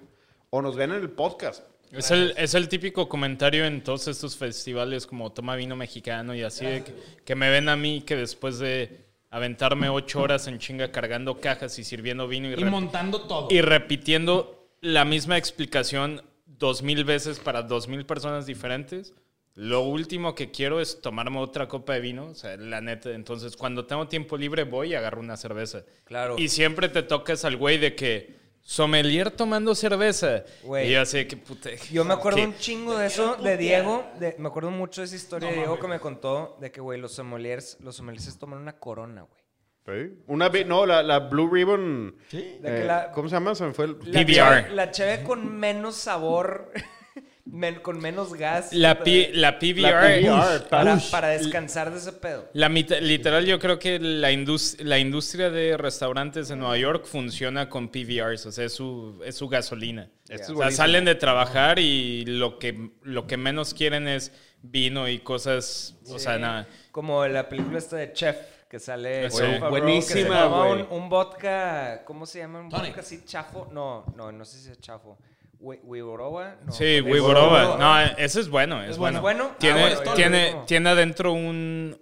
o 0.49 0.61
nos 0.61 0.75
ven 0.77 0.91
en 0.93 1.01
el 1.01 1.09
podcast. 1.09 1.63
Es 1.91 2.09
el, 2.11 2.33
es 2.37 2.53
el 2.55 2.67
típico 2.69 3.07
comentario 3.07 3.65
en 3.65 3.83
todos 3.83 4.07
estos 4.07 4.35
festivales 4.35 5.05
como 5.05 5.31
toma 5.31 5.55
vino 5.55 5.75
mexicano 5.75 6.33
y 6.33 6.41
así, 6.41 6.65
de 6.65 6.83
que, 6.83 6.93
que 7.23 7.35
me 7.35 7.49
ven 7.49 7.69
a 7.69 7.75
mí 7.75 8.01
que 8.01 8.15
después 8.15 8.57
de 8.59 9.05
aventarme 9.29 9.89
ocho 9.89 10.21
horas 10.21 10.47
en 10.47 10.57
chinga 10.57 10.91
cargando 10.91 11.39
cajas 11.39 11.77
y 11.77 11.83
sirviendo 11.83 12.27
vino 12.27 12.49
y, 12.49 12.53
Y 12.59 12.65
montando 12.65 13.21
todo. 13.27 13.47
y 13.51 13.61
repitiendo 13.61 14.67
la 14.81 15.05
misma 15.05 15.37
explicación 15.37 16.21
dos 16.57 16.81
mil 16.81 17.03
veces 17.03 17.39
para 17.39 17.61
dos 17.63 17.87
mil 17.87 18.05
personas 18.05 18.45
diferentes. 18.45 19.13
Lo 19.55 19.81
último 19.83 20.35
que 20.35 20.51
quiero 20.51 20.81
es 20.81 20.99
tomarme 20.99 21.39
otra 21.39 21.67
copa 21.69 21.93
de 21.93 22.01
vino, 22.01 22.25
o 22.25 22.35
sea, 22.35 22.57
la 22.57 22.81
neta. 22.81 23.11
Entonces, 23.11 23.55
cuando 23.55 23.85
tengo 23.85 24.07
tiempo 24.09 24.35
libre, 24.37 24.65
voy 24.65 24.89
y 24.91 24.95
agarro 24.95 25.21
una 25.21 25.37
cerveza. 25.37 25.83
Claro. 26.03 26.35
Y 26.37 26.49
siempre 26.49 26.89
te 26.89 27.03
tocas 27.03 27.45
al 27.45 27.55
güey 27.55 27.77
de 27.77 27.95
que 27.95 28.35
sommelier 28.61 29.31
tomando 29.31 29.73
cerveza. 29.73 30.43
Güey. 30.63 30.89
Y 30.89 30.93
yo 30.93 31.01
así, 31.01 31.23
que 31.25 31.37
puta. 31.37 31.69
Yo 31.89 32.03
me 32.03 32.13
acuerdo 32.15 32.37
¿qué? 32.39 32.47
un 32.47 32.57
chingo 32.57 32.97
de 32.97 33.07
eso, 33.07 33.35
de 33.37 33.55
Diego. 33.55 34.05
de- 34.19 34.35
me 34.39 34.47
acuerdo 34.49 34.71
mucho 34.71 34.99
de 35.01 35.05
esa 35.05 35.15
historia 35.15 35.49
de 35.49 35.55
Diego 35.55 35.79
que 35.79 35.87
me 35.87 35.99
contó 36.01 36.57
de 36.59 36.71
que, 36.71 36.81
güey, 36.81 36.99
los 36.99 37.13
sommeliers, 37.13 37.77
los 37.79 37.95
sommeliers 37.95 38.37
toman 38.37 38.59
una 38.59 38.77
corona, 38.77 39.21
güey. 39.21 39.44
Sí. 39.85 40.17
Una 40.27 40.49
no, 40.65 40.85
la, 40.85 41.03
la 41.03 41.19
Blue 41.19 41.47
Ribbon. 41.51 42.15
Sí. 42.29 42.57
De 42.61 42.69
que 42.69 42.81
eh, 42.81 42.85
la- 42.85 43.11
¿Cómo 43.11 43.29
se 43.29 43.35
llama? 43.35 43.53
Se 43.53 43.65
me 43.65 43.73
fue 43.73 43.85
el. 43.85 43.97
La 44.05 44.21
PBR. 44.21 44.25
cheve- 44.33 44.69
La 44.73 44.91
cheve 44.91 45.23
con 45.23 45.55
menos 45.59 45.95
sabor, 45.95 46.71
men- 47.45 47.75
con 47.81 47.99
menos 47.99 48.33
gas. 48.33 48.73
La, 48.73 49.03
P- 49.03 49.29
la 49.33 49.51
La 49.51 49.59
PBR. 49.59 50.67
Para, 50.69 50.97
para 51.11 51.27
descansar 51.29 51.91
de 51.91 51.99
ese 51.99 52.13
pedo. 52.13 52.49
La 52.53 52.67
mitad- 52.67 52.99
literal, 52.99 53.45
yo 53.45 53.59
creo 53.59 53.77
que 53.77 53.99
la, 53.99 54.31
indus- 54.31 54.81
la 54.81 54.97
industria 54.97 55.51
de 55.51 55.77
restaurantes 55.77 56.49
en 56.49 56.59
Nueva 56.59 56.77
York 56.79 57.05
funciona 57.05 57.69
con 57.69 57.89
PVRs, 57.89 58.45
o 58.47 58.51
sea, 58.51 58.65
es 58.65 58.73
su, 58.73 59.21
es 59.23 59.35
su 59.35 59.47
gasolina. 59.47 60.09
Es 60.29 60.41
o 60.41 60.45
sea, 60.45 60.55
buenísimo. 60.55 60.77
salen 60.83 61.05
de 61.05 61.13
trabajar 61.13 61.77
y 61.77 62.25
lo 62.25 62.57
que, 62.57 62.89
lo 63.03 63.27
que 63.27 63.37
menos 63.37 63.75
quieren 63.75 64.07
es 64.07 64.31
vino 64.63 65.07
y 65.07 65.19
cosas, 65.19 65.95
o 66.09 66.17
sea, 66.17 66.39
nada. 66.39 66.67
Como 66.91 67.23
la 67.27 67.47
película 67.49 67.77
esta 67.77 67.97
de 67.97 68.11
Chef, 68.13 68.35
que 68.75 68.79
sale 68.81 69.29
Sí. 69.31 69.37
Jon 69.39 69.51
Favreau, 69.59 69.69
Buenísima, 69.69 70.45
güey. 70.47 70.71
un, 70.81 70.87
un 70.89 71.09
vodka, 71.09 72.03
¿cómo 72.03 72.25
se 72.25 72.39
llama? 72.39 72.59
Un 72.59 72.69
Tonic. 72.69 72.87
vodka 72.87 73.01
así 73.01 73.23
chafo. 73.23 73.69
No, 73.71 74.03
no, 74.17 74.33
no 74.33 74.43
sé 74.43 74.57
si 74.59 74.69
es 74.69 74.81
chafo. 74.81 75.17
Wi- 75.59 75.79
Wiboroba. 75.83 76.57
No, 76.65 76.71
Sí, 76.73 76.99
Wiboroba. 76.99 77.77
No, 77.77 77.99
ese 78.17 78.41
es 78.41 78.49
bueno, 78.49 78.83
es, 78.83 78.91
¿Es 78.91 78.97
bueno. 78.97 79.21
Tiene, 79.59 79.79
Ah, 79.83 79.95
bueno, 79.95 80.13
tiene, 80.13 80.51
tomo. 80.51 80.65
tiene 80.65 80.89
adentro 80.89 81.31
un, 81.31 81.97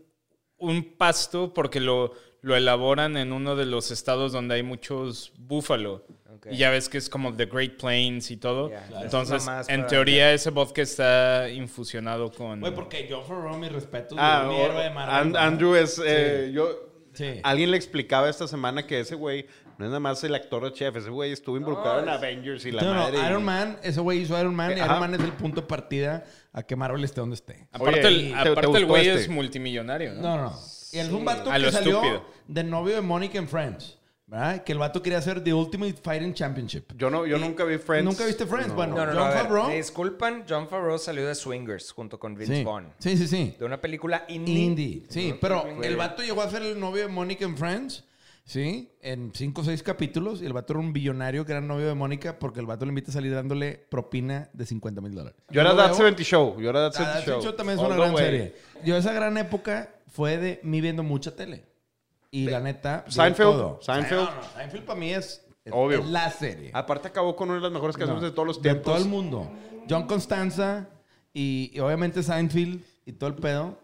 un 0.58 0.98
pasto 0.98 1.54
porque 1.54 1.80
lo, 1.80 2.14
lo 2.42 2.56
elaboran 2.56 3.18
en 3.18 3.32
uno 3.34 3.56
de 3.56 3.66
los 3.68 3.92
estados 3.92 4.32
donde 4.32 4.56
hay 4.56 4.64
muchos 4.64 5.32
búfalo. 5.38 6.04
Ok. 6.36 6.48
Y 6.52 6.58
ya 6.58 6.70
ves 6.72 6.90
que 6.90 6.98
es 6.98 7.10
como 7.10 7.34
The 7.36 7.46
Great 7.46 7.78
Plains 7.78 8.32
y 8.32 8.38
todo. 8.38 8.70
Ya, 8.70 8.86
claro. 8.88 9.06
Entonces, 9.06 9.46
en 9.68 9.88
teoría, 9.88 10.34
ese 10.34 10.50
vodka 10.50 10.82
está 10.82 11.50
infusionado 11.50 12.32
con... 12.32 12.60
Güey, 12.60 12.74
porque 12.74 13.08
John 13.10 13.24
Favreau, 13.26 13.58
mi 13.58 13.70
respeto, 13.70 14.16
Ah, 14.18 14.46
mi 14.48 14.56
o- 14.56 14.66
héroe 14.66 14.84
de 14.84 14.90
Marvel. 14.90 15.16
An- 15.16 15.32
¿no? 15.32 15.40
Andrew 15.40 15.76
es. 15.76 16.02
eh, 16.06 16.52
yo. 16.54 16.70
Sí. 17.14 17.40
Alguien 17.44 17.70
le 17.70 17.78
explicaba 17.78 18.28
esta 18.30 18.48
semana 18.48 18.88
que 18.88 19.00
ese 19.00 19.14
güey 19.14 19.46
no 19.78 19.86
es 19.86 19.90
nada 19.90 20.00
más 20.00 20.24
el 20.24 20.34
actor 20.34 20.64
de 20.64 20.74
chef. 20.74 20.96
Ese 20.96 21.12
güey 21.12 21.32
estuvo 21.32 21.58
involucrado 21.58 22.00
en 22.02 22.10
es- 22.10 22.16
Avengers 22.16 22.66
y 22.66 22.72
la 22.72 22.82
No, 22.82 22.94
no, 22.96 23.02
madre. 23.02 23.20
y- 23.20 23.26
Iron 23.28 23.44
Man, 23.46 23.78
ese 23.84 24.00
güey 24.00 24.20
hizo 24.22 24.40
Iron 24.40 24.56
Man 24.56 24.72
y 24.76 24.80
Ajá. 24.82 24.86
Iron 24.86 25.00
Man 25.00 25.14
es 25.14 25.20
el 25.22 25.34
punto 25.34 25.62
de 25.62 25.68
partida 25.68 26.24
a 26.52 26.64
que 26.64 26.76
Marvel 26.76 27.04
esté 27.04 27.20
donde 27.22 27.36
esté. 27.36 27.68
aparte, 27.72 28.00
Oye, 28.00 28.08
el, 28.08 28.28
¿te- 28.34 28.44
te 28.44 28.50
aparte 28.50 28.78
el 28.80 28.86
güey 28.88 29.08
este? 29.08 29.22
es 29.22 29.30
multimillonario, 29.30 30.14
¿no? 30.16 30.22
No, 30.22 30.38
no. 30.38 30.60
Y 30.92 30.98
él 30.98 31.08
es 31.08 31.14
un 31.14 31.24
vato 31.26 31.52
A 31.52 31.60
que 31.60 31.72
salió 31.72 31.98
estúpido. 32.00 32.26
de 32.48 32.64
novio 32.64 32.96
de 32.96 33.02
Monica 33.02 33.38
en 33.38 33.48
Friends. 33.48 34.00
¿Verdad? 34.34 34.64
Que 34.64 34.72
el 34.72 34.80
vato 34.80 35.04
quería 35.04 35.20
hacer 35.20 35.44
The 35.44 35.54
Ultimate 35.54 35.94
Fighting 35.94 36.34
Championship. 36.34 36.92
Yo, 36.98 37.12
no, 37.12 37.28
yo 37.28 37.38
Y- 37.38 37.40
nunca 37.40 37.64
vi 37.66 37.78
Friends. 37.78 38.04
¿Nunca 38.04 38.26
viste 38.26 38.48
Friends? 38.48 38.70
No. 38.70 38.74
Bueno, 38.76 38.96
No, 38.96 39.06
no, 39.06 39.12
John 39.20 39.30
ver, 39.30 39.38
Favreau. 39.44 39.68
me 39.68 39.76
disculpan, 39.76 40.44
John 40.50 40.68
Favreau 40.68 40.98
salió 40.98 41.28
de 41.28 41.36
Swingers 41.36 41.92
junto 41.92 42.18
con 42.20 42.34
Vince 42.34 42.56
Sí. 42.58 42.64
Vaughn. 42.64 42.88
sí, 42.98 43.16
sí, 43.16 43.28
sí. 43.28 43.56
De 43.60 43.64
una 43.66 43.80
película 43.80 44.26
indie. 44.30 44.60
Indie. 44.60 45.04
Sí, 45.08 45.36
pero 45.40 45.66
el 45.84 45.96
vato 45.96 46.24
llegó 46.24 46.42
a 46.42 46.50
ser 46.50 46.64
el 46.64 46.80
novio 46.80 47.04
de 47.04 47.10
Mónica 47.10 47.46
en 47.46 47.56
Friends. 47.56 48.06
Sí, 48.46 48.90
en 49.02 49.32
cinco 49.36 49.62
o 49.62 49.64
seis 49.64 49.84
capítulos. 49.84 50.42
Y 50.42 50.46
el 50.48 50.52
vato 50.54 50.74
era 50.74 50.80
un 50.80 50.92
billonario 50.94 51.46
que 51.46 51.52
era 51.54 51.62
novio 51.62 51.88
de 51.88 51.94
Mónica 51.94 52.40
porque 52.40 52.60
el 52.60 52.66
vato 52.66 52.86
le 52.86 52.90
invita 52.90 53.12
a 53.12 53.14
salir 53.14 53.34
dándole 53.34 53.86
propina 53.90 54.50
de 54.52 54.66
50 54.66 55.00
mil 55.00 55.14
dólares. 55.14 55.40
Yo 55.50 55.62
era 55.62 55.76
That 55.76 55.86
veo. 55.90 55.96
70 55.96 56.24
Show. 56.24 56.60
Yo 56.60 56.72
era 56.72 56.90
That 56.92 57.00
Ah, 57.02 57.06
70 57.06 57.14
That 57.20 57.26
Show. 57.26 57.42
70 57.42 57.56
también 57.56 57.78
es 57.78 57.86
All 57.86 57.92
una 57.92 57.96
gran 58.02 58.14
way. 58.16 58.24
serie. 58.26 58.56
Yo 58.84 58.98
esa 58.98 59.14
gran 59.14 59.38
época 59.38 59.94
fue 60.08 60.38
de 60.38 60.60
mí 60.64 60.82
viendo 60.82 61.04
mucha 61.04 61.36
tele. 61.36 61.64
Y 62.34 62.46
la 62.46 62.60
neta... 62.60 63.06
Seinfeld. 63.08 63.52
todo. 63.52 63.80
Seinfeld. 63.82 64.22
No, 64.24 64.36
no, 64.36 64.42
Seinfeld 64.56 64.84
para 64.86 65.00
mí 65.00 65.14
es, 65.14 65.46
es- 65.64 65.72
Obvio. 65.76 66.00
es 66.00 66.08
la 66.08 66.30
serie. 66.32 66.72
Aparte 66.74 67.08
acabó 67.10 67.36
con 67.36 67.50
una 67.50 67.58
de 67.58 67.64
las 67.64 67.72
mejores 67.72 67.96
canciones 67.96 68.22
No, 68.24 68.28
de 68.30 68.34
todos 68.34 68.48
los 68.48 68.58
De 68.62 68.64
tiempos. 68.72 68.84
todo 68.94 68.98
el 69.04 69.10
mundo. 69.10 69.52
John 69.90 70.08
Constanza 70.08 70.88
y, 71.34 71.72
y 71.74 71.80
obviamente 71.80 72.24
Seinfeld 72.24 72.82
y 73.06 73.14
todo 73.14 73.30
el 73.30 73.36
pedo. 73.36 73.78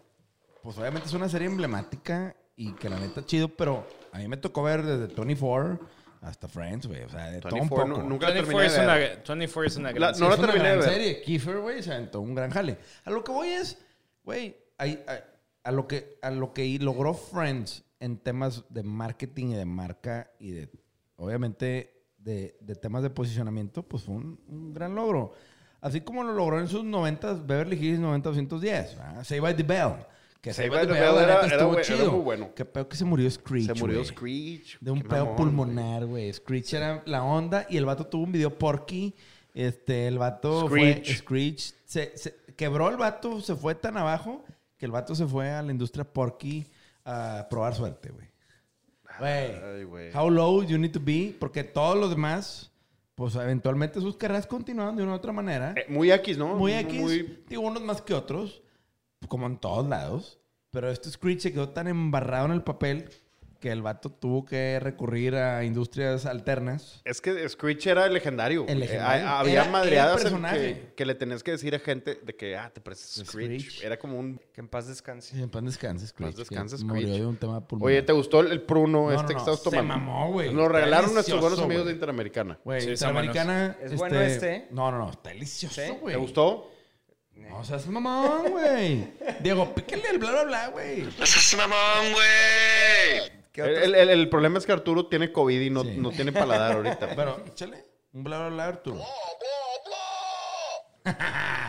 Pues 0.64 0.78
obviamente 0.78 1.08
es 1.08 1.14
una 1.14 1.30
serie 1.30 1.48
emblemática 1.48 2.36
y 2.56 2.74
que 2.74 2.90
la 2.90 3.00
neta 3.00 3.26
chido, 3.26 3.50
pero 3.50 3.86
a 4.12 4.18
mí 4.18 4.28
me 4.28 4.38
tocó 4.38 4.64
ver 4.64 4.84
desde 4.84 5.14
Tony 5.14 5.36
Ford 5.36 5.78
hasta 6.22 6.48
Friends, 6.48 6.88
güey. 6.88 7.04
O 7.04 7.10
sea, 7.10 7.32
de 7.32 7.40
todo 7.40 7.54
un 7.54 7.60
24, 7.70 7.88
poco. 7.94 8.02
nu- 8.04 8.10
nunca 8.10 8.28
la 8.28 8.34
24 8.34 8.44
terminé 8.44 8.66
es, 8.66 8.74
de 8.74 8.82
una, 8.84 8.96
ver. 8.96 9.24
24 9.28 9.64
es 9.68 9.78
una 9.78 9.92
gran 9.92 10.12
La- 10.12 10.18
no 10.18 10.30
la 10.30 10.38
terminé 10.38 10.70
de 10.70 10.76
ver. 10.78 10.84
serie. 10.90 11.22
Kiefer, 11.22 11.60
güey, 11.60 11.82
se 11.84 11.94
aventó 11.94 12.20
un 12.20 12.34
gran 12.36 12.50
jale. 12.52 12.78
A 13.06 13.12
lo 13.12 13.24
que 13.24 13.32
voy 13.32 13.50
es, 13.50 13.78
güey, 14.24 14.58
hay- 14.78 15.02
a, 15.08 15.70
a 15.70 15.72
lo 15.72 15.88
que, 15.88 16.18
a 16.22 16.30
lo 16.32 16.52
que 16.54 16.78
logró 16.80 17.14
Friends 17.14 17.84
en 18.00 18.18
temas 18.18 18.64
de 18.70 18.84
marketing 18.84 19.48
y 19.48 19.54
de 19.56 19.66
marca 19.66 20.32
y 20.40 20.52
de, 20.52 20.70
obviamente, 21.18 21.94
de, 22.18 22.58
de 22.62 22.76
temas 22.76 23.04
de 23.04 23.10
posicionamiento, 23.10 23.84
pues 23.84 24.04
fue 24.04 24.16
un, 24.16 24.40
un 24.48 24.74
gran 24.74 24.96
logro. 24.96 25.34
Así 25.82 26.02
como 26.02 26.24
lo 26.24 26.34
logró 26.34 26.60
en 26.60 26.68
sus 26.68 26.84
90 26.84 27.34
Beverly 27.46 27.78
Hills 27.78 28.00
90-210, 28.02 28.60
¿verdad? 28.98 29.24
Say 29.24 29.40
by 29.40 29.56
the 29.56 29.64
Bell. 29.64 29.94
Que 30.42 30.54
Say 30.54 30.70
by 30.70 30.88
the 30.88 30.94
Bell, 30.94 31.16
era- 31.18 31.46
era 31.46 31.46
estuvo 31.48 31.74
era 31.74 31.82
chido. 31.82 32.12
muy 32.12 32.22
bueno. 32.22 32.50
Qué 32.56 32.64
pedo 32.66 32.88
que 32.88 32.96
se 32.96 33.04
murió 33.06 33.30
Screech, 33.30 33.68
Se 33.68 33.74
murió 33.74 33.98
güey. 34.00 34.06
Screech. 34.10 34.80
De 34.80 34.92
un 34.92 35.02
pedo 35.02 35.24
mamón, 35.26 35.36
pulmonar, 35.38 36.06
güey. 36.06 36.32
Screech 36.32 36.74
era 36.74 37.04
la 37.06 37.24
onda 37.24 37.66
y 37.70 37.76
el 37.78 37.86
vato 37.86 38.08
tuvo 38.08 38.24
un 38.24 38.32
video 38.32 38.58
porky. 38.58 39.14
Este, 39.54 40.08
el 40.08 40.18
vato 40.18 40.68
fue 40.70 40.94
Screech. 41.04 41.18
Screech. 41.18 41.74
Se, 41.86 42.18
se- 42.18 42.36
quebró 42.56 42.90
el 42.90 42.96
vato, 42.98 43.42
se 43.42 43.56
fue 43.56 43.76
tan 43.76 43.98
abajo 43.98 44.44
que 44.78 44.86
el 44.86 44.92
vato 44.92 45.14
se 45.16 45.26
fue 45.26 45.50
a 45.52 45.62
la 45.62 45.72
industria 45.72 46.06
porky 46.06 46.66
a 47.10 47.48
probar 47.50 47.76
suerte, 47.76 48.10
güey. 48.12 48.28
Güey. 49.86 50.12
How 50.16 50.30
low 50.30 50.64
you 50.64 50.78
need 50.78 50.92
to 50.94 51.00
be, 51.04 51.36
porque 51.40 51.64
todos 51.64 51.98
los 51.98 52.10
demás, 52.10 52.72
pues 53.16 53.36
eventualmente 53.36 54.00
sus 54.00 54.16
carreras 54.16 54.48
continuaron 54.48 54.96
de 54.96 55.04
una 55.04 55.12
u 55.14 55.16
otra 55.16 55.34
manera. 55.34 55.74
Eh, 55.76 55.86
muy 55.90 56.12
X, 56.12 56.38
¿no? 56.38 56.56
Muy 56.56 56.74
X, 56.74 57.02
Muy- 57.02 57.44
digo, 57.50 57.64
unos 57.64 57.82
más 57.84 58.02
que 58.02 58.14
otros, 58.14 58.62
como 59.28 59.46
en 59.48 59.58
todos 59.58 59.88
lados. 59.88 60.40
Pero 60.72 60.90
este 60.90 61.10
Screech 61.10 61.40
se 61.42 61.52
quedó 61.52 61.70
tan 61.70 61.88
embarrado 61.88 62.46
en 62.46 62.52
el 62.54 62.64
papel 62.64 63.10
que 63.60 63.72
el 63.72 63.82
vato 63.82 64.10
tuvo 64.10 64.46
que 64.46 64.80
recurrir 64.82 65.36
a 65.36 65.64
industrias 65.64 66.26
alternas. 66.26 67.02
Es 67.04 67.20
que 67.22 67.48
Screech 67.50 67.88
era 67.88 68.06
el 68.06 68.14
legendario. 68.14 68.66
El 68.68 68.78
Eh, 68.78 68.80
legendario. 68.80 69.28
ha- 69.28 69.40
había 69.42 69.62
Era 69.62 69.70
madreadas 69.72 70.18
en 70.18 70.22
personaje. 70.24 70.58
que, 70.60 70.94
que 70.96 71.06
le 71.06 71.16
tenías 71.16 71.44
que 71.44 71.52
decir 71.52 71.76
a 71.76 71.80
gente 71.80 72.20
de 72.24 72.36
que, 72.36 72.56
ah, 72.56 72.72
te 72.74 72.80
pareces 72.82 73.26
Screech. 73.28 73.62
Screech. 73.62 73.84
Era 73.84 74.00
como 74.00 74.18
un... 74.18 74.40
Que 74.54 74.62
en 74.62 74.68
paz 74.68 74.88
descanse. 74.88 75.36
Sí, 75.36 75.42
en 75.44 75.50
paz 75.50 75.64
descanse, 75.64 76.08
Screech. 76.08 76.32
Paz 76.32 76.38
descanse, 76.40 76.78
Screech. 76.78 76.94
Murió 76.94 77.14
de 77.14 77.26
un 77.26 77.38
tema 77.38 77.66
pulmonar. 77.68 77.92
Oye, 77.94 78.02
¿te 78.04 78.14
gustó 78.14 78.40
el, 78.40 78.52
el 78.52 78.62
pruno 78.62 79.10
No, 79.10 79.12
este 79.12 79.24
no, 79.24 79.28
que 79.28 79.36
estabas 79.38 79.60
se 79.60 79.70
tomando? 79.70 79.94
mamó, 79.96 80.32
güey. 80.32 80.54
Nos 80.54 80.72
regalaron 80.72 81.14
nuestros 81.14 81.40
buenos 81.42 81.60
amigos 81.60 81.86
de. 81.86 81.92
Interamericana. 81.92 82.58
Güey, 82.64 82.82
Sí, 82.82 82.90
Interamericana. 82.92 83.78
¿Es 83.82 83.96
bueno 83.96 84.20
este? 84.22 84.68
No, 84.72 84.90
no, 84.92 84.98
no. 85.00 85.10
Está 85.12 85.30
delicioso, 85.30 85.82
¿Sí? 85.82 85.92
güey. 86.00 86.16
¿Te 86.16 86.20
gustó? 86.22 86.72
No 87.36 87.64
seas 87.64 87.88
mamón, 87.88 88.52
güey. 88.52 89.08
Diego, 89.42 89.74
píquele 89.74 90.10
el 90.12 90.18
bla, 90.20 90.32
bla, 90.32 90.44
bla, 90.44 90.68
güey. 90.68 91.02
No 91.02 91.26
seas 91.26 91.56
mamón, 91.58 92.14
güey. 92.14 93.39
¿Qué 93.64 93.70
El, 93.70 93.76
otros- 93.78 93.86
el- 93.86 93.96
el- 93.96 94.10
el 94.10 94.30
problema 94.30 94.58
es 94.58 94.66
que 94.66 94.72
Arturo 94.72 95.08
tiene 95.08 95.32
COVID 95.32 95.62
y 95.62 95.70
no, 95.70 95.84
Sí. 95.84 95.96
no 95.98 96.12
tiene 96.12 96.32
paladar 96.32 96.74
ahorita. 96.74 97.10
Pero, 97.16 97.44
échale. 97.48 97.86
Un 98.14 98.24
bla, 98.24 98.40
bla, 98.40 98.50
bla, 98.50 98.66
Arturo. 98.68 99.00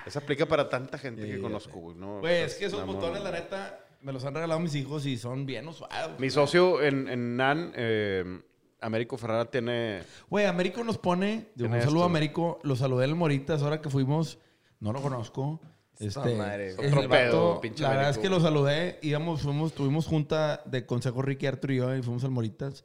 Eso 0.07 0.19
aplica 0.19 0.47
para 0.47 0.69
tanta 0.69 0.99
gente 0.99 1.23
Sí, 1.23 1.33
que 1.33 1.41
conozco, 1.41 1.79
güey. 1.79 1.97
No, 1.97 2.21
Güey, 2.21 2.43
es 2.43 2.55
que 2.55 2.67
esos 2.67 2.85
botones, 2.85 3.23
la 3.23 3.31
neta, 3.31 3.79
me 4.03 4.13
los 4.13 4.25
han 4.25 4.35
regalado 4.35 4.61
mis 4.61 4.75
hijos 4.75 5.07
y 5.07 5.17
son 5.17 5.47
bien 5.47 5.67
usuados. 5.69 6.19
Mi 6.19 6.31
socio 6.31 6.83
en, 6.83 7.09
en 7.09 7.37
NAN, 7.37 7.73
eh, 7.77 8.41
Américo 8.81 9.17
Ferrara, 9.19 9.51
tiene... 9.51 10.03
Güey, 10.29 10.47
Américo 10.47 10.83
nos 10.85 10.99
pone. 10.99 11.49
Tiene 11.57 11.77
un 11.77 11.81
saludo 11.83 11.97
esto. 11.99 12.03
a 12.05 12.07
Américo. 12.07 12.59
Lo 12.63 12.77
saludé 12.77 13.05
en 13.05 13.11
el 13.11 13.17
Moritas 13.17 13.63
ahora 13.63 13.81
que 13.81 13.91
fuimos. 13.91 14.39
No 14.81 14.93
lo 14.93 15.01
conozco. 15.03 15.61
Este, 16.01 16.35
madre. 16.35 16.73
Otro 16.75 17.09
pedo, 17.09 17.49
vato, 17.51 17.61
pinche 17.61 17.83
La 17.83 17.91
verdad 17.91 18.11
es 18.11 18.19
que 18.19 18.29
lo 18.31 18.41
saludé. 18.41 18.99
Íbamos, 19.03 19.43
fuimos, 19.43 19.73
tuvimos 19.75 20.07
junta 20.07 20.63
de 20.65 20.87
consejo 20.87 21.21
Ricky, 21.23 21.47
Arturo 21.47 21.73
y 21.73 21.77
yo 21.77 21.95
y 21.97 22.03
fuimos 22.03 22.25
al 22.25 22.31
Moritas. 22.31 22.85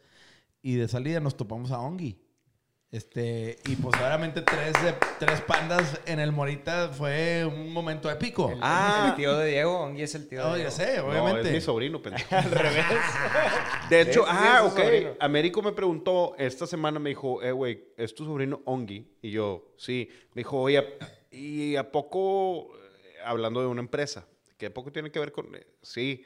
Y 0.61 0.76
de 0.76 0.88
salida 0.88 1.20
nos 1.20 1.38
topamos 1.38 1.72
a 1.72 1.80
Ongi. 1.80 2.20
Este, 2.91 3.57
y 3.68 3.76
pues 3.76 3.93
obviamente 3.99 4.41
tres, 4.41 4.72
de, 4.82 4.93
tres 5.20 5.41
pandas 5.41 5.99
en 6.05 6.20
el 6.20 6.32
Moritas 6.32 6.95
fue 6.95 7.43
un 7.45 7.74
momento 7.74 8.09
épico. 8.09 8.51
El, 8.51 8.59
Ah. 8.61 9.07
el 9.09 9.16
tío 9.16 9.36
de 9.38 9.49
Diego, 9.51 9.82
Ongi 9.82 10.01
es 10.03 10.16
el 10.16 10.30
tío 10.30 10.39
No, 10.43 10.53
de 10.53 10.63
ya 10.63 10.70
Diego. 10.70 10.72
sé, 10.72 10.97
No, 10.97 11.07
obviamente. 11.09 11.49
es 11.49 11.55
mi 11.55 11.61
sobrino, 11.61 12.01
pendejo. 12.01 12.28
Al 12.36 12.51
revés. 12.51 12.86
De 13.89 14.01
hecho, 14.01 14.24
ah, 14.28 14.63
ok. 14.66 14.78
sobrino. 14.80 15.09
Américo 15.20 15.61
me 15.61 15.74
preguntó, 15.74 16.36
esta 16.38 16.66
semana 16.68 16.99
me 16.99 17.09
dijo, 17.09 17.41
eh, 17.43 17.51
güey, 17.51 17.84
¿es 17.97 18.16
tu 18.16 18.24
sobrino 18.24 18.61
Ongi? 18.66 19.05
Y 19.22 19.32
yo, 19.32 19.74
sí. 19.78 20.09
Me 20.34 20.39
dijo, 20.41 20.61
oye, 20.61 20.78
¿a- 20.78 20.86
¿y 21.36 21.76
a 21.76 21.91
poco, 21.91 22.70
hablando 23.26 23.61
de 23.61 23.67
una 23.67 23.82
empresa, 23.82 24.26
¿qué 24.57 24.69
poco 24.69 24.91
tiene 24.91 25.11
que 25.11 25.19
ver 25.19 25.32
con...? 25.32 25.53
eh, 25.55 25.67
Sí. 25.82 26.26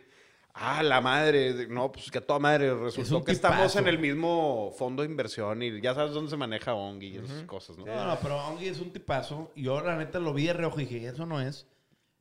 Ah, 0.54 0.82
la 0.84 1.00
madre. 1.00 1.68
No, 1.68 1.92
pues 1.92 2.10
que 2.10 2.18
a 2.18 2.26
toda 2.26 2.40
madre. 2.40 2.74
Resultó 2.74 3.24
que 3.24 3.32
estamos 3.32 3.76
en 3.76 3.88
el 3.88 4.00
mismo 4.00 4.74
fondo 4.78 5.04
de 5.04 5.10
inversión 5.10 5.62
y 5.62 5.80
ya 5.80 5.94
sabes 5.94 6.12
dónde 6.14 6.32
se 6.32 6.38
maneja 6.38 6.74
Ongi 6.74 7.08
y 7.08 7.18
esas 7.18 7.44
cosas, 7.44 7.78
¿no? 7.78 7.86
No, 7.86 8.06
no, 8.06 8.18
pero 8.20 8.36
Ongi 8.48 8.68
es 8.68 8.80
un 8.80 8.92
tipazo. 8.92 9.52
Y 9.56 9.64
yo, 9.64 9.80
la 9.82 9.96
neta, 9.96 10.20
lo 10.20 10.34
vi 10.34 10.48
de 10.48 10.54
reojo 10.54 10.82
y 10.82 10.86
dije, 10.86 11.08
eso 11.08 11.26
no 11.28 11.40
es. 11.40 11.68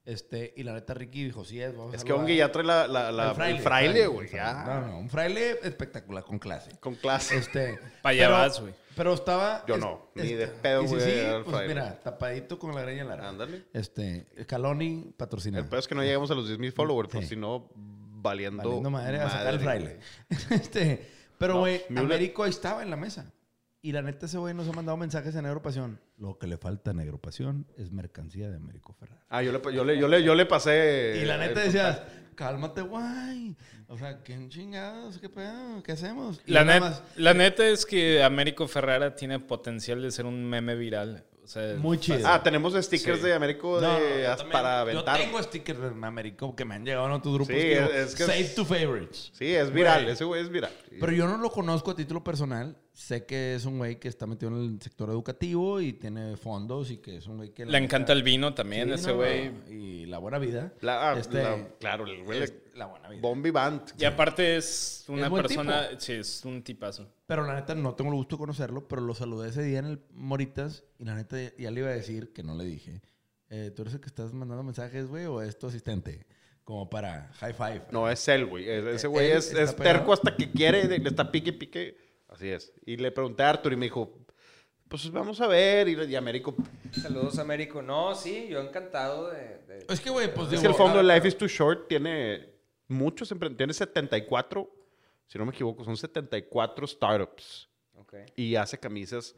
Este, 0.08 0.54
y 0.56 0.62
la 0.62 0.72
neta 0.72 0.94
Ricky 0.94 1.22
dijo, 1.24 1.44
sí 1.44 1.60
es, 1.60 1.76
vamos 1.76 1.92
a 1.92 1.96
Es 1.96 2.02
que 2.02 2.08
saludar". 2.08 2.24
Ongi 2.24 2.36
ya 2.36 2.50
trae 2.50 2.64
la, 2.64 2.88
la, 2.88 3.12
la- 3.12 3.48
El 3.50 3.58
fraile, 3.60 4.06
güey. 4.06 4.30
No, 4.32 4.80
no, 4.86 4.98
un 5.00 5.10
fraile 5.10 5.58
espectacular, 5.62 6.24
con 6.24 6.38
clase. 6.38 6.70
Con 6.80 6.94
clase. 6.94 7.36
Este, 7.36 7.78
Pa' 8.02 8.08
allá 8.10 8.24
pero- 8.28 8.32
vas, 8.38 8.60
güey. 8.60 8.72
Pero 8.96 9.12
estaba... 9.12 9.64
Yo 9.68 9.74
es- 9.74 9.80
no, 9.80 10.10
ni 10.14 10.22
este, 10.22 10.36
de 10.38 10.46
pedo, 10.48 10.84
güey, 10.84 11.00
sí, 11.02 11.10
pues 11.44 11.46
fraile. 11.46 11.68
mira, 11.74 12.00
tapadito 12.00 12.58
con 12.58 12.74
la 12.74 12.80
greña 12.82 13.04
larga. 13.04 13.28
Ándale. 13.28 13.66
Este, 13.74 14.26
Caloni 14.46 15.12
patrocinado. 15.16 15.62
El 15.62 15.68
peor 15.68 15.80
es 15.80 15.86
que 15.88 15.94
no 15.94 16.02
llegamos 16.02 16.30
a 16.30 16.34
los 16.34 16.46
10 16.48 16.58
mil 16.58 16.72
followers, 16.72 17.12
Sí. 17.12 17.22
si 17.26 17.36
no, 17.36 17.68
valiendo. 17.76 18.62
Valiendo 18.64 18.90
madre 18.90 19.20
a 19.20 19.28
sacar 19.30 19.54
el 19.54 19.60
madre, 19.60 19.64
fraile. 19.64 20.00
este, 20.62 21.06
pero, 21.38 21.54
No, 21.54 21.60
güey, 21.60 21.82
Müller- 21.90 21.98
Américo 22.00 22.42
ahí 22.44 22.50
estaba 22.50 22.82
en 22.82 22.90
la 22.90 22.96
mesa. 22.96 23.30
Y 23.80 23.92
la 23.92 24.02
neta, 24.02 24.26
ese 24.26 24.38
güey 24.38 24.54
nos 24.54 24.68
ha 24.68 24.72
mandado 24.72 24.96
mensajes 24.96 25.36
a 25.36 25.42
Negro 25.42 25.62
Pasión. 25.62 26.00
Lo 26.18 26.36
que 26.38 26.46
le 26.48 26.56
falta 26.56 26.90
a 26.90 26.94
Negro 26.94 27.18
Pasión 27.18 27.66
es 27.76 27.92
mercancía 27.92 28.50
de 28.50 28.56
Américo 28.56 28.92
Ferrari. 28.92 29.20
Ah, 29.28 29.42
yo 29.42 29.52
le, 29.52 29.60
yo 29.72 29.84
le, 29.84 29.98
yo 29.98 30.08
le, 30.08 30.22
yo 30.24 30.34
le 30.34 30.46
pasé. 30.46 31.20
Y 31.22 31.24
la 31.24 31.38
neta 31.38 31.60
decías, 31.60 32.02
cálmate, 32.34 32.80
güey. 32.82 33.56
O 33.86 33.96
sea, 33.96 34.22
¿qué 34.24 34.48
chingados? 34.48 35.18
¿Qué 35.18 35.28
pedo? 35.28 35.80
¿Qué 35.84 35.92
hacemos? 35.92 36.40
Y 36.44 36.52
La, 36.52 36.64
net- 36.64 36.80
más, 36.80 37.02
la 37.16 37.34
neta 37.34 37.66
es 37.68 37.86
que 37.86 38.22
Américo 38.24 38.66
Ferrara 38.66 39.14
tiene 39.14 39.38
potencial 39.38 40.02
de 40.02 40.10
ser 40.10 40.26
un 40.26 40.44
meme 40.44 40.74
viral. 40.74 41.24
O 41.44 41.46
sea, 41.46 41.76
Muy 41.78 41.98
chido. 41.98 42.18
Ah, 42.28 42.42
tenemos 42.42 42.74
stickers 42.84 43.20
Sí. 43.20 43.24
de 43.26 43.32
Américo 43.32 43.80
No, 43.80 43.94
de, 43.98 44.24
también- 44.24 44.50
para 44.50 44.80
aventar. 44.80 45.16
Yo 45.18 45.24
tengo 45.24 45.42
stickers 45.42 45.78
de 45.80 46.06
Américo 46.06 46.54
que 46.54 46.64
me 46.66 46.74
han 46.74 46.84
llegado 46.84 47.06
en 47.06 47.12
otros 47.12 47.32
grupos. 47.32 47.54
Sí, 47.54 47.60
que 47.62 47.78
es- 47.78 47.90
es 47.90 48.14
que- 48.16 48.24
Save 48.24 48.44
to 48.56 48.64
favorites. 48.66 49.30
Sí, 49.34 49.54
es 49.54 49.72
viral. 49.72 50.02
Güey. 50.02 50.12
Ese 50.14 50.24
güey 50.24 50.42
es 50.42 50.50
viral. 50.50 50.72
Pero 50.90 51.12
yo 51.12 51.26
no 51.28 51.38
lo 51.38 51.48
conozco 51.50 51.92
a 51.92 51.96
título 51.96 52.22
personal. 52.22 52.76
Sé 52.98 53.24
que 53.26 53.54
es 53.54 53.64
un 53.64 53.78
güey 53.78 54.00
que 54.00 54.08
está 54.08 54.26
metido 54.26 54.50
en 54.50 54.72
el 54.74 54.82
sector 54.82 55.08
educativo 55.08 55.80
y 55.80 55.92
tiene 55.92 56.36
fondos 56.36 56.90
y 56.90 56.96
que 56.96 57.18
es 57.18 57.28
un 57.28 57.36
güey 57.36 57.50
que... 57.50 57.64
le 57.64 57.78
encanta 57.78 58.12
el 58.12 58.24
vino 58.24 58.54
también, 58.54 58.88
Sí, 58.88 58.94
ese 58.94 59.08
no, 59.10 59.14
güey. 59.14 59.52
Y 59.70 60.06
la 60.06 60.18
buena 60.18 60.38
vida. 60.38 60.72
La- 60.80 61.12
ah, 61.12 61.16
Este, 61.16 61.40
la- 61.44 61.68
claro, 61.78 62.06
el 62.08 62.24
güey. 62.24 62.42
es 62.42 62.52
la 62.74 62.86
buena 62.86 63.08
vida. 63.08 63.20
Bombi 63.22 63.50
Band. 63.52 63.82
Y 63.96 64.04
aparte 64.04 64.56
es 64.56 65.04
una 65.06 65.30
persona, 65.30 65.90
sí, 65.98 66.14
es 66.14 66.44
un 66.44 66.60
tipazo. 66.64 67.06
Pero 67.26 67.46
la 67.46 67.54
neta 67.54 67.76
no 67.76 67.94
tengo 67.94 68.10
el 68.10 68.16
gusto 68.16 68.34
de 68.34 68.40
conocerlo, 68.40 68.88
pero 68.88 69.00
lo 69.00 69.14
saludé 69.14 69.50
ese 69.50 69.62
día 69.62 69.78
en 69.78 69.84
el 69.86 70.00
Moritas 70.10 70.82
y 70.98 71.04
la 71.04 71.14
neta 71.14 71.36
ya 71.56 71.70
le 71.70 71.80
iba 71.80 71.90
a 71.90 71.94
decir, 71.94 72.32
que 72.32 72.42
no 72.42 72.56
le 72.56 72.64
dije, 72.64 73.00
eh, 73.48 73.70
¿tú 73.76 73.82
eres 73.82 73.94
el 73.94 74.00
que 74.00 74.08
estás 74.08 74.32
mandando 74.34 74.64
mensajes, 74.64 75.06
güey, 75.06 75.24
o 75.26 75.40
es 75.40 75.56
tu 75.56 75.68
asistente? 75.68 76.26
Como 76.64 76.90
para 76.90 77.30
high 77.34 77.54
five. 77.54 77.82
No, 77.92 78.10
es 78.10 78.26
él, 78.26 78.44
güey. 78.46 78.68
Es- 78.68 78.84
Ese 78.86 79.06
güey 79.06 79.30
Él 79.30 79.38
es, 79.38 79.52
es 79.54 79.76
terco 79.76 80.12
hasta 80.12 80.34
que 80.36 80.50
quiere, 80.50 80.84
le 80.98 81.08
está 81.08 81.30
pique, 81.30 81.52
pique. 81.52 82.07
Así 82.28 82.48
es. 82.48 82.72
Y 82.86 82.96
le 82.96 83.10
pregunté 83.10 83.42
a 83.42 83.50
Arthur 83.50 83.72
y 83.72 83.76
me 83.76 83.86
dijo, 83.86 84.12
pues 84.88 85.10
vamos 85.10 85.40
a 85.40 85.46
ver. 85.46 85.88
Y, 85.88 86.02
y 86.04 86.14
Américo, 86.16 86.54
Saludos, 86.92 87.38
Américo. 87.38 87.82
No, 87.82 88.14
sí, 88.14 88.46
yo 88.48 88.60
encantado 88.60 89.28
de... 89.30 89.58
de- 89.66 89.86
Es 89.88 90.00
que, 90.00 90.10
güey, 90.10 90.32
pues 90.32 90.46
es 90.46 90.50
digo... 90.52 90.62
que 90.62 90.68
el 90.68 90.74
fondo 90.74 90.98
de 90.98 91.04
Life 91.04 91.28
is 91.28 91.36
Too 91.36 91.48
Short 91.48 91.88
tiene 91.88 92.48
muchos 92.88 93.30
emprendedores, 93.32 93.58
tiene 93.58 93.74
74, 93.74 94.70
si 95.26 95.38
no 95.38 95.44
me 95.44 95.52
equivoco, 95.52 95.84
son 95.84 95.96
74 95.96 96.86
startups. 96.86 97.68
Ok. 97.94 98.14
Y 98.36 98.54
hace 98.56 98.78
camisas 98.78 99.34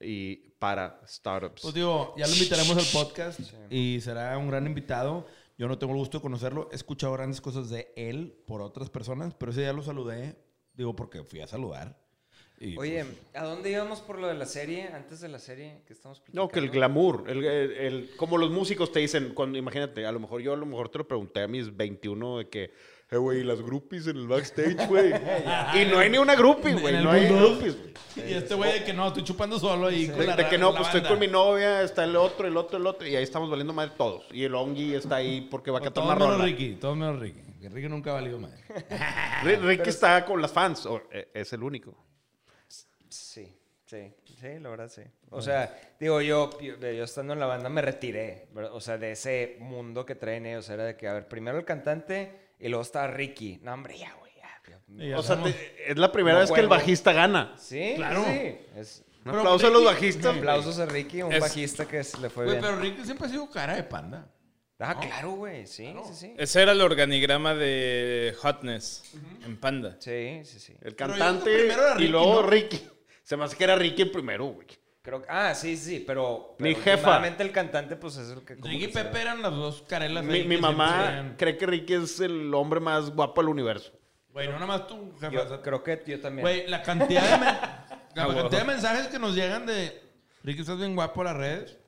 y 0.00 0.36
para 0.58 1.00
startups. 1.06 1.62
Pues 1.62 1.74
digo, 1.74 2.14
ya 2.16 2.26
lo 2.26 2.32
invitaremos 2.32 2.76
al 2.76 2.84
podcast 3.04 3.40
y 3.70 4.00
será 4.00 4.36
un 4.38 4.48
gran 4.48 4.66
invitado. 4.66 5.26
Yo 5.58 5.68
no 5.68 5.78
tengo 5.78 5.92
el 5.92 5.98
gusto 5.98 6.18
de 6.18 6.22
conocerlo. 6.22 6.68
He 6.72 6.76
escuchado 6.76 7.12
grandes 7.12 7.40
cosas 7.40 7.68
de 7.70 7.92
él 7.96 8.36
por 8.46 8.60
otras 8.62 8.90
personas, 8.90 9.34
pero 9.34 9.52
ese 9.52 9.60
día 9.60 9.72
lo 9.72 9.82
saludé, 9.82 10.36
digo, 10.72 10.96
porque 10.96 11.22
fui 11.22 11.40
a 11.40 11.46
saludar. 11.46 11.96
Y, 12.60 12.76
Oye, 12.78 13.04
pues, 13.04 13.18
¿a 13.34 13.44
dónde 13.44 13.70
íbamos 13.72 14.00
por 14.00 14.18
lo 14.18 14.28
de 14.28 14.34
la 14.34 14.46
serie? 14.46 14.88
Antes 14.88 15.20
de 15.20 15.28
la 15.28 15.38
serie 15.40 15.82
que 15.86 15.92
estamos 15.92 16.22
No, 16.32 16.48
que 16.48 16.60
el 16.60 16.66
platicando? 16.70 16.72
glamour, 16.72 17.24
el, 17.28 17.44
el- 17.44 17.72
el- 17.72 18.10
como 18.16 18.38
los 18.38 18.50
músicos 18.50 18.92
te 18.92 19.00
dicen, 19.00 19.32
cuando, 19.34 19.58
imagínate, 19.58 20.06
a 20.06 20.12
lo 20.12 20.20
mejor 20.20 20.40
yo 20.40 20.52
a 20.52 20.56
lo 20.56 20.64
mejor 20.64 20.88
te 20.88 20.98
lo 20.98 21.06
pregunté 21.08 21.42
a 21.42 21.48
mis 21.48 21.76
21 21.76 22.38
de 22.38 22.48
que, 22.48 22.70
eh, 23.10 23.16
güey, 23.16 23.42
las 23.42 23.60
groupies 23.60 24.06
en 24.06 24.16
el 24.18 24.28
backstage, 24.28 24.86
güey. 24.88 25.10
y 25.82 25.84
no 25.90 25.98
hay 25.98 26.10
ni 26.10 26.18
una 26.18 26.36
groupie, 26.36 26.74
güey, 26.74 27.02
no 27.02 27.10
hay 27.10 27.26
groupies, 27.26 27.76
güey. 27.76 28.30
y 28.30 28.34
este 28.34 28.54
güey 28.54 28.72
de 28.78 28.84
que 28.84 28.94
no, 28.94 29.08
estoy 29.08 29.24
chupando 29.24 29.58
solo 29.58 29.88
ahí. 29.88 30.06
con 30.08 30.20
De, 30.20 30.26
la 30.28 30.36
de 30.36 30.42
ra- 30.44 30.48
que 30.48 30.56
no, 30.56 30.72
pues 30.74 30.86
estoy 30.86 31.02
con 31.02 31.18
mi 31.18 31.26
novia, 31.26 31.82
está 31.82 32.04
el 32.04 32.14
otro, 32.14 32.46
el 32.46 32.56
otro, 32.56 32.78
el 32.78 32.86
otro, 32.86 33.06
y 33.06 33.16
ahí 33.16 33.24
estamos 33.24 33.50
valiendo 33.50 33.72
madre 33.72 33.92
todos. 33.98 34.24
Y 34.32 34.44
el 34.44 34.54
Ongi 34.54 34.94
está 34.94 35.16
ahí 35.16 35.40
porque 35.50 35.72
va 35.72 35.78
a 35.78 35.82
cantar 35.82 36.04
todos 36.04 36.06
una 36.06 36.14
menos 36.24 36.34
rola. 36.38 36.44
Ricky, 36.44 36.76
todos 36.76 36.96
menos 36.96 37.18
Ricky. 37.18 37.40
Ricky 37.68 37.88
nunca 37.88 38.10
ha 38.12 38.14
valido 38.14 38.38
madre. 38.38 38.62
Ri- 39.42 39.60
Ricky 39.60 39.88
está 39.90 40.24
con 40.24 40.40
las 40.40 40.52
fans, 40.52 40.86
o- 40.86 41.02
eh, 41.10 41.28
es 41.34 41.52
el 41.52 41.62
único. 41.64 41.96
Sí, 43.86 44.12
sí, 44.40 44.58
la 44.60 44.70
verdad 44.70 44.88
sí. 44.88 45.02
O 45.30 45.42
sea, 45.42 45.78
digo, 46.00 46.20
yo, 46.22 46.58
yo, 46.60 46.76
yo 46.78 47.04
estando 47.04 47.34
en 47.34 47.40
la 47.40 47.46
banda 47.46 47.68
me 47.68 47.82
retiré, 47.82 48.48
¿verdad? 48.52 48.72
o 48.74 48.80
sea, 48.80 48.96
de 48.98 49.12
ese 49.12 49.56
mundo 49.60 50.06
que 50.06 50.14
traen 50.14 50.46
ellos, 50.46 50.68
era 50.70 50.84
de 50.84 50.96
que, 50.96 51.06
a 51.06 51.12
ver, 51.12 51.28
primero 51.28 51.58
el 51.58 51.64
cantante 51.64 52.54
y 52.58 52.68
luego 52.68 52.82
está 52.82 53.06
Ricky. 53.06 53.58
No, 53.62 53.74
hombre, 53.74 53.98
ya, 53.98 54.14
güey, 54.18 54.32
ya. 54.36 54.50
Y 55.04 55.10
ya 55.10 55.18
O 55.18 55.22
sea, 55.22 55.42
te- 55.42 55.90
es 55.90 55.98
la 55.98 56.10
primera 56.12 56.36
No 56.36 56.40
vez 56.40 56.50
que 56.50 56.60
el 56.60 56.68
bajista 56.68 57.12
gana. 57.12 57.54
Sí, 57.58 57.92
Claro. 57.96 58.24
sí. 58.24 58.56
Es, 58.76 59.04
Un 59.18 59.30
Pero 59.30 59.38
aplauso 59.40 59.66
a 59.66 59.70
los 59.70 59.84
bajistas. 59.84 60.36
aplausos 60.36 60.78
a 60.78 60.84
Ricky, 60.86 61.22
un 61.22 61.32
Es- 61.32 61.40
bajista 61.40 61.86
que 61.88 62.04
se 62.04 62.18
le 62.20 62.28
fue 62.30 62.44
Güey, 62.44 62.58
bien. 62.58 62.64
pero 62.70 62.80
Ricky 62.80 63.04
siempre 63.04 63.26
ha 63.26 63.30
sido 63.30 63.50
cara 63.50 63.74
de 63.74 63.82
panda. 63.84 64.28
Ah, 64.78 64.98
claro, 65.00 65.30
güey, 65.32 65.66
sí, 65.66 65.94
sí, 66.08 66.14
sí. 66.14 66.34
Ese 66.36 66.60
era 66.60 66.72
el 66.72 66.80
organigrama 66.82 67.54
de 67.54 68.34
Hotness 68.38 69.14
en 69.46 69.56
Panda. 69.56 69.96
Sí, 69.98 70.42
sí, 70.44 70.58
sí. 70.58 70.74
El 70.82 70.94
cantante 70.94 71.54
primero 71.56 71.86
era 71.92 72.02
y 72.02 72.08
luego 72.08 72.42
¿no? 72.42 72.48
Ricky. 72.48 72.86
Se 73.24 73.36
me 73.36 73.44
hace 73.44 73.56
que 73.56 73.64
era 73.64 73.74
Ricky 73.74 74.02
el 74.02 74.10
primero, 74.12 74.44
güey. 74.46 74.68
Creo 75.02 75.20
que- 75.20 75.26
ah, 75.28 75.54
sí, 75.54 75.76
sí, 75.76 76.02
pero, 76.06 76.54
Mi 76.58 76.72
pero 76.74 76.84
jefa. 76.84 77.26
el 77.26 77.52
cantante, 77.52 77.96
pues 77.96 78.16
es 78.16 78.30
el 78.30 78.42
que... 78.44 78.54
Ricky 78.54 78.84
y 78.84 78.88
Pepe 78.88 79.20
eran 79.20 79.42
las 79.42 79.52
dos 79.52 79.82
carelas. 79.82 80.24
Mi, 80.24 80.34
ahí 80.34 80.44
mi 80.48 80.54
que 80.56 80.62
mamá 80.62 81.34
cree 81.36 81.58
que 81.58 81.66
Ricky 81.66 81.92
es 81.94 82.20
el 82.20 82.54
hombre 82.54 82.80
más 82.80 83.10
guapo 83.10 83.42
del 83.42 83.50
universo. 83.50 83.92
Güey, 84.32 84.46
no 84.46 84.54
nada 84.54 84.66
más 84.66 84.86
tú, 84.86 85.12
jefa. 85.20 85.30
Yo 85.32 85.60
creo 85.62 85.82
que 85.82 86.02
yo 86.06 86.20
también. 86.20 86.42
Güey, 86.42 86.66
la 86.68 86.82
cantidad 86.82 87.22
de, 87.22 87.44
men- 87.44 87.54
la 88.14 88.24
Ah, 88.24 88.34
cantidad 88.34 88.60
de 88.60 88.64
mensajes 88.64 89.08
que 89.08 89.18
nos 89.18 89.34
llegan 89.34 89.66
de 89.66 90.02
Ricky, 90.42 90.60
estás 90.62 90.78
bien 90.78 90.94
guapo 90.94 91.20
en 91.20 91.24
las 91.26 91.36
redes. 91.36 91.78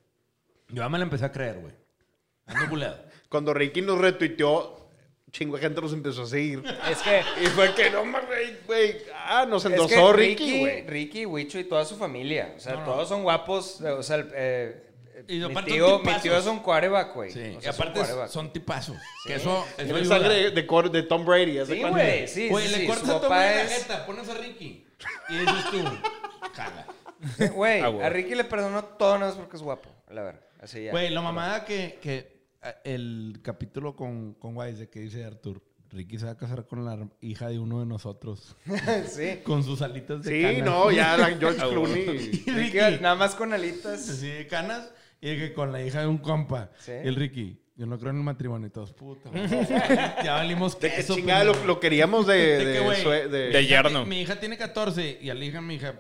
Yo 0.69 0.83
ya 0.83 0.89
me 0.89 0.99
la 0.99 1.05
empecé 1.05 1.25
a 1.25 1.33
creer, 1.33 1.59
güey. 1.61 1.73
Ando 2.47 2.67
buleado. 2.71 2.99
Cuando 3.29 3.55
Ricky 3.55 3.81
nos 3.83 3.99
retuiteó, 3.99 4.86
chingo 5.33 5.57
de 5.57 5.63
gente 5.63 5.81
nos 5.81 5.93
empezó 5.93 6.23
a 6.23 6.27
seguir. 6.27 6.63
Es 6.91 6.99
que... 6.99 7.23
Y 7.43 7.47
fue 7.49 7.75
que 7.75 7.91
no 7.91 8.05
mames, 8.05 8.65
güey. 8.67 8.97
Ah, 9.15 9.45
nos 9.49 9.65
Es 9.65 9.73
endosó 9.73 10.13
que 10.13 10.13
Ricky, 10.17 10.61
güey. 10.61 10.87
Ricky, 10.87 11.27
Huicho 11.27 11.59
y 11.59 11.65
toda 11.65 11.85
su 11.85 11.97
familia. 11.97 12.55
O 12.57 12.61
sea, 12.61 12.75
No, 12.75 12.81
no. 12.81 12.85
todos 12.93 13.09
son 13.09 13.23
guapos. 13.23 13.81
O 13.81 14.03
sea, 14.03 14.17
el, 14.17 14.31
eh, 14.35 14.83
Y 15.29 15.39
mi, 15.41 15.63
tío, 15.65 15.89
son 15.99 16.07
mi 16.07 16.15
tío 16.21 16.37
es 16.39 16.47
un 16.47 16.61
quarterback, 16.61 17.15
güey. 17.15 17.31
Sí, 17.33 17.55
O 17.57 17.61
sea, 17.61 17.71
es 17.71 17.77
un 17.77 17.83
aparte 17.83 17.99
quarterback. 18.01 18.29
son 18.31 18.53
tipazos. 18.53 18.97
Que 19.27 19.35
eso, 19.35 19.67
ayuda. 19.79 20.05
sangre 20.05 20.35
de, 20.35 20.51
de, 20.53 20.67
cor- 20.67 20.91
de 20.91 21.03
Tom 21.03 21.25
Brady. 21.27 21.59
¿haz 21.59 21.69
de 21.69 21.77
Sí, 21.77 21.83
güey, 21.83 22.29
sí, 22.29 22.49
Güey, 22.49 22.67
sí, 22.67 22.73
le 22.73 22.79
sí. 22.81 22.87
cortas 22.87 23.09
a 23.25 23.29
la 23.29 23.63
es... 23.63 23.73
jeta, 23.83 24.07
pones 24.07 24.29
a 24.29 24.35
Ricky. 24.35 24.87
Y 25.29 25.35
dices 25.39 25.65
tú, 25.71 25.79
jala. 26.55 26.87
Güey, 27.53 27.81
Ah, 27.81 27.89
güey. 27.89 28.07
a 28.07 28.09
Ricky 28.11 28.35
le 28.35 28.45
perdonó 28.45 28.85
todo 28.85 29.19
nada 29.19 29.33
más 29.33 29.39
porque 29.41 29.57
es 29.57 29.63
guapo. 29.63 29.91
La 30.11 30.23
verdad. 30.23 30.41
Así 30.61 30.85
ya. 30.85 30.91
Güey, 30.93 31.11
la 31.11 31.21
mamada 31.21 31.65
que, 31.65 31.99
que 32.01 32.36
el 32.85 33.39
capítulo 33.43 33.95
con, 33.97 34.35
con 34.35 34.57
Wise 34.57 34.89
que 34.89 35.01
dice 35.01 35.25
Arthur, 35.25 35.63
Ricky 35.91 36.19
se 36.19 36.25
va 36.27 36.33
a 36.33 36.37
casar 36.37 36.67
con 36.67 36.85
la 36.85 37.09
hija 37.21 37.49
de 37.49 37.59
uno 37.59 37.81
de 37.81 37.87
nosotros. 37.87 38.57
sí. 39.09 39.39
Con 39.45 39.63
sus 39.63 39.83
alitas 39.83 40.23
de 40.25 40.31
Sí, 40.31 40.43
canas. 40.43 40.65
no, 40.65 40.91
ya 40.91 41.17
la 41.19 41.27
George 41.37 41.59
Clooney. 41.69 42.03
Y 42.47 42.51
Ricky, 42.51 42.51
Ricky, 42.81 43.03
nada 43.03 43.15
más 43.15 43.35
con 43.35 43.53
alitas. 43.53 44.05
Sí, 44.05 44.27
de 44.29 44.47
canas. 44.47 44.91
Y 45.21 45.37
que 45.39 45.53
con 45.53 45.73
la 45.73 45.83
hija 45.83 46.01
de 46.01 46.07
un 46.09 46.19
compa. 46.19 46.71
Sí. 46.79 46.93
Y 47.05 47.09
el 47.09 47.15
Ricky, 47.17 47.61
yo 47.77 47.87
no 47.87 47.99
creo 47.99 48.11
en 48.11 48.19
el 48.19 48.23
matrimonio 48.25 48.67
y 48.67 48.71
todos, 48.71 48.93
puta. 48.93 49.31
güey. 49.31 49.49
ya 49.49 50.35
valimos 50.35 50.79
De 50.79 50.91
que 50.91 50.97
queso, 50.97 51.15
chingada 51.15 51.45
lo, 51.45 51.81
queríamos 51.81 52.27
de, 52.27 52.35
De 52.35 52.65
de, 52.65 53.03
que, 53.03 53.29
de- 53.29 53.49
de- 53.51 53.67
yerno. 53.67 54.05
Mi 54.05 54.21
hija 54.21 54.39
tiene 54.41 54.59
14 54.59 55.19
y 55.23 55.31
a 55.31 55.35
la 55.35 55.45
hija 55.45 55.61
mi 55.63 55.75
hija, 55.77 55.95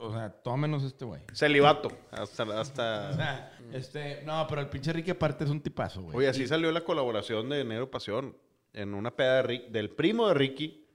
o 0.00 0.12
sea, 0.12 0.30
todo 0.30 0.56
menos 0.56 0.82
este 0.82 1.04
güey. 1.04 1.22
celibato. 1.32 1.90
Hasta, 2.10 2.42
O 2.44 2.52
hasta... 2.52 3.12
sea, 3.14 3.58
este, 3.72 4.22
no, 4.24 4.46
pero 4.48 4.60
el 4.60 4.68
pinche 4.68 4.92
Ricky 4.92 5.10
aparte 5.12 5.44
es 5.44 5.50
un 5.50 5.60
tipazo, 5.60 6.02
güey. 6.02 6.16
Oye, 6.16 6.28
así 6.28 6.46
salió 6.46 6.72
la 6.72 6.80
colaboración 6.82 7.48
de 7.48 7.64
Negro 7.64 7.90
Pasión. 7.90 8.36
En 8.72 8.94
una 8.94 9.14
peda 9.16 9.36
de 9.36 9.42
Rick, 9.42 9.68
del 9.70 9.90
primo 9.90 10.28
de 10.28 10.34
Ricky. 10.34 10.86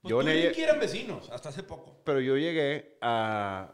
Pues 0.00 0.10
yo 0.10 0.20
tú 0.22 0.28
y 0.28 0.46
Ricky 0.48 0.62
eran 0.62 0.78
vecinos 0.78 1.28
hasta 1.30 1.48
hace 1.48 1.62
poco. 1.64 2.00
Pero 2.04 2.20
yo 2.20 2.36
llegué 2.36 2.96
a... 3.00 3.72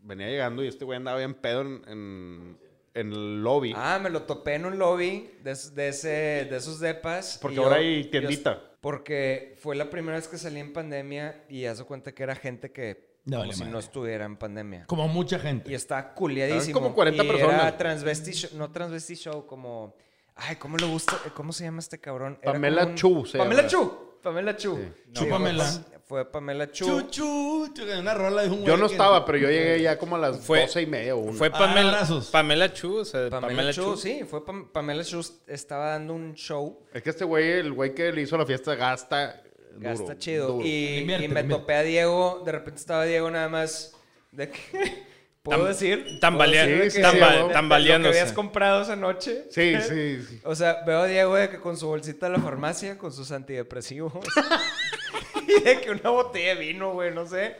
Venía 0.00 0.28
llegando 0.28 0.62
y 0.64 0.68
este 0.68 0.84
güey 0.84 0.96
andaba 0.96 1.18
bien 1.18 1.34
pedo 1.34 1.62
en, 1.62 1.82
en, 1.88 2.58
en 2.94 3.12
el 3.12 3.42
lobby. 3.42 3.72
Ah, 3.76 3.98
me 4.00 4.10
lo 4.10 4.22
topé 4.22 4.54
en 4.54 4.64
un 4.64 4.78
lobby 4.78 5.28
de, 5.42 5.56
de 5.74 5.88
ese, 5.88 6.08
de 6.48 6.56
esos 6.56 6.78
depas. 6.80 7.38
Porque 7.42 7.56
y 7.56 7.62
ahora 7.62 7.76
hay 7.76 8.04
tiendita. 8.04 8.62
porque 8.80 9.56
fue 9.60 9.74
la 9.74 9.90
primera 9.90 10.16
vez 10.16 10.28
que 10.28 10.38
salí 10.38 10.60
en 10.60 10.72
pandemia 10.72 11.44
y 11.48 11.64
haz 11.64 11.82
cuenta 11.82 12.14
que 12.14 12.22
era 12.22 12.36
gente 12.36 12.70
que 12.70 13.07
No, 13.30 13.40
como 13.40 13.52
si 13.52 13.58
madre. 13.60 13.72
no 13.72 13.78
estuviera 13.78 14.24
en 14.24 14.36
pandemia. 14.36 14.86
Como 14.86 15.06
mucha 15.08 15.38
gente. 15.38 15.70
Y 15.70 15.74
está 15.74 16.14
culiadísimo. 16.14 16.72
Como 16.80 16.94
40 16.94 17.22
y 17.24 17.26
personas. 17.28 17.54
Era 17.62 17.76
transvesti 17.76 18.32
show, 18.32 18.50
no 18.54 18.70
transvesti 18.70 19.14
show, 19.16 19.46
como... 19.46 19.94
Ay, 20.36 20.56
¿cómo 20.56 20.76
le 20.76 20.86
gusta? 20.86 21.18
¿Cómo 21.34 21.52
se 21.52 21.64
llama 21.64 21.80
este 21.80 21.98
cabrón? 21.98 22.38
Era 22.42 22.52
Pamela 22.52 22.86
un- 22.86 22.94
Chu 22.94 23.26
se 23.26 23.38
Pamela 23.38 23.62
llama. 23.62 23.68
Chu. 23.70 23.98
Pamela 24.22 24.56
Chu. 24.56 24.78
Chu 25.12 25.28
Pamela. 25.28 25.64
pues, 25.64 25.80
fue 26.06 26.24
Pamela 26.30 26.70
Chu. 26.70 26.84
Chuchu, 26.86 27.72
chu, 27.74 27.82
una 28.00 28.14
rola 28.14 28.42
de 28.42 28.48
un 28.48 28.54
güey 28.56 28.66
Yo 28.66 28.76
no 28.76 28.86
estaba, 28.86 29.24
pero 29.24 29.38
yo 29.38 29.48
llegué 29.48 29.82
ya 29.82 29.98
como 29.98 30.16
a 30.16 30.18
las 30.18 30.38
Fue- 30.40 30.62
doce 30.62 30.82
y 30.82 30.86
media 30.86 31.14
o 31.14 31.18
una. 31.18 31.36
Fue 31.38 31.48
Ah, 31.48 31.58
Pamela, 31.58 31.88
abrazos. 31.90 32.30
Pamela 32.30 32.72
Chu, 32.72 32.96
o 32.98 33.04
sea, 33.04 33.28
Pamela, 33.30 33.48
Pamela, 33.48 33.72
Chu, 33.72 33.82
Chu. 33.82 33.96
sí, 33.96 34.24
fue 34.24 34.44
Pam- 34.44 34.70
Pamela 34.72 35.04
Chu 35.04 35.20
estaba 35.46 35.90
dando 35.90 36.14
un 36.14 36.34
show, 36.34 36.80
Es 36.92 37.02
que 37.02 37.10
este 37.10 37.24
güey, 37.24 37.50
el 37.50 37.72
güey 37.72 37.94
que 37.94 38.10
le 38.12 38.22
hizo 38.22 38.36
la 38.38 38.46
fiesta, 38.46 38.74
gasta. 38.74 39.42
Duro, 39.78 39.90
gasta 39.90 40.18
chido. 40.18 40.48
duro. 40.54 40.66
Y, 40.66 40.98
Invierte, 40.98 41.24
y 41.24 41.28
me 41.28 41.40
invierte. 41.40 41.48
topé 41.62 41.74
a 41.74 41.82
Diego, 41.82 42.42
de 42.44 42.52
repente 42.52 42.80
estaba 42.80 43.04
Diego 43.04 43.30
nada 43.30 43.48
más 43.48 43.94
de 44.32 44.50
que... 44.50 45.08
¿Puedo 45.42 45.64
Tam- 45.64 45.68
decir? 45.68 46.18
tambalea- 46.20 46.64
¿Puedo 46.64 46.78
decir 46.84 47.04
sí. 47.06 47.16
Lo 47.98 48.02
que 48.02 48.08
habías 48.08 48.32
comprado 48.34 48.82
esa 48.82 48.96
noche. 48.96 49.44
Sí, 49.50 49.74
sí, 49.88 50.22
sí. 50.28 50.40
O 50.44 50.54
sea, 50.54 50.82
veo 50.86 50.98
a 51.00 51.06
Diego 51.06 51.36
de 51.36 51.48
que 51.48 51.58
con 51.58 51.76
su 51.78 51.86
bolsita 51.86 52.26
de 52.28 52.32
la 52.36 52.42
farmacia, 52.42 52.98
con 52.98 53.12
sus 53.12 53.30
antidepresivos. 53.32 54.12
y 55.48 55.62
de 55.62 55.80
que 55.80 55.90
una 55.90 56.10
botella 56.10 56.54
de 56.54 56.60
vino, 56.60 56.92
güey, 56.92 57.14
no 57.14 57.26
sé. 57.26 57.56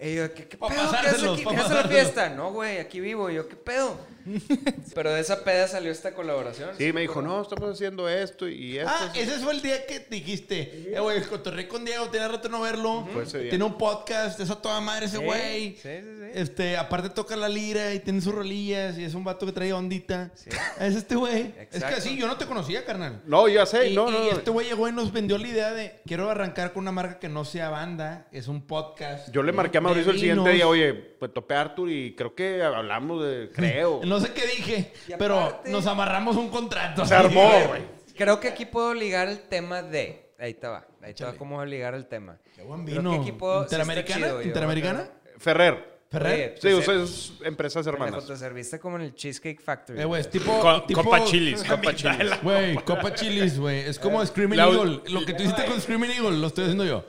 Y 0.00 0.16
yo, 0.16 0.32
¿qué, 0.34 0.48
qué 0.48 0.56
pedo? 0.56 0.68
¿Qué 0.68 1.06
haces 1.08 1.22
aquí? 1.22 1.44
¿Qué 1.44 1.56
haces 1.56 1.70
la 1.70 1.84
fiesta? 1.84 2.30
No, 2.30 2.52
güey, 2.52 2.78
aquí 2.78 2.98
vivo. 3.00 3.30
Y 3.30 3.34
yo, 3.34 3.46
¿qué 3.48 3.54
pedo? 3.56 3.96
Pero 4.94 5.12
de 5.12 5.20
esa 5.20 5.44
peda 5.44 5.68
salió 5.68 5.90
esta 5.90 6.12
colaboración. 6.14 6.70
Sí, 6.78 6.92
me 6.92 7.02
dijo, 7.02 7.22
no, 7.22 7.42
estamos 7.42 7.70
haciendo 7.70 8.08
esto 8.08 8.48
y 8.48 8.78
esto. 8.78 8.90
Ah, 8.92 9.12
ese 9.14 9.38
fue 9.38 9.52
el 9.52 9.62
día 9.62 9.86
que 9.86 10.00
dijiste, 10.10 10.92
eh, 10.94 11.00
güey, 11.00 11.22
cotorré 11.22 11.68
con 11.68 11.84
Diego, 11.84 12.06
tenía 12.06 12.28
rato 12.28 12.48
de 12.48 12.52
no 12.52 12.60
verlo. 12.60 13.06
Fue 13.12 13.22
ese 13.24 13.38
día. 13.38 13.50
Tiene 13.50 13.64
un 13.64 13.76
podcast, 13.78 14.38
es 14.40 14.50
a 14.50 14.60
toda 14.60 14.80
madre 14.80 15.06
ese 15.06 15.18
Sí, 15.18 15.24
güey. 15.24 15.70
sí, 15.76 15.78
sí, 15.82 16.00
sí. 16.02 16.26
Este, 16.34 16.76
aparte 16.76 17.10
toca 17.10 17.36
la 17.36 17.48
lira 17.48 17.92
y 17.94 18.00
tiene 18.00 18.20
sus 18.20 18.34
rolillas 18.34 18.98
y 18.98 19.04
es 19.04 19.14
un 19.14 19.24
vato 19.24 19.46
que 19.46 19.52
trae 19.52 19.72
ondita. 19.72 20.30
Es 20.78 20.94
este 20.94 21.14
güey. 21.16 21.52
Es 21.58 21.68
que 21.68 21.76
Exacto. 21.76 21.96
así, 21.98 22.16
yo 22.16 22.26
no 22.26 22.36
te 22.36 22.46
conocía, 22.46 22.84
carnal. 22.84 23.20
No, 23.26 23.48
ya 23.48 23.66
sé, 23.66 23.90
y, 23.90 23.94
no, 23.94 24.08
y 24.08 24.12
no. 24.12 24.30
este 24.30 24.50
güey 24.50 24.66
llegó 24.68 24.88
y 24.88 24.92
nos 24.92 25.12
vendió 25.12 25.38
la 25.38 25.48
idea 25.48 25.72
de 25.72 26.00
quiero 26.06 26.30
arrancar 26.30 26.72
con 26.72 26.82
una 26.82 26.92
marca 26.92 27.18
que 27.18 27.28
no 27.28 27.44
sea 27.44 27.68
banda, 27.70 28.26
es 28.32 28.48
un 28.48 28.66
podcast. 28.66 29.30
Yo 29.32 29.42
le 29.42 29.52
marqué 29.52 29.78
a 29.78 29.80
Mauricio 29.80 30.12
de 30.12 30.14
el 30.16 30.20
siguiente 30.20 30.42
vinos. 30.50 30.54
día, 30.54 30.68
oye, 30.68 30.94
pues 30.94 31.32
topé 31.34 31.54
a 31.54 31.60
Arthur 31.62 31.90
y 31.90 32.14
creo 32.14 32.34
que 32.34 32.62
hablamos 32.62 33.24
de, 33.24 33.50
creo. 33.54 34.00
No 34.10 34.20
sé 34.20 34.32
qué 34.32 34.46
dije, 34.46 34.92
Y 35.08 35.12
pero 35.18 35.38
aparte- 35.40 35.70
nos 35.70 35.86
amarramos 35.86 36.36
un 36.36 36.48
contrato. 36.50 37.06
Se 37.06 37.14
armó, 37.14 37.48
güey. 37.68 37.82
Creo 38.16 38.38
que 38.40 38.48
aquí 38.48 38.66
puedo 38.66 38.92
ligar 38.92 39.28
el 39.28 39.40
tema 39.40 39.82
de. 39.82 40.30
Ahí 40.38 40.54
te 40.54 40.66
va. 40.66 40.84
Ahí 41.02 41.14
te 41.14 41.24
va 41.24 41.32
cómo 41.34 41.64
ligar 41.64 41.94
el 41.94 42.06
tema. 42.06 42.36
Qué 42.56 42.62
buen 42.62 42.84
Creo 42.84 42.98
vino. 42.98 43.10
que 43.12 43.16
aquí 43.20 43.32
puedo- 43.32 43.62
¿Interamericana? 43.62 44.26
chido, 44.26 44.42
¿Interamericana? 44.42 45.08
Ferrer. 45.38 45.88
¿Ferrer? 46.10 46.54
Oye, 46.60 46.60
Sí, 46.60 46.74
ustedes 46.76 47.32
empresas 47.44 47.86
hermanas. 47.86 48.26
te 48.26 48.36
serviste 48.36 48.80
como 48.80 48.96
en 48.96 49.02
el 49.02 49.14
Cheesecake 49.14 49.60
Factory. 49.62 50.00
Eh, 50.00 50.04
güey, 50.04 50.20
es 50.20 50.28
tipo, 50.28 50.58
Co- 50.58 50.82
tipo- 50.82 51.04
Copa 51.04 51.22
Chilis, 51.24 51.62
Copa 51.62 51.94
Chilis. 51.94 52.42
Güey, 52.42 52.74
Copa 52.74 53.14
Chilis, 53.14 53.58
güey. 53.60 53.78
Es 53.80 53.96
como 53.96 54.26
Screaming 54.26 54.56
La- 54.56 54.64
Eagle. 54.66 55.02
Lo 55.08 55.24
que 55.24 55.34
tú 55.34 55.44
hiciste 55.44 55.64
con 55.66 55.80
Screaming 55.80 56.10
Eagle 56.10 56.36
lo 56.38 56.48
estoy 56.48 56.64
haciendo 56.64 56.84
yo. 56.84 57.04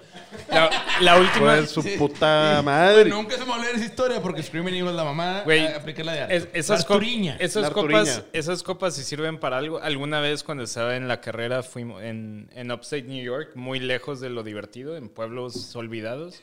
La, 0.50 0.70
la 1.02 1.18
última... 1.20 1.56
Pues 1.58 1.72
su 1.72 1.84
puta 1.98 2.62
madre. 2.64 3.10
Nunca 3.10 3.38
se 3.38 3.46
me 3.46 3.52
olvida 3.54 3.72
esa 3.72 3.86
historia 3.86 4.22
porque 4.22 4.42
Screaming 4.44 4.76
Eagle 4.76 4.92
es 4.92 4.96
la 4.96 5.04
mamá. 5.04 5.42
Güey, 5.44 5.68
apliqué 5.68 6.04
la 6.04 6.14
de 6.28 6.36
es- 6.36 6.48
esas, 6.54 6.86
co- 6.86 6.94
esas 7.40 7.70
copas, 7.72 8.24
esas 8.34 8.64
copas 8.64 8.96
sí 8.96 9.04
sirven 9.04 9.40
para 9.40 9.58
algo. 9.58 9.80
Alguna 9.82 10.20
vez 10.20 10.44
cuando 10.44 10.64
estaba 10.64 10.96
en 10.96 11.08
la 11.08 11.20
carrera 11.22 11.64
fuimos 11.64 12.02
en, 12.04 12.50
en 12.54 12.72
Upstate 12.72 13.04
New 13.04 13.24
York, 13.24 13.52
muy 13.56 13.80
lejos 13.80 14.20
de 14.20 14.30
lo 14.30 14.44
divertido, 14.44 14.96
en 14.98 15.10
pueblos 15.10 15.76
olvidados. 15.76 16.42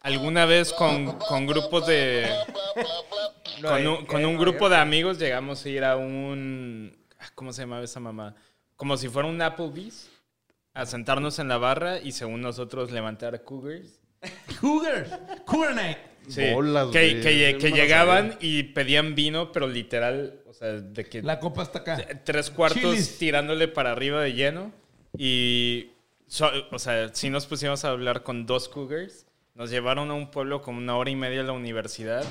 Alguna 0.00 0.44
vez 0.46 0.72
con, 0.72 1.12
con 1.18 1.46
grupos 1.46 1.86
de... 1.86 2.28
Con 3.62 3.86
un, 3.86 4.06
con 4.06 4.24
un 4.24 4.36
grupo 4.36 4.68
de 4.68 4.76
amigos 4.76 5.18
llegamos 5.18 5.64
a 5.64 5.68
ir 5.68 5.82
a 5.84 5.96
un... 5.96 6.96
ah, 7.18 7.26
¿Cómo 7.34 7.52
se 7.52 7.62
llamaba 7.62 7.82
esa 7.82 8.00
mamá? 8.00 8.34
Como 8.76 8.96
si 8.96 9.08
fuera 9.08 9.26
un 9.28 9.40
Applebee's. 9.40 10.08
A 10.76 10.86
sentarnos 10.86 11.38
en 11.38 11.48
la 11.48 11.56
barra 11.58 12.00
y 12.00 12.12
según 12.12 12.42
nosotros 12.42 12.90
levantar 12.92 13.42
cougars. 13.44 13.98
Cougar. 14.60 15.42
Cougar 15.46 15.74
Night. 15.74 15.98
Sí, 16.28 16.42
Bolas, 16.52 16.88
que, 16.88 17.20
que- 17.20 17.70
llegaban 17.70 18.36
y 18.40 18.64
pedían 18.64 19.14
vino, 19.14 19.52
pero 19.52 19.68
literal, 19.68 20.40
o 20.48 20.52
sea, 20.52 20.72
de 20.72 21.04
que 21.04 21.22
La 21.22 21.38
copa 21.38 21.62
está 21.62 21.78
acá. 21.78 22.04
tres 22.24 22.50
cuartos 22.50 22.80
Chilis. 22.82 23.16
tirándole 23.18 23.68
para 23.68 23.92
arriba 23.92 24.20
de 24.20 24.32
lleno. 24.32 24.72
Y, 25.16 25.92
so- 26.26 26.50
o 26.72 26.78
sea, 26.80 27.14
sí 27.14 27.30
nos 27.30 27.46
pusimos 27.46 27.84
a 27.84 27.90
hablar 27.90 28.22
con 28.24 28.44
dos 28.44 28.68
cougars. 28.68 29.26
Nos 29.54 29.70
llevaron 29.70 30.10
a 30.10 30.14
un 30.14 30.30
pueblo 30.30 30.62
como 30.62 30.78
una 30.78 30.96
hora 30.96 31.10
y 31.10 31.16
media 31.16 31.40
a 31.42 31.44
la 31.44 31.52
universidad. 31.52 32.24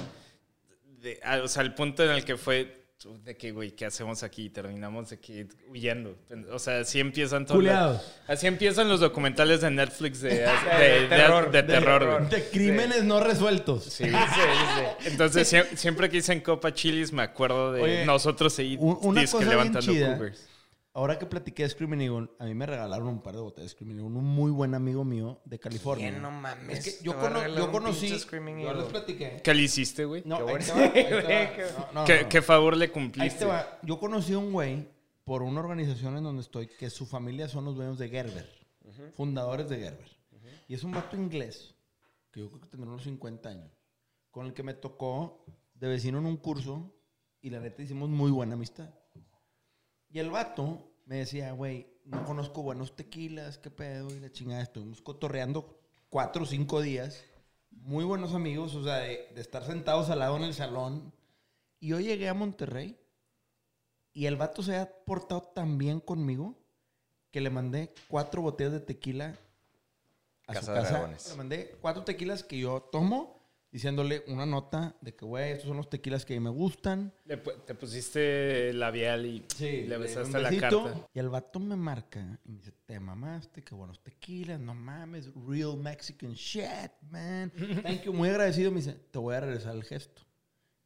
De- 1.02 1.20
a- 1.24 1.42
o 1.42 1.48
sea, 1.48 1.64
el 1.64 1.74
punto 1.74 2.04
en 2.04 2.12
el 2.12 2.26
que 2.26 2.36
fue 2.38 2.85
de 3.24 3.38
que, 3.38 3.52
güey, 3.52 3.72
¿qué 3.72 3.86
hacemos 3.86 4.24
aquí? 4.24 4.46
Y 4.46 4.50
terminamos 4.50 5.10
de 5.12 5.20
que 5.20 5.48
huyendo. 5.70 6.18
O 6.52 6.58
sea, 6.58 6.80
así 6.80 7.00
empiezan 7.00 7.46
todos. 7.46 7.58
Culeados. 7.60 8.02
Así 8.28 8.48
empiezan 8.48 8.88
los 8.90 9.00
documentales 9.00 9.62
de 9.62 9.70
Netflix 9.70 10.22
de, 10.22 10.30
de- 10.30 10.38
de- 11.02 11.08
terror, 11.08 11.52
de 11.52 11.62
de 11.62 11.68
terror, 11.68 12.00
terror. 12.00 12.20
güey. 12.28 12.32
De 12.42 12.50
crímenes 12.50 13.04
no 13.04 13.20
resueltos. 13.20 13.84
Sí. 13.84 14.06
Entonces, 15.06 15.52
sie- 15.52 15.76
siempre 15.76 16.10
que 16.10 16.18
dicen 16.18 16.40
Copa 16.42 16.74
Chilis, 16.74 17.12
me 17.12 17.22
acuerdo 17.22 17.74
de 17.74 17.82
Oye, 17.82 18.06
nosotros 18.06 18.58
ahí 18.60 18.76
un- 18.80 18.98
una 19.02 19.26
cosa 19.26 19.80
chida. 19.80 20.20
Ahora 20.98 21.20
que 21.20 21.26
platiqué 21.26 21.64
de 21.64 21.70
Screaming 21.70 22.00
Eagle, 22.02 22.30
a 22.40 22.46
mí 22.46 22.54
me 22.56 22.66
regalaron 22.66 23.08
un 23.10 23.22
par 23.22 23.36
de 23.36 23.42
botellas 23.42 23.66
de 23.66 23.76
Screaming 23.76 24.00
Eagle. 24.00 24.16
Un 24.18 24.24
muy 24.24 24.50
buen 24.50 24.74
amigo 24.74 25.04
mío 25.04 25.42
de 25.44 25.60
California. 25.60 26.10
¿Quién 26.10 26.22
no 26.22 26.32
mames? 26.32 26.80
Es 26.80 26.86
que 26.86 26.92
Te 27.00 27.04
yo, 27.04 27.20
cono- 27.20 27.46
yo 27.48 27.70
conocí. 27.70 28.08
Yo 28.08 28.74
les 28.74 28.86
platiqué. 28.86 29.42
¿Qué 29.44 29.54
le 29.54 29.62
hiciste, 29.64 30.06
güey? 30.06 30.24
No, 30.26 30.38
Qué 30.38 30.44
ahí 30.44 30.50
bueno. 30.52 30.66
te 30.66 30.72
va, 30.74 30.80
ahí 30.86 30.92
te 30.94 31.14
va. 31.16 31.28
Qué- 31.54 31.66
No, 31.78 31.92
no, 32.02 32.06
¿Qué, 32.06 32.24
no. 32.24 32.30
qué 32.30 32.42
favor 32.42 32.78
le 32.78 32.86
Ahí 32.86 32.92
cumpliste? 32.92 33.40
te 33.40 33.46
va. 33.46 33.78
Yo 33.84 34.00
conocí 34.00 34.32
a 34.34 34.38
un 34.38 34.54
güey 34.54 34.88
por 35.26 35.42
una 35.44 35.60
organización 35.60 36.16
en 36.18 36.24
donde 36.24 36.42
estoy 36.44 36.68
que 36.68 36.90
su 36.90 37.06
familia 37.06 37.50
son 37.50 37.66
los 37.66 37.76
dueños 37.76 38.00
de 38.00 38.08
Gerber, 38.08 38.50
fundadores 39.16 39.68
de 39.68 39.78
Gerber. 39.80 40.10
Y 40.70 40.76
es 40.76 40.84
un 40.86 40.94
vato 40.94 41.18
inglés, 41.18 41.76
que 42.32 42.40
yo 42.40 42.48
creo 42.50 42.62
que 42.62 42.70
tendrá 42.70 42.90
unos 42.90 43.04
50 43.04 43.50
años, 43.50 43.70
con 44.32 44.46
el 44.46 44.54
que 44.54 44.64
me 44.64 44.74
tocó 44.74 45.44
de 45.74 45.90
vecino 45.90 46.20
en 46.20 46.26
un 46.26 46.38
curso 46.38 46.90
y 47.42 47.50
la 47.50 47.60
neta 47.60 47.82
hicimos 47.84 48.10
muy 48.10 48.32
buena 48.32 48.54
amistad. 48.54 48.90
Y 50.16 50.20
el 50.20 50.32
vato 50.32 50.94
me 51.08 51.18
decía, 51.18 51.52
güey, 51.52 51.88
no 52.06 52.24
conozco 52.24 52.64
buenos 52.64 52.96
tequilas, 52.96 53.58
qué 53.58 53.70
pedo, 53.70 54.16
y 54.16 54.22
la 54.22 54.32
chingada. 54.32 54.62
Estuvimos 54.62 55.02
cotorreando 55.02 55.78
cuatro 56.08 56.44
o 56.44 56.46
cinco 56.46 56.80
días, 56.80 57.26
muy 57.70 58.06
buenos 58.06 58.34
amigos, 58.34 58.76
o 58.76 58.84
sea, 58.86 59.00
de, 59.00 59.28
de 59.36 59.42
estar 59.42 59.66
sentados 59.66 60.10
al 60.10 60.20
lado 60.20 60.38
en 60.38 60.44
el 60.44 60.54
salón. 60.54 61.12
Y 61.82 61.90
yo 61.90 62.00
llegué 62.00 62.30
a 62.30 62.34
Monterrey 62.34 62.98
y 64.14 64.28
el 64.28 64.38
vato 64.38 64.64
se 64.64 64.78
ha 64.78 64.90
portado 65.04 65.52
tan 65.54 65.78
bien 65.78 66.00
conmigo 66.00 66.56
que 67.30 67.42
le 67.42 67.50
mandé 67.50 67.94
cuatro 68.08 68.42
botellas 68.42 68.72
de 68.72 68.80
tequila 68.80 69.38
a 70.48 70.54
Casa 70.54 70.66
su 70.66 70.82
casa. 70.82 71.32
Le 71.32 71.36
mandé 71.36 71.78
cuatro 71.82 72.06
tequilas 72.06 72.42
que 72.42 72.58
yo 72.58 72.84
tomo, 72.90 73.35
diciéndole 73.76 74.24
una 74.28 74.46
nota 74.46 74.96
de 75.02 75.14
que, 75.14 75.26
güey, 75.26 75.52
estos 75.52 75.68
son 75.68 75.76
los 75.76 75.90
tequilas 75.90 76.24
que 76.24 76.34
a 76.34 76.40
mí 76.40 76.44
me 76.46 76.50
gustan. 76.50 77.12
Le 77.26 77.36
te 77.36 77.76
pusiste 77.76 78.72
labial 78.72 79.26
y 79.26 79.46
le 79.60 79.88
le 79.90 79.98
besaste 79.98 80.40
la 80.40 80.50
carta. 80.56 81.10
Y 81.14 81.20
el 81.20 81.28
vato 81.28 81.60
me 81.60 81.76
marca 81.76 82.40
y 82.46 82.52
me 82.52 82.60
dice, 82.60 82.72
te 82.86 83.02
mamaste, 83.02 83.66
qué 83.66 83.76
buenos 83.76 84.02
tequilas, 84.02 84.62
no 84.62 84.74
mames, 84.74 85.30
real 85.46 85.76
Mexican 85.76 86.32
shit, 86.36 86.90
man. 87.10 87.52
Thank 87.84 88.04
you, 88.04 88.14
muy 88.14 88.30
agradecido. 88.30 88.72
Me 88.72 88.78
dice, 88.78 88.94
te 88.94 89.20
voy 89.20 89.36
a 89.36 89.42
regresar 89.42 89.76
el 89.76 89.84
gesto. 89.84 90.22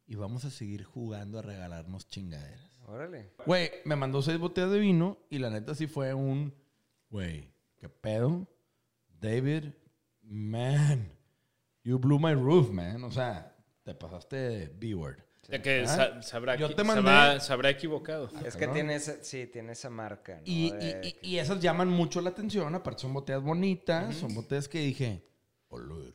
Y 0.08 0.16
vamos 0.16 0.44
a 0.44 0.50
seguir 0.50 0.82
jugando 0.82 1.38
a 1.38 1.42
regalarnos 1.42 2.08
chingaderas. 2.08 2.76
Órale. 2.88 3.30
Güey, 3.46 3.70
me 3.84 3.94
mandó 3.94 4.20
seis 4.20 4.40
botellas 4.40 4.72
de 4.72 4.80
vino 4.80 5.16
y 5.30 5.38
la 5.38 5.50
neta 5.50 5.76
sí 5.76 5.86
fue 5.86 6.12
un, 6.12 6.52
güey, 7.08 7.52
¿qué 7.78 7.88
pedo? 7.88 8.48
David, 9.20 9.74
man, 10.22 11.19
you 11.84 11.98
blew 11.98 12.18
my 12.18 12.34
roof, 12.34 12.70
man. 12.70 13.02
O 13.04 13.10
sea, 13.10 13.54
te 13.82 13.94
pasaste 13.94 14.36
de 14.36 14.68
B-word. 14.68 15.18
De 15.48 15.60
que 15.60 15.82
Ah, 15.82 15.86
sa- 15.86 16.22
se, 16.22 16.36
habrá 16.36 16.54
yo 16.54 16.72
te 16.74 16.84
mandé- 16.84 17.40
se 17.40 17.52
habrá 17.52 17.70
equivocado. 17.70 18.26
Es 18.44 18.54
que 18.54 18.60
cabrón. 18.60 18.74
tiene 18.74 18.94
esa, 18.94 19.16
sí, 19.24 19.46
tiene 19.48 19.72
esa 19.72 19.90
marca, 19.90 20.34
¿no? 20.36 20.42
Y, 20.44 20.70
De- 20.70 21.00
y- 21.22 21.28
y- 21.28 21.30
y 21.34 21.38
esas 21.38 21.60
llaman 21.60 21.88
mucho 21.88 22.20
la 22.20 22.30
atención, 22.30 22.72
aparte 22.74 23.02
son 23.02 23.12
botellas 23.12 23.42
bonitas, 23.42 24.14
son 24.14 24.32
botellas 24.34 24.68
que 24.68 24.78
dije, 24.78 25.24
"Olor". 25.68 26.14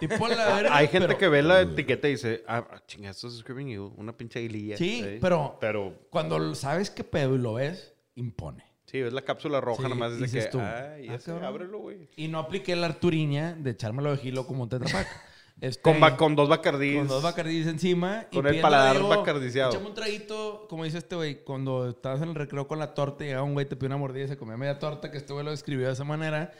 Tipo 0.00 0.26
la 0.28 0.46
verga, 0.62 0.76
Hay 0.76 0.88
gente 0.88 1.06
pero- 1.08 1.18
que 1.18 1.28
ve 1.28 1.42
la 1.42 1.60
etiqueta 1.62 2.08
y 2.08 2.12
dice, 2.12 2.42
ah, 2.48 2.66
ah, 2.70 2.82
chinga, 2.86 3.10
esto 3.10 3.28
es 3.28 3.38
Screaming 3.38 3.68
Eagle, 3.70 3.92
una 3.96 4.16
pinche 4.16 4.38
aguililla. 4.40 4.76
Sí, 4.76 5.18
pero, 5.20 5.56
Pero, 5.60 6.06
cuando 6.10 6.54
sabes 6.54 6.90
qué 6.90 7.04
pedo 7.04 7.36
y 7.36 7.38
lo 7.38 7.54
ves, 7.54 7.94
impone. 8.16 8.64
Sí, 8.86 9.02
ves 9.02 9.12
la 9.12 9.22
cápsula 9.22 9.60
roja 9.60 9.82
Sí, 9.82 9.88
nomás 9.88 10.18
desde 10.18 10.40
que, 10.40 10.46
tú, 10.46 10.58
ay, 10.58 11.08
ah, 11.08 11.14
ese, 11.14 11.26
cabrón. 11.26 11.44
ábrelo, 11.44 11.78
güey. 11.78 12.08
Y 12.16 12.28
no 12.28 12.38
apliqué 12.38 12.74
la 12.74 12.86
Arturiña 12.86 13.54
de 13.54 13.70
echármelo 13.70 14.10
de 14.12 14.16
gilo 14.18 14.46
como 14.46 14.64
un 14.64 14.68
tetrapack. 14.68 15.06
Este, 15.58 15.80
Con, 15.80 15.98
con 16.16 16.36
dos 16.36 16.50
bacardís. 16.50 16.98
Con 16.98 17.08
dos 17.08 17.22
bacardís 17.22 17.66
encima. 17.66 18.26
Con 18.30 18.44
y 18.44 18.48
el 18.50 18.60
paladar 18.60 19.02
bacardiciado. 19.02 19.70
Échame 19.70 19.86
un 19.86 19.94
traguito, 19.94 20.66
como 20.68 20.84
dice 20.84 20.98
este 20.98 21.16
güey, 21.16 21.44
cuando 21.44 21.88
estabas 21.88 22.20
en 22.20 22.28
el 22.28 22.34
recreo 22.34 22.68
con 22.68 22.78
la 22.78 22.92
torta 22.92 23.24
y 23.24 23.28
llegaba 23.28 23.44
un 23.44 23.54
güey, 23.54 23.66
te 23.66 23.74
pidió 23.74 23.86
una 23.86 23.96
mordida 23.96 24.24
y 24.24 24.28
se 24.28 24.36
comía 24.36 24.58
media 24.58 24.78
torta, 24.78 25.10
que 25.10 25.16
este 25.16 25.32
güey 25.32 25.46
lo 25.46 25.52
describió 25.52 25.86
de 25.86 25.94
esa 25.94 26.04
manera. 26.04 26.52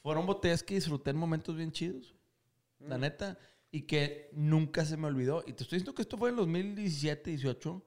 Fueron 0.00 0.26
botellas 0.26 0.62
que 0.62 0.76
disfruté 0.76 1.10
en 1.10 1.16
momentos 1.16 1.56
bien 1.56 1.72
chidos. 1.72 2.14
Mm. 2.78 2.88
La 2.88 2.98
neta. 2.98 3.38
Y 3.72 3.82
que 3.82 4.30
nunca 4.32 4.84
se 4.84 4.96
me 4.96 5.08
olvidó. 5.08 5.42
Y 5.44 5.52
te 5.52 5.64
estoy 5.64 5.78
diciendo 5.78 5.94
que 5.94 6.02
esto 6.02 6.16
fue 6.16 6.30
en 6.30 6.36
2017, 6.36 7.30
18. 7.30 7.82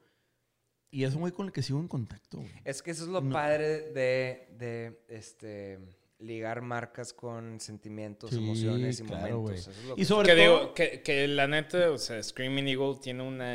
Y 0.90 1.04
es 1.04 1.14
un 1.14 1.20
güey 1.20 1.32
con 1.32 1.46
el 1.46 1.52
que 1.52 1.62
sigo 1.62 1.78
en 1.80 1.88
contacto, 1.88 2.38
güey. 2.38 2.50
Es 2.64 2.82
que 2.82 2.90
eso 2.90 3.04
es 3.04 3.08
lo 3.10 3.20
No. 3.20 3.32
padre 3.32 3.92
de, 3.92 4.48
de 4.58 5.00
este, 5.08 5.78
ligar 6.18 6.62
marcas 6.62 7.12
con 7.12 7.60
sentimientos, 7.60 8.30
Sí, 8.30 8.36
emociones 8.38 9.00
y 9.00 9.04
claro, 9.04 9.38
momentos. 9.38 9.42
güey. 9.42 9.58
Eso 9.58 9.70
es 9.70 9.84
lo 9.84 9.92
Y 9.94 9.96
que- 9.96 10.04
sobre 10.04 10.28
que 10.34 10.44
todo, 10.44 10.58
digo, 10.60 10.74
que, 10.74 11.02
que 11.02 11.28
la 11.28 11.46
neta, 11.46 11.90
o 11.90 11.98
sea, 11.98 12.22
Screaming 12.22 12.66
Eagle 12.68 12.96
tiene 13.00 13.22
una... 13.22 13.54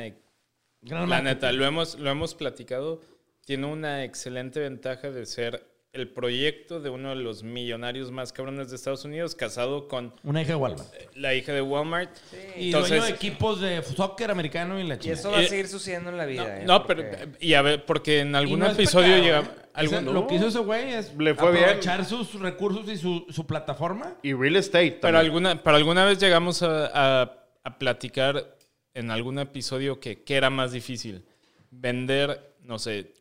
gran 0.81 1.01
La 1.01 1.05
marketing. 1.07 1.23
neta, 1.35 1.51
lo 1.51 1.65
hemos, 1.65 1.99
lo 1.99 2.09
hemos 2.09 2.35
platicado, 2.35 3.01
tiene 3.43 3.65
una 3.67 4.03
excelente 4.03 4.59
ventaja 4.59 5.11
de 5.11 5.25
ser 5.25 5.67
el 5.95 6.09
proyecto 6.09 6.79
de 6.81 6.89
uno 6.89 7.09
de 7.09 7.15
los 7.15 7.41
millonarios 7.43 8.11
más 8.11 8.33
cabrones 8.33 8.69
de 8.69 8.75
Estados 8.75 9.05
Unidos, 9.05 9.33
casado 9.33 9.87
con 9.87 10.13
Una 10.23 10.41
hija 10.41 10.49
de 10.49 10.55
Walmart. 10.55 10.93
la 11.15 11.33
hija 11.33 11.53
de 11.53 11.61
Walmart. 11.61 12.11
Y 12.57 12.65
Entonces- 12.67 12.89
dueño 12.89 13.03
de 13.05 13.09
equipos 13.11 13.61
de 13.61 13.81
soccer 13.81 14.29
americano 14.29 14.79
y 14.79 14.83
la 14.85 14.95
Y 14.95 14.99
chingada. 14.99 15.19
eso 15.19 15.31
va 15.31 15.37
a 15.39 15.43
Eh, 15.43 15.47
seguir 15.47 15.67
sucediendo 15.67 16.09
en 16.09 16.17
la 16.17 16.25
vida. 16.25 16.43
No, 16.43 16.49
¿eh? 16.49 16.63
no, 16.65 16.85
Porque- 16.85 17.03
pero 17.03 17.31
y 17.39 17.53
a 17.53 17.61
ver, 17.61 17.85
porque 17.85 18.19
en 18.19 18.35
algún 18.35 18.57
Y 18.59 18.61
no 18.61 18.71
episodio 18.71 19.07
pecado, 19.15 19.23
llega 19.23 19.39
¿eh? 19.41 19.65
algún- 19.73 20.13
Lo 20.13 20.27
que 20.27 20.35
hizo 20.35 20.47
ese 20.47 20.59
güey 20.59 20.93
es 20.93 21.13
Le 21.17 21.33
fue 21.33 21.51
bien. 21.51 21.63
aprovechar 21.63 22.03
sus 22.05 22.33
recursos 22.39 22.89
y 22.89 22.97
su, 22.97 23.25
su 23.29 23.47
plataforma. 23.47 24.15
Y 24.21 24.33
real 24.33 24.57
estate 24.57 24.91
pero 25.01 25.13
también. 25.13 25.25
alguna, 25.25 25.63
pero 25.63 25.75
alguna 25.77 26.05
vez 26.05 26.19
llegamos 26.19 26.61
a, 26.61 26.91
a- 27.23 27.33
a 27.63 27.77
platicar 27.79 28.55
en 28.93 29.11
algún 29.11 29.39
episodio 29.39 29.99
que 29.99 30.23
qué 30.23 30.35
era 30.35 30.49
más 30.49 30.71
difícil, 30.71 31.25
vender, 31.71 32.53
no 32.61 32.79
sé, 32.79 33.13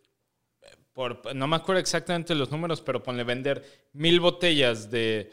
por, 0.95 1.35
no 1.35 1.47
me 1.47 1.57
acuerdo 1.57 1.81
exactamente 1.81 2.35
los 2.35 2.51
números, 2.51 2.81
pero 2.81 3.03
ponle 3.03 3.25
vender 3.25 3.63
mil 3.93 4.21
botellas 4.21 4.91
de 4.91 5.31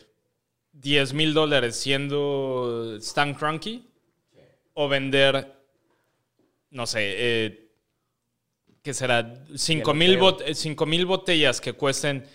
10 0.73 1.13
mil 1.13 1.33
dólares 1.33 1.75
siendo 1.77 2.95
Stan 2.99 3.33
Cronky 3.33 3.87
o 4.73 4.89
vender, 4.89 5.53
no 6.71 6.85
sé, 6.87 6.99
eh, 7.17 7.67
¿qué 8.81 8.93
será? 8.93 9.33
5 9.55 9.93
mil 9.93 10.17
bot- 10.19 10.53
cinco 10.55 10.85
mil 10.85 11.05
botellas 11.05 11.61
que 11.61 11.73
cuesten 11.73 12.25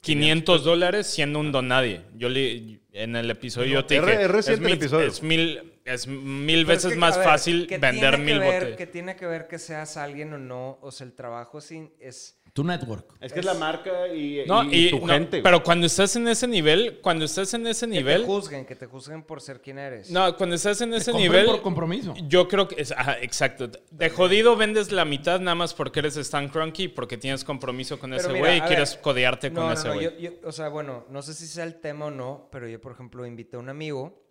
500 0.00 0.64
dólares 0.64 1.06
siendo 1.06 1.38
un 1.40 1.52
donadie. 1.52 2.02
Yo 2.16 2.28
le, 2.28 2.80
en 2.92 3.16
el 3.16 3.30
episodio 3.30 3.68
yo 3.74 3.84
te 3.86 3.96
Es 3.96 4.02
dije, 4.06 4.22
es 4.22 4.30
reciente 4.30 4.64
el 4.64 4.66
mil, 4.70 4.78
episodio. 4.78 5.06
es 5.08 5.22
mil, 5.22 5.72
es 5.84 6.06
mil 6.06 6.64
Pero 6.66 6.76
es 6.78 6.84
veces 6.84 6.92
que, 6.92 6.98
más 6.98 7.16
ver, 7.16 7.24
fácil 7.26 7.66
¿qué 7.66 7.78
vender 7.78 8.16
que 8.16 8.22
mil 8.22 8.38
ver- 8.38 8.54
botellas. 8.54 8.76
¿Qué 8.78 8.86
tiene 8.86 9.16
que 9.16 9.26
ver 9.26 9.48
que 9.48 9.58
seas 9.58 9.96
alguien 9.96 10.32
o 10.32 10.38
no? 10.38 10.78
O 10.82 10.90
sea, 10.92 11.06
el 11.06 11.14
trabajo 11.14 11.60
sin, 11.60 11.92
es... 12.00 12.37
Tu 12.52 12.64
network. 12.64 13.14
Es 13.20 13.32
que 13.32 13.40
es 13.40 13.44
la 13.44 13.54
marca 13.54 14.08
y, 14.08 14.42
No, 14.46 14.64
y 14.64 14.86
y, 14.86 14.90
tu 14.90 14.98
no, 15.00 15.06
gente. 15.12 15.42
pero 15.42 15.62
cuando 15.62 15.86
estás 15.86 16.16
en 16.16 16.26
ese 16.26 16.48
nivel, 16.48 16.98
cuando 17.00 17.24
estás 17.24 17.54
en 17.54 17.66
ese 17.66 17.86
Que 17.86 17.92
nivel, 17.92 18.22
te 18.22 18.26
juzguen, 18.26 18.64
que 18.66 18.74
te 18.74 18.86
juzguen 18.86 19.22
por 19.22 19.40
ser 19.40 19.60
quien 19.60 19.78
eres. 19.78 20.10
no, 20.10 20.36
cuando 20.36 20.56
estás 20.56 20.80
en 20.80 20.92
ese 20.94 21.12
compren 21.12 21.30
nivel, 21.32 21.46
por 21.46 21.62
compromiso. 21.62 22.14
yo 22.26 22.48
creo 22.48 22.66
que 22.66 22.80
es, 22.80 22.90
ajá, 22.92 23.18
exacto. 23.20 23.70
De 23.90 24.10
jodido 24.10 24.56
vendes 24.56 24.90
la 24.90 25.04
mitad 25.04 25.38
nada 25.40 25.54
más 25.54 25.72
porque 25.74 26.00
eres 26.00 26.16
Stan 26.16 26.48
Cronky 26.48 26.84
y 26.84 26.88
porque 26.88 27.16
tienes 27.16 27.44
compromiso 27.44 27.98
con 28.00 28.10
Pero 28.10 28.22
ese 28.28 28.38
güey 28.38 28.58
y 28.58 28.60
quieres 28.62 28.94
ver, 28.94 29.02
codearte 29.02 29.50
No, 29.50 29.60
con 29.60 29.66
no, 29.68 29.72
ese 29.74 29.88
no, 29.88 29.94
güey. 29.94 30.38
o 30.44 30.50
sea, 30.52 30.68
bueno, 30.68 31.06
no 31.10 31.22
sé 31.22 31.34
si 31.34 31.46
sea 31.46 31.64
el 31.64 31.76
tema 31.80 32.06
o 32.06 32.10
no, 32.10 32.48
pero 32.50 32.66
yo, 32.66 32.80
por 32.80 32.92
ejemplo, 32.92 33.24
invité 33.24 33.56
a 33.56 33.60
un 33.60 33.68
amigo, 33.68 34.24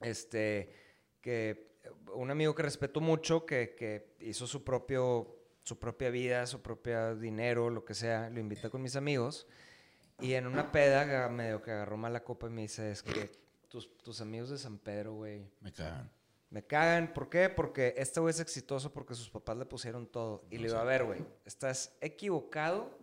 este, 0.00 0.70
que, 1.20 1.74
un 2.14 2.30
amigo 2.30 2.54
que 2.54 2.62
respeto 2.62 3.00
mucho, 3.00 3.44
que, 3.44 3.74
que 3.76 4.14
hizo 4.20 4.46
su 4.46 4.62
propio, 4.62 5.33
su 5.64 5.78
propia 5.78 6.10
vida, 6.10 6.46
su 6.46 6.62
propio 6.62 7.16
dinero, 7.16 7.68
lo 7.70 7.84
que 7.84 7.94
sea, 7.94 8.30
lo 8.30 8.38
invité 8.38 8.70
con 8.70 8.80
mis 8.82 8.94
amigos, 8.96 9.46
y 10.20 10.34
en 10.34 10.46
una 10.46 10.70
peda 10.70 11.28
medio 11.28 11.60
que 11.62 11.72
agarró 11.72 11.96
mala 11.96 12.22
copa 12.22 12.46
y 12.46 12.50
me 12.50 12.62
dice, 12.62 12.90
es 12.92 13.02
que 13.02 13.32
tus, 13.68 13.96
tus 13.98 14.20
amigos 14.20 14.50
de 14.50 14.58
San 14.58 14.78
Pedro, 14.78 15.14
güey, 15.14 15.50
Me 15.60 15.72
cagan. 15.72 16.08
me 16.50 16.62
cagan. 16.64 17.12
¿Por 17.12 17.28
qué? 17.28 17.48
Porque 17.48 17.94
este 17.96 18.20
güey 18.20 18.30
es 18.30 18.38
exitoso 18.38 18.92
porque 18.92 19.14
sus 19.14 19.28
papás 19.30 19.56
le 19.56 19.64
pusieron 19.66 20.06
todo. 20.06 20.44
Y 20.50 20.58
le 20.58 20.68
digo, 20.68 20.78
a 20.78 20.84
ver, 20.84 21.02
güey, 21.04 21.24
estás 21.44 21.96
equivocado 22.00 22.96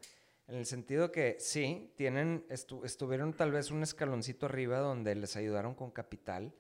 en 0.48 0.56
el 0.56 0.66
sentido 0.66 1.12
que 1.12 1.36
sí, 1.40 1.92
tienen, 1.98 2.46
estu- 2.50 2.86
estuvieron 2.86 3.34
tal 3.34 3.52
vez 3.52 3.72
un 3.72 3.84
escaloncito 3.84 4.46
arriba 4.46 4.80
donde 4.80 5.16
les 5.16 5.36
ayudaron 5.36 5.76
con 5.76 5.92
capital, 5.92 6.54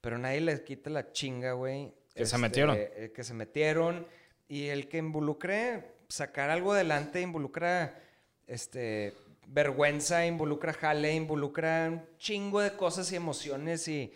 pero 0.00 0.16
nadie 0.18 0.40
les 0.40 0.60
quita 0.60 0.88
la 0.88 1.12
chinga, 1.12 1.52
güey. 1.52 1.92
Que 2.14 2.24
se 2.24 2.38
metieron. 2.38 2.76
eh, 2.78 3.12
que 3.14 3.24
se 3.24 3.34
metieron. 3.34 4.06
Y 4.48 4.66
el 4.68 4.88
que 4.88 4.98
involucre 4.98 5.96
sacar 6.08 6.50
algo 6.50 6.72
adelante 6.72 7.20
involucra, 7.20 8.00
este, 8.46 9.12
vergüenza, 9.48 10.24
involucra 10.26 10.72
jale, 10.72 11.14
involucra 11.14 11.88
un 11.90 12.02
chingo 12.18 12.60
de 12.60 12.72
cosas 12.76 13.10
y 13.12 13.16
emociones 13.16 13.88
y 13.88 14.12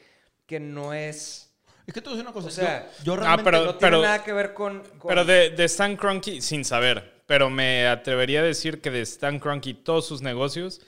que 0.46 0.60
no 0.60 0.94
es... 0.94 1.46
Es 1.86 1.94
que 1.94 2.00
a 2.00 2.02
decir 2.02 2.20
una 2.22 2.32
cosa. 2.32 2.46
O 2.48 2.50
sea, 2.50 2.88
yo, 3.02 3.04
yo 3.04 3.12
Ah, 3.14 3.16
realmente 3.16 3.44
pero- 3.50 3.64
no 3.64 3.74
tiene 3.76 3.80
pero- 3.80 4.02
nada 4.02 4.22
que 4.24 4.32
ver 4.32 4.54
con... 4.54 4.80
con- 4.98 5.08
Pero 5.08 5.24
de, 5.24 5.50
de 5.50 5.64
Stan 5.64 5.96
Kroenke, 5.96 6.40
sin 6.40 6.64
saber, 6.64 7.22
pero 7.26 7.50
me 7.50 7.88
atrevería 7.88 8.40
a 8.40 8.44
decir 8.44 8.80
que 8.80 8.90
de 8.90 9.00
Stan 9.00 9.40
Kroenke 9.40 9.74
todos 9.74 10.06
sus 10.06 10.22
negocios, 10.22 10.80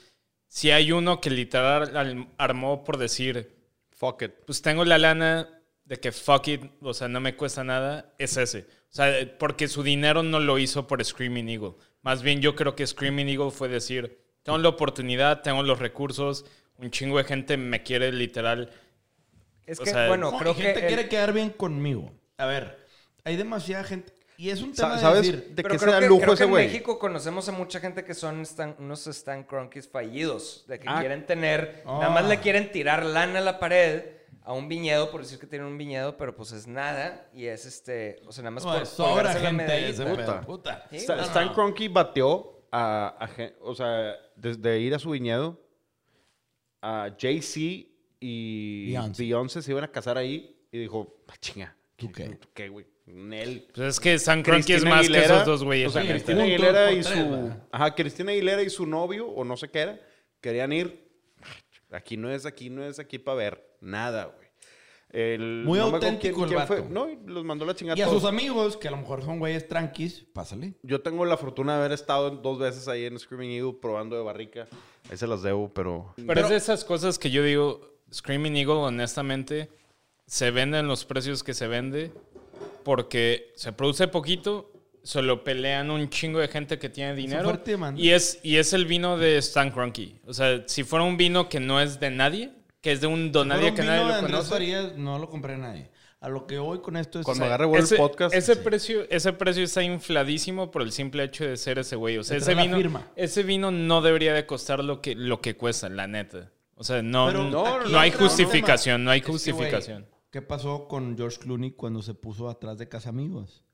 si 0.47 0.71
hay 0.71 0.91
uno 0.93 1.19
que 1.19 1.29
literal 1.29 1.97
al- 1.97 2.27
armó 2.37 2.85
por 2.85 2.97
decir, 2.97 3.53
Fuck 3.91 4.21
it. 4.21 4.31
pues 4.45 4.61
tengo 4.61 4.85
la 4.85 4.97
lana 4.97 5.49
de 5.85 5.99
que 5.99 6.11
fuck 6.11 6.47
it, 6.47 6.61
o 6.81 6.93
sea, 6.93 7.07
no 7.07 7.19
me 7.19 7.35
cuesta 7.35 7.63
nada, 7.63 8.13
es 8.17 8.37
ese. 8.37 8.59
O 8.91 8.95
sea, 8.95 9.13
porque 9.39 9.67
su 9.67 9.83
dinero 9.83 10.23
no 10.23 10.39
lo 10.39 10.57
hizo 10.59 10.87
por 10.87 11.03
Screaming 11.03 11.49
Eagle. 11.49 11.73
Más 12.01 12.21
bien 12.21 12.41
yo 12.41 12.55
creo 12.55 12.75
que 12.75 12.85
Screaming 12.85 13.27
Eagle 13.29 13.51
fue 13.51 13.67
decir, 13.69 14.19
tengo 14.43 14.57
la 14.57 14.69
oportunidad, 14.69 15.41
tengo 15.41 15.63
los 15.63 15.79
recursos, 15.79 16.45
un 16.77 16.91
chingo 16.91 17.17
de 17.17 17.23
gente 17.23 17.57
me 17.57 17.83
quiere 17.83 18.11
literal. 18.11 18.69
Es 19.65 19.79
o 19.79 19.83
que, 19.83 19.89
sea, 19.91 20.07
bueno, 20.07 20.31
No, 20.31 20.37
creo 20.37 20.51
y 20.53 20.55
que... 20.55 20.61
gente 20.63 20.79
el- 20.81 20.87
quiere 20.87 21.09
quedar 21.09 21.33
bien 21.33 21.49
conmigo. 21.49 22.11
A 22.37 22.45
ver, 22.45 22.77
hay 23.23 23.35
demasiada 23.35 23.83
gente. 23.83 24.13
Y 24.35 24.49
es 24.49 24.61
un 24.61 24.73
tema 24.73 24.97
¿Sabes 24.97 25.21
de 25.21 25.31
decir. 25.31 25.55
de 25.55 25.63
da 25.93 25.99
que, 26.01 26.07
lujo 26.07 26.21
creo 26.21 26.33
ese 26.33 26.43
que 26.45 26.49
en? 26.49 26.65
México 26.65 26.99
conocemos 26.99 27.47
a 27.47 27.51
mucha 27.51 27.79
gente 27.79 28.03
que 28.03 28.13
son 28.13 28.41
stan- 28.41 28.75
unos 28.79 29.05
Stan 29.07 29.43
Cronkies 29.43 29.87
fallidos, 29.87 30.65
de 30.67 30.79
que 30.79 30.87
Ah. 30.89 30.99
quieren 30.99 31.25
tener, 31.25 31.83
Ah. 31.85 31.99
nada 32.01 32.09
más 32.09 32.27
le 32.27 32.39
quieren 32.39 32.71
tirar 32.71 33.05
lana 33.05 33.39
a 33.39 33.41
la 33.41 33.59
pared 33.59 34.03
a 34.45 34.53
un 34.53 34.67
viñedo, 34.67 35.09
por 35.11 35.21
decir 35.21 35.39
que 35.39 35.47
tienen 35.47 35.67
un 35.67 35.77
viñedo, 35.77 36.17
pero 36.17 36.35
pues 36.35 36.51
es 36.51 36.67
nada 36.67 37.29
y 37.33 37.45
es 37.45 37.65
este, 37.65 38.21
o 38.27 38.31
sea, 38.31 38.43
nada 38.43 38.51
más 38.51 38.65
No, 38.65 38.73
por 38.73 38.85
sobra 38.85 39.33
gente 39.33 39.89
ese 39.89 40.05
Puta. 40.05 40.41
puta. 40.41 40.87
Sí. 40.91 40.97
Stan 40.97 41.53
Kroenke 41.53 41.87
bateó 41.89 42.65
a, 42.71 43.29
o 43.61 43.73
sea, 43.75 44.15
desde 44.35 44.79
ir 44.79 44.93
a 44.95 44.99
su 44.99 45.11
viñedo, 45.11 45.59
a 46.81 47.15
Jay-Z 47.17 47.87
y 48.19 48.93
Beyoncé. 49.17 49.61
Se 49.61 49.71
iban 49.71 49.83
a 49.83 49.91
casar 49.91 50.17
ahí 50.17 50.55
y 50.71 50.79
dijo, 50.79 51.23
"Ah, 51.27 51.35
chinga, 51.39 51.75
¿Tú 51.95 52.11
qué? 52.11 52.29
¿tú 52.35 52.49
qué, 52.53 52.69
güey? 52.69 52.85
Nel. 53.05 53.67
Pues 53.75 53.87
es 53.89 53.99
que 53.99 54.13
Stan 54.13 54.41
Kroenke 54.41 54.75
es 54.75 54.81
Cristina 54.81 54.95
más 54.95 55.09
que 55.09 55.19
esos 55.19 55.45
dos 55.45 55.63
güeyes. 55.63 55.89
O 55.89 55.91
sea. 55.91 56.01
Cristina 56.09 56.43
Aguilera 56.43 56.91
y 56.91 57.03
su. 57.03 57.51
Ajá, 57.71 57.93
Cristina 57.95 58.31
Aguilera 58.31 58.61
y 58.63 58.69
su 58.69 58.85
novio, 58.85 59.27
o 59.27 59.43
no 59.43 59.55
sé 59.57 59.69
qué 59.69 59.79
era, 59.79 59.99
querían 60.41 60.71
ir. 60.73 61.02
Aquí 61.93 62.17
no 62.17 62.29
es, 62.29 62.45
aquí 62.45 62.69
no 62.69 62.83
es 62.83 62.99
aquí 62.99 63.19
para 63.19 63.37
ver 63.37 63.75
nada, 63.81 64.25
güey. 64.25 64.43
El- 65.09 65.61
Muy 65.63 65.77
no 65.77 65.85
auténtico 65.85 66.43
el 66.43 66.49
fue. 66.49 66.55
vato. 66.81 66.87
No, 66.89 67.07
y 67.07 67.19
los 67.27 67.43
mandó 67.45 67.65
la 67.65 67.75
chingada 67.75 67.97
Y 67.99 68.01
a 68.01 68.05
todos. 68.05 68.21
sus 68.21 68.27
amigos, 68.29 68.77
que 68.77 68.87
a 68.87 68.91
lo 68.91 68.97
mejor 68.97 69.23
son 69.23 69.37
güeyes 69.37 69.67
tranquis, 69.67 70.25
pásale. 70.33 70.73
Yo 70.81 71.01
tengo 71.01 71.23
la 71.25 71.37
fortuna 71.37 71.73
de 71.73 71.79
haber 71.81 71.91
estado 71.91 72.31
dos 72.31 72.57
veces 72.57 72.87
ahí 72.87 73.05
en 73.05 73.19
Screaming 73.19 73.51
Eagle 73.51 73.73
probando 73.79 74.15
de 74.15 74.23
barrica. 74.23 74.67
Ahí 75.11 75.17
se 75.17 75.27
las 75.27 75.43
debo, 75.43 75.71
pero. 75.71 76.15
Pero, 76.25 76.41
es 76.41 76.49
de 76.49 76.55
esas 76.55 76.83
cosas 76.83 77.19
que 77.19 77.29
yo 77.29 77.43
digo, 77.43 77.93
Screaming 78.11 78.55
Eagle, 78.57 78.73
honestamente, 78.73 79.69
se 80.25 80.49
vende 80.49 80.79
en 80.79 80.87
los 80.87 81.05
precios 81.05 81.43
que 81.43 81.53
se 81.53 81.67
vende 81.67 82.11
porque 82.83 83.51
se 83.55 83.71
produce 83.71 84.07
poquito, 84.07 84.71
se 85.03 85.21
lo 85.21 85.43
pelean 85.43 85.91
un 85.91 86.09
chingo 86.09 86.39
de 86.39 86.47
gente 86.47 86.79
que 86.79 86.89
tiene 86.89 87.13
dinero. 87.13 87.61
y 87.95 88.09
es, 88.09 88.39
y 88.41 88.57
es 88.57 88.73
el 88.73 88.85
vino 88.85 89.17
de 89.17 89.37
Stan 89.37 89.69
Kroenke. 89.69 90.15
O 90.25 90.33
sea, 90.33 90.63
si 90.65 90.83
fuera 90.83 91.03
un 91.03 91.17
vino 91.17 91.49
que 91.49 91.59
no 91.59 91.81
es 91.81 91.99
de 91.99 92.09
nadie, 92.09 92.51
que 92.81 92.91
es 92.91 93.01
de 93.01 93.07
un 93.07 93.31
donadie 93.31 93.73
que 93.73 93.83
nadie 93.83 94.05
lo 94.05 94.19
conoce. 94.21 94.49
Farías, 94.49 94.95
no 94.95 95.19
lo 95.19 95.29
compré 95.29 95.55
a 95.55 95.57
nadie. 95.57 95.89
A 96.21 96.29
lo 96.29 96.47
que 96.47 96.57
voy 96.57 96.79
con 96.79 96.95
esto 96.95 97.19
es. 97.19 97.25
Cuando 97.25 97.43
o 97.43 97.47
sea, 97.47 97.55
agarre 97.55 97.79
Ese, 97.79 97.95
el 97.95 98.01
podcast. 98.01 98.33
ese 98.33 98.55
precio, 98.55 99.05
ese 99.09 99.33
precio 99.33 99.61
está 99.61 99.83
infladísimo 99.83 100.71
por 100.71 100.81
el 100.81 100.93
simple 100.93 101.21
hecho 101.25 101.43
de 101.43 101.57
ser 101.57 101.79
ese 101.79 101.97
güey. 101.97 102.17
O 102.17 102.23
sea, 102.23 102.37
ese 102.37 102.55
vino, 102.55 102.77
firma. 102.77 103.11
ese 103.17 103.43
vino 103.43 103.71
no 103.71 104.01
debería 104.01 104.33
de 104.33 104.45
costar 104.45 104.81
lo 104.81 105.01
que, 105.01 105.15
lo 105.15 105.41
que 105.41 105.57
cuesta, 105.57 105.89
la 105.89 106.07
neta. 106.07 106.49
O 106.75 106.85
sea, 106.85 107.01
no, 107.01 107.27
Pero 107.27 107.49
no, 107.49 107.99
hay 107.99 108.11
justificación, 108.11 109.03
no 109.03 109.11
hay 109.11 109.19
Es 109.19 109.25
que, 109.25 109.31
güey, 109.31 109.39
justificación. 109.39 110.07
¿Qué 110.31 110.41
pasó 110.41 110.87
con 110.87 111.17
George 111.17 111.39
Clooney 111.39 111.71
cuando 111.71 112.01
se 112.01 112.13
puso 112.13 112.49
atrás 112.49 112.77
de 112.77 112.87
Casamigos? 112.87 113.65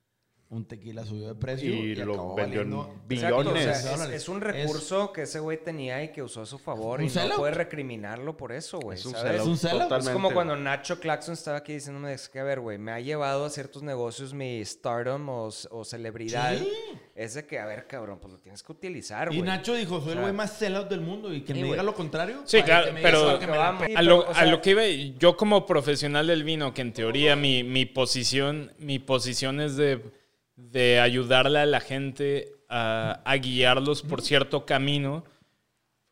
Un 0.52 0.66
tequila 0.68 1.06
subió 1.06 1.28
de 1.28 1.36
precio 1.36 1.70
y, 1.70 1.92
Y 1.92 1.96
lo 1.96 2.14
acabó 2.14 2.34
vendió 2.36 2.62
en 2.62 2.70
billones. 3.08 3.68
Exacto, 3.68 3.94
o 3.94 3.98
sea, 4.08 4.16
es, 4.16 4.28
un 4.30 4.42
recurso 4.42 5.14
que 5.14 5.22
ese 5.22 5.40
güey 5.40 5.64
tenía 5.64 6.04
y 6.04 6.12
que 6.12 6.24
usó 6.24 6.42
a 6.42 6.48
su 6.48 6.58
favor 6.58 7.00
Un 7.02 7.06
y 7.06 7.08
no 7.10 7.14
sellout. 7.14 7.38
puede 7.38 7.54
recriminarlo 7.54 8.36
por 8.36 8.52
eso, 8.52 8.80
güey. 8.80 8.98
Es 8.98 9.06
un 9.06 9.12
¿sabes? 9.14 9.44
sellout, 9.60 9.92
Es 9.92 10.08
un 10.08 10.14
como 10.14 10.32
cuando 10.32 10.56
Nacho 10.56 11.00
Claxon 11.00 11.36
estaba 11.36 11.58
aquí 11.58 11.74
diciéndome, 11.74 12.14
es 12.14 12.30
que 12.30 12.40
a 12.40 12.44
ver, 12.44 12.62
güey, 12.62 12.80
me 12.80 12.92
ha 12.92 13.00
llevado 13.00 13.46
a 13.46 13.52
ciertos 13.52 13.84
negocios 13.84 14.34
mi 14.34 14.66
stardom 14.66 15.30
o, 15.30 15.50
o 15.70 15.86
celebridad. 15.86 16.58
Sí. 16.58 16.68
Es 17.14 17.36
de 17.36 17.46
que, 17.46 17.60
a 17.60 17.68
ver, 17.68 17.86
cabrón, 17.86 18.18
pues 18.20 18.34
lo 18.34 18.40
tienes 18.40 18.64
que 18.64 18.72
utilizar, 18.72 19.32
Y 19.32 19.38
güey. 19.38 19.48
Nacho 19.48 19.76
dijo, 19.76 20.00
soy 20.02 20.10
O 20.10 20.14
el 20.14 20.22
güey 20.22 20.34
más 20.34 20.54
sellout 20.58 20.90
del 20.90 21.02
mundo 21.02 21.32
y 21.32 21.42
Sí, 21.46 21.54
me 21.54 21.54
diga 21.62 21.68
güey. 21.76 21.86
lo 21.86 21.94
contrario. 21.94 22.42
Sí, 22.46 22.64
claro, 22.64 22.88
que 22.88 22.94
me 22.94 23.00
diga, 23.02 23.10
pero- 23.12 23.26
"Sabes 23.26 23.40
que 23.40 23.46
me 23.48 23.52
la 23.56 23.58
Vamos. 23.60 23.84
pe-". 23.86 23.94
A 23.96 24.02
lo, 24.02 24.20
pero, 24.22 24.32
o 24.32 24.34
sea- 24.34 24.44
a 24.44 24.46
lo 24.48 24.62
que 24.62 24.70
iba, 24.72 24.84
yo 25.20 25.38
como 25.38 25.68
profesional 25.68 26.26
del 26.26 26.44
vino, 26.44 26.74
que 26.74 26.82
en 26.82 26.92
teoría 26.94 27.36
mi, 27.36 27.64
mi 27.64 27.86
posición, 27.86 28.74
mi 28.80 28.98
posición 28.98 29.60
es 29.62 29.76
de, 29.76 30.02
de 30.60 31.00
ayudarle 31.00 31.60
a 31.60 31.66
la 31.66 31.80
gente 31.80 32.52
a, 32.68 33.22
a 33.26 33.36
guiarlos 33.38 34.02
por 34.04 34.22
cierto 34.22 34.66
camino. 34.66 35.24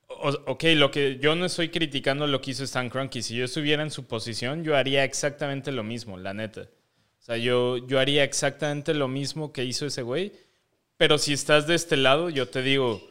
O- 0.07 0.41
ok, 0.45 0.63
lo 0.75 0.89
que 0.89 1.17
yo 1.19 1.35
no 1.35 1.45
estoy 1.45 1.69
criticando 1.69 2.27
lo 2.27 2.41
que 2.41 2.51
hizo 2.51 2.63
Stan 2.63 2.89
Kroenke. 2.89 3.21
Si 3.21 3.35
yo 3.35 3.45
estuviera 3.45 3.83
en 3.83 3.91
su 3.91 4.07
posición, 4.07 4.63
yo 4.63 4.75
haría 4.75 5.03
exactamente 5.03 5.71
lo 5.71 5.83
mismo, 5.83 6.17
la 6.17 6.33
neta. 6.33 6.61
O 6.61 7.21
sea, 7.27 7.37
yo, 7.37 7.77
yo 7.87 7.99
haría 7.99 8.23
exactamente 8.23 8.93
lo 8.93 9.07
mismo 9.07 9.51
que 9.51 9.65
hizo 9.65 9.85
ese 9.85 10.01
güey. 10.01 10.31
Pero 10.95 11.17
si 11.17 11.33
estás 11.33 11.67
de 11.67 11.75
este 11.75 11.97
lado, 11.97 12.29
yo 12.29 12.47
te 12.47 12.61
digo, 12.61 13.01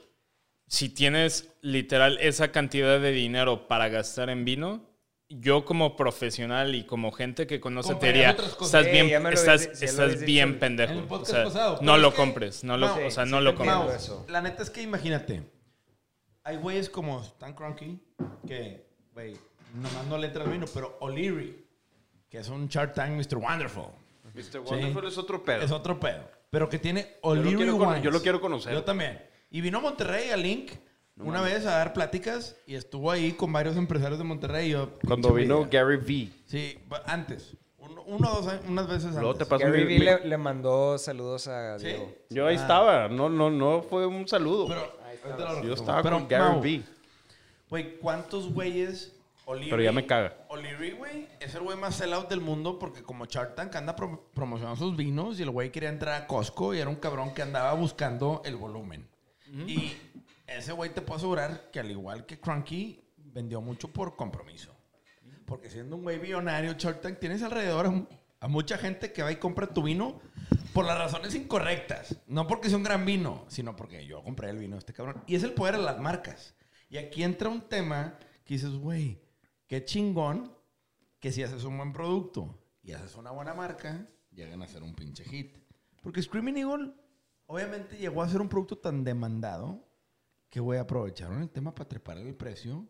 si 0.67 0.89
tienes 0.89 1.53
literal 1.61 2.19
esa 2.21 2.51
cantidad 2.51 2.99
de 3.01 3.13
dinero 3.13 3.69
para 3.69 3.89
gastar 3.89 4.31
en 4.31 4.45
vino, 4.45 4.83
yo 5.29 5.65
como 5.65 5.97
profesional 5.97 6.75
y 6.75 6.85
como 6.85 7.11
gente 7.13 7.47
que 7.47 7.61
conoce 7.61 7.95
te 7.97 8.07
diría, 8.07 8.31
estás 8.31 8.87
Eh, 8.87 8.91
bien, 8.93 9.23
lo 9.23 9.29
estás, 9.31 9.63
estás 9.83 10.13
dicho 10.15 10.25
bien 10.27 10.49
en- 10.51 10.59
pendejo. 10.59 10.93
en 10.93 10.99
el 11.01 11.07
O 11.11 11.25
sea, 11.25 11.45
pasado. 11.45 11.79
no 11.83 11.97
lo 11.99 12.11
que- 12.11 12.17
compres, 12.17 12.63
no 12.65 12.77
lo, 12.77 12.95
Sí, 12.95 13.01
o 13.07 13.11
sea, 13.11 13.25
sí 13.25 13.31
no 13.31 13.39
te 13.39 13.43
lo 13.45 13.55
compres. 13.57 14.13
La 14.29 14.41
neta 14.41 14.63
es 14.63 14.71
que 14.71 14.83
imagínate. 14.83 15.43
Hay 16.45 16.57
güeyes 16.59 16.89
como 16.89 17.21
Stan 17.23 17.55
Kroenke 17.55 17.99
que, 18.47 18.87
güey, 19.13 19.37
nomás 19.75 20.07
no 20.07 20.17
le 20.17 20.29
entra 20.29 20.45
el 20.45 20.51
vino, 20.51 20.67
pero 20.73 20.97
O'Leary, 21.01 21.67
que 22.31 22.39
es 22.39 22.49
un 22.49 22.69
Shark 22.69 22.95
Tank 22.95 23.11
Mr. 23.17 23.37
Wonderful. 23.39 23.87
Mr. 24.33 24.61
Wonderful 24.61 25.07
es 25.09 25.19
otro 25.19 25.43
pedo. 25.43 25.63
Es 25.63 25.73
otro 25.73 25.99
pedo. 25.99 26.31
Pero 26.51 26.69
que 26.69 26.79
tiene 26.79 27.17
O'Leary 27.23 27.71
Wines. 27.71 28.03
yo 28.03 28.11
lo 28.13 28.23
quiero 28.23 28.41
conocer. 28.41 28.73
Yo 28.73 28.85
también. 28.85 29.21
Y 29.51 29.61
vino 29.61 29.79
a 29.79 29.81
Monterrey 29.81 30.31
a 30.31 30.37
Link 30.37 30.71
una 31.19 31.41
vez 31.41 31.65
a 31.67 31.73
dar 31.79 31.93
pláticas 31.93 32.57
y 32.67 32.75
estuvo 32.75 33.11
ahí 33.11 33.33
con 33.33 33.53
varios 33.53 33.77
empresarios 33.77 34.19
de 34.19 34.25
Monterrey. 34.25 34.71
yo, 34.71 34.91
Cuando 35.07 35.33
vino 35.33 35.65
vida. 35.65 35.69
Gary 35.83 35.97
V. 35.97 36.33
Sí, 36.47 36.79
antes. 37.07 37.55
Uno, 37.79 38.03
uno 38.07 38.33
o 38.33 38.37
dos 38.43 38.47
años- 38.49 38.65
unas 38.69 38.89
veces 38.89 39.13
Luego 39.15 39.31
antes. 39.31 39.47
te 39.47 39.51
paso 39.51 39.65
Gary 39.65 39.85
mi- 39.85 39.99
le, 39.99 40.27
le 40.27 40.37
mandó 40.39 40.99
saludos 40.99 41.47
a 41.49 41.79
Sí. 41.79 41.87
Diego. 41.87 42.13
Yo 42.31 42.47
ahí 42.47 42.57
estaba. 42.57 43.09
No, 43.09 43.29
no, 43.29 43.49
no 43.51 43.83
fue 43.83 44.07
un 44.07 44.27
saludo. 44.29 44.67
Pero, 44.67 45.63
yo 45.63 45.75
estaba 45.75 46.03
Pero, 46.03 46.19
con 46.19 46.29
Gary 46.29 46.43
Mau, 46.53 46.61
V. 46.61 46.83
Güey, 47.71 47.99
¿cuántos 47.99 48.53
güeyes 48.53 49.13
O'Leary... 49.45 49.71
Pero 49.71 49.83
ya 49.83 49.93
me 49.93 50.05
caga. 50.07 50.35
O'Leary, 50.49 50.91
güey, 50.93 51.29
es 51.39 51.55
el 51.55 51.61
güey 51.63 51.77
más 51.79 51.95
sellout 51.95 52.29
del 52.29 52.41
mundo 52.41 52.79
porque 52.81 53.03
como 53.05 53.27
Shark 53.27 53.55
Tank 53.55 53.75
anda 53.77 53.95
pro- 53.95 54.29
promocionando 54.35 54.77
sus 54.85 54.97
vinos 54.97 55.39
y 55.39 55.45
el 55.45 55.51
güey 55.51 55.71
quería 55.71 55.89
entrar 55.89 56.21
a 56.23 56.27
Costco 56.27 56.75
y 56.75 56.81
era 56.81 56.91
un 56.91 56.97
cabrón 56.97 57.33
que 57.33 57.43
andaba 57.43 57.73
buscando 57.75 58.43
el 58.45 58.57
volumen. 58.57 59.09
Y 59.67 59.93
ese 60.47 60.73
güey 60.73 60.93
te 60.93 61.03
puedo 61.03 61.19
asegurar 61.19 61.71
que 61.71 61.81
al 61.81 61.91
igual 61.91 62.27
que 62.27 62.41
Cranky, 62.41 63.03
vendió 63.17 63.61
mucho 63.61 63.93
por 63.93 64.17
compromiso. 64.17 64.75
Porque 65.45 65.71
siendo 65.71 65.97
un 65.97 66.03
güey 66.03 66.19
billonario, 66.19 66.73
Shark 66.73 67.01
Tank, 67.01 67.19
tienes 67.19 67.43
alrededor 67.43 68.09
a 68.41 68.49
mucha 68.49 68.79
gente 68.79 69.13
que 69.13 69.23
va 69.23 69.31
y 69.31 69.37
compra 69.37 69.67
tu 69.69 69.83
vino 69.83 70.21
por 70.73 70.85
las 70.85 70.99
razones 70.99 71.35
incorrectas. 71.35 72.17
No 72.27 72.47
porque 72.47 72.69
sea 72.69 72.79
un 72.79 72.85
gran 72.85 73.05
vino, 73.05 73.45
sino 73.49 73.77
porque 73.77 74.07
yo 74.07 74.23
compré 74.23 74.51
el 74.51 74.59
vino 74.59 74.77
de 74.77 74.81
este 74.81 74.93
cabrón. 74.93 75.23
Y 75.27 75.37
es 75.37 75.43
el 75.43 75.53
poder 75.53 75.77
de 75.77 75.83
las 75.83 76.01
marcas. 76.01 76.55
Y 76.89 76.99
aquí 76.99 77.23
entra 77.23 77.49
un 77.49 77.69
tema 77.69 78.19
que 78.45 78.55
dices, 78.55 78.73
güey, 78.73 79.21
qué 79.67 79.85
chingón 79.85 80.53
que 81.21 81.33
si 81.33 81.43
haces 81.43 81.65
un 81.65 81.77
buen 81.77 81.93
producto 81.93 82.59
y 82.83 82.93
haces 82.93 83.17
una 83.17 83.31
buena 83.31 83.55
marca, 83.55 84.09
llegan 84.33 84.63
a 84.63 84.69
ser 84.69 84.83
un 84.83 84.95
pinche 84.95 85.25
hit. 85.25 85.57
Porque 86.03 86.23
Screaming 86.23 86.57
Eagle, 86.57 86.93
obviamente, 87.47 87.97
llegó 87.97 88.23
a 88.23 88.29
ser 88.29 88.41
un 88.41 88.49
producto 88.49 88.79
tan 88.79 89.03
demandado 89.03 89.86
que, 90.49 90.61
güey, 90.61 90.79
aprovecharon 90.79 91.43
el 91.43 91.51
tema 91.51 91.75
para 91.75 91.89
trepar 91.89 92.19
el 92.19 92.35
precio. 92.35 92.87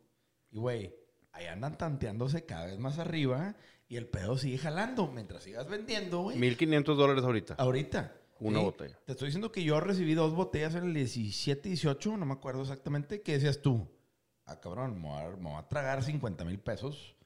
Y, 0.51 0.59
güey, 0.59 0.95
ahí 1.33 1.47
andan 1.47 1.77
tanteándose 1.77 2.45
cada 2.45 2.67
vez 2.67 2.79
más 2.79 2.99
arriba 2.99 3.57
y 3.89 3.97
el 3.97 4.07
pedo 4.07 4.37
sigue 4.39 4.59
jalando. 4.59 5.09
Mientras 5.09 5.43
sigas 5.43 5.69
vendiendo, 5.69 6.23
güey. 6.23 6.39
1500 6.39 6.97
dólares 6.97 7.25
ahorita. 7.25 7.55
Ahorita. 7.55 8.17
Una 8.39 8.61
botella. 8.61 8.99
Te 9.07 9.13
estoy 9.13 9.29
diciendo 9.29 9.51
que 9.51 9.65
yo 9.65 9.81
recibí 9.81 10.15
dos 10.15 10.35
botellas 10.35 10.75
en 10.75 10.85
el 10.85 10.95
17, 10.95 11.71
18, 11.71 12.19
no 12.19 12.27
me 12.27 12.35
acuerdo 12.35 12.63
exactamente. 12.63 13.23
¿Qué 13.23 13.33
decías 13.33 13.63
tú? 13.63 13.89
Ah, 14.45 14.61
cabrón, 14.61 15.01
me 15.01 15.09
voy 15.09 15.23
a, 15.23 15.31
me 15.37 15.51
voy 15.51 15.59
a 15.59 15.69
tragar 15.69 16.03
50 16.03 16.45
mil 16.45 16.59
pesos. 16.61 17.17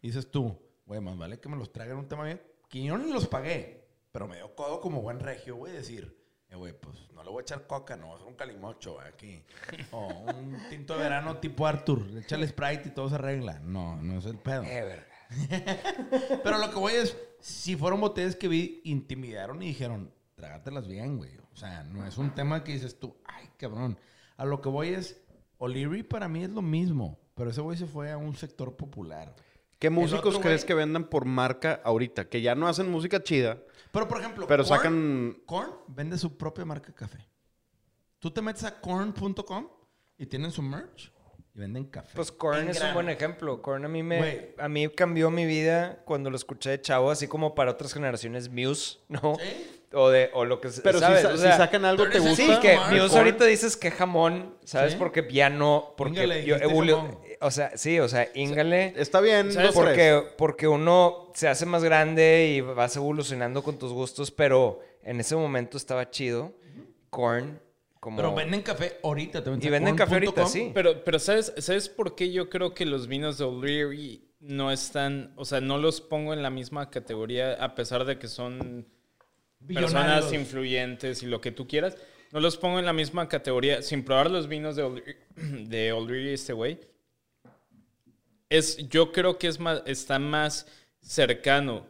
Y 0.00 0.08
dices 0.08 0.30
tú, 0.30 0.56
güey, 0.86 1.00
más 1.00 1.18
vale 1.18 1.40
que 1.40 1.48
me 1.48 1.56
los 1.56 1.72
traigan 1.72 1.98
un 1.98 2.08
tema 2.08 2.24
bien. 2.24 2.40
Que 2.68 2.82
yo 2.82 2.96
ni 2.96 3.12
los 3.12 3.26
pagué, 3.26 3.88
pero 4.12 4.28
me 4.28 4.36
dio 4.36 4.54
codo 4.54 4.80
como 4.80 5.02
buen 5.02 5.18
regio, 5.18 5.56
güey, 5.56 5.72
decir, 5.72 6.21
güey, 6.56 6.72
pues 6.78 6.96
no 7.14 7.22
le 7.22 7.30
voy 7.30 7.40
a 7.40 7.42
echar 7.42 7.66
coca, 7.66 7.96
no, 7.96 8.16
es 8.16 8.22
un 8.22 8.34
calimocho 8.34 9.00
aquí. 9.00 9.42
O 9.90 10.06
un 10.06 10.58
tinto 10.68 10.94
de 10.94 11.02
verano 11.02 11.38
tipo 11.38 11.66
Arthur, 11.66 12.06
échale 12.18 12.46
Sprite 12.46 12.88
y 12.88 12.90
todo 12.92 13.08
se 13.08 13.16
arregla. 13.16 13.60
No, 13.60 13.96
no 13.96 14.18
es 14.18 14.26
el 14.26 14.38
pedo. 14.38 14.62
Eh, 14.64 14.82
verga. 14.82 15.06
Pero 16.44 16.58
lo 16.58 16.70
que 16.70 16.78
voy 16.78 16.92
es, 16.92 17.16
si 17.40 17.76
fueron 17.76 18.00
botellas 18.00 18.36
que 18.36 18.48
vi, 18.48 18.80
intimidaron 18.84 19.62
y 19.62 19.68
dijeron, 19.68 20.12
trágatelas 20.34 20.86
bien, 20.86 21.16
güey. 21.16 21.36
O 21.52 21.56
sea, 21.56 21.82
no 21.84 22.06
es 22.06 22.18
un 22.18 22.34
tema 22.34 22.64
que 22.64 22.72
dices 22.72 22.98
tú, 22.98 23.16
ay, 23.24 23.48
cabrón. 23.56 23.98
A 24.36 24.44
lo 24.44 24.60
que 24.60 24.68
voy 24.68 24.88
es, 24.88 25.22
O'Leary 25.58 26.02
para 26.02 26.28
mí 26.28 26.44
es 26.44 26.50
lo 26.50 26.62
mismo, 26.62 27.20
pero 27.34 27.50
ese 27.50 27.60
güey 27.60 27.76
se 27.76 27.86
fue 27.86 28.10
a 28.10 28.16
un 28.16 28.34
sector 28.34 28.76
popular. 28.76 29.34
¿Qué 29.82 29.90
músicos 29.90 30.34
otro 30.36 30.40
crees 30.40 30.62
güey- 30.64 30.66
que 30.68 30.74
vendan 30.74 31.04
por 31.04 31.24
marca 31.24 31.80
ahorita? 31.84 32.28
Que 32.28 32.40
ya 32.40 32.54
no 32.54 32.68
hacen 32.68 32.90
música 32.90 33.22
chida. 33.22 33.58
Pero, 33.90 34.08
por 34.08 34.18
ejemplo, 34.20 34.46
Pero 34.46 34.64
Korn- 34.64 34.68
sacan- 34.68 35.42
Korn 35.44 35.70
vende 35.88 36.16
su 36.18 36.36
propia 36.36 36.64
marca 36.64 36.86
de 36.88 36.94
café. 36.94 37.18
Tú 38.18 38.30
te 38.30 38.40
metes 38.40 38.64
a 38.64 38.80
korn.com 38.80 39.68
y 40.16 40.26
tienen 40.26 40.50
su 40.50 40.62
merch 40.62 41.10
y 41.54 41.58
venden 41.58 41.84
café. 41.84 42.10
Pues 42.14 42.30
Korn 42.32 42.60
En 42.60 42.68
es 42.68 42.80
un 42.80 42.94
buen 42.94 43.08
ejemplo. 43.08 43.60
Korn 43.60 43.84
a 43.84 43.88
mí 43.88 44.02
me 44.02 44.54
a 44.58 44.68
mí 44.68 44.88
cambió 44.88 45.30
mi 45.30 45.44
vida 45.44 46.00
cuando 46.04 46.30
lo 46.30 46.36
escuché 46.36 46.70
de 46.70 46.80
chavo, 46.80 47.10
así 47.10 47.26
como 47.28 47.54
para 47.54 47.72
otras 47.72 47.92
generaciones 47.92 48.48
Muse, 48.48 48.98
¿no? 49.08 49.36
¿Sí? 49.38 49.78
O 49.94 50.08
de 50.08 50.30
o 50.32 50.46
lo 50.46 50.58
que 50.60 50.70
se- 50.70 50.80
Pero 50.80 50.98
si 50.98 51.04
¿sabes? 51.04 51.20
sa- 51.22 51.28
O 51.34 51.36
si 51.36 51.42
sea, 51.42 51.56
sacan 51.58 51.84
algo, 51.84 52.08
¿te 52.08 52.18
gusta? 52.18 52.34
Sí, 52.36 52.50
que 52.62 52.76
Korn. 52.76 52.96
Muse 53.02 53.18
ahorita 53.18 53.44
dices 53.44 53.76
que 53.76 53.90
jamón, 53.90 54.56
¿sabes? 54.64 54.92
Sí. 54.92 54.98
Porque 54.98 55.28
ya 55.30 55.50
no, 55.50 55.92
porque 55.98 56.24
Íngale, 56.24 56.44
yo 56.46 56.56
evolu- 56.56 56.96
jamón. 56.96 57.18
O 57.42 57.50
sea, 57.50 57.76
sí, 57.76 57.98
o 57.98 58.08
sea, 58.08 58.28
íngale. 58.34 58.94
Está 58.96 59.20
bien, 59.20 59.52
¿Sabes. 59.52 59.72
Porque, 59.72 60.22
porque 60.38 60.68
uno 60.68 61.30
se 61.34 61.48
hace 61.48 61.66
más 61.66 61.84
grande 61.84 62.54
y 62.54 62.60
vas 62.60 62.96
evolucionando 62.96 63.62
con 63.62 63.78
tus 63.78 63.92
gustos, 63.92 64.30
pero 64.30 64.80
en 65.02 65.20
ese 65.20 65.36
momento 65.36 65.76
estaba 65.76 66.10
chido. 66.10 66.54
Korn, 67.10 67.60
como... 68.00 68.16
Pero 68.16 68.34
venden 68.34 68.62
café 68.62 68.98
ahorita. 69.02 69.40
metes 69.42 69.64
Y 69.64 69.70
venden 69.70 69.96
café 69.96 70.14
ahorita, 70.14 70.46
sí. 70.46 70.70
Pero, 70.72 71.04
pero 71.04 71.18
¿sabes, 71.18 71.52
¿sabes 71.58 71.88
por 71.88 72.14
qué 72.14 72.32
yo 72.32 72.48
creo 72.48 72.74
que 72.74 72.86
los 72.86 73.06
vinos 73.06 73.38
de 73.38 73.44
O'Leary 73.44 74.24
no 74.40 74.72
están, 74.72 75.32
o 75.36 75.44
sea, 75.44 75.60
no 75.60 75.78
los 75.78 76.00
pongo 76.00 76.32
en 76.32 76.42
la 76.42 76.50
misma 76.50 76.90
categoría 76.90 77.52
a 77.54 77.74
pesar 77.74 78.04
de 78.04 78.18
que 78.18 78.28
son 78.28 78.88
personas 79.66 80.32
influyentes 80.32 81.22
y 81.22 81.26
lo 81.26 81.40
que 81.40 81.52
tú 81.52 81.66
quieras? 81.68 81.96
No 82.32 82.40
los 82.40 82.56
pongo 82.56 82.78
en 82.78 82.86
la 82.86 82.94
misma 82.94 83.28
categoría 83.28 83.82
sin 83.82 84.04
probar 84.04 84.30
los 84.30 84.48
vinos 84.48 84.74
de 84.74 84.82
O'Leary, 84.82 85.16
de 85.66 85.92
O'Leary 85.92 86.32
este 86.32 86.54
güey. 86.54 86.91
Es, 88.52 88.88
yo 88.88 89.12
creo 89.12 89.38
que 89.38 89.48
es 89.48 89.60
más, 89.60 89.82
está 89.86 90.18
más 90.18 90.66
cercano 91.00 91.86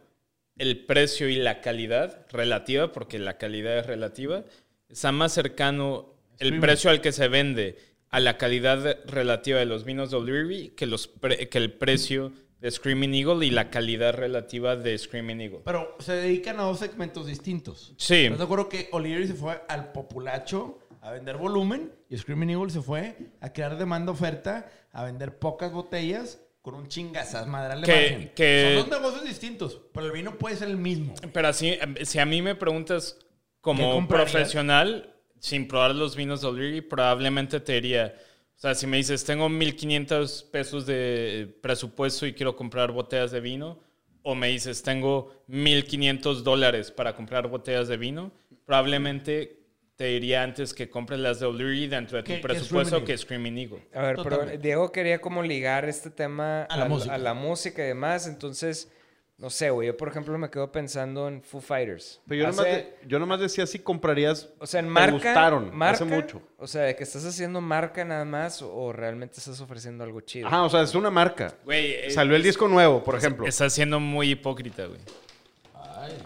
el 0.57 0.85
precio 0.85 1.27
y 1.29 1.35
la 1.35 1.61
calidad 1.61 2.25
relativa, 2.31 2.91
porque 2.91 3.19
la 3.19 3.37
calidad 3.37 3.79
es 3.79 3.85
relativa, 3.87 4.43
está 4.87 5.11
más 5.11 5.33
cercano 5.33 6.13
el 6.39 6.59
precio 6.59 6.89
al 6.89 7.01
que 7.01 7.11
se 7.11 7.27
vende 7.27 7.77
a 8.09 8.19
la 8.19 8.37
calidad 8.37 8.99
relativa 9.05 9.59
de 9.59 9.65
los 9.65 9.83
vinos 9.83 10.11
de 10.11 10.17
O'Leary 10.17 10.69
que, 10.69 10.85
los 10.85 11.07
pre- 11.07 11.49
que 11.49 11.57
el 11.57 11.73
precio 11.73 12.31
de 12.59 12.71
Screaming 12.71 13.13
Eagle 13.13 13.45
y 13.45 13.49
la 13.49 13.69
calidad 13.69 14.13
relativa 14.13 14.75
de 14.75 14.97
Screaming 14.97 15.41
Eagle. 15.41 15.61
Pero 15.65 15.97
se 15.99 16.13
dedican 16.13 16.59
a 16.59 16.63
dos 16.63 16.79
segmentos 16.79 17.25
distintos. 17.27 17.93
Sí. 17.97 18.25
¿Estás 18.25 18.37
de 18.37 18.43
acuerdo 18.45 18.69
que 18.69 18.87
O'Leary 18.91 19.27
se 19.27 19.33
fue 19.33 19.61
al 19.67 19.91
populacho 19.91 20.79
a 21.01 21.11
vender 21.11 21.35
volumen 21.37 21.91
y 22.09 22.17
Screaming 22.17 22.51
Eagle 22.51 22.69
se 22.69 22.81
fue 22.81 23.17
a 23.41 23.51
crear 23.51 23.77
demanda-oferta 23.77 24.71
a 24.91 25.03
vender 25.03 25.37
pocas 25.39 25.73
botellas 25.73 26.39
con 26.63 26.75
un 26.75 26.87
chingazas 26.87 27.45
madral 27.45 27.81
de 27.81 27.85
Que- 27.87 28.31
que- 28.33 28.75
Son 28.79 28.89
dos 28.89 28.99
negocios 29.01 29.25
distintos, 29.25 29.81
pero 29.93 30.05
el 30.07 30.13
vino 30.13 30.37
puede 30.37 30.55
ser 30.55 30.69
el 30.69 30.77
mismo. 30.77 31.13
Pero 31.33 31.49
así, 31.49 31.77
si 32.03 32.19
a 32.19 32.25
mí 32.25 32.41
me 32.41 32.55
preguntas 32.55 33.17
¿Qué 33.19 33.25
como 33.59 34.07
profesional, 34.07 35.13
sin 35.39 35.67
probar 35.67 35.93
los 35.93 36.15
vinos 36.15 36.39
de 36.41 36.47
O'Leary, 36.47 36.79
probablemente 36.79 37.59
te 37.59 37.73
diría, 37.73 38.15
o 38.55 38.59
sea, 38.59 38.75
si 38.75 38.87
me 38.87 38.95
dices, 38.95 39.25
tengo 39.25 39.49
1.500 39.49 40.43
pesos 40.43 40.85
de 40.85 41.53
presupuesto 41.61 42.25
y 42.25 42.33
quiero 42.33 42.55
comprar 42.55 42.93
botellas 42.93 43.31
de 43.31 43.41
vino, 43.41 43.77
o 44.21 44.33
me 44.33 44.47
dices, 44.47 44.81
tengo 44.83 45.43
1.500 45.49 46.43
dólares 46.43 46.91
para 46.91 47.13
comprar 47.13 47.49
botellas 47.49 47.89
de 47.89 47.97
vino, 47.97 48.31
probablemente 48.65 49.62
te 50.03 50.09
diría 50.09 50.43
antes 50.43 50.73
que 50.73 50.89
compres 50.89 51.17
las 51.21 51.39
de 51.39 51.45
O'Leary 51.45 51.87
dentro 51.87 52.21
de 52.21 52.23
tu 52.23 52.41
presupuesto 52.41 53.05
que 53.05 53.17
Screaming 53.17 53.57
Eagle. 53.57 53.87
A 53.93 54.01
ver, 54.01 54.15
pero 54.17 54.31
Totalmente. 54.31 54.57
Diego 54.61 54.91
quería 54.91 55.21
como 55.21 55.41
ligar 55.41 55.85
este 55.85 56.09
tema 56.09 56.63
A 56.63 56.75
la 56.75 56.85
música. 56.89 57.13
a 57.13 57.17
la 57.17 57.33
música 57.33 57.81
y 57.81 57.87
demás, 57.87 58.27
entonces, 58.27 58.91
no 59.37 59.49
sé, 59.49 59.69
güey, 59.69 59.87
yo 59.87 59.95
por 59.95 60.09
ejemplo 60.09 60.37
me 60.37 60.49
quedo 60.49 60.73
pensando 60.73 61.29
en 61.29 61.41
Foo 61.41 61.61
Fighters. 61.61 62.19
Pero 62.27 62.41
yo, 62.41 62.47
nomás, 62.47 62.59
Hace- 62.65 62.69
de- 62.75 62.95
yo 63.07 63.17
nomás 63.17 63.39
decía 63.39 63.65
si 63.65 63.79
comprarías. 63.79 64.49
o 64.59 64.67
sea, 64.67 64.81
en 64.81 64.87
te 64.87 64.91
marca, 64.91 65.13
gustaron 65.13 65.73
marca, 65.73 66.03
hace 66.03 66.03
mucho. 66.03 66.41
O 66.57 66.67
sea, 66.67 66.81
de 66.81 66.97
que 66.97 67.03
estás 67.03 67.23
haciendo 67.25 67.61
marca 67.61 68.03
nada 68.03 68.25
más 68.25 68.61
o, 68.61 68.75
o 68.75 68.91
realmente 68.91 69.37
estás 69.37 69.61
ofreciendo 69.61 70.03
algo 70.03 70.19
chido. 70.19 70.47
Ajá, 70.47 70.63
o 70.63 70.69
sea, 70.69 70.81
es 70.81 70.93
una 70.95 71.11
marca. 71.11 71.55
Güey, 71.63 71.93
eh, 71.93 72.11
Salió 72.11 72.35
el 72.35 72.43
disco 72.43 72.67
nuevo, 72.67 73.01
por 73.05 73.15
ejemplo. 73.15 73.47
Estás 73.47 73.71
siendo 73.71 74.01
muy 74.01 74.31
hipócrita, 74.31 74.85
güey. 74.85 74.99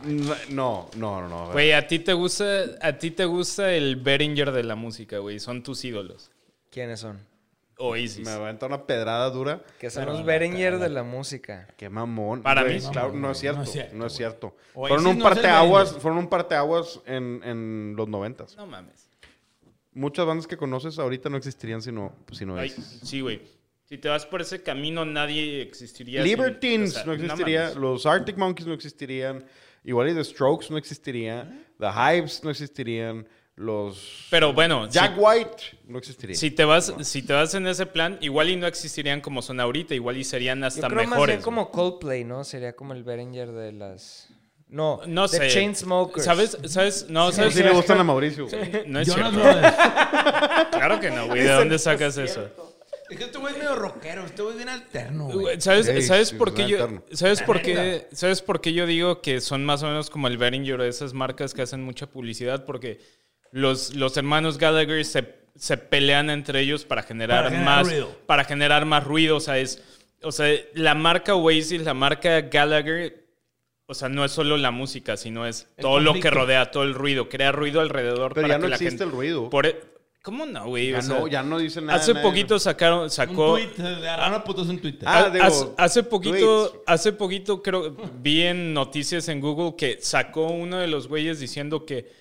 No, 0.06 0.36
no, 0.50 0.90
no, 0.96 1.28
no. 1.28 1.52
Güey, 1.52 1.72
a 1.74 1.88
ti 1.88 2.00
te 2.00 2.14
gusta, 2.14 2.64
a 2.82 2.94
ti 2.98 3.12
te 3.12 3.26
gusta 3.26 3.74
el 3.74 3.96
Beringer 3.98 4.52
de 4.52 4.64
la 4.64 4.76
música, 4.76 5.20
güey. 5.20 5.40
Son 5.40 5.64
tus 5.64 5.84
ídolos. 5.86 6.32
¿Quiénes 6.72 7.00
son? 7.00 7.20
Oasis. 7.80 8.26
Me 8.26 8.32
aventa 8.32 8.66
una 8.66 8.86
pedrada 8.88 9.30
dura. 9.30 9.62
Que 9.80 9.90
son 9.92 10.06
los 10.08 10.26
Beringer 10.26 10.80
de 10.80 10.90
la 10.90 11.04
música. 11.04 11.68
Qué 11.78 11.90
mamón. 11.90 12.42
Para 12.42 12.64
Güey, 12.64 12.80
mí. 12.80 12.86
Claro, 12.92 13.14
no 13.14 13.32
es 13.32 13.38
cierto. 13.38 13.60
No 13.60 13.66
No 13.66 13.72
es 13.72 13.76
es 13.76 13.82
cierto, 13.84 14.10
cierto. 14.10 14.56
güey. 14.74 14.90
Fueron 14.90 15.06
Oasis 15.06 15.12
un 15.16 15.20
no 15.20 15.30
es 15.30 15.36
parteaguas, 15.36 15.92
fueron 15.98 16.18
un 16.20 16.28
parteaguas 16.30 17.00
en, 17.06 17.42
en 17.44 17.94
los 17.96 18.08
noventas. 18.08 18.56
No 18.58 18.66
mames. 18.66 19.10
Muchas 19.94 20.26
bandas 20.26 20.48
que 20.48 20.58
conoces 20.58 20.98
ahorita 21.00 21.30
no 21.30 21.38
existirían 21.38 21.82
si 21.82 21.92
no, 21.92 22.14
si 22.32 22.46
no 22.46 22.58
Ay, 22.58 22.70
sí, 22.70 23.22
güey. 23.22 23.42
Si 23.86 23.98
te 23.98 24.10
vas 24.10 24.26
por 24.26 24.42
ese 24.42 24.62
camino, 24.62 25.06
nadie 25.06 25.62
existiría. 25.62 26.22
sin- 26.22 26.30
Libertines 26.32 26.92
o 26.92 26.94
sea, 26.96 27.06
no 27.06 27.14
existiría, 27.14 27.62
mames. 27.62 27.76
los 27.78 28.06
Arctic 28.06 28.38
Monkeys 28.38 28.68
no 28.68 28.74
existirían, 28.74 29.46
igual 29.84 30.10
y 30.10 30.14
The 30.16 30.24
Strokes 30.24 30.68
no 30.70 30.78
existiría, 30.78 31.48
The 31.80 31.88
Hives 31.88 32.44
no 32.44 32.50
existirían, 32.50 33.28
los 33.56 34.28
Pero 34.30 34.54
bueno, 34.54 34.88
Jack 34.88 35.16
si, 35.16 35.20
White 35.20 35.64
no 35.88 35.98
existiría. 35.98 36.36
si 36.36 36.52
te 36.52 36.64
vas, 36.64 36.94
si 37.02 37.24
te 37.24 37.34
vas 37.34 37.54
en 37.56 37.66
ese 37.66 37.86
plan, 37.88 38.18
igual 38.22 38.50
y 38.50 38.56
no 38.56 38.68
existirían 38.68 39.20
como 39.22 39.42
son 39.42 39.60
ahorita, 39.60 39.96
igual 39.96 40.18
y 40.18 40.24
serían 40.24 40.60
Yo 40.62 40.68
hasta 40.68 40.88
creo 40.88 41.02
más 41.02 41.10
mejores. 41.10 41.36
bien 41.38 41.44
como 41.44 41.72
Coldplay, 41.72 42.24
¿no? 42.24 42.44
Sería 42.44 42.76
como 42.76 42.94
el 42.94 43.04
Beringer 43.04 43.52
de 43.52 43.72
las... 43.72 44.30
No, 44.70 45.00
No 45.08 45.28
The 45.30 45.38
sé. 45.38 45.48
Chainsmokers. 45.48 46.26
¿Sabes? 46.26 46.58
¿Sabes? 46.66 47.08
No, 47.10 47.32
Sí, 47.32 47.38
¿sabes? 47.38 47.54
sí 47.56 47.64
le 47.64 47.72
gustan 47.72 48.00
a 48.00 48.04
Mauricio. 48.04 48.48
güey. 48.48 48.84
No 48.86 49.00
es 49.00 49.08
Jonas 49.08 49.32
cierto. 49.34 49.40
Brothers. 49.60 49.76
Claro 50.72 51.00
que 51.00 51.10
no, 51.10 51.28
güey. 51.28 51.42
¿De 51.42 51.50
dónde 51.52 51.80
sacas 51.80 52.18
eso? 52.18 52.50
Es 53.10 53.18
que 53.18 53.24
este 53.24 53.38
güey 53.38 53.54
es 53.54 53.60
medio 53.60 53.76
rockero. 53.76 54.26
Este 54.26 54.42
güey 54.42 54.52
es 54.54 54.58
bien 54.58 54.70
alterno, 54.70 55.26
güey. 55.30 55.60
¿Sabes, 55.62 56.08
¿sabes 56.08 56.30
sí, 56.30 56.36
por 56.36 56.54
qué 56.54 56.68
yo. 56.68 57.04
¿sabes 57.12 57.40
La 57.42 57.46
por 57.46 57.62
qué, 57.62 58.08
¿sabes 58.12 58.42
por 58.42 58.60
qué 58.62 58.74
yo 58.74 58.86
digo 58.86 59.22
que 59.22 59.40
son 59.42 59.64
más 59.66 59.82
o 59.84 59.88
menos 59.88 60.10
como 60.10 60.28
el 60.28 60.38
Behringer 60.38 60.78
de 60.82 60.90
esas 60.90 61.14
marcas 61.14 61.54
que 61.54 61.62
hacen 61.62 61.84
mucha 61.84 62.08
publicidad? 62.08 62.66
Porque 62.66 63.00
los, 63.52 63.96
los 63.96 64.18
hermanos 64.18 64.58
Gallagher 64.58 65.06
se, 65.06 65.36
se 65.56 65.78
pelean 65.78 66.30
entre 66.30 66.60
ellos 66.60 66.84
para 66.86 67.04
generar, 67.04 67.44
Para 67.46 67.50
generar 67.52 67.76
más 67.78 67.88
ruido. 67.88 68.18
para 68.26 68.44
generar 68.44 68.86
más 68.86 69.04
ruido, 69.06 69.38
o 69.38 69.40
sea, 69.42 69.58
es 69.58 69.82
o 70.24 70.32
sea, 70.32 70.54
la 70.74 70.96
marca 70.96 71.36
Oasis, 71.36 71.84
la 71.84 71.94
marca 71.94 72.42
Gallagher 72.42 73.26
o 73.90 73.94
sea, 73.94 74.10
no 74.10 74.26
es 74.26 74.32
solo 74.34 74.58
la 74.58 74.72
música, 74.72 75.16
sino 75.16 75.46
es 75.48 75.68
El 75.78 75.84
todo 75.84 76.02
lo 76.02 76.14
que 76.16 76.30
rodea, 76.30 76.72
todo 76.72 76.84
el 76.84 76.94
ruido, 76.94 77.30
crea 77.30 77.54
ruido 77.54 77.80
alrededor 77.80 78.34
Pero 78.34 78.48
para 78.48 78.56
ya 78.56 78.58
que 78.58 78.62
no 78.64 78.68
la 78.68 78.76
existe 78.76 78.90
gente- 78.98 79.04
el 79.06 79.12
ruido. 79.12 79.50
Por 79.50 79.66
e- 79.66 79.80
¿Cómo 80.28 80.46
no, 80.46 80.68
güey? 80.68 80.92
Ya 80.92 81.00
O 81.00 81.02
sea, 81.02 81.20
no, 81.20 81.28
ya 81.30 81.42
no 81.42 81.58
dice 81.58 81.80
nada. 81.80 81.98
Hace 81.98 82.14
nadie. 82.14 82.28
poquito 82.28 82.60
sacaron, 82.60 83.04
Un 83.04 83.10
sacó 83.10 83.54
tweet. 83.54 83.70
eh, 83.80 84.10
Agarraron 84.10 84.44
putos 84.44 84.70
en 84.70 84.78
Twitter. 84.82 85.08
Ah, 85.10 85.30
digo, 85.32 85.46
hace, 85.46 85.66
hace 85.78 86.04
poquito, 86.04 86.68
tweets. 86.70 86.84
hace 86.86 87.14
poquito 87.14 87.64
creo 87.64 87.96
vi 88.22 88.42
en 88.42 88.74
noticias 88.74 89.30
en 89.30 89.40
Google 89.40 89.76
que 89.78 90.00
sacó 90.02 90.48
uno 90.48 90.80
de 90.80 90.88
los 90.88 91.08
güeyes 91.08 91.40
diciendo 91.40 91.86
que 91.86 92.12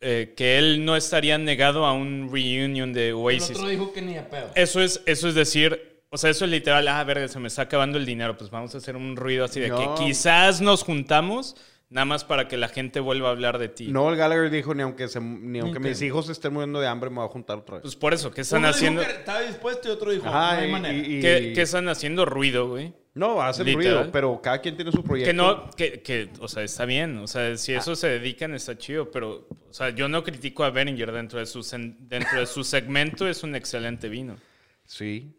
eh, 0.00 0.32
que 0.34 0.56
él 0.56 0.82
no 0.86 0.96
estaría 0.96 1.36
negado 1.36 1.84
a 1.84 1.92
un 1.92 2.30
reunion 2.32 2.94
de 2.94 3.08
el 3.08 3.14
Oasis. 3.16 3.56
otro 3.56 3.68
dijo 3.68 3.92
que 3.92 4.00
ni 4.00 4.16
a 4.16 4.28
pedo. 4.30 4.50
Eso 4.54 4.80
es 4.80 5.02
eso 5.04 5.28
es 5.28 5.34
decir, 5.34 6.00
o 6.10 6.16
sea, 6.16 6.30
eso 6.30 6.46
es 6.46 6.50
literal, 6.50 6.88
ah, 6.88 7.04
verga, 7.04 7.28
se 7.28 7.38
me 7.38 7.48
está 7.48 7.62
acabando 7.62 7.98
el 7.98 8.06
dinero, 8.06 8.36
pues 8.36 8.48
vamos 8.50 8.74
a 8.74 8.78
hacer 8.78 8.96
un 8.96 9.14
ruido 9.14 9.44
así 9.44 9.60
de 9.60 9.68
No. 9.68 9.78
que 9.96 10.04
quizás 10.04 10.60
nos 10.62 10.84
juntamos 10.84 11.54
nada 11.88 12.04
más 12.04 12.24
para 12.24 12.48
que 12.48 12.56
la 12.56 12.68
gente 12.68 13.00
vuelva 13.00 13.28
a 13.28 13.32
hablar 13.32 13.58
de 13.58 13.68
ti. 13.68 13.88
No, 13.88 14.10
el 14.10 14.16
Gallagher 14.16 14.50
dijo 14.50 14.74
ni 14.74 14.82
aunque, 14.82 15.08
se, 15.08 15.20
ni 15.20 15.58
aunque 15.60 15.78
mis 15.80 16.00
hijos 16.02 16.28
estén 16.28 16.52
muriendo 16.52 16.80
de 16.80 16.86
hambre 16.88 17.10
me 17.10 17.16
voy 17.16 17.26
a 17.26 17.28
juntar 17.28 17.58
otra 17.58 17.76
vez. 17.76 17.82
Pues 17.82 17.96
por 17.96 18.12
eso, 18.14 18.30
¿qué 18.32 18.40
están 18.42 18.58
Uno 18.60 18.68
dijo 18.68 18.76
haciendo? 18.76 19.02
que 19.02 19.10
estaba 19.10 19.40
dispuesto 19.42 19.88
y 19.88 19.90
otro 19.92 20.10
dijo, 20.10 20.26
Ajá, 20.28 20.54
no 20.54 20.60
hay 20.62 20.68
y- 20.68 20.72
manera. 20.72 20.94
y- 20.94 21.16
y- 21.16 21.20
¿Qué, 21.20 21.52
qué 21.54 21.62
están 21.62 21.88
haciendo 21.88 22.24
ruido, 22.24 22.68
güey? 22.68 22.94
No, 23.14 23.40
hacen 23.40 23.64
Literal. 23.64 23.96
ruido, 23.98 24.12
pero 24.12 24.42
cada 24.42 24.60
quien 24.60 24.76
tiene 24.76 24.92
su 24.92 25.02
proyecto. 25.02 25.30
Que 25.30 25.34
no, 25.34 25.70
que, 25.70 26.02
que, 26.02 26.30
o 26.38 26.48
sea, 26.48 26.62
está 26.64 26.84
bien. 26.84 27.16
O 27.16 27.26
sea, 27.26 27.56
si 27.56 27.72
eso 27.72 27.96
se 27.96 28.08
dedican, 28.08 28.52
está 28.52 28.76
chido. 28.76 29.10
Pero, 29.10 29.48
o 29.70 29.72
sea, 29.72 29.88
yo 29.88 30.06
no 30.06 30.22
critico 30.22 30.64
a 30.64 30.70
Beringer 30.70 31.10
dentro 31.12 31.38
de 31.38 31.46
su, 31.46 31.62
dentro 31.98 32.38
de 32.40 32.44
su 32.44 32.62
segmento. 32.62 33.26
Es 33.26 33.42
un 33.42 33.54
excelente 33.54 34.10
vino. 34.10 34.36
Sí. 34.84 35.34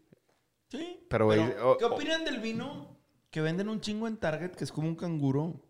Sí. 0.70 1.06
Pero, 1.08 1.76
¿Qué 1.78 1.84
opinan 1.84 2.24
del 2.24 2.40
vino 2.40 2.98
que 3.30 3.40
venden 3.42 3.68
un 3.68 3.80
chingo 3.80 4.08
en 4.08 4.16
Target, 4.16 4.50
que 4.56 4.64
es 4.64 4.72
como 4.72 4.88
un 4.88 4.96
canguro? 4.96 5.64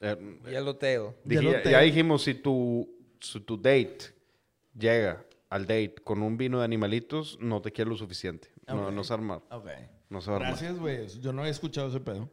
Eh, 0.00 0.16
Yellowtail. 0.50 1.10
dije- 1.24 1.62
Ya 1.70 1.80
dijimos, 1.80 2.22
si 2.24 2.34
tu, 2.34 2.88
si 3.20 3.40
tu 3.40 3.56
date 3.56 3.98
llega 4.78 5.24
al 5.48 5.62
date 5.62 5.94
con 6.04 6.22
un 6.22 6.36
vino 6.36 6.58
de 6.58 6.64
animalitos, 6.64 7.38
no 7.40 7.62
te 7.62 7.72
quiere 7.72 7.90
lo 7.90 7.96
suficiente. 7.96 8.48
No, 8.66 8.90
no 8.90 9.04
se 9.04 9.14
arma. 9.14 9.36
Ok. 9.50 9.68
No 10.10 10.20
se 10.20 10.30
va 10.30 10.36
a 10.36 10.40
armar. 10.40 10.50
Gracias, 10.52 10.78
güey. 10.78 11.06
Yo 11.20 11.32
no 11.32 11.42
había 11.42 11.50
escuchado 11.52 11.88
ese 11.88 12.00
pedo. 12.00 12.28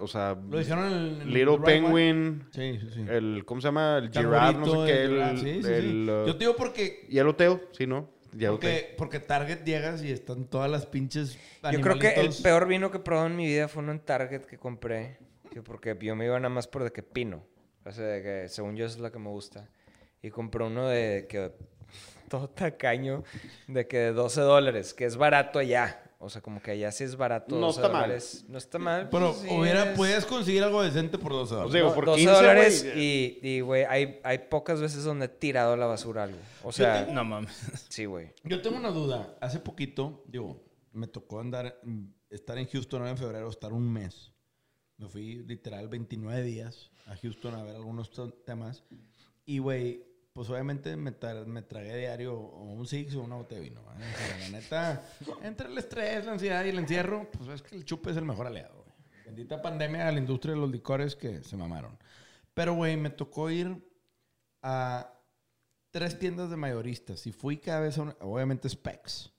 O 0.00 0.06
sea, 0.06 0.36
Lo 0.48 0.58
dijeron 0.58 0.84
en 0.86 0.92
el... 0.92 1.20
en 1.22 1.32
Little 1.34 1.54
el 1.54 1.62
Penguin. 1.62 2.44
Sí, 2.52 2.78
sí, 2.80 2.88
sí. 2.94 3.04
el, 3.08 3.42
¿cómo 3.44 3.60
se 3.60 3.66
llama? 3.68 3.98
El 3.98 4.10
giraffe, 4.12 4.58
no 4.58 4.66
sé 4.66 4.92
qué, 4.92 5.02
el 5.04 5.18
el, 5.18 5.38
sí, 5.38 5.62
sí. 5.62 5.72
el, 5.72 6.08
uh, 6.08 6.26
Yo 6.26 6.32
te 6.34 6.38
digo 6.40 6.54
porque... 6.56 7.06
Yellowtail, 7.10 7.60
sí, 7.72 7.86
¿no? 7.86 8.08
Porque, 8.50 8.94
porque 8.96 9.18
Target 9.20 9.64
llegas 9.64 10.04
y 10.04 10.12
están 10.12 10.44
todas 10.44 10.70
las 10.70 10.84
pinches 10.86 11.38
Yo 11.72 11.80
creo 11.80 11.98
que 11.98 12.08
el 12.08 12.12
animalitos. 12.12 12.42
peor 12.42 12.68
vino 12.68 12.90
que 12.92 12.98
he 12.98 13.00
probado 13.00 13.26
en 13.26 13.36
mi 13.36 13.46
vida 13.46 13.66
fue 13.68 13.82
uno 13.82 13.90
en 13.90 14.00
Target 14.00 14.42
que 14.42 14.58
compré. 14.58 15.18
Que 15.50 15.62
porque 15.62 15.96
yo 16.00 16.14
me 16.16 16.26
iba 16.26 16.38
nada 16.38 16.48
más 16.54 16.66
por 16.66 16.84
de 16.84 16.92
que 16.92 17.02
pino. 17.02 17.44
O 17.84 17.92
sea, 17.92 18.04
de 18.04 18.22
que 18.22 18.48
según 18.48 18.76
yo 18.76 18.86
es 18.86 18.98
la 18.98 19.10
que 19.10 19.18
me 19.18 19.28
gusta. 19.30 19.68
Y 20.22 20.30
compré 20.30 20.64
uno 20.64 20.86
de 20.88 21.26
que 21.28 21.52
todo 22.28 22.48
tacaño, 22.50 23.24
de 23.66 23.86
que 23.86 23.98
de 23.98 24.12
12 24.12 24.40
dólares, 24.42 24.94
que 24.94 25.04
es 25.04 25.16
barato 25.16 25.58
allá. 25.58 26.02
O 26.20 26.28
sea, 26.28 26.42
como 26.42 26.60
que 26.60 26.72
allá 26.72 26.90
sí 26.90 27.04
es 27.04 27.14
barato. 27.14 27.54
No 27.54 27.66
12 27.68 27.78
está 27.78 27.88
mal. 27.92 28.02
dólares. 28.02 28.44
No 28.48 28.58
está 28.58 28.78
mal. 28.80 29.08
Pero 29.08 29.28
pues, 29.28 29.38
sí 29.42 29.48
hubiera, 29.56 29.90
es- 29.92 29.96
puedes 29.96 30.26
conseguir 30.26 30.64
algo 30.64 30.82
decente 30.82 31.16
por 31.16 31.30
12 31.32 31.54
dólares. 31.54 31.84
No, 31.84 31.94
por 31.94 32.06
12 32.06 32.18
15, 32.18 32.34
dólares 32.34 32.84
güey. 32.84 32.98
y, 33.00 33.38
y, 33.42 33.60
güey, 33.60 33.84
hay, 33.84 34.20
hay 34.24 34.38
pocas 34.38 34.80
veces 34.80 35.04
donde 35.04 35.26
he 35.26 35.28
tirado 35.28 35.74
a 35.74 35.76
la 35.76 35.86
basura 35.86 36.24
algo. 36.24 36.38
O 36.64 36.72
sea, 36.72 37.06
No 37.06 37.24
mames. 37.24 37.56
sí, 37.88 38.04
güey. 38.06 38.32
Yo 38.42 38.60
tengo 38.60 38.76
una 38.76 38.90
duda. 38.90 39.36
Hace 39.40 39.60
poquito, 39.60 40.24
digo, 40.26 40.60
me 40.92 41.06
tocó 41.06 41.38
andar, 41.38 41.78
mm, 41.84 42.06
estar 42.30 42.58
en 42.58 42.66
Houston 42.66 43.00
ahora 43.00 43.12
en 43.12 43.18
febrero, 43.18 43.48
estar 43.48 43.72
un 43.72 43.90
mes. 43.92 44.32
Me 44.98 45.08
fui 45.08 45.36
literal 45.44 45.88
29 45.88 46.42
días 46.42 46.90
a 47.06 47.16
Houston 47.16 47.54
a 47.54 47.62
ver 47.62 47.76
algunos 47.76 48.10
to- 48.10 48.32
temas. 48.32 48.82
Y, 49.46 49.58
güey, 49.58 50.04
pues 50.32 50.50
obviamente 50.50 50.96
me, 50.96 51.18
tra- 51.18 51.46
me 51.46 51.62
tragué 51.62 51.96
diario 51.96 52.34
o 52.38 52.64
un 52.64 52.86
six 52.86 53.14
o 53.14 53.22
una 53.22 53.36
botella 53.36 53.60
de 53.62 53.68
vino. 53.70 53.80
¿eh? 53.80 53.84
O 54.14 54.18
sea, 54.18 54.38
la 54.38 54.48
neta, 54.50 55.08
entre 55.42 55.68
el 55.68 55.78
estrés, 55.78 56.24
la 56.26 56.32
ansiedad 56.32 56.64
y 56.64 56.68
el 56.70 56.78
encierro, 56.78 57.28
pues 57.30 57.48
es 57.48 57.62
que 57.62 57.76
el 57.76 57.84
chupe 57.84 58.10
es 58.10 58.16
el 58.16 58.24
mejor 58.24 58.46
aliado, 58.46 58.74
güey. 58.84 58.88
Bendita 59.24 59.60
pandemia 59.62 60.08
a 60.08 60.12
la 60.12 60.18
industria 60.18 60.54
de 60.54 60.60
los 60.60 60.70
licores 60.70 61.14
que 61.16 61.42
se 61.42 61.56
mamaron. 61.56 61.96
Pero, 62.54 62.74
güey, 62.74 62.96
me 62.96 63.10
tocó 63.10 63.50
ir 63.50 63.76
a 64.62 65.14
tres 65.90 66.18
tiendas 66.18 66.50
de 66.50 66.56
mayoristas 66.56 67.26
y 67.26 67.32
fui 67.32 67.58
cada 67.58 67.80
vez 67.80 67.98
a 67.98 68.02
una, 68.02 68.16
obviamente 68.20 68.68
Specs, 68.68 69.32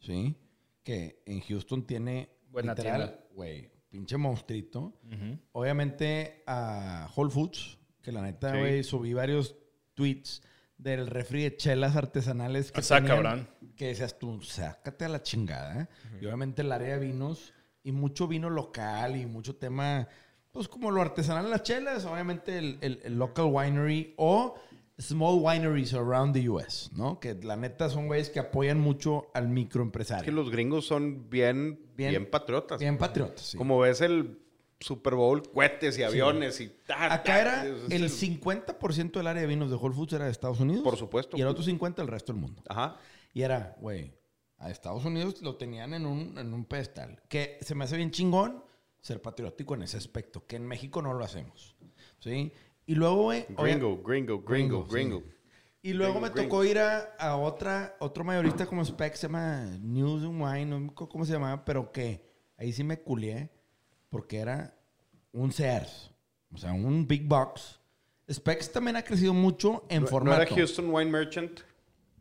¿sí? 0.00 0.34
Que 0.82 1.22
en 1.26 1.40
Houston 1.40 1.86
tiene 1.86 2.30
Buena 2.50 2.74
literal, 2.74 3.08
tienda. 3.10 3.26
güey, 3.34 3.70
pinche 3.94 4.16
monstruito. 4.16 4.92
Obviamente 5.52 6.42
a 6.48 7.08
Whole 7.14 7.30
Foods, 7.30 7.78
que 8.02 8.10
la 8.10 8.22
neta, 8.22 8.52
Sí. 8.52 8.58
güey, 8.58 8.82
subí 8.82 9.14
varios 9.14 9.54
tweets 9.94 10.42
del 10.76 11.06
refri 11.06 11.44
de 11.44 11.56
chelas 11.56 11.94
artesanales 11.94 12.72
que 12.72 12.80
O 12.80 12.82
sea, 12.82 12.96
tenían, 12.96 13.22
cabrón. 13.22 13.48
que 13.76 13.86
decías 13.86 14.18
tú, 14.18 14.42
sácate 14.42 15.04
a 15.04 15.08
la 15.08 15.22
chingada. 15.22 15.82
¿eh? 15.82 15.86
Y 16.20 16.24
obviamente 16.26 16.62
el 16.62 16.72
área 16.72 16.98
de 16.98 17.06
vinos 17.06 17.54
y 17.84 17.92
mucho 17.92 18.26
vino 18.26 18.50
local 18.50 19.14
y 19.14 19.26
mucho 19.26 19.54
tema, 19.54 20.08
pues 20.50 20.66
como 20.66 20.90
lo 20.90 21.00
artesanal 21.00 21.44
en 21.44 21.50
las 21.52 21.62
chelas, 21.62 22.04
obviamente 22.04 22.58
el, 22.58 22.78
el- 22.80 23.00
el 23.04 23.16
local 23.16 23.46
winery 23.48 24.14
o 24.16 24.56
small 24.98 25.40
wineries 25.40 25.92
around 25.94 26.34
the 26.34 26.48
US, 26.48 26.90
¿no? 26.94 27.18
Que 27.20 27.34
la 27.34 27.56
neta 27.56 27.88
son 27.90 28.06
güeyes 28.06 28.30
que 28.30 28.38
apoyan 28.40 28.80
mucho 28.80 29.26
al 29.34 29.44
Es 29.44 29.50
microempresario. 29.50 30.24
que 30.24 30.32
los 30.32 30.50
gringos 30.50 30.86
son 30.86 31.28
bien, 31.30 31.80
Bien- 31.96 32.10
bien, 32.10 32.30
patriotas. 32.30 32.78
Bien 32.80 32.96
patriotas, 32.98 33.44
sí. 33.46 33.56
Como 33.58 33.78
ves 33.80 34.00
el 34.00 34.38
Super 34.80 35.14
Bowl, 35.14 35.42
cohetes 35.50 35.98
y 35.98 36.02
aviones 36.02 36.60
y... 36.60 36.68
ta, 36.86 37.12
Acá 37.12 37.40
era 37.40 37.64
es 37.66 37.90
el 37.90 38.10
50% 38.10 39.12
del 39.12 39.26
área 39.26 39.42
de 39.42 39.48
vinos 39.48 39.70
de 39.70 39.76
Whole 39.76 39.94
Foods 39.94 40.12
era 40.12 40.26
de 40.26 40.30
Estados 40.30 40.60
Unidos. 40.60 40.82
Por 40.84 40.96
supuesto. 40.96 41.36
Y 41.36 41.40
el 41.40 41.46
otro 41.48 41.64
50% 41.64 42.00
el 42.02 42.08
resto 42.08 42.32
del 42.32 42.40
mundo. 42.40 42.62
Ajá. 42.68 42.96
Y 43.32 43.42
era, 43.42 43.76
güey, 43.80 44.12
a 44.58 44.70
Estados 44.70 45.04
Unidos 45.04 45.40
lo 45.42 45.56
tenían 45.56 45.94
en 45.94 46.06
un, 46.06 46.36
en 46.38 46.52
un 46.52 46.64
pedestal. 46.66 47.20
Que 47.28 47.58
se 47.62 47.74
me 47.74 47.84
hace 47.84 47.96
bien 47.96 48.10
chingón 48.10 48.62
ser 49.00 49.20
patriótico 49.22 49.74
en 49.74 49.82
ese 49.82 49.96
aspecto, 49.96 50.46
que 50.46 50.56
en 50.56 50.66
México 50.66 51.02
no 51.02 51.14
lo 51.14 51.24
hacemos. 51.24 51.74
¿Sí? 52.20 52.52
Y 52.86 52.94
luego, 52.94 53.22
güey... 53.22 53.46
Gringo, 53.48 54.02
gringo, 54.02 54.42
gringo, 54.42 54.84
sí. 54.86 54.92
gringo. 54.92 55.22
Y 55.82 55.92
luego 55.92 56.20
Gringo, 56.20 56.34
me 56.34 56.42
tocó 56.42 56.64
ir 56.64 56.78
a, 56.78 57.14
a 57.18 57.36
otra, 57.36 57.96
otro 58.00 58.24
mayorista 58.24 58.66
como 58.66 58.82
Spec, 58.84 59.14
se 59.14 59.26
llama 59.26 59.66
News 59.80 60.22
and 60.24 60.40
Wine, 60.40 60.66
no 60.66 60.80
me 60.80 60.86
acuerdo 60.88 61.10
cómo 61.12 61.24
se 61.26 61.32
llamaba, 61.32 61.64
pero 61.64 61.92
que 61.92 62.24
ahí 62.56 62.72
sí 62.72 62.82
me 62.82 63.00
culié 63.00 63.50
porque 64.08 64.38
era 64.38 64.74
un 65.32 65.52
Sears, 65.52 66.10
o 66.52 66.56
sea, 66.56 66.72
un 66.72 67.06
Big 67.06 67.26
Box. 67.26 67.80
Specs 68.32 68.72
también 68.72 68.96
ha 68.96 69.02
crecido 69.02 69.34
mucho 69.34 69.84
en 69.90 70.02
¿No- 70.02 70.08
formato. 70.08 70.36
¿No 70.38 70.42
era 70.42 70.54
Houston 70.54 70.88
Wine 70.88 71.10
Merchant? 71.10 71.60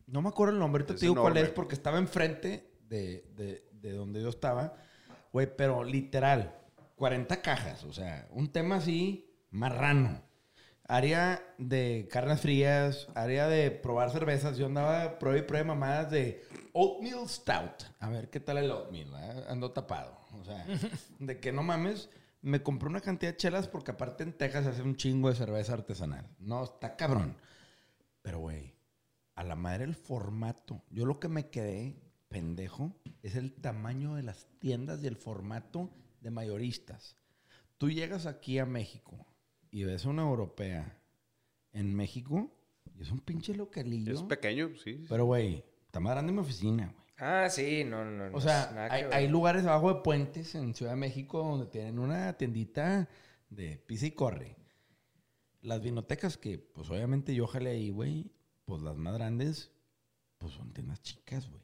No 0.08 0.22
me 0.22 0.28
acuerdo 0.28 0.54
el 0.54 0.60
nombre, 0.60 0.82
ahorita 0.82 0.96
Es 0.96 1.00
te 1.00 1.06
digo 1.06 1.22
cuál 1.22 1.38
es 1.38 1.50
porque 1.50 1.76
estaba 1.76 1.98
enfrente 1.98 2.70
de, 2.90 3.26
de, 3.36 3.66
de 3.72 3.92
donde 3.94 4.22
yo 4.22 4.28
estaba. 4.28 4.76
Güey, 5.32 5.56
pero 5.56 5.84
literal, 5.86 6.54
40 6.96 7.42
cajas, 7.42 7.86
o 7.86 7.94
sea, 7.94 8.28
un 8.32 8.52
tema 8.52 8.76
así 8.76 9.34
marrano. 9.52 10.22
Área 10.88 11.42
de 11.58 12.08
carnes 12.12 12.42
frías, 12.42 13.08
área 13.16 13.48
de 13.48 13.72
probar 13.72 14.12
cervezas. 14.12 14.58
Yo 14.58 14.66
andaba 14.68 15.20
prueba 15.20 15.40
y 15.40 15.44
prueba 15.44 15.68
mamadas 15.68 16.12
de 16.12 16.44
oatmeal 16.74 17.28
stout. 17.28 17.84
A 18.00 18.10
ver 18.10 18.30
qué 18.30 18.40
tal 18.40 18.58
el 18.58 18.72
oatmeal, 18.72 19.10
¿eh? 19.16 19.46
ando 19.50 19.72
tapado. 19.72 20.18
O 20.40 20.44
sea, 20.44 20.66
de 21.20 21.40
que 21.40 21.52
no 21.52 21.64
mames, 21.64 22.10
me 22.42 22.62
compré 22.62 22.90
una 22.90 23.02
cantidad 23.02 23.32
de 23.32 23.38
chelas 23.38 23.68
porque 23.68 23.92
aparte 23.92 24.24
en 24.24 24.34
Texas 24.34 24.66
se 24.66 24.72
hace 24.72 24.82
un 24.82 24.96
chingo 24.96 25.30
de 25.30 25.36
cerveza 25.36 25.74
artesanal. 25.74 26.28
No, 26.40 26.64
está 26.64 26.96
cabrón. 26.96 27.38
Pero, 28.22 28.40
güey, 28.40 28.74
a 29.36 29.44
la 29.44 29.56
madre 29.56 29.86
el 29.86 29.96
formato. 29.96 30.84
Yo 30.90 31.06
lo 31.06 31.20
que 31.20 31.28
me 31.28 31.50
quedé 31.50 32.02
pendejo 32.28 32.96
es 33.22 33.36
el 33.36 33.54
tamaño 33.54 34.16
de 34.16 34.24
las 34.24 34.48
tiendas 34.60 35.04
y 35.04 35.08
el 35.08 35.18
formato 35.18 35.94
de 36.22 36.32
mayoristas. 36.32 37.18
Tú 37.78 37.90
llegas 37.90 38.26
aquí 38.26 38.60
a 38.60 38.66
México 38.66 39.26
y 39.74 39.84
ves 39.86 40.06
una 40.06 40.22
europea 40.22 41.02
en 41.72 41.96
México 41.96 42.52
y 42.96 43.02
es 43.02 43.12
un 43.12 43.20
pinche 43.20 43.56
localillo. 43.56 44.14
Es 44.14 44.22
pequeño, 44.22 44.70
sí. 44.76 45.00
sí. 45.00 45.06
Pero, 45.10 45.26
güey, 45.26 45.66
está 45.88 46.00
más 46.00 46.14
grande 46.14 46.32
mi 46.32 46.40
oficina, 46.40 46.94
güey. 46.96 47.08
Ah, 47.18 47.50
sí, 47.50 47.84
no, 47.84 48.06
no, 48.06 48.30
no. 48.30 48.38
O 48.38 48.40
sea, 48.42 48.88
hay 48.92 49.28
lugares 49.28 49.66
abajo 49.66 49.92
de 49.92 50.02
puentes 50.02 50.54
en 50.54 50.76
Ciudad 50.76 50.92
de 50.92 50.98
México 50.98 51.40
donde 51.40 51.66
tienen 51.66 51.98
una 51.98 52.34
tiendita 52.34 53.10
de 53.50 53.78
pisa 53.78 54.06
y 54.06 54.12
corre. 54.12 54.58
Las 55.62 55.82
vinotecas 55.82 56.38
que, 56.38 56.60
pues 56.60 56.90
obviamente 56.92 57.34
yo 57.34 57.48
jalé 57.48 57.72
ahí, 57.72 57.90
güey, 57.90 58.32
pues 58.66 58.84
las 58.84 58.96
más 58.96 59.16
grandes, 59.16 59.72
pues 60.38 60.54
son 60.54 60.72
tiendas 60.72 61.02
chicas, 61.02 61.50
güey. 61.50 61.64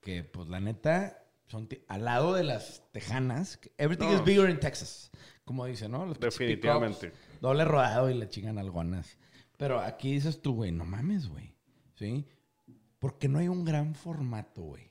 Que, 0.00 0.22
pues 0.22 0.48
la 0.48 0.60
neta, 0.60 1.27
son 1.48 1.68
al 1.88 2.04
lado 2.04 2.34
de 2.34 2.44
las 2.44 2.84
tejanas. 2.92 3.58
Everything 3.76 4.06
No. 4.06 4.14
is 4.14 4.24
bigger 4.24 4.48
in 4.48 4.60
Texas. 4.60 5.10
Como 5.44 5.66
dice, 5.66 5.88
¿no? 5.88 6.06
Los 6.06 6.20
Definitivamente. 6.20 7.12
Doble 7.40 7.64
rodado 7.64 8.08
y 8.10 8.14
le 8.14 8.28
chingan 8.28 8.58
algonas. 8.58 9.18
Pero 9.56 9.80
aquí 9.80 10.12
dices 10.12 10.40
tú, 10.40 10.54
güey, 10.54 10.70
no 10.72 10.84
mames, 10.84 11.28
güey. 11.28 11.54
¿Sí? 11.96 12.24
Porque 12.98 13.28
no 13.28 13.38
hay 13.38 13.48
un 13.48 13.64
gran 13.64 13.94
formato, 13.94 14.60
güey. 14.62 14.88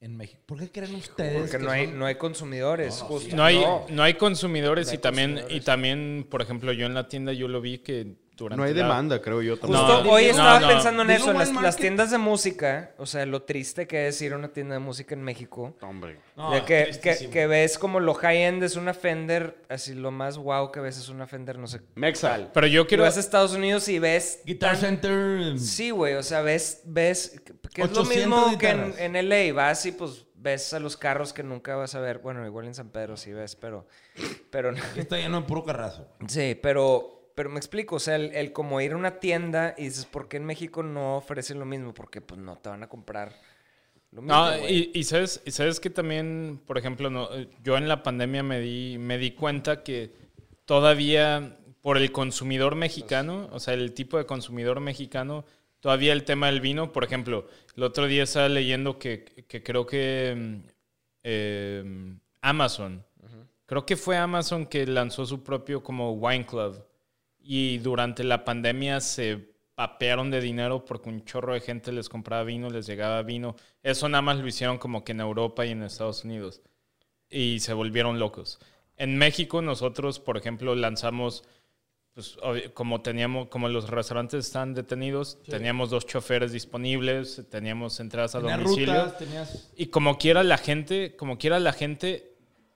En 0.00 0.16
México. 0.16 0.42
¿Por 0.44 0.58
qué 0.58 0.70
creen 0.70 0.94
ustedes 0.96 1.38
Porque 1.50 1.56
que 1.56 1.64
no 1.64 1.70
hay, 1.70 1.86
son- 1.86 1.98
no 1.98 2.04
hay 2.04 2.16
consumidores. 2.16 2.96
No, 2.98 3.02
no, 3.02 3.08
justo. 3.08 3.30
sí, 3.30 3.36
No 3.36 3.42
hay, 3.44 3.60
No. 3.60 3.86
no 3.88 4.02
hay 4.02 4.14
consumidores 4.14 4.86
No 4.88 4.90
hay 4.92 4.98
y 4.98 5.00
también, 5.00 5.40
y 5.48 5.60
también, 5.60 6.26
por 6.30 6.42
ejemplo, 6.42 6.72
yo 6.72 6.84
en 6.84 6.92
la 6.94 7.08
tienda 7.08 7.32
yo 7.32 7.48
lo 7.48 7.62
vi 7.62 7.78
que 7.78 8.16
durante 8.36 8.56
No 8.58 8.64
hay 8.64 8.74
la- 8.74 8.82
demanda, 8.82 9.20
creo 9.22 9.40
yo. 9.42 9.56
Justo 9.56 9.68
No, 9.68 10.10
hoy 10.10 10.24
no, 10.24 10.30
estaba 10.30 10.60
no. 10.60 10.68
pensando 10.68 11.02
en 11.02 11.08
Digo, 11.08 11.18
eso, 11.18 11.30
en 11.30 11.62
las, 11.62 11.76
tiendas 11.76 12.10
de 12.10 12.18
música, 12.18 12.92
o 12.98 13.06
sea, 13.06 13.24
lo 13.26 13.42
triste 13.42 13.86
que 13.86 14.08
es 14.08 14.20
ir 14.22 14.32
a 14.32 14.36
una 14.36 14.48
tienda 14.48 14.74
de 14.74 14.80
música 14.80 15.14
en 15.14 15.22
México. 15.22 15.76
Hombre. 15.82 16.18
No, 16.36 16.50
de 16.52 16.60
que, 16.64 16.84
que, 16.84 16.84
tristísimo. 17.00 17.30
que 17.32 17.46
ves 17.46 17.78
como 17.78 18.00
lo 18.00 18.14
high-end 18.14 18.62
es 18.64 18.76
una 18.76 18.92
Fender, 18.94 19.62
así 19.68 19.94
lo 19.94 20.10
más 20.10 20.36
wow 20.36 20.72
que 20.72 20.80
ves 20.80 20.98
es 20.98 21.08
una 21.08 21.26
Fender, 21.26 21.58
no 21.58 21.66
sé. 21.66 21.80
Mexa. 21.94 22.50
Pero 22.52 22.66
yo 22.66 22.82
Y 22.82 22.86
quiero... 22.86 23.04
vas 23.04 23.16
a 23.16 23.20
Estados 23.20 23.54
Unidos 23.54 23.88
y 23.88 23.98
ves... 23.98 24.40
Guitar 24.44 24.72
tan- 24.72 24.80
Center. 24.80 25.58
Sí, 25.58 25.90
güey, 25.90 26.14
o 26.14 26.22
sea, 26.22 26.42
ves, 26.42 26.82
ves, 26.84 27.40
que- 27.72 27.82
es 27.82 27.90
lo 27.92 28.02
800 28.02 28.08
mismo 28.08 28.58
que 28.58 28.68
en, 28.70 28.84
guitarras. 28.90 29.00
en 29.00 29.28
LA, 29.28 29.52
vas 29.52 29.86
y 29.86 29.92
pues 29.92 30.26
ves 30.36 30.74
a 30.74 30.78
los 30.78 30.96
carros 30.98 31.32
que 31.32 31.42
nunca 31.42 31.74
vas 31.74 31.94
a 31.94 32.00
ver, 32.00 32.18
bueno, 32.18 32.44
igual 32.46 32.66
en 32.66 32.74
San 32.74 32.90
Pedro 32.90 33.16
sí 33.16 33.32
ves, 33.32 33.56
pero, 33.56 33.86
pero 34.50 34.72
no. 34.72 34.78
Está 34.96 35.16
lleno 35.16 35.40
de 35.40 35.46
puro 35.46 35.64
carrazo. 35.64 36.06
Sí, 36.28 36.58
pero, 36.62 37.13
pero 37.34 37.50
me 37.50 37.58
explico, 37.58 37.96
o 37.96 38.00
sea, 38.00 38.16
el, 38.16 38.32
el 38.34 38.52
como 38.52 38.80
ir 38.80 38.92
a 38.92 38.96
una 38.96 39.18
tienda 39.18 39.74
y 39.76 39.84
dices, 39.84 40.06
¿por 40.06 40.28
qué 40.28 40.36
en 40.36 40.44
México 40.44 40.82
no 40.82 41.16
ofrecen 41.16 41.58
lo 41.58 41.64
mismo? 41.64 41.92
Porque 41.92 42.20
pues 42.20 42.40
no 42.40 42.56
te 42.56 42.68
van 42.68 42.82
a 42.82 42.88
comprar 42.88 43.34
lo 44.12 44.22
mismo, 44.22 44.36
No, 44.36 44.68
y, 44.68 44.90
y 44.94 45.04
sabes, 45.04 45.42
y 45.44 45.50
sabes 45.50 45.80
que 45.80 45.90
también, 45.90 46.60
por 46.64 46.78
ejemplo, 46.78 47.10
no, 47.10 47.28
eh, 47.34 47.48
yo 47.62 47.76
en 47.76 47.88
la 47.88 48.02
pandemia 48.02 48.42
me 48.44 48.60
di, 48.60 48.98
me 48.98 49.18
di 49.18 49.32
cuenta 49.32 49.82
que 49.82 50.12
todavía 50.64 51.58
por 51.82 51.98
el 51.98 52.12
consumidor 52.12 52.76
mexicano, 52.76 53.48
o 53.52 53.58
sea, 53.58 53.74
el 53.74 53.92
tipo 53.92 54.16
de 54.16 54.26
consumidor 54.26 54.80
mexicano, 54.80 55.44
todavía 55.80 56.12
el 56.12 56.24
tema 56.24 56.46
del 56.46 56.60
vino, 56.60 56.92
por 56.92 57.02
ejemplo, 57.02 57.48
el 57.76 57.82
otro 57.82 58.06
día 58.06 58.22
estaba 58.22 58.48
leyendo 58.48 58.98
que, 58.98 59.24
que 59.48 59.62
creo 59.62 59.84
que 59.84 60.34
mm, 60.36 60.68
eh, 61.24 62.14
Amazon, 62.40 63.04
creo 63.66 63.84
que 63.84 63.96
fue 63.96 64.16
Amazon 64.16 64.66
que 64.66 64.86
lanzó 64.86 65.26
su 65.26 65.42
propio 65.42 65.82
como 65.82 66.12
wine 66.12 66.46
club 66.46 66.84
y 67.46 67.78
durante 67.78 68.24
la 68.24 68.42
pandemia 68.44 69.00
se 69.00 69.54
papearon 69.74 70.30
de 70.30 70.40
dinero 70.40 70.84
porque 70.84 71.10
un 71.10 71.24
chorro 71.24 71.52
de 71.52 71.60
gente 71.60 71.92
les 71.92 72.08
compraba 72.08 72.42
vino, 72.42 72.70
les 72.70 72.86
llegaba 72.86 73.22
vino. 73.22 73.54
Eso 73.82 74.08
nada 74.08 74.22
más 74.22 74.38
lo 74.38 74.46
hicieron 74.46 74.78
como 74.78 75.04
que 75.04 75.12
en 75.12 75.20
Europa 75.20 75.66
y 75.66 75.70
en 75.70 75.82
Estados 75.82 76.24
Unidos. 76.24 76.62
Y 77.28 77.60
se 77.60 77.74
volvieron 77.74 78.18
locos. 78.18 78.60
En 78.96 79.18
México 79.18 79.60
nosotros, 79.60 80.20
por 80.20 80.38
ejemplo, 80.38 80.74
lanzamos, 80.74 81.44
pues, 82.14 82.38
como 82.72 83.02
teníamos, 83.02 83.48
como 83.48 83.68
los 83.68 83.90
restaurantes 83.90 84.46
están 84.46 84.72
detenidos, 84.72 85.42
teníamos 85.42 85.90
dos 85.90 86.06
choferes 86.06 86.52
disponibles, 86.52 87.44
teníamos 87.50 88.00
entradas 88.00 88.36
a 88.36 88.40
Tenías 88.40 88.60
domicilio. 88.60 88.94
rutas, 88.94 89.18
tenías... 89.18 89.72
Y 89.76 89.86
como 89.86 90.16
quiera 90.16 90.42
la 90.44 90.56
gente, 90.56 91.14
como 91.16 91.36
quiera 91.36 91.58
la 91.58 91.72
gente 91.74 92.33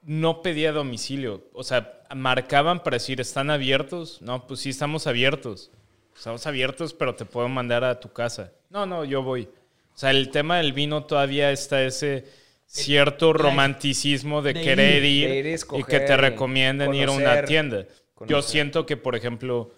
no 0.09 0.41
pedía 0.41 0.73
domicilio. 0.73 1.45
O 1.53 1.63
sea, 1.63 2.01
marcaban 2.17 2.83
para 2.83 2.97
decir, 2.97 3.21
¿están 3.21 3.51
abiertos? 3.51 4.23
No, 4.23 4.47
pues 4.47 4.61
sí, 4.61 4.71
estamos 4.71 5.07
abiertos. 5.07 5.71
Estamos 6.17 6.47
abiertos, 6.47 6.95
pero 6.95 7.15
te 7.15 7.27
puedo 7.27 7.47
mandar 7.51 7.85
a 7.85 8.01
tu 8.01 8.11
casa. 8.11 8.51
No, 8.71 8.87
no, 8.87 9.05
yo 9.05 9.23
voy. 9.23 9.51
O 9.95 9.99
sea, 9.99 10.11
el 10.11 10.31
tema 10.31 10.57
del 10.57 10.73
vino 10.73 11.05
todavía 11.05 11.53
está 11.53 11.85
ese 11.85 12.25
cierto 12.65 13.35
romanticismo 13.35 14.41
de, 14.41 14.55
de 14.55 14.63
querer 14.63 15.05
ir, 15.05 15.29
ir, 15.29 15.45
de 15.45 15.51
ir 15.51 15.61
y 15.79 15.85
que 15.85 16.01
te 16.01 16.17
recomienden 16.17 16.95
ir 16.95 17.09
a 17.09 17.13
una 17.13 17.25
conocer, 17.25 17.45
tienda. 17.45 17.87
Yo 18.27 18.41
siento 18.41 18.87
que, 18.87 18.97
por 18.97 19.15
ejemplo, 19.15 19.75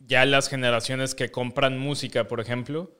ya 0.00 0.24
las 0.24 0.48
generaciones 0.48 1.14
que 1.14 1.30
compran 1.30 1.78
música, 1.78 2.26
por 2.26 2.40
ejemplo, 2.40 2.90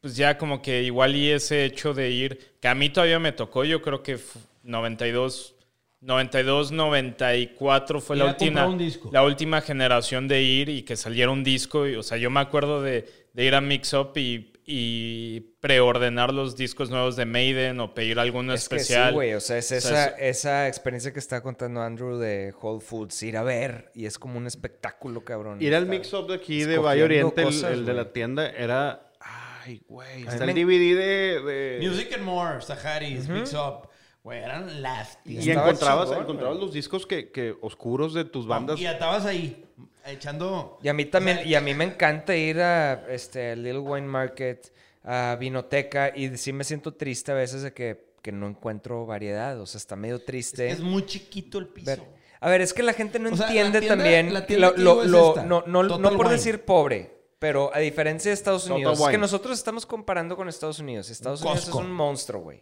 pues 0.00 0.16
ya 0.16 0.38
como 0.38 0.62
que 0.62 0.84
igual 0.84 1.16
y 1.16 1.30
ese 1.30 1.66
hecho 1.66 1.92
de 1.92 2.10
ir, 2.10 2.54
que 2.62 2.68
a 2.68 2.74
mí 2.74 2.88
todavía 2.88 3.18
me 3.18 3.32
tocó, 3.32 3.62
yo 3.64 3.82
creo 3.82 4.02
que 4.02 4.18
92, 4.66 5.54
92, 6.00 6.72
94 6.72 8.00
fue 8.00 8.16
Ir 8.16 8.22
la 8.22 8.28
última, 8.30 8.66
un 8.66 8.78
disco. 8.78 9.10
la 9.12 9.22
última 9.22 9.60
generación 9.60 10.28
de 10.28 10.42
ir 10.42 10.68
y 10.68 10.82
que 10.82 10.96
saliera 10.96 11.30
un 11.30 11.42
disco. 11.44 11.86
Y, 11.86 11.96
o 11.96 12.02
sea, 12.02 12.18
yo 12.18 12.30
me 12.30 12.40
acuerdo 12.40 12.82
de, 12.82 13.08
de 13.32 13.44
ir 13.44 13.54
a 13.54 13.60
Mix 13.60 13.92
Up 13.94 14.12
y, 14.16 14.52
y 14.64 15.40
preordenar 15.60 16.32
los 16.34 16.56
discos 16.56 16.90
nuevos 16.90 17.16
de 17.16 17.24
Maiden 17.24 17.80
o 17.80 17.94
pedir 17.94 18.18
alguno 18.18 18.52
Es 18.52 18.68
que 18.68 18.76
especial. 18.76 19.08
sí, 19.10 19.14
güey, 19.14 19.34
o 19.34 19.40
sea, 19.40 19.58
es 19.58 19.72
O 19.72 19.80
sea, 19.80 20.06
esa, 20.06 20.16
esa 20.18 20.68
experiencia 20.68 21.12
que 21.12 21.18
está 21.18 21.40
contando 21.40 21.80
Andrew 21.82 22.18
de 22.18 22.52
Whole 22.60 22.80
Foods, 22.80 23.22
ir 23.22 23.36
a 23.36 23.42
ver 23.42 23.90
y 23.94 24.06
es 24.06 24.18
como 24.18 24.38
un 24.38 24.46
espectáculo, 24.46 25.24
cabrón. 25.24 25.62
Ir 25.62 25.74
al 25.74 25.84
Estar- 25.84 25.88
mix-up 25.90 26.28
de 26.28 26.34
aquí 26.34 26.64
de 26.64 26.78
Valle 26.78 27.04
Oriente, 27.04 27.40
el, 27.40 27.46
cosas, 27.46 27.72
el 27.72 27.86
de 27.86 27.94
la 27.94 28.12
tienda, 28.12 28.50
era. 28.50 29.02
Ay, 29.20 29.82
güey. 29.88 30.22
Está 30.22 30.44
el 30.44 30.54
DVD 30.54 30.94
de. 30.96 31.40
de- 31.42 31.78
Music 31.88 32.12
and 32.14 32.22
More, 32.24 32.60
Saharis, 32.60 33.28
Mix 33.28 33.52
Up. 33.54 33.88
Güey, 34.26 34.40
eran 34.42 34.82
las 34.82 35.20
Y 35.24 35.50
encontrabas, 35.52 36.08
chingón, 36.08 36.24
encontrabas 36.24 36.58
los 36.58 36.72
discos 36.72 37.06
que, 37.06 37.30
que 37.30 37.54
oscuros 37.60 38.12
de 38.12 38.24
tus 38.24 38.44
bandas. 38.44 38.76
Y 38.80 38.84
estabas 38.84 39.24
ahí, 39.24 39.64
echando... 40.04 40.80
Y 40.82 40.88
a 40.88 40.92
mí 40.94 41.04
también, 41.04 41.40
y 41.44 41.54
a 41.54 41.60
mí 41.60 41.74
me 41.74 41.84
encanta 41.84 42.34
ir 42.34 42.60
a 42.60 43.06
este 43.08 43.54
Little 43.54 43.78
Wine 43.78 44.08
Market, 44.08 44.72
a 45.04 45.36
Vinoteca, 45.38 46.12
y 46.12 46.36
sí 46.38 46.52
me 46.52 46.64
siento 46.64 46.92
triste 46.94 47.30
a 47.30 47.36
veces 47.36 47.62
de 47.62 47.72
que, 47.72 48.04
que 48.20 48.32
no 48.32 48.48
encuentro 48.48 49.06
variedad. 49.06 49.60
O 49.60 49.66
sea, 49.66 49.78
está 49.78 49.94
medio 49.94 50.16
Es, 50.16 50.24
triste. 50.24 50.66
que 50.66 50.72
es 50.72 50.80
muy 50.80 51.06
chiquito 51.06 51.58
el 51.58 51.68
piso. 51.68 51.86
ver. 51.86 52.02
A 52.40 52.50
ver, 52.50 52.62
es 52.62 52.74
que 52.74 52.82
la 52.82 52.94
gente 52.94 53.20
no 53.20 53.30
O 53.30 53.36
sea, 53.36 53.46
la 53.46 53.52
entiende 53.52 53.78
tienda- 53.78 53.96
también. 53.96 54.34
lo- 54.60 54.76
lo- 54.76 55.02
es 55.04 55.08
lo- 55.08 55.36
no, 55.44 55.62
no, 55.68 55.82
no 55.84 56.10
por 56.10 56.26
Wine. 56.26 56.30
decir 56.30 56.64
pobre, 56.64 57.12
pero 57.38 57.70
a 57.72 57.78
diferencia 57.78 58.30
de 58.30 58.34
Estados 58.34 58.68
Unidos, 58.68 58.98
es 59.00 59.06
que 59.06 59.18
nosotros 59.18 59.56
estamos 59.56 59.86
comparando 59.86 60.36
con 60.36 60.48
Estados 60.48 60.80
Unidos. 60.80 61.10
Estados 61.10 61.42
Unidos 61.42 61.60
Costco. 61.60 61.78
es 61.78 61.86
un 61.86 61.92
monstruo, 61.92 62.42
güey. 62.42 62.60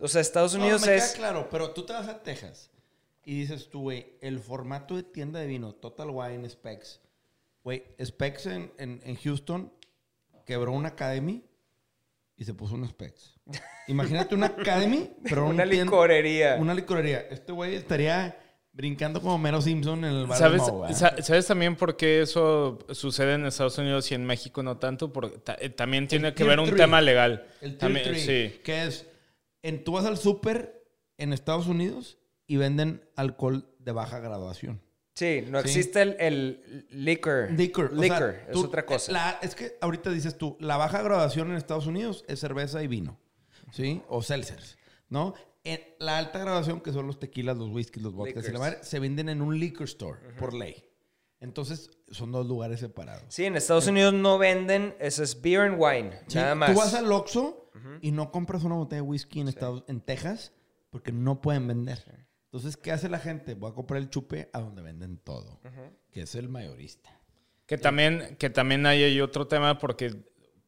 O 0.00 0.08
sea, 0.08 0.20
Estados 0.20 0.54
No, 0.54 0.60
Unidos 0.62 0.86
me 0.86 0.96
es. 0.96 1.04
queda 1.12 1.16
claro, 1.16 1.48
pero 1.50 1.70
tú 1.70 1.84
te 1.84 1.92
vas 1.92 2.08
a 2.08 2.22
Texas 2.22 2.70
y 3.24 3.40
dices 3.40 3.68
tú, 3.68 3.82
güey, 3.82 4.14
el 4.20 4.38
formato 4.38 4.96
de 4.96 5.02
tienda 5.02 5.40
de 5.40 5.46
vino, 5.46 5.74
Total 5.74 6.08
Wine, 6.10 6.48
Specs. 6.48 7.00
Güey, 7.64 7.84
Specs 8.02 8.46
en, 8.46 8.72
en, 8.78 9.00
en 9.04 9.16
Houston 9.16 9.72
quebró 10.46 10.72
una 10.72 10.88
Academy 10.90 11.44
y 12.36 12.44
se 12.44 12.54
puso 12.54 12.74
un 12.76 12.88
Specs. 12.88 13.34
Imagínate 13.88 14.34
una 14.34 14.46
Academy, 14.46 15.10
pero 15.24 15.46
Una 15.46 15.64
un 15.64 15.70
tien- 15.70 15.84
licorería. 15.84 16.56
Una 16.60 16.74
licorería. 16.74 17.20
Este 17.30 17.52
güey 17.52 17.74
estaría 17.74 18.38
brincando 18.72 19.20
como 19.20 19.36
Mero 19.38 19.60
Simpson 19.60 20.04
en 20.04 20.12
el 20.14 20.26
bar 20.26 20.38
de 20.38 20.44
¿Sabes, 20.44 20.60
Mau, 20.62 20.80
¿verdad? 20.82 20.96
sa- 20.96 21.22
¿Sabes 21.22 21.46
también 21.46 21.74
por 21.74 21.96
qué 21.96 22.22
eso 22.22 22.78
sucede 22.92 23.34
en 23.34 23.44
Estados 23.46 23.76
Unidos 23.78 24.10
y 24.12 24.14
en 24.14 24.24
México 24.24 24.62
no 24.62 24.76
tanto? 24.78 25.12
Porque 25.12 25.38
ta- 25.38 25.56
eh, 25.60 25.70
también 25.70 26.06
tiene 26.06 26.32
que 26.34 26.44
ver 26.44 26.60
un 26.60 26.74
tema 26.76 27.00
legal. 27.00 27.46
El 27.60 27.70
tier 27.76 27.78
También- 27.78 28.14
sí. 28.14 28.60
que 28.62 28.84
es, 28.84 29.06
en, 29.62 29.84
tú 29.84 29.92
vas 29.92 30.04
al 30.04 30.16
súper 30.18 30.84
en 31.16 31.32
Estados 31.32 31.66
Unidos 31.66 32.18
y 32.46 32.56
venden 32.56 33.02
alcohol 33.16 33.68
de 33.78 33.92
baja 33.92 34.18
graduación. 34.20 34.80
Sí, 35.14 35.44
no 35.48 35.60
Sí. 35.62 35.68
existe 35.68 36.00
el, 36.02 36.16
el 36.20 36.86
liquor. 36.90 37.50
Liquor. 37.50 37.86
o 37.86 37.88
sea, 37.90 37.98
Liquor, 38.00 38.36
es 38.46 38.52
tú- 38.52 38.64
otra 38.66 38.86
cosa. 38.86 39.10
la- 39.12 39.38
es 39.42 39.54
que 39.56 39.76
ahorita 39.80 40.10
dices 40.10 40.38
tú, 40.38 40.56
la 40.60 40.76
baja 40.76 41.02
graduación 41.02 41.50
en 41.50 41.56
Estados 41.56 41.86
Unidos 41.88 42.24
es 42.28 42.38
cerveza 42.38 42.82
y 42.84 42.86
vino, 42.86 43.18
¿sí? 43.72 44.00
O 44.08 44.22
seltzers, 44.22 44.78
¿no? 45.08 45.34
En 45.64 45.80
la 45.98 46.18
alta 46.18 46.38
graduación, 46.38 46.80
que 46.80 46.92
son 46.92 47.08
los 47.08 47.18
tequilas, 47.18 47.56
los 47.56 47.68
whiskies, 47.70 48.02
los 48.02 48.14
vodkas 48.14 48.48
y 48.48 48.52
la 48.52 48.58
madre, 48.60 48.78
se 48.82 49.00
venden 49.00 49.28
en 49.28 49.42
un 49.42 49.58
liquor 49.58 49.86
store, 49.88 50.20
por 50.38 50.54
ley. 50.54 50.84
Entonces, 51.40 51.90
son 52.10 52.32
dos 52.32 52.46
lugares 52.46 52.80
separados. 52.80 53.22
Sí, 53.28 53.44
en 53.44 53.56
Estados 53.56 53.86
Unidos 53.88 54.14
no 54.14 54.38
venden, 54.38 54.94
eso 54.98 55.22
es 55.22 55.40
beer 55.40 55.60
and 55.62 55.76
wine, 55.80 56.10
Sí, 56.28 56.36
nada 56.38 56.54
más. 56.54 56.72
Tú 56.72 56.78
vas 56.78 56.94
al 56.94 57.10
Oxxo 57.12 57.67
y 58.00 58.12
no 58.12 58.30
compras 58.30 58.64
una 58.64 58.76
botella 58.76 59.02
de 59.02 59.08
whisky 59.08 59.40
en, 59.40 59.48
Estados, 59.48 59.84
en 59.88 60.00
Texas 60.00 60.52
porque 60.90 61.12
no 61.12 61.40
pueden 61.40 61.66
vender. 61.66 62.02
Entonces, 62.44 62.76
¿qué 62.76 62.92
hace 62.92 63.08
la 63.08 63.18
gente? 63.18 63.54
Voy 63.54 63.70
a 63.70 63.74
comprar 63.74 64.00
el 64.00 64.08
chupe 64.08 64.48
a 64.52 64.60
donde 64.60 64.82
venden 64.82 65.18
todo, 65.18 65.60
que 66.10 66.22
es 66.22 66.34
el 66.34 66.48
mayorista. 66.48 67.10
Que 67.66 67.76
también, 67.76 68.36
que 68.38 68.48
también 68.48 68.86
hay, 68.86 69.02
hay 69.02 69.20
otro 69.20 69.46
tema 69.46 69.78
porque, 69.78 70.14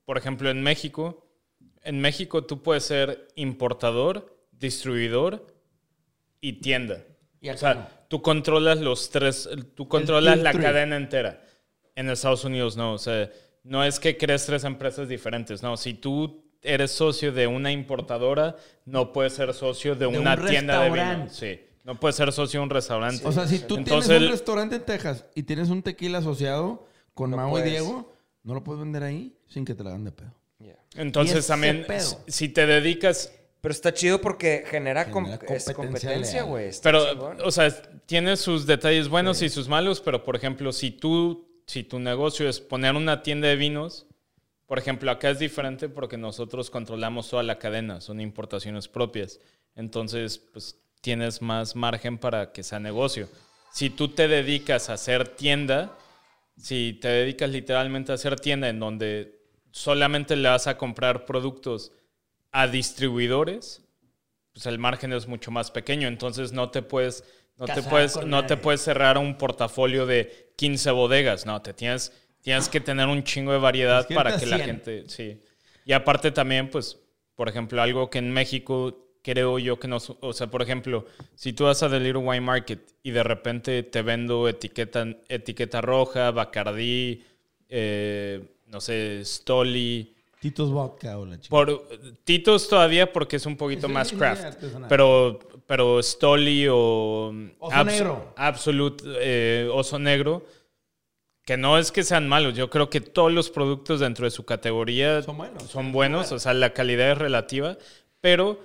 por 0.05 0.19
ejemplo, 0.19 0.51
en 0.51 0.63
México, 0.63 1.27
en 1.83 2.01
México 2.01 2.45
tú 2.45 2.63
puedes 2.63 2.85
ser 2.85 3.29
importador, 3.37 4.47
distribuidor 4.53 5.47
y 6.41 6.61
tienda. 6.61 7.03
Y 7.41 7.49
o 7.49 7.57
sea, 7.57 7.75
no. 7.75 7.89
tú 8.09 8.21
controlas 8.21 8.81
los 8.81 9.09
tres, 9.09 9.49
tú 9.75 9.89
controlas 9.89 10.39
la 10.39 10.53
three. 10.53 10.63
cadena 10.63 10.97
entera. 10.97 11.43
En 11.95 12.11
Estados 12.11 12.45
Unidos 12.45 12.77
no, 12.77 12.93
o 12.93 12.99
sea, 12.99 13.31
no 13.65 13.83
es 13.83 13.99
que 13.99 14.19
crees 14.19 14.45
tres 14.45 14.65
empresas 14.65 15.09
diferentes, 15.09 15.63
no, 15.63 15.77
si 15.77 15.95
tú 15.95 16.50
eres 16.63 16.91
socio 16.93 17.33
de 17.33 17.47
una 17.47 17.73
importadora, 17.73 18.57
no 18.85 19.13
puedes 19.13 19.33
ser 19.35 19.55
socio 19.55 19.95
de, 19.95 20.01
De 20.01 20.19
una 20.19 20.35
un 20.35 20.47
tienda 20.47 20.81
de 20.83 20.91
vino. 20.91 21.29
Sí, 21.31 21.61
no 21.85 21.99
puedes 21.99 22.17
ser 22.17 22.33
socio 22.33 22.61
de 22.61 22.65
un 22.65 22.71
restaurante. 22.71 23.27
O 23.27 23.33
sea, 23.33 23.47
si 23.47 23.61
tú 23.61 23.77
Entonces, 23.77 24.07
tienes 24.09 24.23
un 24.23 24.27
el- 24.27 24.31
restaurante 24.33 24.77
en 24.77 24.83
Texas 24.85 25.25
y 25.35 25.43
tienes 25.45 25.69
un 25.71 25.83
tequila 25.83 26.19
asociado 26.19 26.87
con 27.15 27.31
No 27.31 27.37
Mau 27.39 27.59
y. 27.59 27.63
Diego, 27.63 28.13
no 28.43 28.55
lo 28.55 28.63
puedes 28.65 28.81
vender 28.81 29.03
ahí 29.03 29.35
sin 29.49 29.65
que 29.65 29.75
te 29.75 29.83
la 29.85 29.91
hagan 29.91 30.05
de 30.05 30.13
pedo. 30.13 30.33
Yeah. 30.59 30.77
Entonces 30.97 31.47
también, 31.47 31.85
pedo. 31.87 32.23
si- 32.27 32.49
te 32.51 32.67
dedicas 32.67 33.33
Pero 33.63 33.73
está 33.73 33.93
chido 33.95 34.21
porque 34.21 34.65
genera, 34.67 35.11
competencia 35.11 36.43
güey. 36.43 36.71
Pero, 36.83 37.11
chingón. 37.13 37.39
o 37.45 37.51
sea, 37.51 37.71
tiene 38.07 38.37
sus 38.37 38.67
detalles 38.67 39.09
buenos 39.09 39.43
y 39.43 39.49
sus 39.49 39.69
malos, 39.69 40.01
pero 40.01 40.23
por 40.25 40.37
ejemplo, 40.37 40.73
si 40.73 40.91
tú, 40.91 41.47
si 41.67 41.83
tu 41.85 41.99
negocio 41.99 42.49
es 42.49 42.61
poner 42.61 42.95
una 42.95 43.23
tienda 43.23 43.49
de 43.49 43.57
vinos, 43.57 44.07
por 44.71 44.79
ejemplo, 44.79 45.11
acá 45.11 45.31
es 45.31 45.41
diferente 45.41 45.89
porque 45.89 46.17
nosotros 46.17 46.71
controlamos 46.71 47.29
toda 47.29 47.43
la 47.43 47.59
cadena, 47.59 48.01
son 48.01 48.21
importaciones 48.21 48.87
propias. 48.87 49.41
Entonces, 49.75 50.39
pues 50.39 50.81
tienes 51.01 51.43
más 51.43 51.75
margen 51.75 52.19
para 52.19 52.53
que 52.53 52.63
sea 52.63 52.79
negocio. 52.79 53.29
Si 53.73 53.91
tú 53.91 54.11
te 54.11 54.29
dedicas 54.29 54.89
a 54.89 54.93
hacer 54.93 55.27
tienda, 55.27 55.99
si 56.57 56.97
te 57.03 57.09
dedicas 57.09 57.51
literalmente 57.51 58.13
a 58.13 58.15
hacer 58.15 58.39
tienda 58.39 58.69
en 58.69 58.79
donde 58.79 59.43
solamente 59.73 60.37
le 60.37 60.49
vas 60.49 60.69
a 60.69 60.79
comprar 60.79 61.27
productos 61.27 61.91
a 62.53 62.69
distribuidores, 62.69 63.83
pues 64.53 64.67
el 64.67 64.79
margen 64.79 65.13
es 65.13 65.27
mucho 65.27 65.51
más 65.51 65.73
pequeño, 65.73 66.07
entonces 66.07 66.53
no 66.53 66.71
te 66.71 66.83
puedes 66.83 67.25
no 67.57 67.67
te 67.67 67.83
puedes 67.83 68.25
no 68.25 68.47
te 68.47 68.57
puedes 68.57 68.83
cerrar 68.83 69.19
un 69.19 69.37
portafolio 69.37 70.07
de 70.07 70.53
15 70.55 70.93
bodegas, 70.93 71.45
no, 71.45 71.61
te 71.61 71.75
tienes 71.75 72.13
tienes 72.43 72.69
que 72.69 72.81
tener 72.81 73.07
un 73.09 73.23
chingo 73.23 73.53
de 73.53 73.59
variedad 73.59 74.07
que 74.07 74.15
para 74.15 74.37
que 74.37 74.47
la 74.47 74.57
100. 74.57 74.67
gente, 74.67 75.05
sí. 75.09 75.41
Y 75.85 75.93
aparte 75.93 76.31
también 76.31 76.71
pues 76.71 76.99
por 77.41 77.49
ejemplo, 77.49 77.81
algo 77.81 78.11
que 78.11 78.19
en 78.19 78.31
México 78.31 79.15
creo 79.23 79.59
yo 79.59 79.79
que 79.79 79.89
no, 79.89 79.97
o 80.21 80.33
sea, 80.35 80.49
por 80.49 80.61
ejemplo, 80.61 81.07
si 81.35 81.55
tú 81.55 81.65
vas 81.65 81.83
a 81.83 81.89
The 81.89 81.99
Little 81.99 82.21
Wine 82.21 82.43
Market 82.43 82.81
y 83.03 83.13
de 83.13 83.23
repente 83.23 83.83
te 83.83 84.03
vendo 84.03 84.47
etiqueta 84.47 85.07
etiqueta 85.27 85.81
roja, 85.81 86.33
Bacardí, 86.33 87.25
eh, 87.71 88.45
no 88.67 88.83
sé, 88.83 89.25
Stoli, 89.25 90.15
Tito's 90.39 90.71
Vodka 90.71 91.19
o 91.19 91.25
la 91.25 91.41
chica. 91.41 91.49
por 91.49 91.89
Titos 92.25 92.69
todavía 92.69 93.11
porque 93.11 93.37
es 93.37 93.47
un 93.47 93.57
poquito 93.57 93.89
más 93.89 94.13
craft. 94.13 94.63
Pero, 94.91 95.39
pero 95.67 96.03
Stoli 96.03 96.67
o 96.71 97.33
Oso 97.59 97.85
Negro. 97.85 98.35
Absolute 98.37 99.03
eh, 99.19 99.71
Oso 99.73 99.99
Negro, 99.99 100.45
que 101.51 101.57
no 101.57 101.79
es 101.79 101.91
que 101.91 102.05
sean 102.05 102.29
malos. 102.29 102.55
Yo 102.55 102.71
creo 102.71 102.91
que 102.91 103.01
todos 103.01 103.33
los 103.33 103.51
productos 103.51 103.99
dentro 103.99 104.25
de 104.25 104.31
su 104.31 104.45
categoría 104.45 105.21
Son 105.21 105.37
buenos. 105.37 105.65
Son 105.65 105.91
buenos, 105.91 106.31
o 106.31 106.39
sea, 106.39 106.55
la 106.55 106.73
calidad 106.73 107.11
es 107.11 107.19
relativa. 107.19 107.77
Pero 108.21 108.61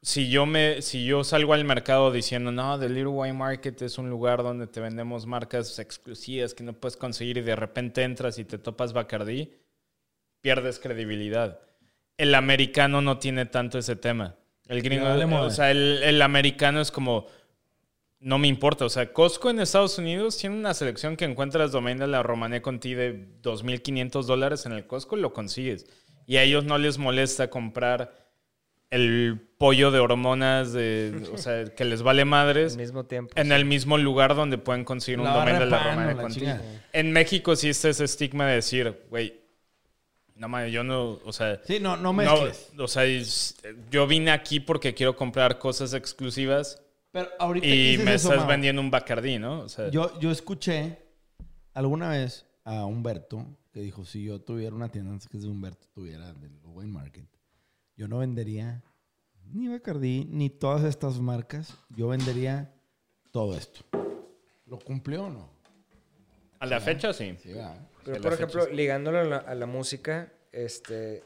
si 0.00 0.30
yo, 0.30 0.46
me, 0.46 0.80
si 0.80 1.04
yo 1.04 1.24
salgo 1.24 1.54
al 1.54 1.64
mercado 1.64 2.12
diciendo, 2.12 2.52
no, 2.52 2.78
The 2.78 2.88
Little 2.88 3.08
Wine 3.08 3.32
Market 3.32 3.82
es 3.82 3.98
un 3.98 4.08
lugar 4.08 4.44
donde 4.44 4.68
te 4.68 4.78
vendemos 4.78 5.26
marcas 5.26 5.76
exclusivas 5.80 6.54
que 6.54 6.62
no 6.62 6.72
puedes 6.72 6.96
conseguir 6.96 7.38
y 7.38 7.40
de 7.40 7.56
repente 7.56 8.04
entras 8.04 8.38
y 8.38 8.44
te 8.44 8.58
topas 8.58 8.92
Bacardí, 8.92 9.52
pierdes 10.40 10.78
credibilidad. 10.78 11.58
El 12.16 12.36
americano 12.36 13.02
no 13.02 13.18
tiene 13.18 13.46
tanto 13.46 13.76
ese 13.76 13.96
tema. 13.96 14.36
El 14.68 14.82
gringo, 14.82 15.08
o 15.40 15.50
sea, 15.50 15.72
el 15.72 16.22
americano 16.22 16.80
es 16.80 16.92
como, 16.92 17.26
no 18.20 18.38
me 18.38 18.48
importa. 18.48 18.84
O 18.84 18.88
sea, 18.90 19.12
Costco 19.12 19.50
en 19.50 19.60
Estados 19.60 19.98
Unidos 19.98 20.36
tiene 20.36 20.56
una 20.56 20.74
selección 20.74 21.16
que 21.16 21.24
encuentras 21.24 21.72
domain 21.72 21.98
de 21.98 22.06
la 22.06 22.22
Romané 22.22 22.62
Conti 22.62 22.94
de 22.94 23.26
2.500 23.42 24.24
dólares 24.24 24.66
en 24.66 24.72
el 24.72 24.86
Costco, 24.86 25.16
lo 25.16 25.32
consigues. 25.32 25.86
Y 26.26 26.36
a 26.36 26.42
ellos 26.42 26.64
no 26.64 26.78
les 26.78 26.98
molesta 26.98 27.50
comprar 27.50 28.14
el 28.90 29.40
pollo 29.56 29.90
de 29.90 30.00
hormonas, 30.00 30.72
de, 30.72 31.28
o 31.32 31.38
sea, 31.38 31.64
que 31.76 31.84
les 31.84 32.02
vale 32.02 32.24
madres. 32.24 32.72
Al 32.74 32.78
mismo 32.78 33.04
tiempo. 33.04 33.32
En 33.36 33.52
el 33.52 33.64
mismo 33.64 33.98
lugar 33.98 34.34
donde 34.34 34.58
pueden 34.58 34.84
conseguir 34.84 35.18
un 35.18 35.24
La 35.26 35.32
domain 35.34 35.54
barra 35.58 35.64
de 35.64 35.70
la 36.06 36.14
la 36.14 36.22
Conti. 36.22 36.40
chingada. 36.40 36.62
En 36.92 37.12
México 37.12 37.56
sí 37.56 37.68
está 37.70 37.88
ese 37.88 38.04
estigma 38.04 38.46
de 38.46 38.56
decir, 38.56 39.06
güey, 39.08 39.40
no 40.34 40.48
mames, 40.48 40.72
yo 40.72 40.82
no, 40.84 41.20
o 41.24 41.32
sea, 41.32 41.60
Sí, 41.64 41.78
no, 41.80 41.96
no 41.96 42.02
no, 42.04 42.12
mezcles. 42.14 42.70
o 42.78 42.88
sea, 42.88 43.04
yo 43.90 44.06
vine 44.06 44.30
aquí 44.30 44.58
porque 44.58 44.94
quiero 44.94 45.14
comprar 45.14 45.58
cosas 45.58 45.92
exclusivas 45.94 46.82
Pero 47.12 47.28
ahorita 47.38 47.66
y 47.66 47.98
me 47.98 48.14
eso, 48.14 48.28
estás 48.28 48.38
Mau, 48.38 48.48
vendiendo 48.48 48.80
un 48.80 48.90
Bacardí, 48.90 49.38
¿no? 49.38 49.62
O 49.62 49.68
sea, 49.68 49.88
Yo, 49.90 50.18
yo 50.20 50.30
escuché 50.30 50.98
alguna 51.74 52.10
vez 52.10 52.46
a 52.64 52.84
Humberto 52.84 53.46
que 53.72 53.80
dijo, 53.80 54.04
si 54.04 54.24
yo 54.24 54.40
tuviera 54.40 54.74
una 54.74 54.88
tienda 54.90 55.12
antes 55.12 55.28
que 55.28 55.38
de 55.38 55.48
Humberto 55.48 55.86
tuviera 55.92 56.32
del 56.34 56.58
Wine 56.64 56.92
Market, 56.92 57.26
yo 57.96 58.08
no 58.08 58.18
vendería 58.18 58.82
ni 59.52 59.68
Bacardi 59.68 60.26
ni 60.30 60.50
todas 60.50 60.84
estas 60.84 61.18
marcas. 61.20 61.76
Yo 61.90 62.08
vendería 62.08 62.72
todo 63.32 63.56
esto. 63.56 63.84
¿Lo 64.66 64.78
cumplió 64.78 65.24
o 65.24 65.30
no? 65.30 65.60
a 66.60 66.66
la 66.66 66.78
fecha 66.80 67.12
sí. 67.12 67.36
Sí. 67.42 67.52
Pero, 68.04 68.16
Sí, 68.16 68.22
por 68.22 68.32
ejemplo, 68.32 68.62
fecha 68.62 68.74
ligándolo 68.74 69.18
a 69.18 69.24
la, 69.24 69.36
a 69.38 69.54
la 69.54 69.66
música, 69.66 70.32
este, 70.52 71.24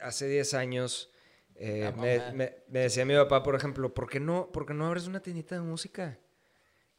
hace 0.00 0.28
10 0.28 0.54
años 0.54 1.10
eh, 1.58 1.92
me, 1.96 2.32
me- 2.32 2.54
me 2.68 2.80
decía 2.80 3.04
mi 3.04 3.14
papá, 3.14 3.42
por 3.42 3.54
ejemplo, 3.54 3.92
¿por 3.92 4.08
qué 4.08 4.20
no, 4.20 4.50
por 4.52 4.64
qué 4.66 4.74
no 4.74 4.86
abres 4.86 5.06
una 5.06 5.20
tiendita 5.20 5.54
de 5.56 5.60
música? 5.62 6.18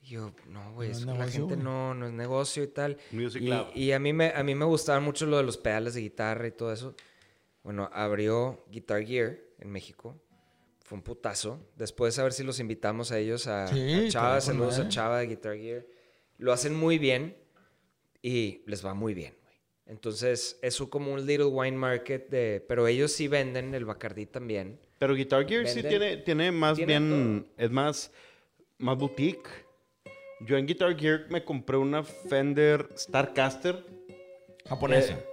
Y 0.02 0.08
yo, 0.08 0.34
no, 0.48 0.74
güey, 0.74 0.92
No 1.06 1.16
la 1.18 1.28
gente 1.28 1.58
no, 1.58 1.94
no 1.94 2.06
es 2.08 2.14
negocio 2.14 2.64
y 2.64 2.68
tal. 2.68 2.98
Music 3.12 3.42
y, 3.76 3.92
a 3.92 4.00
mí 4.00 4.14
me, 4.14 4.30
a 4.34 4.44
mí 4.44 4.56
me 4.56 4.66
gustaba 4.66 5.00
mucho 5.00 5.26
lo 5.26 5.38
de 5.38 5.44
los 5.44 5.58
pedales 5.58 5.94
de 5.94 6.02
guitarra 6.02 6.48
y 6.48 6.52
todo 6.52 6.72
eso. 6.72 6.96
Bueno, 7.64 7.90
abrió 7.92 8.64
Guitar 8.72 9.04
Gear 9.06 9.38
en 9.60 9.70
México. 9.70 10.16
Fue 10.86 10.98
un 10.98 11.04
putazo. 11.04 11.60
Después 11.76 12.18
a 12.18 12.24
ver 12.24 12.32
si 12.34 12.44
los 12.44 12.60
invitamos 12.62 13.12
a 13.12 13.20
ellos 13.20 13.46
a, 13.48 13.68
Sí, 13.68 14.08
a 14.08 14.10
Chava. 14.10 14.42
Saludos 14.42 14.80
a. 14.80 14.88
Chava 14.88 15.20
de 15.20 15.28
Guitar 15.28 15.58
Gear. 15.58 15.86
Lo 16.38 16.54
hacen 16.54 16.74
muy 16.74 16.98
bien 16.98 17.36
y 18.22 18.64
les 18.66 18.84
va 18.86 18.94
muy 18.94 19.14
bien. 19.14 19.36
Entonces, 19.90 20.58
es 20.62 20.80
un- 20.80 20.88
como 20.88 21.12
un 21.14 21.26
little 21.26 21.48
wine 21.48 21.76
market 21.76 22.30
de... 22.30 22.64
Pero 22.68 22.88
ellos 22.88 23.12
sí 23.12 23.28
venden 23.28 23.74
el 23.74 23.86
Bacardí 23.86 24.26
también. 24.28 24.80
Pero 25.00 25.16
Guitar 25.16 25.48
Gear 25.48 25.68
sí 25.68 25.82
tiene, 25.82 26.18
tiene 26.18 26.52
más 26.52 26.78
bien, 26.78 27.48
es 27.58 27.72
más, 27.72 28.12
más 28.78 28.98
boutique. 28.98 29.50
Yo 30.42 30.58
en 30.58 30.68
Guitar 30.68 30.96
Gear 30.98 31.26
me 31.30 31.44
compré 31.44 31.76
una 31.78 32.04
Fender 32.04 32.88
Starcaster. 32.96 33.84
Japonesa. 34.68 35.14
Eh, 35.14 35.26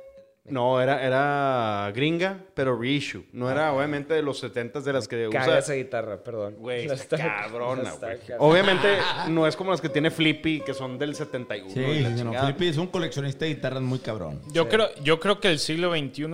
no, 0.48 0.80
era, 0.80 1.02
era 1.04 1.90
gringa, 1.94 2.38
pero 2.54 2.78
reissue. 2.78 3.24
No 3.32 3.50
era 3.50 3.72
obviamente 3.72 4.14
de 4.14 4.22
los 4.22 4.42
70s 4.42 4.82
de 4.82 4.92
las 4.92 5.08
que 5.08 5.28
Caga 5.30 5.44
usa. 5.46 5.58
esa 5.58 5.72
guitarra, 5.74 6.22
perdón. 6.22 6.56
Güey, 6.58 6.86
está 6.86 7.16
cabrona, 7.16 7.92
güey. 7.92 8.18
Obviamente 8.38 8.88
no 9.28 9.46
es 9.46 9.56
como 9.56 9.70
las 9.70 9.80
que 9.80 9.88
tiene 9.88 10.10
Flippy, 10.10 10.60
que 10.60 10.74
son 10.74 10.98
del 10.98 11.14
71. 11.14 11.70
sí, 11.72 11.80
y 11.80 12.00
la 12.00 12.10
no, 12.10 12.16
chingada. 12.16 12.44
Flippy 12.46 12.68
es 12.68 12.76
un 12.76 12.86
coleccionista 12.88 13.44
de 13.44 13.54
guitarras 13.54 13.82
muy 13.82 13.98
cabrón. 13.98 14.40
Yo, 14.52 14.68
creo, 14.68 14.88
yo 15.02 15.18
creo 15.20 15.40
que 15.40 15.48
el 15.48 15.58
siglo 15.58 15.90
XXI, 15.96 16.24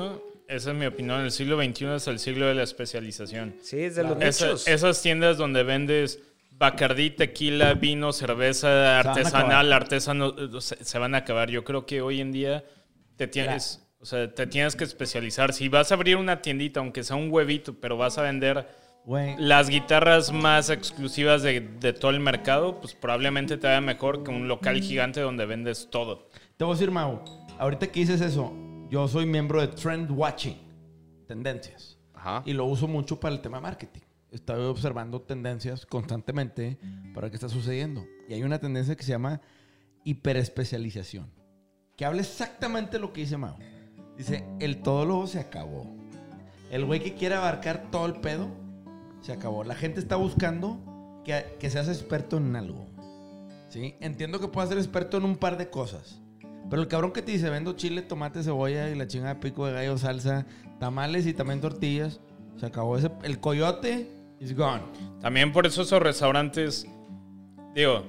esa 0.49 0.71
es 0.73 0.77
mi 0.77 0.87
opinión, 0.87 1.21
el 1.21 1.31
siglo 1.31 1.57
XXI 1.63 1.87
es 1.97 2.07
el 2.09 2.19
siglo 2.19 2.47
de 2.47 2.55
la 2.55 2.63
especialización. 2.63 3.57
Sí, 3.63 3.81
es 3.81 3.97
de 3.97 4.03
los 4.05 4.21
Esa- 4.21 4.47
nichos. 4.47 4.69
esas 4.69 5.01
tiendas 5.03 5.37
donde 5.39 5.63
vendes 5.63 6.21
Bacardí, 6.55 7.11
tequila, 7.11 7.75
vino, 7.75 8.13
cerveza 8.13 8.69
van 8.69 8.77
a 8.77 8.99
artesanal, 9.01 9.51
acabar. 9.67 9.73
artesano, 9.83 10.29
eh, 10.39 10.61
se, 10.61 10.85
se 10.85 10.99
van 10.99 11.15
a 11.17 11.19
acabar. 11.19 11.51
Yo 11.51 11.65
creo 11.65 11.87
que 11.87 12.03
hoy 12.03 12.21
en 12.21 12.31
día 12.31 12.63
te 13.17 13.27
tienes, 13.27 13.82
o 14.03 14.05
sea, 14.05 14.35
te 14.35 14.49
tienes 14.49 14.75
que 14.75 14.83
especializar. 14.83 15.53
Si 15.53 15.69
vas 15.69 15.93
a 15.93 15.95
abrir 15.95 16.17
una 16.17 16.43
tiendita, 16.43 16.81
aunque 16.81 17.05
sea 17.05 17.15
un 17.15 17.31
huevito, 17.31 17.75
pero 17.81 17.97
vas 17.97 18.19
a 18.19 18.23
vender 18.23 18.67
las 19.39 19.69
guitarras 19.69 20.33
más 20.33 20.71
exclusivas 20.71 21.43
de, 21.45 21.61
de 21.61 21.93
todo 21.93 22.11
el 22.11 22.19
mercado, 22.19 22.81
pues 22.81 22.95
probablemente 22.95 23.57
te 23.57 23.69
vaya 23.69 23.81
mejor 23.81 24.25
que 24.25 24.31
un 24.31 24.49
local 24.49 24.81
gigante 24.81 25.21
donde 25.21 25.47
vendes 25.47 25.89
todo. 25.89 26.29
Te 26.57 26.65
voy 26.65 26.73
a 26.73 26.75
decir, 26.75 26.91
Mau, 26.91 27.23
ahorita 27.59 27.87
que 27.87 28.01
dices 28.01 28.21
eso, 28.21 28.53
yo 28.91 29.07
soy 29.07 29.25
miembro 29.25 29.61
de 29.61 29.69
Trend 29.69 30.11
Watching, 30.11 30.59
tendencias. 31.29 31.97
Ajá. 32.13 32.43
Y 32.45 32.55
lo 32.55 32.65
uso 32.65 32.89
mucho 32.89 33.21
para 33.21 33.35
el 33.35 33.41
tema 33.41 33.61
marketing. 33.61 34.03
Estoy 34.33 34.65
observando 34.65 35.21
tendencias 35.21 35.87
constantemente 35.87 36.77
para 37.15 37.31
qué 37.31 37.37
está 37.37 37.49
sucediendo. 37.49 38.05
Y 38.29 38.35
hay 38.35 38.43
una 38.43 38.59
tendencia 38.59 38.97
que 38.97 39.05
se 39.05 39.11
llama 39.11 39.41
hiperespecialización. 40.05 41.31
Que 41.97 42.05
habla 42.05 42.23
exactamente 42.23 42.99
lo 42.99 43.13
que 43.13 43.21
dice 43.21 43.37
Mao. 43.37 43.59
Dice, 44.23 44.45
el 44.61 44.83
todólogo 44.83 45.27
se 45.27 45.41
acabó. 45.41 45.85
El 46.71 46.85
güey 46.85 47.01
que 47.01 47.15
quiere 47.15 47.35
abarcar 47.35 47.91
todo 47.91 48.07
el 48.07 48.21
pedo, 48.21 48.47
se 49.21 49.33
acabó. 49.33 49.65
La 49.65 49.75
gente 49.75 49.99
está 49.99 50.15
buscando 50.15 50.79
que, 51.25 51.57
que 51.59 51.69
seas 51.71 51.89
experto 51.89 52.37
en 52.37 52.55
algo. 52.55 52.87
¿Sí? 53.69 53.97
Entiendo 53.99 54.39
que 54.39 54.47
puedas 54.47 54.69
ser 54.69 54.79
experto 54.79 55.17
en 55.17 55.25
un 55.25 55.35
par 55.35 55.57
de 55.59 55.71
cosas. 55.71 56.21
Pero 56.71 56.83
el 56.83 56.87
cabrón 56.87 57.11
que 57.11 57.21
te 57.21 57.33
dice, 57.33 57.51
vendo 57.51 57.73
chile, 57.73 58.01
tomate, 58.01 58.45
cebolla 58.45 58.89
y 58.91 58.95
la 58.95 59.09
chinga 59.09 59.31
de 59.31 59.41
pico 59.41 59.67
de 59.67 59.73
gallo, 59.73 59.99
salsa, 59.99 60.47
tamales 60.79 61.27
y 61.27 61.35
también 61.35 61.61
tortillas, 61.61 62.21
se 62.59 62.67
acabó. 62.67 62.97
Ese, 62.97 63.11
el 63.25 63.41
coyote 63.41 64.09
is 64.39 64.57
gone. 64.57 64.85
También 65.21 65.53
por 65.53 65.67
eso 65.67 65.83
esos 65.83 66.01
restaurantes, 66.01 66.87
digo, 67.75 68.05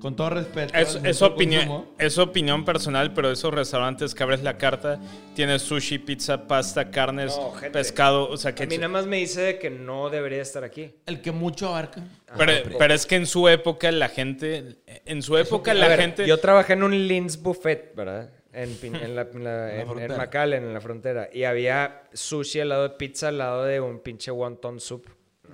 Con 0.00 0.16
todo 0.16 0.30
respeto. 0.30 0.74
es, 0.76 0.96
es 1.02 1.22
opinión, 1.22 1.66
consumo. 1.66 1.94
es 1.98 2.18
opinión 2.18 2.64
personal, 2.64 3.14
pero 3.14 3.30
esos 3.30 3.54
restaurantes 3.54 4.14
que 4.14 4.22
abres 4.22 4.42
la 4.42 4.58
carta, 4.58 5.00
tienes 5.34 5.62
sushi, 5.62 5.98
pizza, 5.98 6.46
pasta, 6.46 6.90
carnes, 6.90 7.36
No, 7.38 7.52
gente. 7.52 7.70
pescado, 7.70 8.28
o 8.28 8.36
sea 8.36 8.54
que... 8.54 8.64
A 8.64 8.66
mí 8.66 8.76
nada 8.76 8.88
más 8.88 9.06
me 9.06 9.16
dice 9.16 9.58
que 9.58 9.70
no 9.70 10.10
debería 10.10 10.42
estar 10.42 10.62
aquí. 10.62 10.94
El 11.06 11.22
que 11.22 11.32
mucho 11.32 11.68
abarca. 11.68 12.02
Pero, 12.36 12.52
Ah, 12.52 12.70
pero 12.78 12.92
es 12.94 13.06
que 13.06 13.16
en 13.16 13.26
su 13.26 13.48
época 13.48 13.90
la 13.92 14.08
gente, 14.10 14.76
en 15.06 15.22
su 15.22 15.38
época 15.38 15.72
la 15.72 15.88
ver, 15.88 16.00
gente... 16.00 16.26
Yo 16.26 16.38
trabajé 16.38 16.74
en 16.74 16.82
un 16.82 17.08
Lin's 17.08 17.40
Buffet, 17.40 17.94
¿verdad? 17.94 18.30
En, 18.52 18.70
Pin- 18.78 18.94
en, 19.02 19.16
la, 19.16 19.22
en 19.22 19.42
la- 19.44 19.74
en-. 19.80 20.16
McAllen, 20.16 20.64
en 20.64 20.74
la 20.74 20.80
frontera. 20.80 21.28
Y 21.32 21.44
había 21.44 22.02
sushi 22.12 22.60
al 22.60 22.68
lado 22.68 22.82
de 22.84 22.90
pizza, 22.90 23.28
al 23.28 23.38
lado 23.38 23.64
de 23.64 23.80
un 23.80 24.00
pinche 24.00 24.30
wonton 24.30 24.78
soup. 24.80 25.06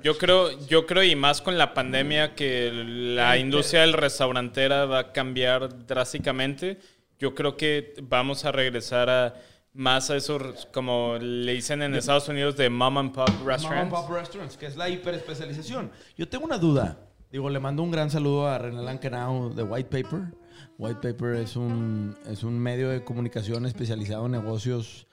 Yo 0.03 0.17
creo, 0.17 0.51
yo 0.67 0.87
creo 0.87 1.03
y 1.03 1.15
más 1.15 1.43
con 1.43 1.59
la 1.59 1.75
pandemia 1.75 2.35
que 2.35 2.71
la 2.73 3.39
industria 3.39 3.83
del 3.83 3.93
restaurantera 3.93 4.87
va 4.87 4.99
a 4.99 5.13
cambiar 5.13 5.87
drásticamente. 5.87 6.79
Yo 7.19 7.35
creo 7.35 7.57
que 7.57 7.95
vamos 8.03 8.45
a 8.45 8.53
regresar 8.53 9.11
a 9.11 9.35
más 9.73 10.11
a 10.11 10.17
esos, 10.17 10.67
como 10.73 11.17
le 11.19 11.53
dicen 11.53 11.83
en 11.83 11.95
Estados 11.95 12.29
Unidos, 12.29 12.57
de 12.57 12.71
mom 12.71 12.99
and 12.99 13.13
pop 13.13 13.29
Mom 13.29 13.39
and 13.39 13.47
restaurants. 13.47 13.95
Pop 13.95 14.11
Restaurants, 14.11 14.57
que 14.57 14.67
es 14.67 14.77
la 14.77 14.89
hiperespecialización. 14.89 15.91
Yo 16.17 16.29
tengo 16.29 16.45
una 16.45 16.59
duda. 16.59 16.99
Digo, 17.31 17.49
le 17.49 17.61
mando 17.61 17.83
un 17.83 17.91
gran 17.91 18.11
saludo 18.11 18.49
a 18.49 18.59
René 18.59 18.83
Lankenau 18.83 19.55
de 19.55 19.63
White 19.63 19.89
Paper. 20.03 20.35
White 20.79 21.01
Paper 21.01 21.37
es 21.37 21.57
un, 21.57 22.17
es 22.27 22.43
un 22.43 22.59
medio 22.59 22.89
de 22.89 23.05
comunicación 23.05 23.67
especializado 23.67 24.27
en 24.27 24.33
negocios. 24.33 25.07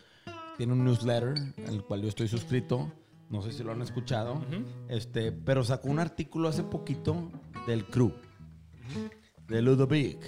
Tiene 0.57 0.73
un 0.73 0.83
newsletter 0.83 1.35
al 1.67 1.83
cual 1.83 2.01
yo 2.01 2.07
estoy 2.07 2.27
suscrito. 2.27 2.91
No 3.29 3.41
sé 3.41 3.51
si 3.51 3.63
lo 3.63 3.71
han 3.73 3.81
escuchado. 3.81 4.41
este, 4.89 5.31
pero 5.31 5.63
sacó 5.63 5.89
un 5.89 5.99
artículo 5.99 6.47
hace 6.49 6.63
poquito 6.63 7.29
del 7.65 7.85
crew. 7.85 8.13
De 9.47 9.61
Ludovic. 9.61 10.19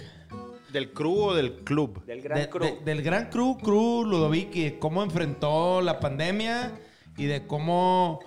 ¿Del 0.74 0.92
crew 0.94 1.18
o 1.20 1.34
del 1.34 1.64
club? 1.64 2.04
Del 2.06 2.22
gran 2.22 2.38
De- 2.40 2.50
crew. 2.50 2.64
de- 2.64 2.80
del 2.86 3.02
gran 3.02 3.30
crew, 3.30 3.58
crew 3.58 4.04
Ludovic, 4.06 4.56
y 4.56 4.64
de 4.66 4.80
cómo 4.80 5.02
enfrentó 5.02 5.82
la 5.82 6.00
pandemia 6.00 6.74
y 7.18 7.26
de 7.26 7.48
cómo. 7.48 8.20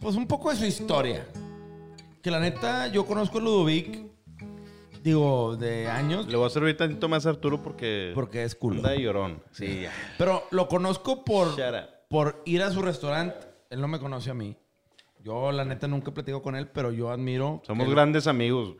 Pues 0.00 0.16
un 0.16 0.26
poco 0.26 0.50
de 0.50 0.56
su 0.56 0.66
historia. 0.66 1.26
Que 2.22 2.30
la 2.30 2.40
neta, 2.40 2.88
yo 2.88 3.06
conozco 3.06 3.38
a 3.38 3.40
Ludovic, 3.40 3.98
digo, 5.02 5.56
de 5.56 5.88
años, 5.88 6.26
Le 6.26 6.36
voy 6.36 6.46
a 6.46 6.50
servir 6.50 6.76
tantito 6.76 7.08
más 7.08 7.24
a 7.24 7.30
Arturo 7.30 7.62
porque... 7.62 8.12
porque 8.14 8.42
es 8.44 8.54
culo. 8.54 8.76
Anda 8.76 8.90
de 8.90 9.00
llorón. 9.00 9.42
Sí, 9.52 9.82
ya. 9.82 9.92
Pero 10.18 10.42
lo 10.50 10.68
conozco 10.68 11.24
por, 11.24 11.48
Shut 11.56 11.74
up. 11.74 11.88
por 12.08 12.42
ir 12.44 12.62
a 12.62 12.70
su 12.70 12.82
restaurante. 12.82 13.36
Él 13.70 13.80
no 13.80 13.88
me 13.88 13.98
conoce 13.98 14.30
a 14.30 14.34
mí. 14.34 14.56
Yo, 15.22 15.52
la 15.52 15.64
neta, 15.64 15.86
nunca 15.88 16.10
he 16.10 16.14
platicado 16.14 16.42
con 16.42 16.56
él, 16.56 16.68
pero 16.68 16.92
yo 16.92 17.10
admiro. 17.10 17.62
Somos 17.64 17.86
que- 17.86 17.92
grandes 17.92 18.26
amigos. 18.26 18.76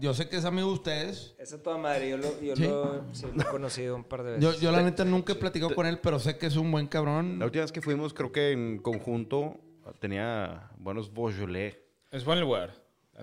Yo 0.00 0.14
sé 0.14 0.26
que 0.28 0.36
es 0.36 0.44
amigo 0.46 0.68
de 0.68 0.72
ustedes. 0.74 1.34
Esa 1.38 1.56
es 1.56 1.62
toda 1.62 1.76
madre. 1.76 2.08
Yo 2.08 2.16
lo, 2.16 2.40
yo 2.40 2.56
Sí. 2.56 2.62
lo, 2.64 3.04
sí, 3.14 3.26
lo 3.34 3.42
he 3.42 3.44
conocido 3.44 3.94
un 3.94 4.04
par 4.04 4.22
de 4.22 4.32
veces. 4.32 4.54
Yo, 4.54 4.58
yo 4.60 4.72
la 4.72 4.82
neta, 4.82 5.04
nunca 5.04 5.34
he 5.34 5.36
platicado 5.36 5.74
con 5.74 5.84
él, 5.86 5.98
pero 6.00 6.18
sé 6.18 6.38
que 6.38 6.46
es 6.46 6.56
un 6.56 6.70
buen 6.72 6.86
cabrón. 6.86 7.38
La 7.38 7.44
última 7.44 7.62
vez 7.62 7.72
que 7.72 7.82
fuimos, 7.82 8.14
creo 8.14 8.32
que 8.32 8.52
en 8.52 8.78
conjunto 8.78 9.60
tenía 10.00 10.70
buenos 10.78 11.12
Beaujolais. 11.12 11.76
Es 12.10 12.24
buen 12.24 12.40
lugar. 12.40 12.72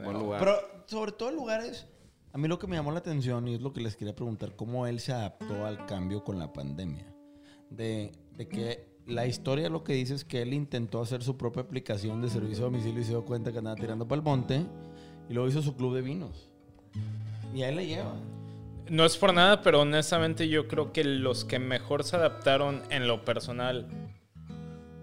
Buen 0.03 0.19
lugar. 0.19 0.39
Pero 0.39 0.57
sobre 0.85 1.11
todo 1.11 1.29
en 1.29 1.35
lugares, 1.37 1.87
a 2.33 2.37
mí 2.37 2.47
lo 2.47 2.59
que 2.59 2.67
me 2.67 2.75
llamó 2.75 2.91
la 2.91 2.99
atención 2.99 3.47
y 3.47 3.55
es 3.55 3.61
lo 3.61 3.73
que 3.73 3.81
les 3.81 3.95
quería 3.95 4.15
preguntar, 4.15 4.55
cómo 4.55 4.85
él 4.85 4.99
se 4.99 5.11
adaptó 5.11 5.65
al 5.65 5.87
cambio 5.87 6.23
con 6.23 6.37
la 6.37 6.53
pandemia. 6.53 7.11
De, 7.71 8.11
de 8.33 8.47
que 8.47 8.88
la 9.09 9.25
historia 9.25 9.69
lo 9.69 9.83
que 9.83 9.93
dice 9.93 10.13
es 10.13 10.23
que 10.23 10.41
él 10.41 10.53
intentó 10.53 11.01
hacer 11.01 11.23
su 11.23 11.37
propia 11.37 11.63
aplicación 11.63 12.21
de 12.21 12.29
servicio 12.29 12.65
a 12.65 12.69
domicilio 12.69 13.01
y 13.01 13.03
se 13.03 13.11
dio 13.11 13.25
cuenta 13.25 13.51
que 13.51 13.57
andaba 13.57 13.75
tirando 13.75 14.07
para 14.07 14.19
el 14.19 14.23
monte 14.23 14.65
y 15.27 15.33
luego 15.33 15.49
hizo 15.49 15.61
su 15.61 15.75
club 15.75 15.95
de 15.95 16.01
vinos. 16.01 16.49
Y 17.53 17.63
ahí 17.63 17.75
le 17.75 17.87
lleva. 17.87 18.13
No 18.89 19.05
es 19.05 19.17
por 19.17 19.33
nada, 19.33 19.61
pero 19.61 19.81
honestamente 19.81 20.47
yo 20.47 20.67
creo 20.67 20.93
que 20.93 21.03
los 21.03 21.45
que 21.45 21.59
mejor 21.59 22.03
se 22.03 22.15
adaptaron 22.15 22.81
en 22.89 23.07
lo 23.07 23.25
personal, 23.25 23.87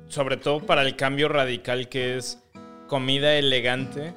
sobre 0.09 0.37
todo 0.37 0.65
para 0.65 0.83
el 0.83 0.97
cambio 0.97 1.29
radical 1.29 1.89
que 1.89 2.17
es 2.17 2.43
comida 2.89 3.37
elegante, 3.37 4.15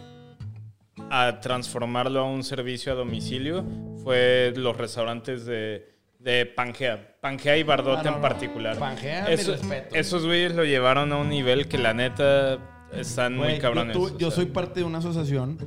a 1.12 1.40
transformarlo 1.40 2.20
a 2.20 2.24
un 2.24 2.44
servicio 2.44 2.92
a 2.92 2.96
domicilio, 2.96 3.66
fue 4.04 4.54
los 4.56 4.78
restaurantes 4.78 5.46
de, 5.46 5.88
de 6.20 6.46
Pangea. 6.46 7.09
Pangea 7.22 7.58
y 7.58 7.64
Bardot 7.64 7.98
Ah, 8.00 8.04
no, 8.04 8.10
en 8.10 8.16
no. 8.16 8.22
particular. 8.22 8.78
Pangea, 8.78 9.26
Eso- 9.30 9.52
respeto. 9.54 9.96
Esos 9.96 10.26
güeyes 10.26 10.56
lo 10.56 10.64
llevaron 10.64 11.12
a 11.12 11.18
un 11.18 11.30
nivel 11.30 11.68
que 11.68 11.78
la 11.78 11.94
neta 11.94 12.60
están 12.94 13.36
muy 13.36 13.60
cabrones. 13.60 13.98
yo 14.18 14.32
soy 14.32 14.46
parte 14.46 14.80
de 14.80 14.86
una 14.86 15.00
asociación 15.00 15.58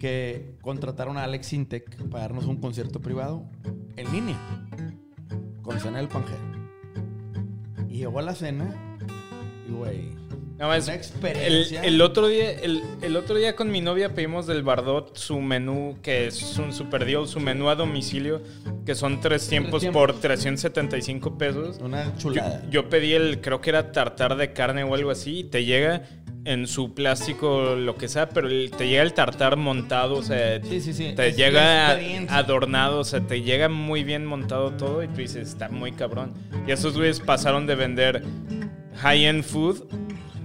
que 0.00 0.56
contrataron 0.60 1.16
a 1.18 1.24
Alex 1.24 1.52
Intec 1.52 1.96
para 2.08 2.22
darnos 2.24 2.46
un 2.46 2.56
concierto 2.60 3.00
privado 3.00 3.44
en 3.96 4.12
línea 4.12 4.36
con 5.62 5.78
cena 5.80 5.98
del 5.98 6.08
Pangea. 6.08 6.36
Y 7.88 7.98
llegó 7.98 8.18
a 8.18 8.22
la 8.22 8.34
cena 8.34 8.74
y, 9.68 9.72
güey, 9.72 10.10
No, 10.58 10.72
es- 10.72 10.84
una 10.84 10.94
el, 10.94 10.98
experiencia. 11.00 11.82
el 11.84 12.00
otro 12.00 12.28
día, 12.28 12.50
el, 12.50 12.82
el 13.02 13.16
otro 13.16 13.36
día 13.36 13.54
con 13.54 13.70
mi 13.70 13.80
novia 13.82 14.14
pedimos 14.14 14.46
del 14.46 14.62
Bardot 14.62 15.16
su 15.16 15.40
menú, 15.40 15.98
que 16.02 16.26
es 16.28 16.56
un 16.58 16.72
super 16.72 17.04
deal, 17.04 17.28
su 17.28 17.40
menú 17.40 17.68
a 17.68 17.74
domicilio, 17.74 18.40
que 18.86 18.94
son 18.94 19.20
tres 19.20 19.48
tiempos, 19.48 19.80
tiempos. 19.82 20.00
por 20.12 20.20
375 20.20 21.36
pesos. 21.36 21.78
Una 21.80 22.04
Yo, 22.06 22.18
chulada. 22.18 22.62
yo 22.70 22.88
pedí 22.88 23.12
el, 23.12 23.40
creo 23.40 23.60
que 23.60 23.70
era 23.70 23.92
tartar 23.92 24.36
de 24.36 24.52
carne 24.54 24.82
o 24.84 24.94
algo 24.94 25.10
así, 25.10 25.40
y 25.40 25.44
te 25.44 25.64
llega 25.66 26.02
en 26.46 26.68
su 26.68 26.94
plástico, 26.94 27.74
lo 27.74 27.96
que 27.96 28.06
sea, 28.08 28.28
pero 28.30 28.46
el- 28.48 28.70
te 28.70 28.88
llega 28.88 29.02
el 29.02 29.12
tartar 29.12 29.56
montado, 29.56 30.14
o 30.14 30.22
sea, 30.22 30.62
Sí, 30.62 30.80
sí, 30.80 30.92
sí. 30.94 31.12
te 31.16 31.28
Es 31.28 31.36
llega 31.36 31.98
adornado, 32.30 33.00
o 33.00 33.04
sea, 33.04 33.20
te 33.20 33.42
llega 33.42 33.68
muy 33.68 34.04
bien 34.04 34.24
montado 34.24 34.70
todo 34.70 35.02
y 35.02 35.08
tú 35.08 35.16
dices, 35.16 35.48
está 35.48 35.68
muy 35.68 35.92
cabrón. 35.92 36.32
Y 36.66 36.70
esos 36.70 36.96
güeyes 36.96 37.20
pasaron 37.20 37.66
de 37.66 37.74
vender 37.74 38.22
high-end 39.02 39.42
food 39.44 39.84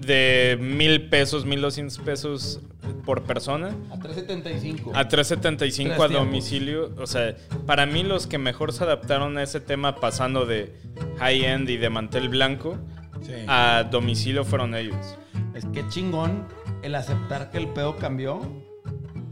de 0.05 0.57
mil 0.59 1.09
pesos, 1.09 1.45
mil 1.45 1.61
doscientos 1.61 1.99
pesos 1.99 2.59
por 3.05 3.23
persona 3.23 3.75
A 3.91 3.99
375. 3.99 4.91
a 4.95 5.07
375 5.07 5.89
Tres 5.89 6.01
a 6.01 6.07
tiempos. 6.07 6.11
domicilio. 6.25 6.91
O 6.97 7.07
sea, 7.07 7.35
para 7.65 7.85
mí 7.85 8.03
los 8.03 8.27
que 8.27 8.37
mejor 8.37 8.73
se 8.73 8.83
adaptaron 8.83 9.37
a 9.37 9.43
ese 9.43 9.59
tema 9.61 9.95
pasando 9.95 10.45
de 10.45 10.75
high-end 11.19 11.69
y 11.69 11.77
de 11.77 11.89
mantel 11.89 12.29
blanco 12.29 12.77
Sí. 13.21 13.33
a 13.47 13.87
domicilio 13.89 14.43
fueron 14.43 14.73
ellos. 14.75 15.17
Es 15.53 15.65
que 15.65 15.87
chingón 15.89 16.47
el 16.81 16.95
aceptar 16.95 17.51
que 17.51 17.59
el 17.59 17.67
pedo 17.67 17.97
cambió 17.97 18.41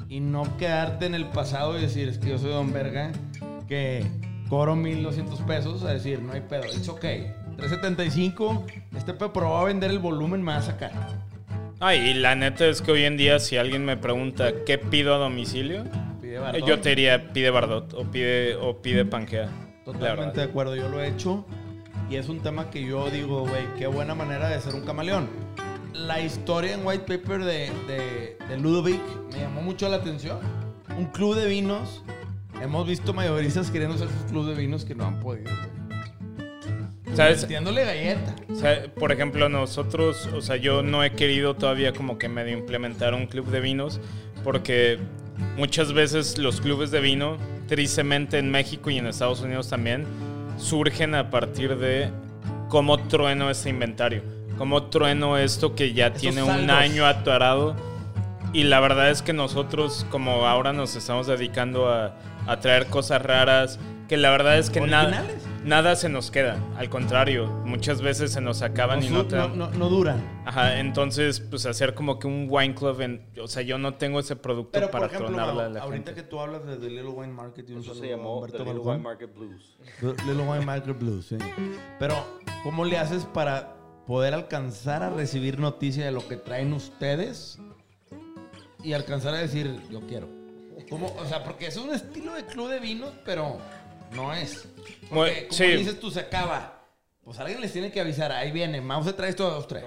y 0.08 0.20
no 0.20 0.58
quedarte 0.58 1.08
en 1.08 1.16
el 1.16 1.26
pasado 1.26 1.78
y 1.78 1.82
decir, 1.82 2.08
es 2.08 2.20
que 2.20 2.30
yo 2.30 2.38
soy 2.38 2.52
Don 2.52 2.72
Verga, 2.72 3.12
que 3.68 4.06
cobro 4.48 4.76
1200 4.76 5.42
pesos, 5.42 5.84
a 5.84 5.90
decir, 5.94 6.22
no 6.22 6.34
hay 6.34 6.42
pedo, 6.42 6.66
it's 6.66 6.88
ok. 6.90 7.06
375, 7.60 8.66
este 8.96 9.14
pedo, 9.14 9.34
pero 9.34 9.52
va 9.52 9.62
a 9.62 9.66
vender 9.66 9.92
el 9.92 10.00
volumen 10.00 10.42
más 10.42 10.70
acá. 10.70 10.92
Ah, 11.80 11.96
y 11.96 12.14
la 12.14 12.36
neta 12.36 12.66
es 12.66 12.82
que 12.82 12.92
hoy 12.92 13.04
en 13.04 13.16
día 13.18 13.40
si 13.40 13.58
alguien 13.58 13.86
me 13.86 13.96
pregunta 13.98 14.52
qué 14.66 14.78
pido 14.78 15.14
a 15.16 15.18
domicilio, 15.18 15.86
Pide 16.22 16.40
Bardot. 16.40 16.68
yo 16.68 16.80
te 16.80 16.90
diría 16.90 17.32
pide 17.32 17.50
Bardot 17.50 17.94
o 17.94 18.04
pide, 18.04 18.56
o 18.56 18.82
pide 18.82 19.06
Pangea. 19.06 19.50
Totalmente 19.86 20.42
de 20.42 20.46
acuerdo, 20.48 20.76
yo 20.76 20.90
lo 20.90 21.02
he 21.02 21.08
hecho. 21.08 21.46
Y 22.10 22.16
es 22.16 22.28
un 22.28 22.40
tema 22.42 22.70
que 22.70 22.84
yo 22.84 23.10
digo, 23.10 23.42
güey, 23.42 23.64
qué 23.78 23.88
buena 23.88 24.16
manera 24.16 24.50
de 24.50 24.60
ser 24.60 24.74
un 24.76 24.82
camaleón. 24.82 25.30
La 25.94 26.20
historia 26.20 26.74
en 26.74 26.86
White 26.86 27.04
Paper 27.08 27.44
de, 27.44 27.72
de, 27.88 28.38
de 28.48 28.58
Ludovic 28.58 29.02
me 29.32 29.40
llamó 29.40 29.62
mucho 29.62 29.88
la 29.90 29.98
atención. 29.98 30.38
Un 30.98 31.06
club 31.06 31.36
de 31.36 31.48
vinos. 31.48 32.04
Hemos 32.62 32.86
visto 32.88 33.14
mayoristas 33.14 33.72
queriendo 33.72 33.96
hacer 33.96 34.10
sus 34.10 34.24
clubes 34.30 34.56
de 34.58 34.62
vinos 34.62 34.84
que 34.86 34.96
no 34.96 35.06
han 35.06 35.20
podido, 35.20 35.50
güey. 35.56 35.79
¿Sabes? 37.14 37.42
Metiéndole 37.42 37.86
galleta. 37.86 38.36
O 38.52 38.56
sea, 38.56 38.84
por 38.94 39.12
ejemplo, 39.12 39.50
nosotros, 39.50 40.30
o 40.34 40.42
sea, 40.42 40.56
yo 40.56 40.84
no 40.84 41.04
he 41.04 41.12
querido 41.12 41.56
todavía 41.56 41.92
como 41.92 42.18
que 42.18 42.30
medio 42.30 42.58
implementar 42.58 43.14
un 43.14 43.28
club 43.28 43.48
de 43.50 43.60
vinos 43.60 44.00
porque 44.44 45.00
muchas 45.58 45.94
veces 45.94 46.38
los 46.38 46.62
clubes 46.62 46.92
de 46.92 47.02
vino, 47.02 47.38
tristemente 47.68 48.38
en 48.38 48.52
México 48.52 48.90
y 48.90 48.98
en 48.98 49.08
Estados 49.08 49.42
Unidos 49.42 49.70
también, 49.70 50.06
surgen 50.58 51.16
a 51.16 51.30
partir 51.30 51.78
de 51.78 52.10
cómo 52.68 52.98
trueno 52.98 53.50
este 53.50 53.70
inventario, 53.70 54.24
cómo 54.58 54.84
trueno 54.84 55.38
esto 55.38 55.76
que 55.76 55.94
ya 55.94 56.14
tiene 56.14 56.44
un 56.44 56.50
saldos. 56.50 56.76
año 56.76 57.06
atorado 57.06 57.76
y 58.54 58.64
la 58.64 58.80
verdad 58.80 59.10
es 59.10 59.22
que 59.22 59.34
nosotros, 59.34 60.06
como 60.10 60.48
ahora 60.48 60.74
nos 60.74 60.96
estamos 60.96 61.28
dedicando 61.28 61.90
a, 61.90 62.16
a 62.48 62.60
traer 62.60 62.88
cosas 62.88 63.22
raras, 63.22 63.80
que 64.08 64.18
la 64.18 64.32
verdad 64.32 64.58
es 64.58 64.70
que 64.70 64.82
nada. 64.82 65.24
Nada 65.70 65.96
se 65.96 66.10
nos 66.10 66.32
queda. 66.32 66.58
Al 66.78 66.90
contrario, 66.90 67.48
muchas 67.64 68.02
veces 68.02 68.34
se 68.34 68.42
nos 68.42 68.62
acaban 68.62 69.00
No, 69.00 69.06
y 69.06 69.10
no 69.10 69.26
te 69.26 69.36
no, 69.38 69.48
no- 69.50 69.70
no 69.72 69.88
duran. 69.90 70.42
Ajá, 70.46 70.80
entonces, 70.80 71.40
pues 71.40 71.66
hacer 71.66 71.94
como 71.94 72.18
que 72.20 72.28
un 72.28 72.48
wine 72.50 72.74
club, 72.76 73.00
en, 73.02 73.26
o 73.42 73.48
sea, 73.48 73.62
yo 73.62 73.78
no 73.78 73.94
tengo 73.94 74.20
ese 74.20 74.36
producto 74.36 74.72
Pero, 74.74 74.88
por 74.90 75.00
para 75.00 75.06
ejemplo, 75.06 75.28
tronarle 75.28 75.62
a 75.64 75.70
la 75.70 75.80
ahorita 75.82 76.08
gente. 76.08 76.14
que 76.22 76.28
tú 76.28 76.40
hablas 76.40 76.66
de 76.66 76.76
The 76.78 76.90
Little 76.90 77.10
Wine 77.12 77.32
Market 77.34 77.70
y 77.70 77.74
un 77.74 77.80
Eso 77.82 77.94
se 77.96 78.10
llamó 78.10 78.42
The 78.48 78.58
Little 78.58 78.74
Balcón. 78.74 78.88
Wine 78.96 79.04
Market 79.04 79.34
Blues. 79.34 79.78
The 80.02 80.08
Little 80.26 80.44
Wine 80.50 80.66
Market 80.66 81.00
Blues, 81.00 81.26
sí. 81.28 81.38
Pero, 82.00 82.16
¿cómo 82.64 82.84
le 82.84 82.98
haces 82.98 83.24
para 83.26 83.76
poder 84.08 84.34
alcanzar 84.34 85.04
a 85.04 85.12
recibir 85.12 85.60
noticia 85.60 86.04
de 86.04 86.12
lo 86.12 86.28
que 86.28 86.36
traen 86.36 86.74
ustedes 86.74 87.60
y 88.84 88.94
alcanzar 88.94 89.36
a 89.36 89.38
decir, 89.38 89.80
yo 89.92 90.02
quiero? 90.08 90.28
¿Cómo? 90.90 91.14
O 91.20 91.26
sea, 91.26 91.44
porque 91.44 91.68
es 91.68 91.78
un 91.78 91.94
estilo 91.94 92.34
de 92.34 92.46
club 92.46 92.70
de 92.70 92.80
vinos, 92.80 93.12
pero 93.24 93.58
no 94.12 94.34
es. 94.34 94.68
Porque, 94.76 94.94
Muy- 95.12 95.32
como 95.48 95.54
sí. 95.54 95.66
dices 95.68 96.00
tú, 96.00 96.12
se 96.12 96.22
acaba. 96.22 96.76
Pues 97.24 97.40
alguien 97.40 97.62
les 97.62 97.72
tiene 97.72 97.92
que 97.92 98.02
avisar, 98.02 98.32
ahí 98.32 98.52
viene, 98.52 98.82
Mau 98.82 99.04
se 99.04 99.14
trae 99.14 99.30
esto 99.30 99.46
a 99.48 99.52
dos, 99.52 99.68
tres. 99.68 99.84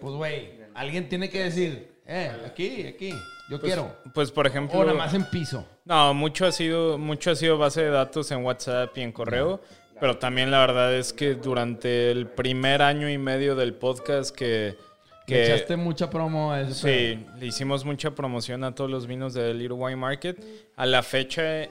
Pues, 0.00 0.14
güey, 0.14 0.50
alguien 0.74 1.08
tiene 1.08 1.30
que 1.30 1.44
decir, 1.44 2.00
eh, 2.06 2.30
aquí, 2.44 2.86
aquí, 2.86 3.14
yo 3.48 3.60
quiero. 3.60 3.96
Pues, 4.12 4.30
por 4.30 4.46
ejemplo... 4.46 4.80
O 4.80 4.84
nada 4.84 4.96
más 4.96 5.14
en 5.14 5.24
piso. 5.30 5.66
No, 5.86 6.12
mucho 6.12 6.44
ha 6.44 6.52
sido, 6.52 6.98
mucho 6.98 7.30
ha 7.30 7.34
sido 7.34 7.56
base 7.56 7.82
de 7.82 7.90
datos 7.90 8.30
en 8.30 8.44
WhatsApp 8.44 8.96
y 8.98 9.00
en 9.00 9.12
correo, 9.12 9.62
pero 9.98 10.18
también 10.18 10.50
la 10.50 10.58
verdad 10.60 10.94
es 10.94 11.14
que 11.14 11.34
durante 11.34 12.10
el 12.10 12.26
primer 12.26 12.82
año 12.82 13.08
y 13.08 13.16
medio 13.16 13.56
del 13.56 13.72
podcast 13.72 14.36
que, 14.36 14.76
Le 14.76 15.24
que 15.26 15.44
echaste 15.54 15.76
mucha 15.76 16.10
promo 16.10 16.52
a 16.52 16.60
ese 16.60 16.74
sí, 16.74 17.26
le 17.38 17.46
hicimos 17.46 17.86
mucha 17.86 18.10
promoción 18.10 18.64
a 18.64 18.74
todos 18.74 18.90
los 18.90 19.06
vinos 19.06 19.32
de 19.32 19.54
Little 19.54 19.76
Wine 19.78 19.96
Market. 19.96 20.44
A 20.76 20.84
la 20.84 21.02
fecha, 21.02 21.68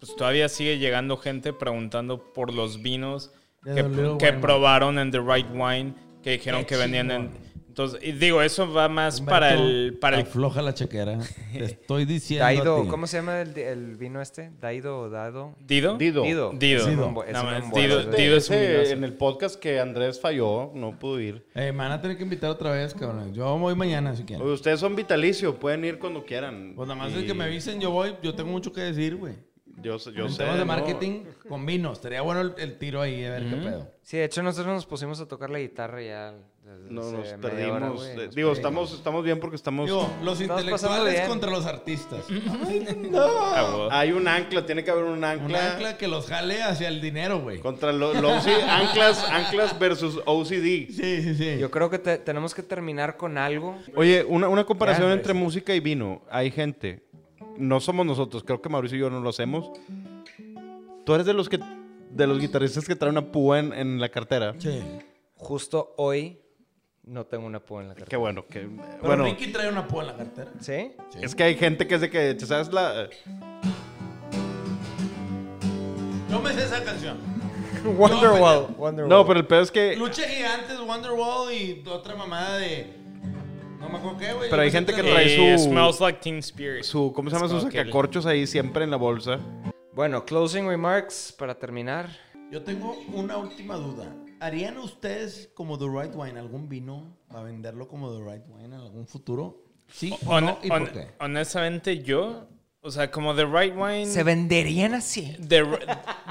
pues 0.00 0.14
todavía 0.16 0.48
sigue 0.48 0.78
llegando 0.78 1.16
gente 1.16 1.52
preguntando 1.52 2.32
por 2.32 2.52
los 2.52 2.82
vinos 2.82 3.32
De 3.62 3.74
que, 3.74 3.82
que 3.82 4.26
Wine 4.30 4.32
probaron 4.40 4.98
en 4.98 5.10
The 5.10 5.20
Right 5.20 5.48
Wine, 5.52 5.94
que 6.22 6.32
dijeron 6.32 6.60
Qué 6.62 6.66
que 6.66 6.76
venían 6.76 7.10
en... 7.10 7.48
Entonces, 7.68 8.00
y 8.02 8.10
digo, 8.10 8.42
eso 8.42 8.72
va 8.72 8.88
más 8.88 9.20
para 9.20 9.54
el... 9.54 9.96
Para 10.00 10.16
el 10.16 10.22
Afloja 10.26 10.60
la 10.62 10.74
chequera. 10.74 11.20
Te 11.52 11.62
estoy 11.64 12.06
diciendo. 12.06 12.44
a 12.44 12.48
Daido, 12.48 12.82
ti. 12.82 12.88
¿cómo 12.88 13.06
se 13.06 13.18
llama 13.18 13.40
el, 13.40 13.56
el 13.56 13.94
vino 13.96 14.20
este? 14.20 14.50
Daido 14.60 14.98
o 14.98 15.08
Dado. 15.08 15.54
¿Dido? 15.60 15.96
Dido. 15.96 16.24
Dido. 16.24 16.50
Dido. 16.54 16.80
Es 16.80 16.86
un 16.86 16.90
Dido. 16.96 17.24
es 17.24 17.32
No, 17.34 17.42
Dido- 17.76 18.00
es- 18.00 18.16
Dido 18.16 18.36
es 18.36 18.50
Ese, 18.50 18.90
en 18.92 19.04
el 19.04 19.12
podcast 19.12 19.60
que 19.60 19.78
Andrés 19.78 20.20
falló, 20.20 20.72
no 20.74 20.98
pudo 20.98 21.20
ir. 21.20 21.46
Eh, 21.54 21.70
me 21.70 21.78
van 21.78 21.92
a 21.92 22.00
tener 22.02 22.16
que 22.16 22.24
invitar 22.24 22.50
otra 22.50 22.72
vez, 22.72 22.94
cabrón. 22.94 23.32
Yo 23.32 23.56
voy 23.58 23.76
mañana 23.76 24.16
si 24.16 24.24
quieren. 24.24 24.44
Ustedes 24.44 24.80
son 24.80 24.96
vitalicio, 24.96 25.54
pueden 25.60 25.84
ir 25.84 26.00
cuando 26.00 26.24
quieran. 26.24 26.72
Pues 26.74 26.88
nada 26.88 26.98
más 26.98 27.12
Y 27.12 27.18
es 27.20 27.24
que 27.26 27.34
me 27.34 27.44
avisen, 27.44 27.80
yo 27.80 27.92
voy. 27.92 28.16
Yo 28.24 28.34
tengo 28.34 28.50
mucho 28.50 28.72
que 28.72 28.80
decir, 28.80 29.14
güey. 29.14 29.34
Yo, 29.82 29.96
yo 29.98 30.26
en 30.26 30.30
sé. 30.32 30.38
temas 30.38 30.54
de 30.54 30.60
¿no? 30.60 30.66
marketing 30.66 31.24
con 31.48 31.64
vinos. 31.66 31.98
Estaría 31.98 32.20
bueno 32.22 32.40
el, 32.40 32.54
el 32.58 32.78
tiro 32.78 33.00
ahí, 33.00 33.24
a 33.24 33.30
ver 33.30 33.48
qué 33.48 33.56
pedo. 33.56 33.90
Sí, 34.02 34.16
de 34.16 34.24
hecho 34.24 34.42
nosotros 34.42 34.74
nos 34.74 34.86
pusimos 34.86 35.20
a 35.20 35.26
tocar 35.28 35.50
la 35.50 35.58
guitarra 35.58 36.00
ya. 36.02 36.32
desde 36.64 36.90
No, 36.90 37.02
nos 37.12 37.28
perdimos. 37.34 37.76
hora, 37.76 37.88
güey, 37.90 38.10
eh, 38.10 38.14
nos 38.14 38.34
digo, 38.34 38.48
perdimos. 38.50 38.56
estamos, 38.58 38.92
estamos 38.94 39.24
bien 39.24 39.38
porque 39.38 39.56
estamos... 39.56 39.86
Digo, 39.86 40.10
los 40.22 40.40
Estamos 40.40 40.62
intelectuales 40.62 41.28
contra 41.28 41.50
los 41.50 41.66
artistas. 41.66 42.24
Ah, 43.14 43.68
bueno. 43.76 43.88
Hay 43.90 44.12
un 44.12 44.26
ancla, 44.28 44.64
tiene 44.66 44.84
que 44.84 44.90
haber 44.90 45.04
un 45.04 45.22
ancla. 45.24 45.46
Un 45.46 45.54
ancla 45.54 45.96
que 45.98 46.08
los 46.08 46.26
jale 46.26 46.62
hacia 46.62 46.88
el 46.88 47.00
dinero, 47.00 47.40
güey. 47.40 47.58
Contra 47.60 47.92
los 47.92 48.16
anclas, 48.68 49.24
anclas 49.30 49.78
versus 49.78 50.20
OCD. 50.24 50.88
Sí, 50.90 51.22
sí, 51.22 51.34
sí. 51.34 51.58
Yo 51.58 51.70
creo 51.70 51.90
que 51.90 51.98
te- 51.98 52.18
tenemos 52.18 52.54
que 52.54 52.62
terminar 52.62 53.16
con 53.16 53.38
algo. 53.38 53.76
Oye, 53.94 54.24
una, 54.24 54.48
una 54.48 54.64
comparación 54.64 55.08
Ya, 55.08 55.14
entre 55.14 55.32
pues. 55.32 55.42
música 55.42 55.74
y 55.74 55.80
vino. 55.80 56.22
Hay 56.30 56.50
gente, 56.50 57.02
no 57.58 57.80
somos 57.80 58.06
nosotros, 58.06 58.42
creo 58.44 58.62
que 58.62 58.68
Mauricio 58.68 58.96
y 58.96 59.00
yo 59.00 59.10
no 59.10 59.20
lo 59.20 59.28
hacemos. 59.30 59.70
Tú 61.04 61.14
eres 61.14 61.26
de 61.26 61.34
los 61.34 61.48
que 61.48 61.58
de 62.10 62.26
los 62.26 62.38
guitarristas 62.40 62.86
que 62.86 62.96
traen 62.96 63.12
una 63.18 63.30
púa 63.30 63.58
en, 63.58 63.72
en 63.72 64.00
la 64.00 64.08
cartera. 64.08 64.54
Sí. 64.58 64.82
Justo 65.36 65.94
hoy 65.98 66.40
no 67.04 67.24
tengo 67.26 67.46
una 67.46 67.60
púa 67.60 67.82
en 67.82 67.88
la 67.88 67.94
Qué 67.94 68.00
cartera. 68.00 68.18
bueno, 68.18 68.46
que 68.46 68.60
Pero 68.60 69.02
bueno, 69.02 69.24
Ricky 69.24 69.52
trae 69.52 69.68
una 69.68 69.86
púa 69.86 70.02
en 70.02 70.06
la 70.08 70.16
cartera. 70.16 70.52
¿Sí? 70.60 70.92
es 71.20 71.34
que 71.34 71.42
hay 71.42 71.54
gente 71.56 71.86
que 71.86 71.94
es 71.96 72.00
de 72.00 72.10
que, 72.10 72.38
¿sabes 72.40 72.72
la 72.72 73.08
Yo 76.30 76.40
me 76.40 76.52
sé 76.52 76.64
esa 76.64 76.82
canción. 76.84 77.18
Wonderwall. 77.84 78.74
Wonderwall. 78.76 79.08
No, 79.08 79.26
pero 79.26 79.40
el 79.40 79.46
peor 79.46 79.62
es 79.62 79.70
que 79.70 79.96
Lucha 79.96 80.22
Gigantes, 80.24 80.78
Wonderwall 80.80 81.52
y 81.52 81.82
otra 81.88 82.14
mamada 82.16 82.58
de. 82.58 82.94
No 83.78 83.88
me 83.88 83.98
acuerdo 83.98 84.18
qué, 84.18 84.32
güey. 84.32 84.50
Pero 84.50 84.62
hay 84.62 84.70
gente 84.70 84.92
que 84.94 85.02
trae 85.02 85.32
Y 85.52 85.56
su- 85.58 85.64
Smells 85.64 86.00
Like 86.00 86.18
Teen 86.20 86.38
Spirit. 86.38 86.82
su 86.84 87.12
¿cómo 87.12 87.30
se 87.30 87.36
llama? 87.36 87.48
Sus 87.48 87.62
sacacorchos 87.62 88.26
ahí 88.26 88.46
siempre 88.46 88.84
en 88.84 88.90
la 88.90 88.96
bolsa. 88.96 89.38
Bueno, 89.94 90.24
closing 90.24 90.66
remarks 90.68 91.34
para 91.36 91.54
terminar. 91.58 92.08
Yo 92.50 92.62
tengo 92.62 92.96
una 93.12 93.36
última 93.36 93.76
duda. 93.76 94.14
¿Harían 94.40 94.78
ustedes 94.78 95.50
como 95.54 95.78
The 95.78 95.86
Right 95.86 96.14
Wine 96.14 96.38
algún 96.38 96.68
vino 96.68 97.16
para 97.28 97.42
venderlo 97.42 97.88
como 97.88 98.12
The 98.16 98.22
Right 98.24 98.44
Wine 98.48 98.64
en 98.66 98.72
algún 98.74 99.06
futuro? 99.06 99.62
¿Sí 99.90 100.12
o 100.26 100.30
Hon- 100.32 100.44
no? 100.44 100.58
¿Y 100.62 100.68
por 100.68 100.92
qué? 100.92 101.08
Honestamente, 101.20 102.02
yo, 102.02 102.46
o 102.80 102.90
sea, 102.90 103.10
como 103.10 103.34
The 103.34 103.44
Right 103.46 103.74
Wine. 103.76 104.06
¿Se 104.06 104.22
venderían 104.22 104.94
así? 104.94 105.36
The, 105.48 105.64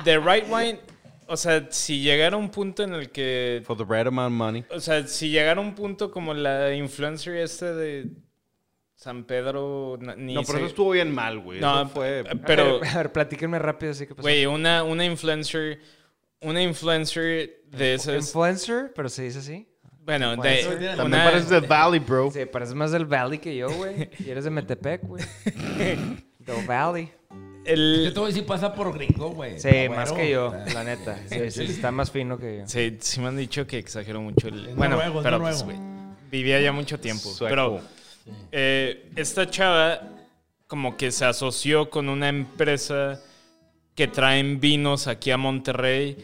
the 0.05 0.19
Right 0.19 0.45
Wine, 0.49 0.79
o 1.27 1.37
sea, 1.37 1.67
si 1.71 2.01
llegara 2.01 2.37
un 2.37 2.49
punto 2.49 2.83
en 2.83 2.93
el 2.93 3.09
que. 3.11 3.61
For 3.65 3.77
the 3.77 3.83
right 3.83 4.07
amount 4.07 4.31
of 4.33 4.37
money. 4.37 4.65
O 4.71 4.79
sea, 4.79 5.05
si 5.07 5.29
llegara 5.29 5.59
un 5.61 5.75
punto 5.75 6.09
como 6.11 6.33
la 6.33 6.73
influencer 6.73 7.35
este 7.37 7.73
de 7.73 8.09
San 8.95 9.23
Pedro. 9.25 9.97
Ni 10.17 10.33
No, 10.33 10.41
pero 10.41 10.53
sé- 10.53 10.57
eso 10.59 10.67
estuvo 10.67 10.91
bien 10.91 11.13
mal, 11.13 11.39
güey. 11.39 11.59
No, 11.59 11.81
Eso 11.81 11.89
fue... 11.89 12.23
pero. 12.45 12.79
A 12.83 12.97
ver, 12.97 13.11
platíquenme 13.11 13.59
rápido 13.59 13.91
así 13.91 14.05
que 14.07 14.15
pasó. 14.15 14.23
Güey, 14.23 14.45
una, 14.45 14.83
una 14.83 15.05
influencer. 15.05 15.79
Una 16.41 16.61
influencer 16.61 17.61
de 17.71 17.93
esas. 17.95 18.15
Influencer, 18.27 18.91
pero 18.95 19.09
se 19.09 19.23
dice 19.23 19.39
así. 19.39 19.67
Bueno, 20.01 20.37
de. 20.37 20.63
También 20.63 20.99
una- 21.05 21.23
pareces 21.25 21.49
del 21.49 21.65
Valley, 21.67 21.99
bro. 21.99 22.31
Sí, 22.31 22.45
pareces 22.45 22.75
más 22.75 22.91
del 22.91 23.05
Valley 23.05 23.39
que 23.39 23.55
yo, 23.55 23.69
güey. 23.71 24.09
Y 24.25 24.29
eres 24.29 24.43
de 24.45 24.49
Metepec, 24.51 25.01
güey. 25.03 25.23
Del 26.39 26.65
Valley. 26.65 27.11
El- 27.67 28.03
Yo 28.05 28.13
te 28.13 28.19
voy 28.19 28.27
a 28.27 28.33
decir, 28.33 28.45
pasa 28.45 28.73
por 28.73 28.93
gringo, 28.93 29.29
güey. 29.29 29.59
Sí, 29.59 29.89
más 29.89 30.11
que 30.11 30.29
yo, 30.31 30.53
la 30.73 30.83
neta. 30.83 31.17
Sí, 31.29 31.51
sí, 31.51 31.63
está 31.65 31.91
más 31.91 32.09
fino 32.11 32.37
que 32.37 32.59
yo. 32.59 32.67
Sí, 32.67 32.97
sí 32.99 33.19
me 33.19 33.27
han 33.27 33.37
dicho 33.37 33.67
que 33.67 33.77
exagero 33.77 34.21
mucho 34.21 34.47
el... 34.47 34.69
Bueno, 34.75 34.95
noruego, 34.95 35.21
pero 35.21 35.39
pues, 35.39 35.63
güey, 35.63 35.77
vivía 36.31 36.59
ya 36.59 36.71
mucho 36.71 36.99
tiempo. 36.99 37.29
Sueco. 37.29 37.49
Pero 37.49 37.81
eh, 38.51 39.09
esta 39.15 39.49
chava 39.49 40.01
como 40.67 40.97
que 40.97 41.11
se 41.11 41.25
asoció 41.25 41.89
con 41.89 42.09
una 42.09 42.27
empresa 42.29 43.21
que 43.95 44.07
traen 44.07 44.59
vinos 44.59 45.07
aquí 45.07 45.31
a 45.31 45.37
Monterrey, 45.37 46.17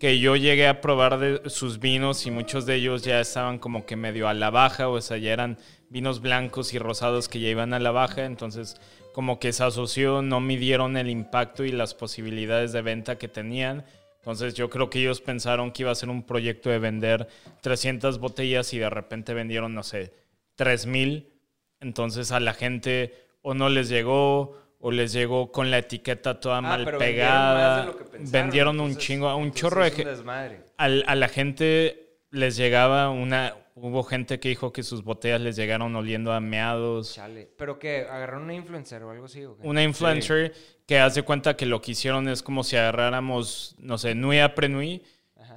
que 0.00 0.18
yo 0.18 0.34
llegué 0.34 0.66
a 0.66 0.80
probar 0.80 1.18
de 1.18 1.48
sus 1.50 1.78
vinos 1.78 2.26
y 2.26 2.30
muchos 2.30 2.66
de 2.66 2.76
ellos 2.76 3.02
ya 3.02 3.20
estaban 3.20 3.58
como 3.58 3.86
que 3.86 3.94
medio 3.96 4.28
a 4.28 4.34
la 4.34 4.50
baja, 4.50 4.88
o 4.88 5.00
sea, 5.00 5.18
ya 5.18 5.32
eran 5.32 5.58
vinos 5.90 6.20
blancos 6.20 6.72
y 6.74 6.78
rosados 6.78 7.28
que 7.28 7.38
ya 7.38 7.48
iban 7.48 7.74
a 7.74 7.78
la 7.78 7.90
baja, 7.92 8.24
entonces 8.24 8.76
como 9.12 9.38
que 9.38 9.52
se 9.52 9.64
asoció, 9.64 10.22
no 10.22 10.40
midieron 10.40 10.96
el 10.96 11.08
impacto 11.10 11.64
y 11.64 11.72
las 11.72 11.94
posibilidades 11.94 12.72
de 12.72 12.82
venta 12.82 13.18
que 13.18 13.28
tenían. 13.28 13.84
Entonces 14.18 14.54
yo 14.54 14.70
creo 14.70 14.88
que 14.88 15.00
ellos 15.00 15.20
pensaron 15.20 15.72
que 15.72 15.82
iba 15.82 15.90
a 15.90 15.94
ser 15.96 16.08
un 16.08 16.22
proyecto 16.22 16.70
de 16.70 16.78
vender 16.78 17.28
300 17.60 18.18
botellas 18.20 18.72
y 18.72 18.78
de 18.78 18.88
repente 18.90 19.34
vendieron, 19.34 19.74
no 19.74 19.82
sé, 19.82 20.12
3000. 20.56 21.28
Entonces 21.80 22.30
a 22.32 22.40
la 22.40 22.54
gente 22.54 23.14
o 23.42 23.54
no 23.54 23.68
les 23.68 23.88
llegó 23.88 24.56
o 24.78 24.90
les 24.90 25.12
llegó 25.12 25.50
con 25.52 25.70
la 25.70 25.78
etiqueta 25.78 26.40
toda 26.40 26.60
mal 26.60 26.82
Ah, 26.86 26.90
vendieron 26.90 26.98
más 27.00 27.08
pegada. 27.08 27.80
de 27.80 27.86
lo 27.86 27.96
que 27.98 28.04
pensaron, 28.04 28.32
Vendieron 28.32 28.80
un 28.80 28.86
entonces- 28.88 29.04
chingo, 29.06 29.36
un 29.36 29.52
chorro 29.52 29.84
de 29.84 29.90
un 29.90 30.04
desmadre. 30.04 30.60
a 30.76 31.14
la 31.14 31.28
gente 31.28 32.18
les 32.30 32.56
llegaba 32.56 33.10
una 33.10 33.54
hubo 33.74 34.02
gente 34.02 34.38
que 34.40 34.48
dijo 34.50 34.72
que 34.72 34.82
sus 34.82 35.02
botellas 35.02 35.40
les 35.40 35.56
llegaron 35.56 35.94
oliendo 35.96 36.32
a 36.32 36.40
meados. 36.40 37.14
Chale. 37.14 37.48
¿Pero 37.56 37.78
qué? 37.78 38.06
¿Agarraron 38.10 38.44
una 38.44 38.54
influencer 38.54 39.02
o 39.02 39.10
algo 39.10 39.26
así? 39.26 39.44
¿o 39.44 39.56
qué? 39.56 39.66
Una 39.66 39.82
influencer 39.82 40.54
que 40.86 40.98
hace 40.98 41.22
cuenta 41.22 41.56
que 41.56 41.66
lo 41.66 41.80
que 41.80 41.92
hicieron 41.92 42.28
es 42.28 42.42
como 42.42 42.64
si 42.64 42.76
agarráramos, 42.76 43.76
no 43.78 43.98
sé, 43.98 44.14
Nui 44.14 44.38
a 44.40 44.54
Prenui, 44.54 45.02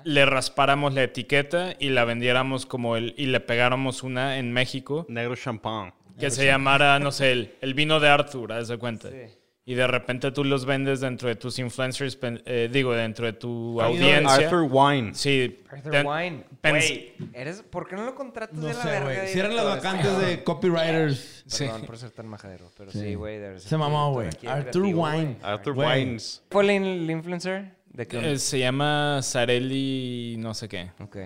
le 0.04 0.26
raspáramos 0.26 0.94
la 0.94 1.04
etiqueta 1.04 1.76
y 1.80 1.90
la 1.90 2.06
vendiéramos 2.06 2.66
como 2.66 2.96
el, 2.96 3.14
y 3.18 3.26
le 3.28 3.40
pegáramos 3.40 4.04
una 4.04 4.38
en 4.38 4.52
México 4.52 5.06
Negro 5.10 5.36
champán. 5.36 5.94
que 6.20 6.30
se 6.30 6.46
llamara, 6.46 7.00
no 7.00 7.12
sé, 7.12 7.32
el, 7.32 7.56
el 7.62 7.74
vino 7.74 8.00
de 8.00 8.10
Arthur, 8.10 8.54
haz 8.54 8.68
de 8.68 8.78
cuenta. 8.78 9.10
Sí. 9.10 9.18
Y 9.68 9.74
de 9.74 9.88
repente 9.88 10.32
tú 10.32 10.44
los 10.44 10.64
vendes 10.66 11.00
dentro 11.00 11.28
de 11.28 11.36
tus 11.36 11.58
influencers, 11.58 12.16
pen- 12.16 12.40
eh, 12.46 12.70
digo, 12.72 12.94
dentro 12.94 13.26
de 13.26 13.34
tu 13.34 13.82
audiencia. 13.82 14.32
Arthur 14.48 14.68
Wine. 14.70 15.16
Sí. 15.16 15.64
Arthur 15.72 16.06
Wine. 16.06 16.44
Güey, 16.62 17.14
¿eres... 17.34 17.64
¿por 17.64 17.88
qué 17.88 17.96
no 17.96 18.06
lo 18.06 18.14
contratas 18.14 18.56
No 18.56 18.68
de 18.68 18.74
la 18.76 18.82
sé, 18.84 18.90
verga? 18.90 19.26
Cierran 19.26 19.56
las 19.56 19.66
vacantes 19.66 20.20
de 20.20 20.44
copywriters. 20.44 21.46
Perdón 21.58 21.82
por 21.86 21.98
ser 21.98 22.12
tan 22.12 22.28
majadero, 22.28 22.72
pero 22.78 22.92
sí, 22.92 23.00
Sí. 23.00 23.16
güey. 23.16 23.40
ser 23.40 23.60
Se 23.60 23.76
mamó, 23.78 24.12
güey. 24.14 24.30
Arthur. 24.48 24.84
Wine. 24.84 25.38
Arthur. 25.42 25.76
Wines. 25.76 26.44
¿Fue 26.52 26.64
la, 26.64 26.74
in- 26.74 27.08
la 27.08 27.12
influencer? 27.14 27.72
¿De 27.88 28.06
qué? 28.08 28.34
eh, 28.34 28.38
se 28.38 28.60
llama 28.60 29.22
Sarelli 29.24 30.36
no 30.38 30.54
sé 30.54 30.68
qué. 30.70 30.92
ok. 31.00 31.18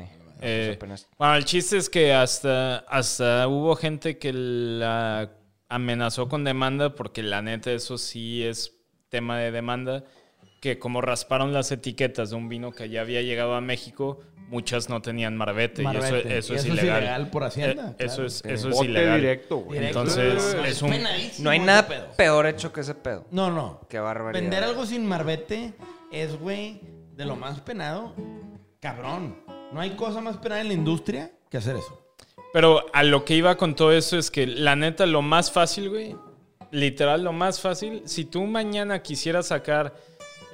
Eh, 0.42 0.80
bueno, 1.18 1.36
el 1.36 1.44
chiste 1.44 1.76
es 1.76 1.90
que 1.90 2.14
hasta, 2.14 2.78
hasta 2.88 3.46
hubo 3.50 3.76
gente 3.76 4.18
que 4.18 4.32
la 4.32 5.30
amenazó 5.70 6.28
con 6.28 6.44
demanda 6.44 6.96
porque 6.96 7.24
la 7.24 7.42
neta 7.42 7.72
eso 7.72 7.98
sí 7.98 8.44
es 8.44 8.76
tema 9.10 9.38
de 9.38 9.52
demanda, 9.52 10.04
que 10.62 10.78
como 10.78 11.02
rasparon 11.02 11.54
las 11.54 11.72
etiquetas 11.72 12.32
de 12.32 12.36
un 12.36 12.50
vino 12.50 12.72
que 12.72 12.90
ya 12.90 13.02
había 13.02 13.22
llegado 13.22 13.56
a 13.56 13.62
México, 13.62 14.20
muchas 14.50 14.90
no 14.90 15.02
tenían 15.02 15.38
marbete, 15.38 15.84
y 15.84 15.86
eso, 15.86 16.16
eso 16.16 16.28
Y 16.28 16.32
es 16.32 16.36
eso 16.38 16.54
es 16.56 16.66
ilegal. 16.66 17.02
ilegal 17.04 17.30
por 17.30 17.44
Hacienda, 17.44 17.96
Eh, 17.98 18.06
Eso 18.06 18.26
es, 18.26 18.44
eso 18.46 18.70
es 18.70 18.82
ilegal. 18.82 19.20
directo, 19.22 19.58
güey. 19.58 19.86
Entonces, 19.86 20.58
es 20.66 20.82
un... 20.82 20.92
No 21.40 21.50
hay 21.52 21.60
nada 21.60 21.88
pedo. 21.88 22.08
peor 22.18 22.46
hecho 22.48 22.74
que 22.74 22.82
ese 22.82 22.96
pedo. 22.96 23.26
No, 23.32 23.50
no. 23.52 23.82
Qué 23.90 24.00
barbaridad. 24.00 24.42
Vender 24.42 24.64
algo 24.64 24.86
sin 24.86 25.06
marbete 25.06 25.74
es, 26.12 26.38
güey, 26.40 26.82
de 27.16 27.26
lo 27.26 27.36
más 27.36 27.62
penado. 27.62 28.14
Cabrón. 28.80 29.38
No 29.72 29.80
hay 29.82 29.92
cosa 29.92 30.20
más 30.20 30.38
penada 30.38 30.62
en 30.62 30.68
la 30.70 30.74
industria 30.74 31.32
que 31.50 31.58
hacer 31.58 31.76
eso. 31.76 31.99
Pero 32.52 32.86
a 32.94 33.04
lo 33.04 33.26
que 33.26 33.36
iba 33.36 33.58
con 33.58 33.76
todo 33.76 33.92
eso 33.92 34.18
es 34.18 34.32
que 34.32 34.48
la 34.48 34.76
neta 34.76 35.06
lo 35.06 35.22
más 35.22 35.52
fácil, 35.52 35.90
güey, 35.90 36.16
literal 36.72 37.24
lo 37.24 37.34
más 37.34 37.62
fácil, 37.62 38.02
si 38.06 38.26
tú 38.26 38.46
mañana 38.46 39.02
quisieras 39.02 39.48
sacar 39.48 39.94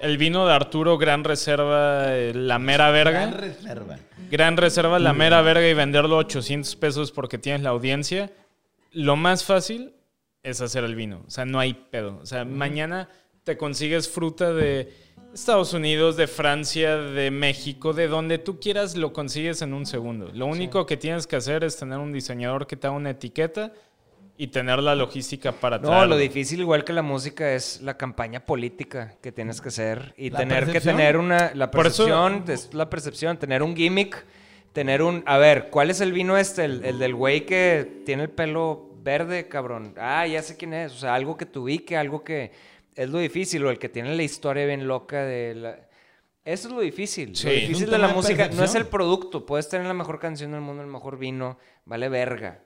el 0.01 0.17
vino 0.17 0.45
de 0.45 0.53
Arturo 0.53 0.97
Gran 0.97 1.23
Reserva, 1.23 2.15
eh, 2.15 2.34
la 2.34 2.59
mera 2.59 2.91
verga, 2.91 3.22
Gran 3.22 3.34
reserva. 3.34 3.99
Gran 4.30 4.57
Reserva, 4.57 4.99
la 4.99 5.13
mera 5.13 5.41
verga 5.41 5.67
y 5.67 5.73
venderlo 5.73 6.15
a 6.15 6.19
800 6.19 6.76
pesos 6.76 7.11
porque 7.11 7.38
tienes 7.38 7.61
la 7.61 7.69
audiencia, 7.69 8.31
lo 8.91 9.15
más 9.15 9.43
fácil 9.43 9.93
es 10.43 10.61
hacer 10.61 10.84
el 10.84 10.95
vino. 10.95 11.23
O 11.27 11.30
sea, 11.30 11.45
no 11.45 11.59
hay 11.59 11.73
pedo. 11.73 12.19
O 12.22 12.26
sea, 12.26 12.45
mañana 12.45 13.09
te 13.43 13.57
consigues 13.57 14.09
fruta 14.09 14.53
de 14.53 14.93
Estados 15.35 15.73
Unidos, 15.73 16.15
de 16.15 16.27
Francia, 16.27 16.95
de 16.95 17.29
México, 17.29 17.91
de 17.91 18.07
donde 18.07 18.37
tú 18.37 18.57
quieras, 18.59 18.95
lo 18.95 19.11
consigues 19.11 19.61
en 19.61 19.73
un 19.73 19.85
segundo. 19.85 20.31
Lo 20.33 20.45
único 20.45 20.85
que 20.85 20.95
tienes 20.95 21.27
que 21.27 21.35
hacer 21.35 21.65
es 21.65 21.75
tener 21.77 21.97
un 21.97 22.13
diseñador 22.13 22.65
que 22.67 22.77
te 22.77 22.87
haga 22.87 22.95
una 22.95 23.09
etiqueta 23.09 23.73
y 24.37 24.47
tener 24.47 24.79
la 24.79 24.95
logística 24.95 25.51
para 25.51 25.77
No, 25.77 25.89
traerlo. 25.89 26.15
lo 26.15 26.17
difícil, 26.17 26.61
igual 26.61 26.85
que 26.85 26.93
la 26.93 27.01
música, 27.01 27.53
es 27.53 27.81
la 27.81 27.97
campaña 27.97 28.45
política 28.45 29.15
que 29.21 29.33
tienes 29.33 29.59
que 29.59 29.67
hacer 29.67 30.13
y 30.17 30.29
La 30.29 30.39
tener 30.39 30.71
que 30.71 30.79
tener 30.79 31.17
una. 31.17 31.51
La 31.53 31.69
Por 31.69 31.85
eso- 31.87 32.05
percepción, 32.05 32.43
es 32.47 32.73
la 32.73 32.89
percepción, 32.89 33.37
tener 33.37 33.61
un 33.61 33.75
gimmick, 33.75 34.25
tener 34.71 35.01
un. 35.01 35.21
A 35.25 35.37
ver, 35.37 35.69
¿cuál 35.69 35.89
es 35.89 35.99
el 35.99 36.13
vino 36.13 36.37
este? 36.37 36.63
El, 36.63 36.85
el 36.85 36.97
del 36.97 37.13
güey 37.13 37.45
que 37.45 38.03
tiene 38.05 38.23
el 38.23 38.29
pelo 38.29 38.89
verde, 39.03 39.49
cabrón. 39.49 39.93
Ah, 39.97 40.25
ya 40.27 40.41
sé 40.41 40.55
quién 40.55 40.73
es. 40.73 40.93
O 40.93 40.97
sea, 40.97 41.13
algo 41.13 41.35
que 41.35 41.45
te 41.45 41.59
ubique, 41.59 41.97
algo 41.97 42.23
que. 42.23 42.51
Es 42.95 43.09
lo 43.09 43.19
difícil, 43.19 43.63
o 43.65 43.69
el 43.69 43.77
que 43.77 43.89
tiene 43.89 44.15
la 44.15 44.23
historia 44.23 44.65
bien 44.65 44.88
loca 44.88 45.23
de 45.23 45.55
la. 45.55 45.89
Eso 46.45 46.67
es 46.69 46.73
lo 46.73 46.81
difícil. 46.81 47.35
Sí. 47.35 47.47
lo 47.47 47.53
difícil 47.53 47.89
de 47.89 47.97
la 47.97 48.07
música 48.07 48.47
no 48.49 48.63
es 48.63 48.76
el 48.76 48.88
producto. 48.88 49.45
Puedes 49.45 49.67
tener 49.67 49.85
la 49.85 49.93
mejor 49.93 50.19
canción 50.19 50.51
del 50.51 50.61
mundo, 50.61 50.81
el 50.81 50.89
mejor 50.89 51.17
vino, 51.17 51.57
vale 51.85 52.07
verga. 52.07 52.63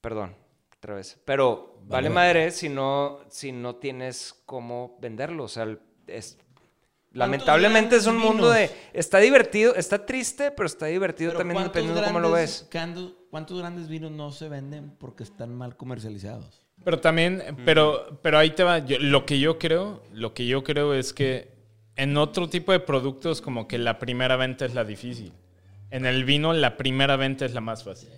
Perdón, 0.00 0.36
otra 0.76 0.94
vez. 0.94 1.18
Pero 1.24 1.78
vale, 1.86 2.08
Vale. 2.08 2.10
madre 2.10 2.50
si 2.50 2.68
no, 2.68 3.20
si 3.28 3.52
no 3.52 3.76
tienes 3.76 4.40
cómo 4.46 4.96
venderlo. 5.00 5.44
O 5.44 5.48
sea, 5.48 5.66
es, 6.06 6.38
lamentablemente 7.12 7.96
es 7.96 8.06
un 8.06 8.18
mundo 8.18 8.50
de... 8.50 8.70
Está 8.92 9.18
divertido, 9.18 9.74
está 9.74 10.06
triste, 10.06 10.50
pero 10.50 10.66
está 10.66 10.86
divertido 10.86 11.30
Pero 11.30 11.38
también 11.38 11.56
¿cuántos 11.56 11.72
dependiendo 11.72 12.00
de 12.00 12.06
cómo 12.06 12.20
lo 12.20 12.30
ves. 12.32 12.68
¿Cuántos 13.30 13.58
grandes 13.58 13.88
vinos 13.88 14.12
no 14.12 14.30
se 14.30 14.48
venden 14.48 14.90
porque 14.98 15.24
están 15.24 15.54
mal 15.54 15.76
comercializados? 15.76 16.63
Pero 16.84 17.00
también, 17.00 17.42
pero, 17.64 18.18
pero 18.22 18.38
ahí 18.38 18.50
te 18.50 18.62
va. 18.62 18.78
Yo- 18.78 18.98
lo 18.98 19.24
que 19.26 19.38
yo 19.40 19.58
creo, 19.58 20.02
lo 20.12 20.34
que 20.34 20.46
yo 20.46 20.62
creo 20.62 20.94
es 20.94 21.12
que 21.12 21.48
en 21.96 22.16
otro 22.16 22.48
tipo 22.48 22.72
de 22.72 22.80
productos, 22.80 23.40
como 23.40 23.66
que 23.68 23.78
la 23.78 23.98
primera 23.98 24.36
venta 24.36 24.64
es 24.66 24.74
la 24.74 24.84
difícil. 24.84 25.32
En 25.90 26.06
el 26.06 26.24
vino, 26.24 26.52
la 26.52 26.76
primera 26.76 27.16
venta 27.16 27.44
es 27.44 27.54
la 27.54 27.60
más 27.60 27.84
fácil. 27.84 28.08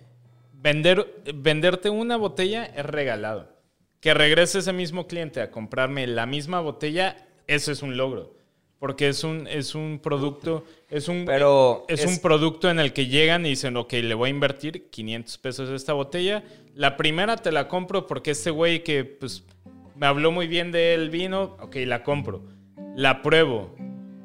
Vender, 0.53 1.15
venderte 1.35 1.91
una 1.91 2.17
botella 2.17 2.65
es 2.65 2.85
regalado. 2.87 3.55
Que 4.01 4.15
regrese 4.15 4.61
ese 4.61 4.73
mismo 4.73 5.07
cliente 5.07 5.41
a 5.41 5.51
comprarme 5.51 6.07
la 6.07 6.27
misma 6.27 6.61
botella, 6.61 7.17
eso 7.47 7.71
es 7.73 7.83
un 7.83 7.97
logro. 7.97 8.36
Porque 8.79 9.09
es 9.09 9.25
un, 9.25 9.47
es 9.47 9.75
un 9.75 10.01
producto, 10.03 10.65
es 10.91 11.09
un, 11.09 11.25
Pero 11.25 11.85
es, 11.89 12.05
es- 12.05 12.07
un 12.11 12.19
producto 12.21 12.69
en 12.71 12.79
el 12.79 12.93
que 12.93 13.07
llegan 13.07 13.47
y 13.47 13.51
dicen, 13.51 13.77
ok, 13.77 13.93
le 13.95 14.15
voy 14.15 14.29
a 14.29 14.31
invertir 14.31 14.91
500 14.91 15.39
pesos 15.39 15.71
a 15.71 15.75
esta 15.75 15.95
botella. 15.95 16.45
La 16.75 16.97
primera 16.99 17.37
te 17.37 17.53
la 17.53 17.69
compro 17.69 18.07
porque 18.07 18.33
este 18.33 18.51
güey 18.51 18.85
que 18.85 19.05
pues, 19.05 19.45
me 19.95 20.07
habló 20.07 20.31
muy 20.31 20.47
bien 20.47 20.73
del 20.73 21.09
vino, 21.09 21.57
ok, 21.61 21.77
la 21.87 22.03
compro. 22.03 22.43
La 22.95 23.23
pruebo. 23.23 23.75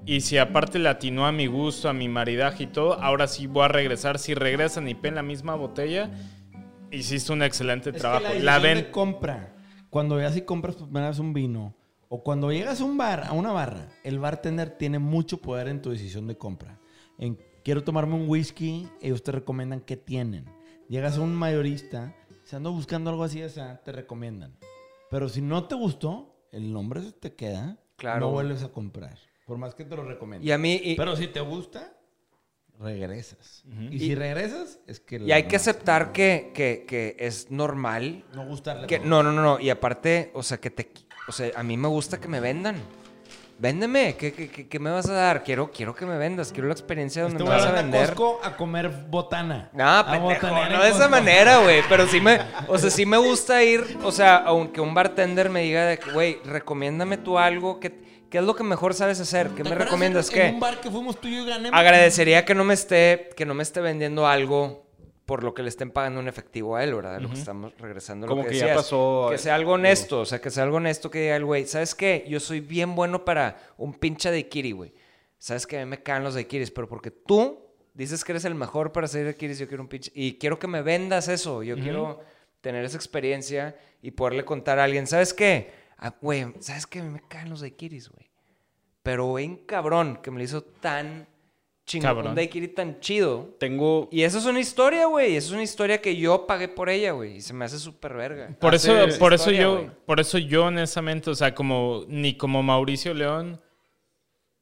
Y 0.06 0.20
si 0.22 0.38
aparte 0.38 0.80
le 0.80 0.90
atinó 0.90 1.26
a 1.28 1.32
mi 1.32 1.46
gusto, 1.48 1.88
a 1.88 1.94
mi 1.94 2.10
maridaje 2.10 2.64
y 2.64 2.68
todo, 2.68 2.94
ahora 3.02 3.28
sí 3.28 3.48
voy 3.48 3.64
a 3.64 3.68
regresar. 3.70 4.20
Si 4.20 4.34
regresan 4.34 4.88
y 4.90 4.96
ven 4.96 5.16
la 5.16 5.22
misma 5.24 5.56
botella, 5.56 6.10
hiciste 6.92 7.32
un 7.32 7.44
excelente 7.44 7.94
trabajo. 7.94 8.26
Es 8.28 8.34
que 8.34 8.40
la 8.40 8.54
la, 8.58 8.60
ven. 8.60 8.78
de 8.80 8.92
compra, 8.92 9.56
cuando 9.90 10.16
veas 10.16 10.36
y 10.36 10.42
compras 10.42 10.76
por 10.76 10.86
primera 10.88 11.10
vez 11.10 11.20
un 11.20 11.34
vino, 11.34 11.76
o 12.14 12.24
cuando 12.24 12.52
llegas 12.52 12.82
a 12.82 12.84
un 12.84 12.98
bar, 12.98 13.24
a 13.26 13.32
una 13.32 13.54
barra, 13.54 13.88
el 14.04 14.20
bartender 14.20 14.72
tiene 14.78 15.00
mucho 15.00 15.38
poder 15.38 15.70
en 15.70 15.82
tu 15.82 15.92
decisión 15.92 16.28
de 16.28 16.38
compra. 16.38 16.78
En, 17.18 17.40
quiero 17.64 17.86
tomarme 17.86 18.16
un 18.16 18.28
whisky, 18.28 18.90
ellos 19.02 19.24
te 19.24 19.32
recomiendan 19.32 19.80
qué 19.80 19.96
tienen. 19.96 20.44
Llegas 20.90 21.18
a 21.18 21.22
un 21.22 21.34
mayorista, 21.34 22.14
si 22.44 22.54
ando 22.58 22.74
buscando 22.74 23.10
algo 23.12 23.24
así, 23.24 23.42
o 23.42 23.48
sea, 23.50 23.82
te 23.82 23.94
recomiendan. 23.94 24.58
Pero 25.10 25.30
si 25.30 25.42
no 25.42 25.64
te 25.70 25.76
gustó, 25.76 26.36
el 26.52 26.74
nombre 26.74 27.02
se 27.02 27.14
te 27.14 27.34
queda, 27.34 27.78
Claro. 27.96 28.20
no 28.20 28.32
vuelves 28.32 28.62
a 28.64 28.74
comprar. 28.74 29.18
Por 29.48 29.58
más 29.58 29.74
que 29.74 29.86
te 29.86 29.96
lo 29.96 30.04
recomienden. 30.04 30.46
Y 30.46 30.52
a 30.52 30.58
mí... 30.58 30.82
y- 30.84 30.96
Pero 30.98 31.16
si 31.16 31.28
te 31.28 31.40
gusta, 31.40 31.94
regresas. 32.80 33.64
Y, 33.90 34.00
si 34.00 34.16
regresas, 34.16 34.80
es 34.88 35.00
que... 35.00 35.18
Y 35.18 35.32
hay 35.32 35.44
que 35.44 35.56
aceptar 35.56 36.12
que, 36.12 36.52
que, 36.54 36.86
que 36.88 37.16
es 37.20 37.52
normal. 37.52 38.26
No 38.34 38.46
gustarle. 38.48 38.88
Que, 38.88 38.98
todo. 39.00 39.08
no, 39.08 39.24
no, 39.24 39.32
no, 39.32 39.42
no. 39.44 39.60
Y 39.60 39.70
aparte, 39.70 40.32
o 40.34 40.44
sea, 40.44 40.60
que 40.60 40.72
te... 40.72 40.92
O 41.28 41.32
sea, 41.32 41.52
a 41.56 41.64
mí 41.64 41.78
me 41.78 41.88
gusta 41.88 42.20
que 42.20 42.28
me 42.28 42.40
vendan. 42.40 42.76
Véndeme. 43.60 44.16
¿Qué, 44.18 44.34
qué, 44.34 44.50
qué- 44.50 44.68
qué 44.68 44.80
me 44.80 44.90
vas 44.90 45.08
a 45.08 45.14
dar? 45.14 45.44
Quiero, 45.44 45.72
quiero 45.72 45.94
que 45.94 46.06
me 46.06 46.18
vendas. 46.18 46.52
Quiero 46.52 46.68
la 46.68 46.74
experiencia 46.74 47.22
donde 47.22 47.38
Este 47.44 47.50
me 47.50 47.56
vas 47.58 47.66
a 47.68 47.72
vender. 47.72 48.08
Costco 48.16 48.40
a 48.44 48.58
comer 48.58 48.90
botana. 48.90 49.70
No, 49.74 49.88
A 49.88 50.12
pendejo, 50.12 50.48
no 50.48 50.82
de 50.84 50.90
esa 50.90 51.08
manera, 51.08 51.60
güey. 51.60 51.84
Pero 51.88 52.08
sí 52.08 52.20
me, 52.20 52.40
o 52.68 52.78
sea, 52.80 52.90
sí 52.90 53.06
me 53.06 53.18
gusta 53.18 53.64
ir, 53.64 53.98
o 54.04 54.12
sea, 54.12 54.38
aunque 54.38 54.82
un 54.82 54.96
bartender 54.96 55.50
me 55.52 55.62
diga 55.62 55.86
de 55.86 56.00
que, 56.00 56.12
güey, 56.12 56.40
recomiéndame 56.44 57.18
tú 57.18 57.38
algo, 57.38 57.80
que, 57.80 58.02
¿qué 58.32 58.40
es 58.40 58.44
lo 58.44 58.56
que 58.56 58.64
mejor 58.64 58.96
sabes 58.96 59.20
hacer? 59.20 59.50
¿Qué 59.50 59.62
¿Te 59.62 59.70
me 59.70 59.76
recomiendas? 59.76 60.30
en, 60.30 60.34
¿Qué? 60.34 60.48
En 60.48 60.54
un 60.56 60.60
bar 60.60 60.82
que 60.82 60.90
fuimos 60.90 61.22
tú 61.22 61.28
y 61.28 61.38
yo 61.38 61.46
y. 61.46 61.78
Agradecería 61.78 62.44
que 62.46 62.56
no 62.56 62.64
me 62.64 62.74
esté, 62.74 63.30
que 63.38 63.46
no 63.46 63.54
me 63.54 63.62
esté 63.62 63.80
vendiendo 63.80 64.26
algo 64.28 64.88
por 65.32 65.46
lo 65.46 65.54
que 65.54 65.64
le 65.64 65.70
estén 65.70 65.92
pagando 65.92 66.20
en 66.20 66.28
efectivo 66.28 66.76
a 66.76 66.84
él, 66.84 66.94
¿verdad? 66.94 67.16
De 67.16 67.22
lo 67.22 67.30
que 67.30 67.36
estamos 67.36 67.72
regresando 67.78 68.26
a 68.26 68.28
lo 68.28 68.36
Como 68.36 68.44
que, 68.44 68.52
que 68.52 68.58
ya 68.58 68.76
pasó, 68.76 69.28
Que 69.30 69.36
eh, 69.36 69.38
sea 69.38 69.56
algo 69.56 69.72
honesto, 69.72 70.20
o 70.20 70.26
sea, 70.26 70.42
que 70.42 70.50
sea 70.50 70.64
algo 70.64 70.76
honesto 70.76 71.10
que 71.10 71.22
diga 71.22 71.38
el 71.38 71.46
güey, 71.46 71.66
¿sabes 71.68 71.96
qué? 71.96 72.26
Yo 72.28 72.42
soy 72.42 72.60
bien 72.60 72.96
bueno 72.96 73.24
para 73.24 73.58
un 73.78 73.94
pinche 73.94 74.30
daiquiri, 74.30 74.74
güey. 74.74 74.94
¿Sabes 75.38 75.66
que 75.66 75.80
A 75.80 75.86
mí 75.86 75.90
me 75.90 76.04
caen 76.04 76.26
los 76.26 76.34
daiquiris, 76.34 76.70
pero 76.72 76.90
porque 76.90 77.12
tú 77.12 77.66
dices 77.94 78.26
que 78.26 78.34
eres 78.34 78.44
el 78.44 78.56
mejor 78.56 78.92
para 78.92 79.06
hacer 79.06 79.24
daiquiris, 79.24 79.58
yo 79.58 79.70
quiero 79.70 79.84
un 79.84 79.88
pinche... 79.88 80.12
Y 80.14 80.34
quiero 80.34 80.60
que 80.60 80.68
me 80.68 80.82
vendas 80.82 81.30
eso, 81.30 81.64
yo 81.64 81.78
quiero 81.78 82.20
tener 82.60 82.84
esa 82.84 82.98
experiencia 82.98 83.78
y 84.02 84.12
poderle 84.12 84.44
contar 84.44 84.80
a 84.80 84.84
alguien, 84.84 85.08
¿sabes 85.08 85.34
qué? 85.34 85.72
Ah, 85.98 86.14
Güey, 86.20 86.56
¿sabes 86.60 86.86
qué? 86.86 87.00
A 87.00 87.04
mí 87.04 87.10
me 87.10 87.22
caen 87.30 87.50
los 87.50 87.62
daiquiris, 87.62 88.10
güey. 88.10 88.30
Pero 89.02 89.32
ven 89.32 89.56
cabrón 89.66 90.20
que 90.22 90.30
me 90.30 90.40
lo 90.40 90.44
hizo 90.44 90.62
tan 90.62 91.26
chingón, 91.92 92.10
Cabrón. 92.10 92.28
un 92.30 92.36
daiquiri 92.36 92.70
tan 92.70 93.00
chido. 93.00 93.56
Tengo. 93.60 94.08
Y 94.12 94.24
eso 94.24 94.38
es 94.38 94.46
una 94.46 94.60
historia, 94.60 95.06
güey. 95.06 95.36
Eso 95.36 95.48
es 95.50 95.54
una 95.54 95.64
historia 95.64 96.02
que 96.02 96.16
yo 96.16 96.48
pagué 96.48 96.68
por 96.68 96.90
ella, 96.90 97.12
güey. 97.12 97.38
Y 97.38 97.42
se 97.42 97.54
me 97.54 97.66
hace 97.66 97.80
súper 97.80 98.14
verga. 98.14 98.56
Por 98.60 98.76
eso, 98.76 98.94
por 99.20 99.34
eso 99.34 99.52
historia, 99.52 99.62
yo, 99.62 99.92
por 100.06 100.20
eso 100.20 100.38
yo 100.38 100.66
honestamente, 100.66 101.30
o 101.30 101.36
sea, 101.36 101.54
como 101.54 102.06
ni 102.08 102.36
como 102.36 102.64
Mauricio 102.64 103.14
León, 103.14 103.62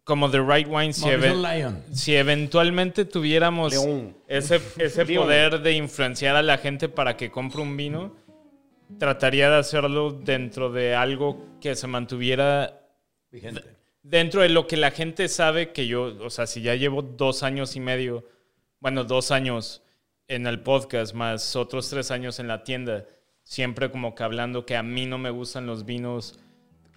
como 0.03 0.31
The 0.31 0.41
Right 0.41 0.68
Wine, 0.68 0.93
si, 0.93 1.06
Lion. 1.07 1.84
eventualmente 2.07 3.06
tuviéramos 3.06 3.72
León. 3.73 4.18
ese, 4.27 4.60
ese 4.77 5.06
León. 5.06 5.26
poder 5.26 5.61
de 5.61 5.73
influenciar 5.73 6.35
a 6.35 6.41
la 6.41 6.57
gente 6.57 6.89
para 6.89 7.15
que 7.15 7.30
compre 7.30 7.61
un 7.61 7.77
vino, 7.77 8.15
trataría 8.97 9.49
de 9.51 9.57
hacerlo 9.57 10.11
dentro 10.11 10.72
de 10.72 10.95
algo 10.95 11.45
que 11.61 11.76
se 11.76 11.85
mantuviera 11.85 12.80
Vigente. 13.31 13.78
Dentro 14.04 14.42
de 14.42 14.50
lo 14.50 14.68
que 14.68 14.78
la 14.78 14.92
gente 14.92 15.28
sabe 15.28 15.72
que 15.72 15.88
yo, 15.88 16.16
o 16.24 16.30
sea, 16.30 16.48
si 16.48 16.62
ya 16.62 16.76
llevo 16.76 17.02
dos 17.02 17.44
años 17.44 17.76
y 17.76 17.80
medio, 17.80 18.26
bueno, 18.80 19.04
dos 19.04 19.32
años 19.32 19.84
en 20.28 20.48
el 20.48 20.62
podcast, 20.62 21.14
más 21.14 21.56
otros 21.56 21.90
tres 21.90 22.12
años 22.12 22.40
en 22.40 22.48
la 22.48 22.64
tienda, 22.64 23.06
siempre 23.44 23.90
como 23.90 24.16
que 24.16 24.24
hablando 24.24 24.66
que 24.66 24.76
a 24.76 24.84
mí 24.84 25.06
no 25.06 25.18
me 25.18 25.32
gustan 25.32 25.66
los 25.66 25.86
vinos 25.86 26.40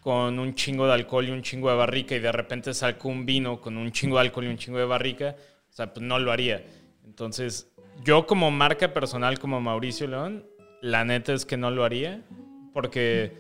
con 0.01 0.39
un 0.39 0.55
chingo 0.55 0.87
de 0.87 0.95
alcohol 0.95 1.29
y 1.29 1.31
un 1.31 1.43
chingo 1.43 1.71
de 1.71 1.77
barrica 1.77 2.15
y 2.15 2.21
de 2.21 2.33
repente 2.33 2.75
saco 2.75 3.09
un 3.09 3.25
vino 3.25 3.61
con 3.61 3.77
un 3.77 3.91
chingo 3.93 4.17
de 4.17 4.23
alcohol 4.23 4.45
y 4.45 4.49
un 4.49 4.59
chingo 4.59 4.79
de 4.79 4.85
barrica, 4.85 5.37
o 5.71 5.73
sea, 5.73 5.95
pues 5.95 6.05
no 6.05 6.19
lo 6.19 6.33
haría. 6.33 6.65
Entonces, 7.05 7.73
yo 8.05 8.27
como 8.27 8.51
marca 8.51 8.93
personal, 8.93 9.39
como 9.39 9.61
Mauricio 9.61 10.07
León, 10.09 10.45
la 10.81 11.05
neta 11.05 11.33
es 11.33 11.47
que 11.47 11.57
no 11.57 11.71
lo 11.71 11.85
haría 11.85 12.23
porque 12.73 13.33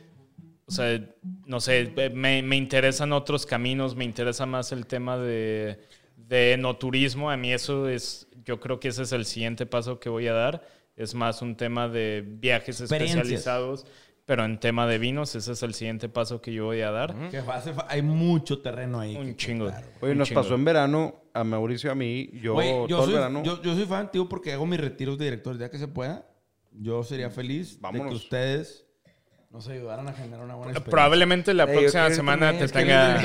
o 0.66 0.70
sea, 0.70 1.00
no 1.46 1.60
sé, 1.60 1.92
me, 2.14 2.42
me 2.42 2.56
interesan 2.56 3.12
otros 3.12 3.46
caminos, 3.46 3.94
me 3.96 4.04
interesa 4.04 4.46
más 4.46 4.72
el 4.72 4.86
tema 4.86 5.18
de, 5.18 5.78
de 6.16 6.52
enoturismo. 6.52 7.30
A 7.30 7.36
mí 7.36 7.52
eso 7.52 7.88
es, 7.88 8.28
yo 8.44 8.60
creo 8.60 8.80
que 8.80 8.88
ese 8.88 9.02
es 9.02 9.12
el 9.12 9.24
siguiente 9.26 9.66
paso 9.66 9.98
que 10.00 10.08
voy 10.08 10.28
a 10.28 10.32
dar. 10.32 10.66
Es 10.96 11.14
más 11.14 11.42
un 11.42 11.56
tema 11.56 11.88
de 11.88 12.22
viajes 12.26 12.80
especializados, 12.80 13.86
Pero 14.24 14.44
en 14.44 14.60
tema 14.60 14.86
de 14.86 14.98
vinos, 14.98 15.34
ese 15.34 15.52
es 15.52 15.62
el 15.62 15.74
siguiente 15.74 16.08
paso 16.08 16.40
que 16.40 16.52
yo 16.52 16.66
voy 16.66 16.80
a 16.82 16.90
dar. 16.90 17.30
Que 17.30 17.38
hace 17.38 17.72
hay 17.88 18.02
mucho 18.02 18.60
terreno 18.60 19.00
ahí. 19.00 19.16
Un 19.16 19.34
chingo. 19.36 19.64
güey. 19.64 19.76
Oye, 20.00 20.12
Un 20.12 20.18
nos 20.18 20.28
chingo. 20.28 20.42
pasó 20.42 20.54
en 20.54 20.64
verano 20.64 21.22
a 21.34 21.42
Mauricio 21.44 21.88
y 21.88 21.92
a 21.92 21.94
mí. 21.94 22.30
Yo, 22.40 22.54
Güey, 22.54 22.68
yo, 22.70 22.86
todo 22.88 23.04
soy, 23.04 23.14
el 23.14 23.18
verano. 23.20 23.42
yo, 23.42 23.60
yo 23.62 23.74
soy 23.74 23.84
fan, 23.86 24.10
tío, 24.12 24.28
porque 24.28 24.52
hago 24.52 24.64
mis 24.66 24.78
retiros 24.80 25.18
de 25.18 25.24
director. 25.24 25.58
Ya 25.58 25.70
que 25.70 25.78
se 25.78 25.88
pueda, 25.88 26.26
yo 26.72 27.02
sería 27.02 27.30
feliz 27.30 27.74
de 27.76 27.80
Vámonos. 27.80 28.08
que 28.10 28.14
ustedes 28.16 28.86
nos 29.52 29.68
ayudaran 29.68 30.08
a 30.08 30.12
generar 30.14 30.44
una 30.44 30.54
buena 30.54 30.72
experiencia. 30.72 30.90
Probablemente 30.90 31.52
la 31.52 31.64
Ey, 31.64 31.74
yo 31.74 31.80
próxima 31.80 32.10
semana 32.10 32.58
te 32.58 32.68
tenga... 32.68 33.22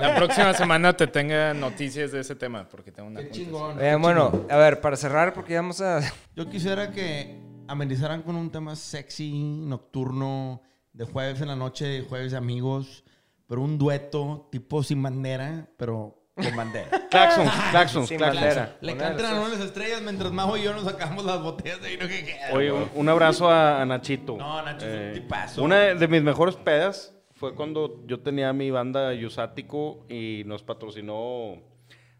la 0.00 0.16
próxima 0.16 0.52
semana 0.52 0.96
te 0.96 1.06
tenga 1.06 1.54
noticias 1.54 2.10
de 2.10 2.20
ese 2.20 2.34
tema, 2.34 2.68
porque 2.68 2.90
tengo 2.90 3.08
una 3.08 3.20
Qué 3.20 3.30
chingón. 3.30 3.78
Qué 3.78 3.94
bueno, 3.94 4.30
chingón. 4.32 4.50
a 4.50 4.56
ver, 4.56 4.80
para 4.80 4.96
cerrar, 4.96 5.32
porque 5.32 5.52
ya 5.52 5.60
vamos 5.60 5.80
a... 5.80 6.00
Yo 6.36 6.50
quisiera 6.50 6.90
que 6.90 7.40
amenizaran 7.68 8.22
con 8.22 8.34
un 8.34 8.50
tema 8.50 8.74
sexy, 8.74 9.32
nocturno, 9.32 10.60
de 10.92 11.04
jueves 11.04 11.40
en 11.40 11.48
la 11.48 11.56
noche, 11.56 12.04
jueves 12.08 12.32
de 12.32 12.38
amigos, 12.38 13.04
pero 13.46 13.62
un 13.62 13.78
dueto 13.78 14.48
tipo 14.50 14.82
sin 14.82 15.02
bandera, 15.02 15.68
pero 15.76 16.21
con 16.34 16.56
bandera. 16.56 16.88
Claxons, 17.10 17.50
claxons, 17.70 18.08
Sin 18.08 18.18
claxons. 18.18 18.40
bandera. 18.42 18.76
Le 18.80 18.96
cantan 18.96 19.26
a 19.26 19.40
una 19.40 19.48
de 19.50 19.56
las 19.56 19.66
estrellas 19.66 20.00
mientras 20.02 20.32
Majo 20.32 20.56
y 20.56 20.62
yo 20.62 20.72
nos 20.72 20.84
sacamos 20.84 21.24
las 21.24 21.42
botellas 21.42 21.80
de 21.82 21.90
vino 21.90 22.08
que 22.08 22.24
quedan. 22.24 22.56
Oye, 22.56 22.72
un, 22.72 22.88
un 22.94 23.08
abrazo 23.08 23.48
a, 23.50 23.80
a 23.82 23.86
Nachito. 23.86 24.34
Eh, 24.34 24.38
No, 24.38 24.62
Nacho 24.62 24.86
es 24.86 25.06
un 25.08 25.22
tipazo. 25.22 25.62
Una 25.62 25.78
de, 25.78 25.94
de 25.94 26.08
mis 26.08 26.22
mejores 26.22 26.56
pedas 26.56 27.14
fue 27.34 27.54
cuando 27.54 28.02
yo 28.06 28.20
tenía 28.20 28.52
mi 28.52 28.70
banda 28.70 29.12
Yusático 29.14 30.06
y 30.08 30.42
nos 30.46 30.62
patrocinó 30.62 31.56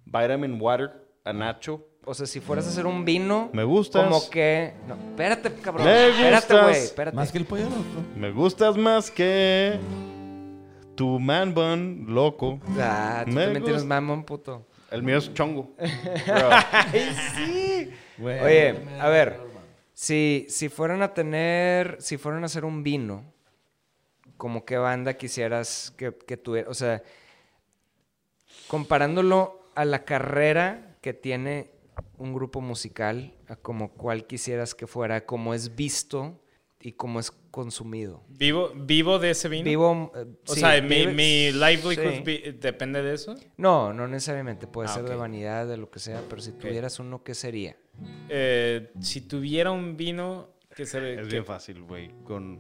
Vitamin 0.05 0.61
Water 0.61 0.91
a 1.25 1.33
Nacho. 1.33 1.87
O 2.05 2.15
sea, 2.15 2.27
si 2.27 2.41
fueras 2.41 2.67
a 2.67 2.71
hacer 2.71 2.85
un 2.85 3.05
vino... 3.05 3.49
Me 3.53 3.63
gustas. 3.63 4.03
Como 4.03 4.29
que... 4.29 4.75
No, 4.89 4.95
espérate, 4.97 5.55
cabrón. 5.55 5.87
Me 5.87 6.09
espérate, 6.09 6.35
gustas. 6.55 6.63
güey. 6.65 6.77
Espérate. 6.83 7.17
Más 7.17 7.31
que 7.31 7.39
el 7.39 7.45
pollo 7.45 7.63
loco. 7.65 7.77
Me 8.17 8.33
gustas 8.33 8.77
más 8.77 9.09
que 9.13 9.79
tu 10.95 11.19
man 11.19 11.55
bun 11.55 12.07
loco. 12.09 12.61
Ah, 12.79 13.23
tú 13.27 13.33
Me 13.33 13.43
también 13.45 13.65
tienes 13.65 13.83
gusta. 13.83 14.01
mamón, 14.01 14.25
puto. 14.25 14.67
El 14.91 15.03
mío 15.03 15.17
es 15.19 15.33
chongo. 15.33 15.75
Bro. 16.27 16.51
Güey, 18.19 18.41
Oye, 18.41 18.79
a 19.01 19.09
ver, 19.09 19.39
man. 19.39 19.65
si, 19.95 20.47
si 20.49 20.69
fueran 20.69 21.03
a 21.03 21.15
tener, 21.15 21.97
si 22.01 22.19
fueran 22.19 22.43
a 22.43 22.47
hacer 22.47 22.65
un 22.65 22.83
vino, 22.83 23.25
como 24.37 24.65
qué 24.65 24.77
banda 24.77 25.15
quisieras 25.15 25.93
que, 25.97 26.15
que 26.15 26.37
tuviera, 26.37 26.69
o 26.69 26.75
sea, 26.75 27.03
comparándolo 28.69 29.71
a 29.75 29.85
la 29.85 30.05
carrera 30.05 30.97
que 31.01 31.15
tiene 31.15 31.71
un 32.19 32.35
grupo 32.35 32.61
musical, 32.61 33.35
a 33.49 33.57
como 33.57 33.93
cuál 33.93 34.27
quisieras 34.27 34.75
que 34.75 34.87
fuera, 34.87 35.25
cómo 35.25 35.55
es 35.55 35.75
visto 35.75 36.39
y 36.83 36.93
cómo 36.93 37.21
es 37.21 37.31
consumido. 37.51 38.25
¿Vivo, 38.29 38.73
¿Vivo 38.75 39.19
de 39.19 39.31
ese 39.31 39.49
vino? 39.49 39.65
Vivo, 39.65 40.13
eh, 40.17 40.27
O 40.49 40.55
sí, 40.55 40.61
sea, 40.61 40.81
mi, 40.83 40.89
vive- 40.89 41.13
mi 41.15 41.53
livelihood 41.53 42.25
sí. 42.25 42.53
depende 42.61 43.03
de 43.03 43.15
eso. 43.15 43.35
No, 43.57 43.93
no 43.93 44.09
necesariamente, 44.09 44.67
puede 44.67 44.89
Ah, 44.89 44.95
ser 44.95 45.05
de 45.05 45.15
vanidad, 45.15 45.67
de 45.69 45.77
lo 45.77 45.91
que 45.91 45.99
sea, 46.01 46.23
pero 46.29 46.43
si 46.43 46.53
tuvieras 46.53 46.99
uno, 46.99 47.23
¿qué 47.23 47.35
sería? 47.35 47.77
Eh, 48.29 48.91
si 49.01 49.21
tuviera 49.23 49.71
un 49.71 49.97
vino 49.97 50.51
que 50.75 50.87
se. 50.87 51.15
Es 51.15 51.21
que- 51.23 51.27
bien 51.33 51.45
fácil, 51.45 51.83
güey. 51.83 52.11
Con 52.25 52.59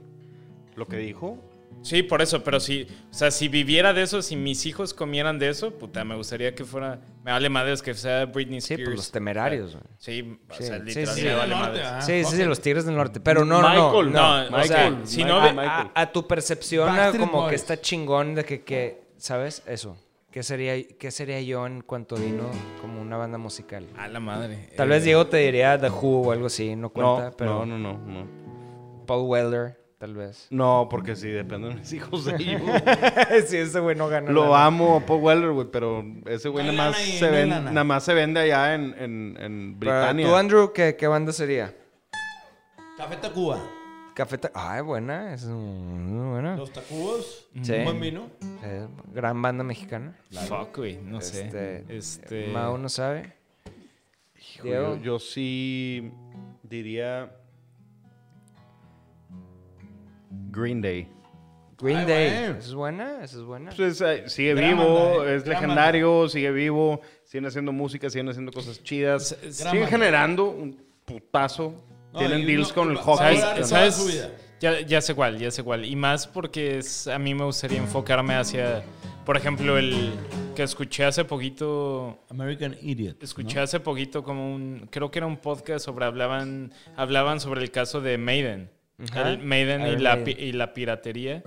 lo 0.76 0.86
que 0.86 0.96
dijo. 0.98 1.38
Sí, 1.80 2.02
por 2.04 2.22
eso, 2.22 2.44
pero 2.44 2.60
si, 2.60 2.86
o 3.10 3.14
sea, 3.14 3.30
si 3.30 3.48
viviera 3.48 3.92
de 3.92 4.02
eso, 4.02 4.22
si 4.22 4.36
mis 4.36 4.66
hijos 4.66 4.94
comieran 4.94 5.38
de 5.38 5.48
eso, 5.48 5.72
puta, 5.78 6.04
me 6.04 6.14
gustaría 6.14 6.54
que 6.54 6.64
fuera, 6.64 7.00
me 7.24 7.32
vale 7.32 7.48
madres 7.48 7.82
que 7.82 7.92
sea 7.94 8.26
Britney 8.26 8.60
Sí, 8.60 8.74
Spears. 8.74 8.88
pues 8.90 8.96
los 8.98 9.10
temerarios, 9.10 9.72
güey. 9.72 9.84
Sí, 9.98 10.38
o 10.48 10.54
Sí, 10.54 10.62
sea, 10.64 10.78
sí, 10.78 10.84
literal, 10.84 11.14
sí. 11.16 11.22
me 11.22 11.30
Sí, 11.30 11.36
vale 11.36 11.54
madres. 11.56 11.82
ah. 11.86 12.00
Sí, 12.02 12.24
sí, 12.24 12.36
sí, 12.36 12.44
los 12.44 12.60
Tigres 12.60 12.84
del 12.84 12.94
Norte. 12.96 13.18
Pero 13.20 13.44
no, 13.44 13.60
no, 13.60 13.68
no. 13.74 13.88
Michael, 13.90 14.12
no. 14.12 14.50
no, 14.50 14.56
o 14.58 14.62
sea, 14.64 14.90
Michael. 14.90 15.06
si 15.08 15.22
a- 15.22 15.26
no 15.26 15.40
a, 15.40 15.52
ve- 15.52 15.60
a- 15.66 15.90
a 15.94 16.12
tu 16.12 16.26
percepción, 16.28 16.94
como 17.18 17.48
que 17.48 17.54
está 17.56 17.80
chingón 17.80 18.34
de 18.36 18.44
que, 18.44 18.62
que, 18.62 19.02
¿sabes? 19.16 19.62
Eso. 19.66 19.96
¿Qué 20.30 20.42
sería, 20.42 20.82
¿Qué 20.98 21.10
sería 21.10 21.40
yo 21.42 21.66
en 21.66 21.82
cuanto 21.82 22.14
vino 22.16 22.44
como 22.80 23.02
una 23.02 23.16
banda 23.18 23.36
musical? 23.38 23.86
A 23.98 24.08
la 24.08 24.18
madre. 24.20 24.70
Tal 24.76 24.86
Eh, 24.88 24.94
vez 24.94 25.04
Diego 25.04 25.26
te 25.26 25.36
diría 25.38 25.78
The 25.78 25.90
Who 25.90 26.22
o 26.28 26.32
algo 26.32 26.46
así, 26.46 26.74
no 26.74 26.88
cuenta, 26.90 27.24
No, 27.30 27.36
pero 27.36 27.66
no, 27.66 27.76
no, 27.76 27.98
no, 27.98 28.06
no. 28.06 28.26
Paul 29.06 29.28
Weller, 29.28 29.78
tal 30.02 30.14
vez. 30.16 30.48
No, 30.50 30.88
porque 30.90 31.14
sí, 31.14 31.28
depende 31.28 31.68
de 31.68 31.74
mis 31.76 31.92
hijos 31.92 32.24
de 32.24 32.34
ellos. 32.34 32.60
sí, 33.46 33.56
ese 33.56 33.78
güey 33.78 33.94
no 33.94 34.08
gana 34.08 34.32
Lo 34.32 34.46
nada. 34.46 34.66
amo 34.66 35.00
Paul 35.06 35.22
Weller, 35.22 35.50
güey, 35.52 35.68
pero 35.70 36.04
ese 36.26 36.48
güey 36.48 36.66
nada 36.66 36.90
más, 36.90 36.96
se 36.96 37.20
no 37.20 37.26
hay 37.28 37.32
ven- 37.32 37.50
lana. 37.50 37.70
nada 37.70 37.84
más 37.84 38.02
se 38.02 38.12
vende 38.12 38.40
allá 38.40 38.74
en, 38.74 38.96
en, 39.38 39.78
Britania. 39.78 40.26
¿Tú, 40.26 40.34
Andrew, 40.34 40.72
qué, 40.72 40.96
qué 40.96 41.06
banda 41.06 41.32
sería? 41.32 41.72
Café 42.98 43.16
Tacuba. 43.16 43.60
Café 44.12 44.38
Ta- 44.38 44.50
Ay, 44.54 44.82
buena, 44.82 45.34
es 45.34 45.44
muy 45.44 46.30
buena. 46.32 46.56
Los 46.56 46.72
Tacubos. 46.72 47.46
Sí. 47.62 47.72
Un 47.72 47.84
buen 47.84 48.00
vino. 48.00 48.26
Eh, 48.64 48.88
gran 49.14 49.40
banda 49.40 49.62
mexicana. 49.62 50.16
Fuck, 50.48 50.78
güey, 50.78 50.96
no 50.96 51.20
Este, 51.20 51.48
sé. 51.48 51.84
Este... 51.88 52.48
Mao 52.48 52.76
no 52.76 52.88
sabe. 52.88 53.34
Hijo, 54.56 54.66
yo, 54.66 54.96
yo 54.96 55.18
sí 55.20 56.10
diría 56.64 57.30
Green 60.50 60.80
Day. 60.80 61.08
Green 61.78 61.98
Ay, 61.98 62.06
Day. 62.06 62.26
Esa 62.28 62.58
es 62.58 62.74
buena, 62.74 63.24
esa 63.24 63.36
es 63.38 63.42
buena. 63.42 63.70
Pues, 63.76 64.00
eh, 64.00 64.24
sigue 64.28 64.54
Gran 64.54 64.70
vivo, 64.78 65.16
banda, 65.16 65.32
eh, 65.32 65.36
es 65.36 65.44
gran 65.44 65.60
legendario, 65.62 66.28
sigue 66.28 66.50
vivo, 66.52 67.00
siguen 67.24 67.46
haciendo 67.46 67.72
música, 67.72 68.08
siguen 68.08 68.28
haciendo 68.28 68.52
cosas 68.52 68.82
chidas, 68.82 69.36
siguen 69.50 69.72
banda. 69.82 69.86
generando 69.88 70.44
un 70.44 70.80
putazo. 71.04 71.74
No, 72.12 72.18
Tienen 72.18 72.46
deals 72.46 72.68
no- 72.68 72.74
con 72.74 72.90
el 72.90 72.96
hockey. 72.98 73.38
¿Sabes? 73.38 73.68
¿Sabes? 73.68 73.94
su 73.96 74.06
vida. 74.06 74.30
Ya, 74.60 74.80
ya 74.82 75.00
sé 75.00 75.14
cuál, 75.14 75.38
ya 75.38 75.50
sé 75.50 75.62
cuál. 75.64 75.84
Y 75.84 75.96
más 75.96 76.26
porque 76.28 76.78
es, 76.78 77.08
a 77.08 77.18
mí 77.18 77.34
me 77.34 77.44
gustaría 77.44 77.78
enfocarme 77.78 78.34
hacia, 78.34 78.82
por 79.24 79.36
ejemplo, 79.36 79.76
el 79.76 80.12
que 80.54 80.62
escuché 80.62 81.04
hace 81.04 81.24
poquito, 81.24 82.18
American 82.30 82.76
Idiot. 82.80 83.20
escuché 83.22 83.58
hace 83.58 83.80
poquito 83.80 84.22
como 84.22 84.54
un, 84.54 84.86
creo 84.90 85.10
que 85.10 85.18
era 85.18 85.26
un 85.26 85.38
podcast 85.38 85.84
sobre, 85.86 86.04
hablaban, 86.04 86.72
hablaban 86.96 87.40
sobre 87.40 87.62
el 87.62 87.70
caso 87.72 88.00
de 88.00 88.18
Maiden. 88.18 88.70
Ajá. 89.10 89.30
El 89.30 89.38
Maiden 89.38 89.86
y 89.86 89.96
la, 89.96 90.16
Maiden. 90.16 90.36
y 90.38 90.52
la 90.52 90.72
piratería. 90.72 91.42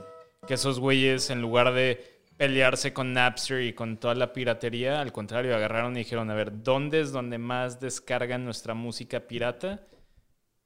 Que 0.47 0.55
esos 0.55 0.79
güeyes, 0.79 1.29
en 1.29 1.41
lugar 1.41 1.73
de 1.73 2.03
pelearse 2.37 2.93
con 2.93 3.13
Napster 3.13 3.61
y 3.61 3.73
con 3.73 3.97
toda 3.97 4.13
la 4.13 4.33
piratería, 4.33 4.99
al 5.01 5.11
contrario, 5.11 5.55
agarraron 5.55 5.95
y 5.95 5.99
dijeron, 5.99 6.29
a 6.29 6.33
ver, 6.35 6.63
¿dónde 6.63 6.99
es 7.01 7.11
donde 7.11 7.37
más 7.37 7.79
descargan 7.79 8.43
nuestra 8.45 8.73
música 8.73 9.21
pirata? 9.21 9.81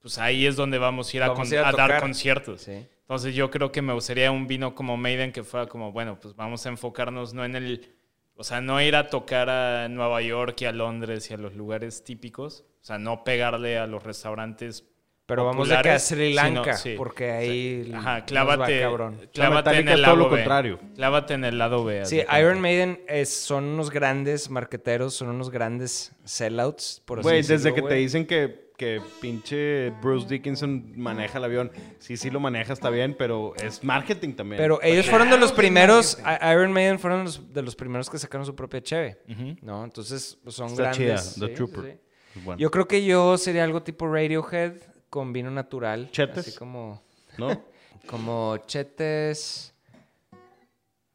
Pues 0.02 0.18
ahí 0.18 0.46
es 0.46 0.56
donde 0.56 0.78
vamos 0.78 1.14
a 1.14 1.18
ir 1.18 1.24
a, 1.24 1.28
Vamos 1.30 1.48
con- 1.50 1.58
a 1.58 1.62
ir 1.62 1.66
a 1.66 1.70
a 1.70 1.72
dar 1.74 2.00
conciertos. 2.02 2.62
Sí. 2.62 2.86
Entonces 3.02 3.36
yo 3.36 3.50
creo 3.52 3.72
que 3.72 3.82
me 3.82 3.94
gustaría 3.94 4.32
un 4.32 4.48
vino 4.48 4.76
como 4.76 4.98
Maiden 4.98 5.32
que 5.32 5.44
fuera 5.44 5.68
como, 5.68 5.92
bueno, 5.92 6.20
pues 6.20 6.36
vamos 6.36 6.66
a 6.66 6.70
enfocarnos 6.70 7.34
no 7.34 7.44
en 7.46 7.56
el, 7.56 7.96
o 8.36 8.44
sea, 8.44 8.62
no 8.62 8.82
ir 8.82 8.96
a 8.96 9.08
tocar 9.08 9.50
a 9.50 9.88
Nueva 9.90 10.22
York 10.22 10.62
y 10.62 10.66
a 10.66 10.72
Londres 10.72 11.30
y 11.30 11.34
a 11.34 11.38
los 11.38 11.56
lugares 11.56 12.04
típicos, 12.04 12.66
o 12.82 12.86
sea, 12.86 12.98
no 12.98 13.24
pegarle 13.24 13.78
a 13.78 13.88
los 13.88 14.04
restaurantes. 14.04 14.86
Pero 15.30 15.46
vamos 15.46 15.70
de 15.70 15.82
que 15.82 15.90
a 15.92 16.00
Sri 16.00 16.32
sino- 16.32 16.42
Lanka, 16.42 16.76
sí. 16.76 16.96
porque 16.98 17.32
ahí 17.32 17.92
Ajá, 17.96 18.18
nos 18.18 18.24
clávate, 18.26 18.76
va, 18.84 18.90
cabrón. 18.90 19.18
clávate 19.34 19.70
en 19.70 19.88
el 19.88 19.88
es 19.88 19.94
todo 19.94 20.02
lado 20.02 20.16
lo 20.18 20.24
B. 20.26 20.30
contrario. 20.38 20.80
Clávate 20.96 21.34
en 21.36 21.46
el 21.46 21.58
lado 21.58 21.86
B. 21.86 22.06
Sí. 22.06 22.22
Iron 22.38 22.60
Maiden 22.60 23.00
es- 23.08 23.34
son 23.34 23.64
unos 23.64 23.90
grandes 23.92 24.50
marqueteros, 24.50 25.14
son 25.14 25.30
unos 25.30 25.50
grandes 25.50 26.12
sellouts, 26.26 27.02
por 27.06 27.20
así 27.20 27.24
Güey, 27.28 27.38
decirlo, 27.38 27.58
desde 27.58 27.70
que 27.74 27.82
te 27.82 27.88
güey. 27.88 28.00
dicen 28.02 28.26
que, 28.26 28.70
que 28.76 29.02
pinche 29.22 29.90
Bruce 30.02 30.26
Dickinson 30.30 30.94
maneja 30.96 31.38
el 31.38 31.44
avión, 31.44 31.70
sí, 32.00 32.16
sí 32.16 32.30
lo 32.30 32.40
maneja, 32.40 32.72
está 32.72 32.90
bien, 32.90 33.14
pero 33.20 33.54
es 33.58 33.84
marketing 33.84 34.34
también. 34.36 34.58
Pero 34.58 34.82
ellos 34.82 35.06
fueron 35.10 35.30
de 35.30 35.38
los 35.38 35.52
primeros, 35.52 36.18
Iron 36.50 36.72
Maiden 36.72 36.98
fueron 36.98 37.26
los- 37.26 37.54
de 37.54 37.62
los 37.62 37.76
primeros 37.76 38.10
que 38.10 38.18
sacaron 38.18 38.46
su 38.46 38.56
propia 38.56 38.82
cheve, 38.82 39.20
¿no? 39.62 39.84
Entonces, 39.84 40.38
pues, 40.44 40.56
son 40.56 40.68
Está 40.70 40.92
chida, 40.92 41.14
grandes. 41.16 41.36
The 41.40 41.48
sí, 41.48 41.54
Trooper. 41.54 41.84
sí, 41.84 41.92
sí. 41.92 41.98
Es 42.40 42.44
bueno. 42.46 42.60
Yo 42.60 42.70
creo 42.72 42.88
que 42.88 43.04
yo 43.04 43.38
sería 43.38 43.64
algo 43.64 43.82
tipo 43.84 44.08
Radiohead 44.08 44.74
con 45.10 45.34
vino 45.34 45.50
natural. 45.52 46.10
¿Chetes? 46.12 46.40
Así 46.48 46.58
como, 46.58 47.02
¿No? 47.38 47.64
como 48.08 48.58
chetes... 48.68 49.74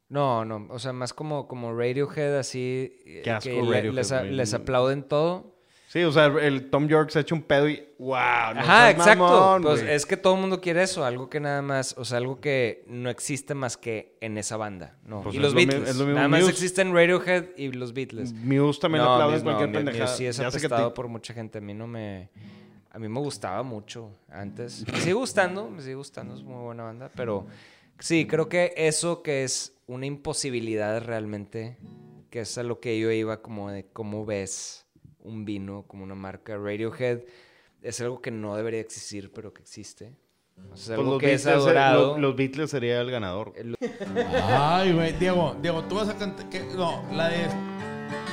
No, 0.08 0.44
no, 0.44 0.66
o 0.70 0.78
sea, 0.78 0.92
más 0.92 1.12
como, 1.12 1.48
como 1.48 1.72
Radiohead, 1.76 2.38
así... 2.38 3.00
eh, 3.06 3.22
Qué 3.24 3.30
asco 3.30 3.50
que 3.50 3.60
Radiohead, 3.62 3.92
les, 3.94 4.12
a- 4.12 4.22
les 4.22 4.54
aplauden 4.54 5.02
todo. 5.02 5.54
Sí, 5.88 6.02
o 6.02 6.10
sea, 6.12 6.26
el 6.26 6.70
Tom 6.70 6.88
York 6.88 7.10
se 7.10 7.18
ha 7.20 7.22
hecho 7.22 7.34
un 7.36 7.42
pedo 7.42 7.68
y 7.68 7.76
wow, 7.98 8.10
no 8.54 8.60
Ajá, 8.60 8.90
exacto. 8.90 9.22
mamón, 9.24 9.62
pues 9.62 9.80
es 9.82 10.04
que 10.06 10.16
todo 10.16 10.34
el 10.34 10.40
mundo 10.40 10.60
quiere 10.60 10.82
eso, 10.82 11.04
algo 11.04 11.30
que 11.30 11.38
nada 11.40 11.62
más, 11.62 11.94
o 11.96 12.04
sea, 12.04 12.18
algo 12.18 12.40
que 12.40 12.84
no 12.88 13.08
existe 13.10 13.54
más 13.54 13.76
que 13.76 14.16
en 14.20 14.36
esa 14.36 14.56
banda, 14.56 14.98
¿no? 15.04 15.22
Pues 15.22 15.36
y 15.36 15.38
los 15.38 15.52
lo 15.52 15.56
Beatles. 15.56 15.88
es 15.90 15.96
lo 15.96 16.04
mismo 16.04 16.16
nada 16.16 16.28
más 16.28 16.48
existen 16.48 16.92
Radiohead 16.92 17.44
y 17.56 17.70
los 17.70 17.92
Beatles. 17.94 18.32
Muse 18.32 18.80
también 18.80 19.04
No, 19.04 19.14
aplauden 19.14 19.38
no, 19.38 19.44
cualquier 19.44 19.72
pendejada. 19.72 20.06
Sí 20.08 20.26
es 20.26 20.36
Ya 20.36 20.50
que 20.50 20.68
por 20.94 21.06
mucha 21.08 21.32
gente. 21.32 21.58
A 21.58 21.60
mí 21.60 21.74
no 21.74 21.86
me... 21.86 22.28
A 22.94 22.98
mí 23.00 23.08
me 23.08 23.18
gustaba 23.20 23.62
mucho 23.64 24.10
antes. 24.30 24.84
Me 24.90 24.98
sigue 25.00 25.12
gustando, 25.14 25.68
me 25.68 25.82
sigue 25.82 25.96
gustando, 25.96 26.34
es 26.34 26.42
muy 26.42 26.62
buena 26.62 26.84
banda. 26.84 27.10
Pero 27.16 27.46
sí, 27.98 28.26
creo 28.26 28.48
que 28.48 28.72
eso 28.76 29.20
que 29.22 29.42
es 29.44 29.76
una 29.86 30.06
imposibilidad 30.06 31.02
realmente, 31.02 31.76
que 32.30 32.40
es 32.40 32.56
a 32.56 32.62
lo 32.62 32.78
que 32.80 32.98
yo 32.98 33.10
iba 33.10 33.42
como 33.42 33.70
de 33.70 33.86
cómo 33.92 34.24
ves 34.24 34.86
un 35.18 35.44
vino 35.44 35.84
como 35.88 36.04
una 36.04 36.14
marca. 36.14 36.56
Radiohead 36.56 37.22
es 37.82 38.00
algo 38.00 38.22
que 38.22 38.30
no 38.30 38.54
debería 38.56 38.80
existir, 38.80 39.32
pero 39.32 39.52
que 39.52 39.62
existe. 39.62 40.14
O 40.70 40.76
sea, 40.76 40.94
es 40.94 40.98
Pues 40.98 40.98
algo 40.98 41.10
los, 41.14 41.20
que 41.20 41.32
es 41.34 41.44
Beatles, 41.44 41.64
eh, 41.64 41.68
adorado. 41.68 42.12
lo- 42.14 42.18
los 42.18 42.36
Beatles 42.36 42.70
sería 42.70 43.00
el 43.00 43.10
ganador. 43.10 43.54
Ay, 44.44 44.92
güey. 44.92 45.12
Diego, 45.18 45.56
Diego, 45.60 45.82
tú 45.84 45.96
vas 45.96 46.08
a 46.08 46.16
cantar. 46.16 46.48
¿qué? 46.48 46.60
No, 46.76 47.02
la 47.12 47.28
de. 47.28 47.48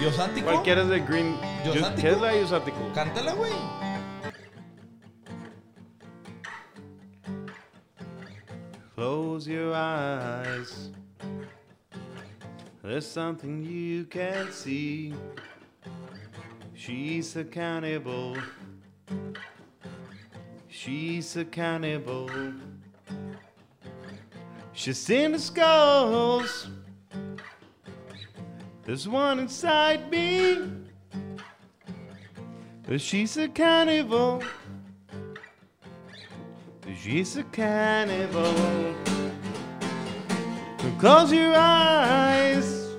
Yosático. 0.03 0.45
Cualquiera 0.45 0.83
es 0.83 0.89
de 0.89 0.99
Green. 0.99 1.35
¿Yosático? 1.65 2.01
¿Qué 2.01 2.09
es 2.09 2.21
la 2.21 2.27
de 2.29 2.41
Yosático? 2.41 2.77
Cántala, 2.93 3.33
güey. 3.33 3.51
Close 9.01 9.47
your 9.47 9.73
eyes. 9.73 10.91
There's 12.83 13.07
something 13.07 13.63
you 13.63 14.05
can't 14.05 14.53
see. 14.53 15.15
She's 16.75 17.35
a 17.35 17.43
cannibal. 17.43 18.37
She's 20.67 21.35
a 21.35 21.43
cannibal. 21.43 22.29
She's 24.73 25.09
in 25.09 25.31
the 25.31 25.39
skulls. 25.39 26.69
There's 28.83 29.07
one 29.07 29.39
inside 29.39 30.11
me. 30.11 30.69
But 32.87 33.01
she's 33.01 33.35
a 33.37 33.47
cannibal. 33.47 34.43
She's 37.03 37.35
a 37.35 37.43
cannibal. 37.45 38.53
Close 40.99 41.33
your 41.33 41.55
eyes. 41.55 42.89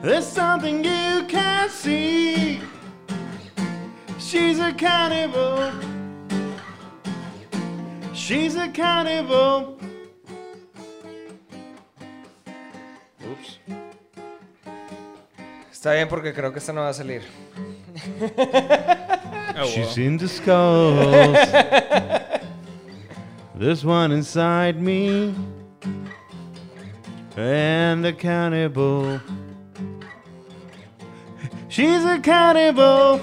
There's 0.00 0.26
something 0.26 0.82
you 0.82 1.26
can't 1.28 1.70
see. 1.70 2.62
She's 4.18 4.58
a 4.58 4.72
cannibal. 4.72 5.70
She's 8.14 8.56
a 8.56 8.68
cannibal. 8.70 9.76
Oops. 13.22 13.58
Está 15.70 15.92
bien 15.92 16.08
porque 16.08 16.32
creo 16.32 16.52
que 16.52 16.58
esta 16.58 16.72
no 16.72 16.80
va 16.80 16.88
a 16.88 16.94
salir. 16.94 17.20
Oh, 19.62 19.66
She's 19.66 19.98
wow. 19.98 20.04
in 20.04 20.16
the 20.16 20.28
skulls. 20.28 22.20
There's 23.60 23.84
one 23.84 24.10
inside 24.10 24.80
me. 24.80 25.34
And 27.36 28.06
a 28.06 28.10
cannibal. 28.10 29.20
She's 31.68 32.02
a 32.06 32.18
cannibal. 32.20 33.20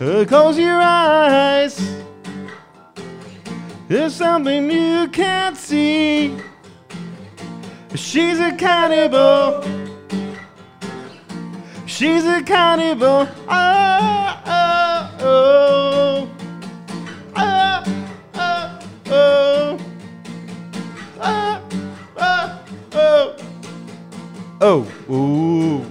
Uh, 0.00 0.24
Close 0.24 0.56
your 0.56 0.80
eyes. 0.80 1.82
There's 3.88 4.14
something 4.14 4.70
you 4.70 5.08
can't 5.08 5.56
see. 5.56 6.38
She's 7.96 8.38
a 8.38 8.54
cannibal. 8.54 9.64
She's 11.86 12.24
a 12.24 12.40
cannibal. 12.44 13.26
Oh, 13.48 14.42
oh, 14.46 15.16
oh. 15.18 15.72
Oh, 16.04 16.11
oh, 19.12 19.78
oh. 19.78 19.78
Oh, 21.20 21.62
oh, 22.16 22.64
oh. 22.94 23.36
Oh, 24.60 24.86
ooh. 25.10 25.84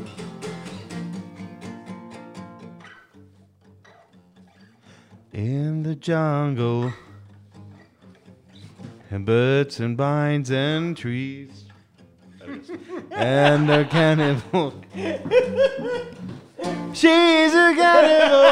In 5.34 5.84
the 5.84 5.96
jungle, 5.96 6.94
and 9.10 9.26
birds 9.26 9.80
and 9.80 9.98
vines 9.98 10.52
and 10.52 10.96
trees, 10.96 11.66
and 13.12 13.70
a 13.70 13.86
cannibal. 13.86 14.74
She's 16.94 17.54
a 17.54 17.74
cannibal. 17.76 18.52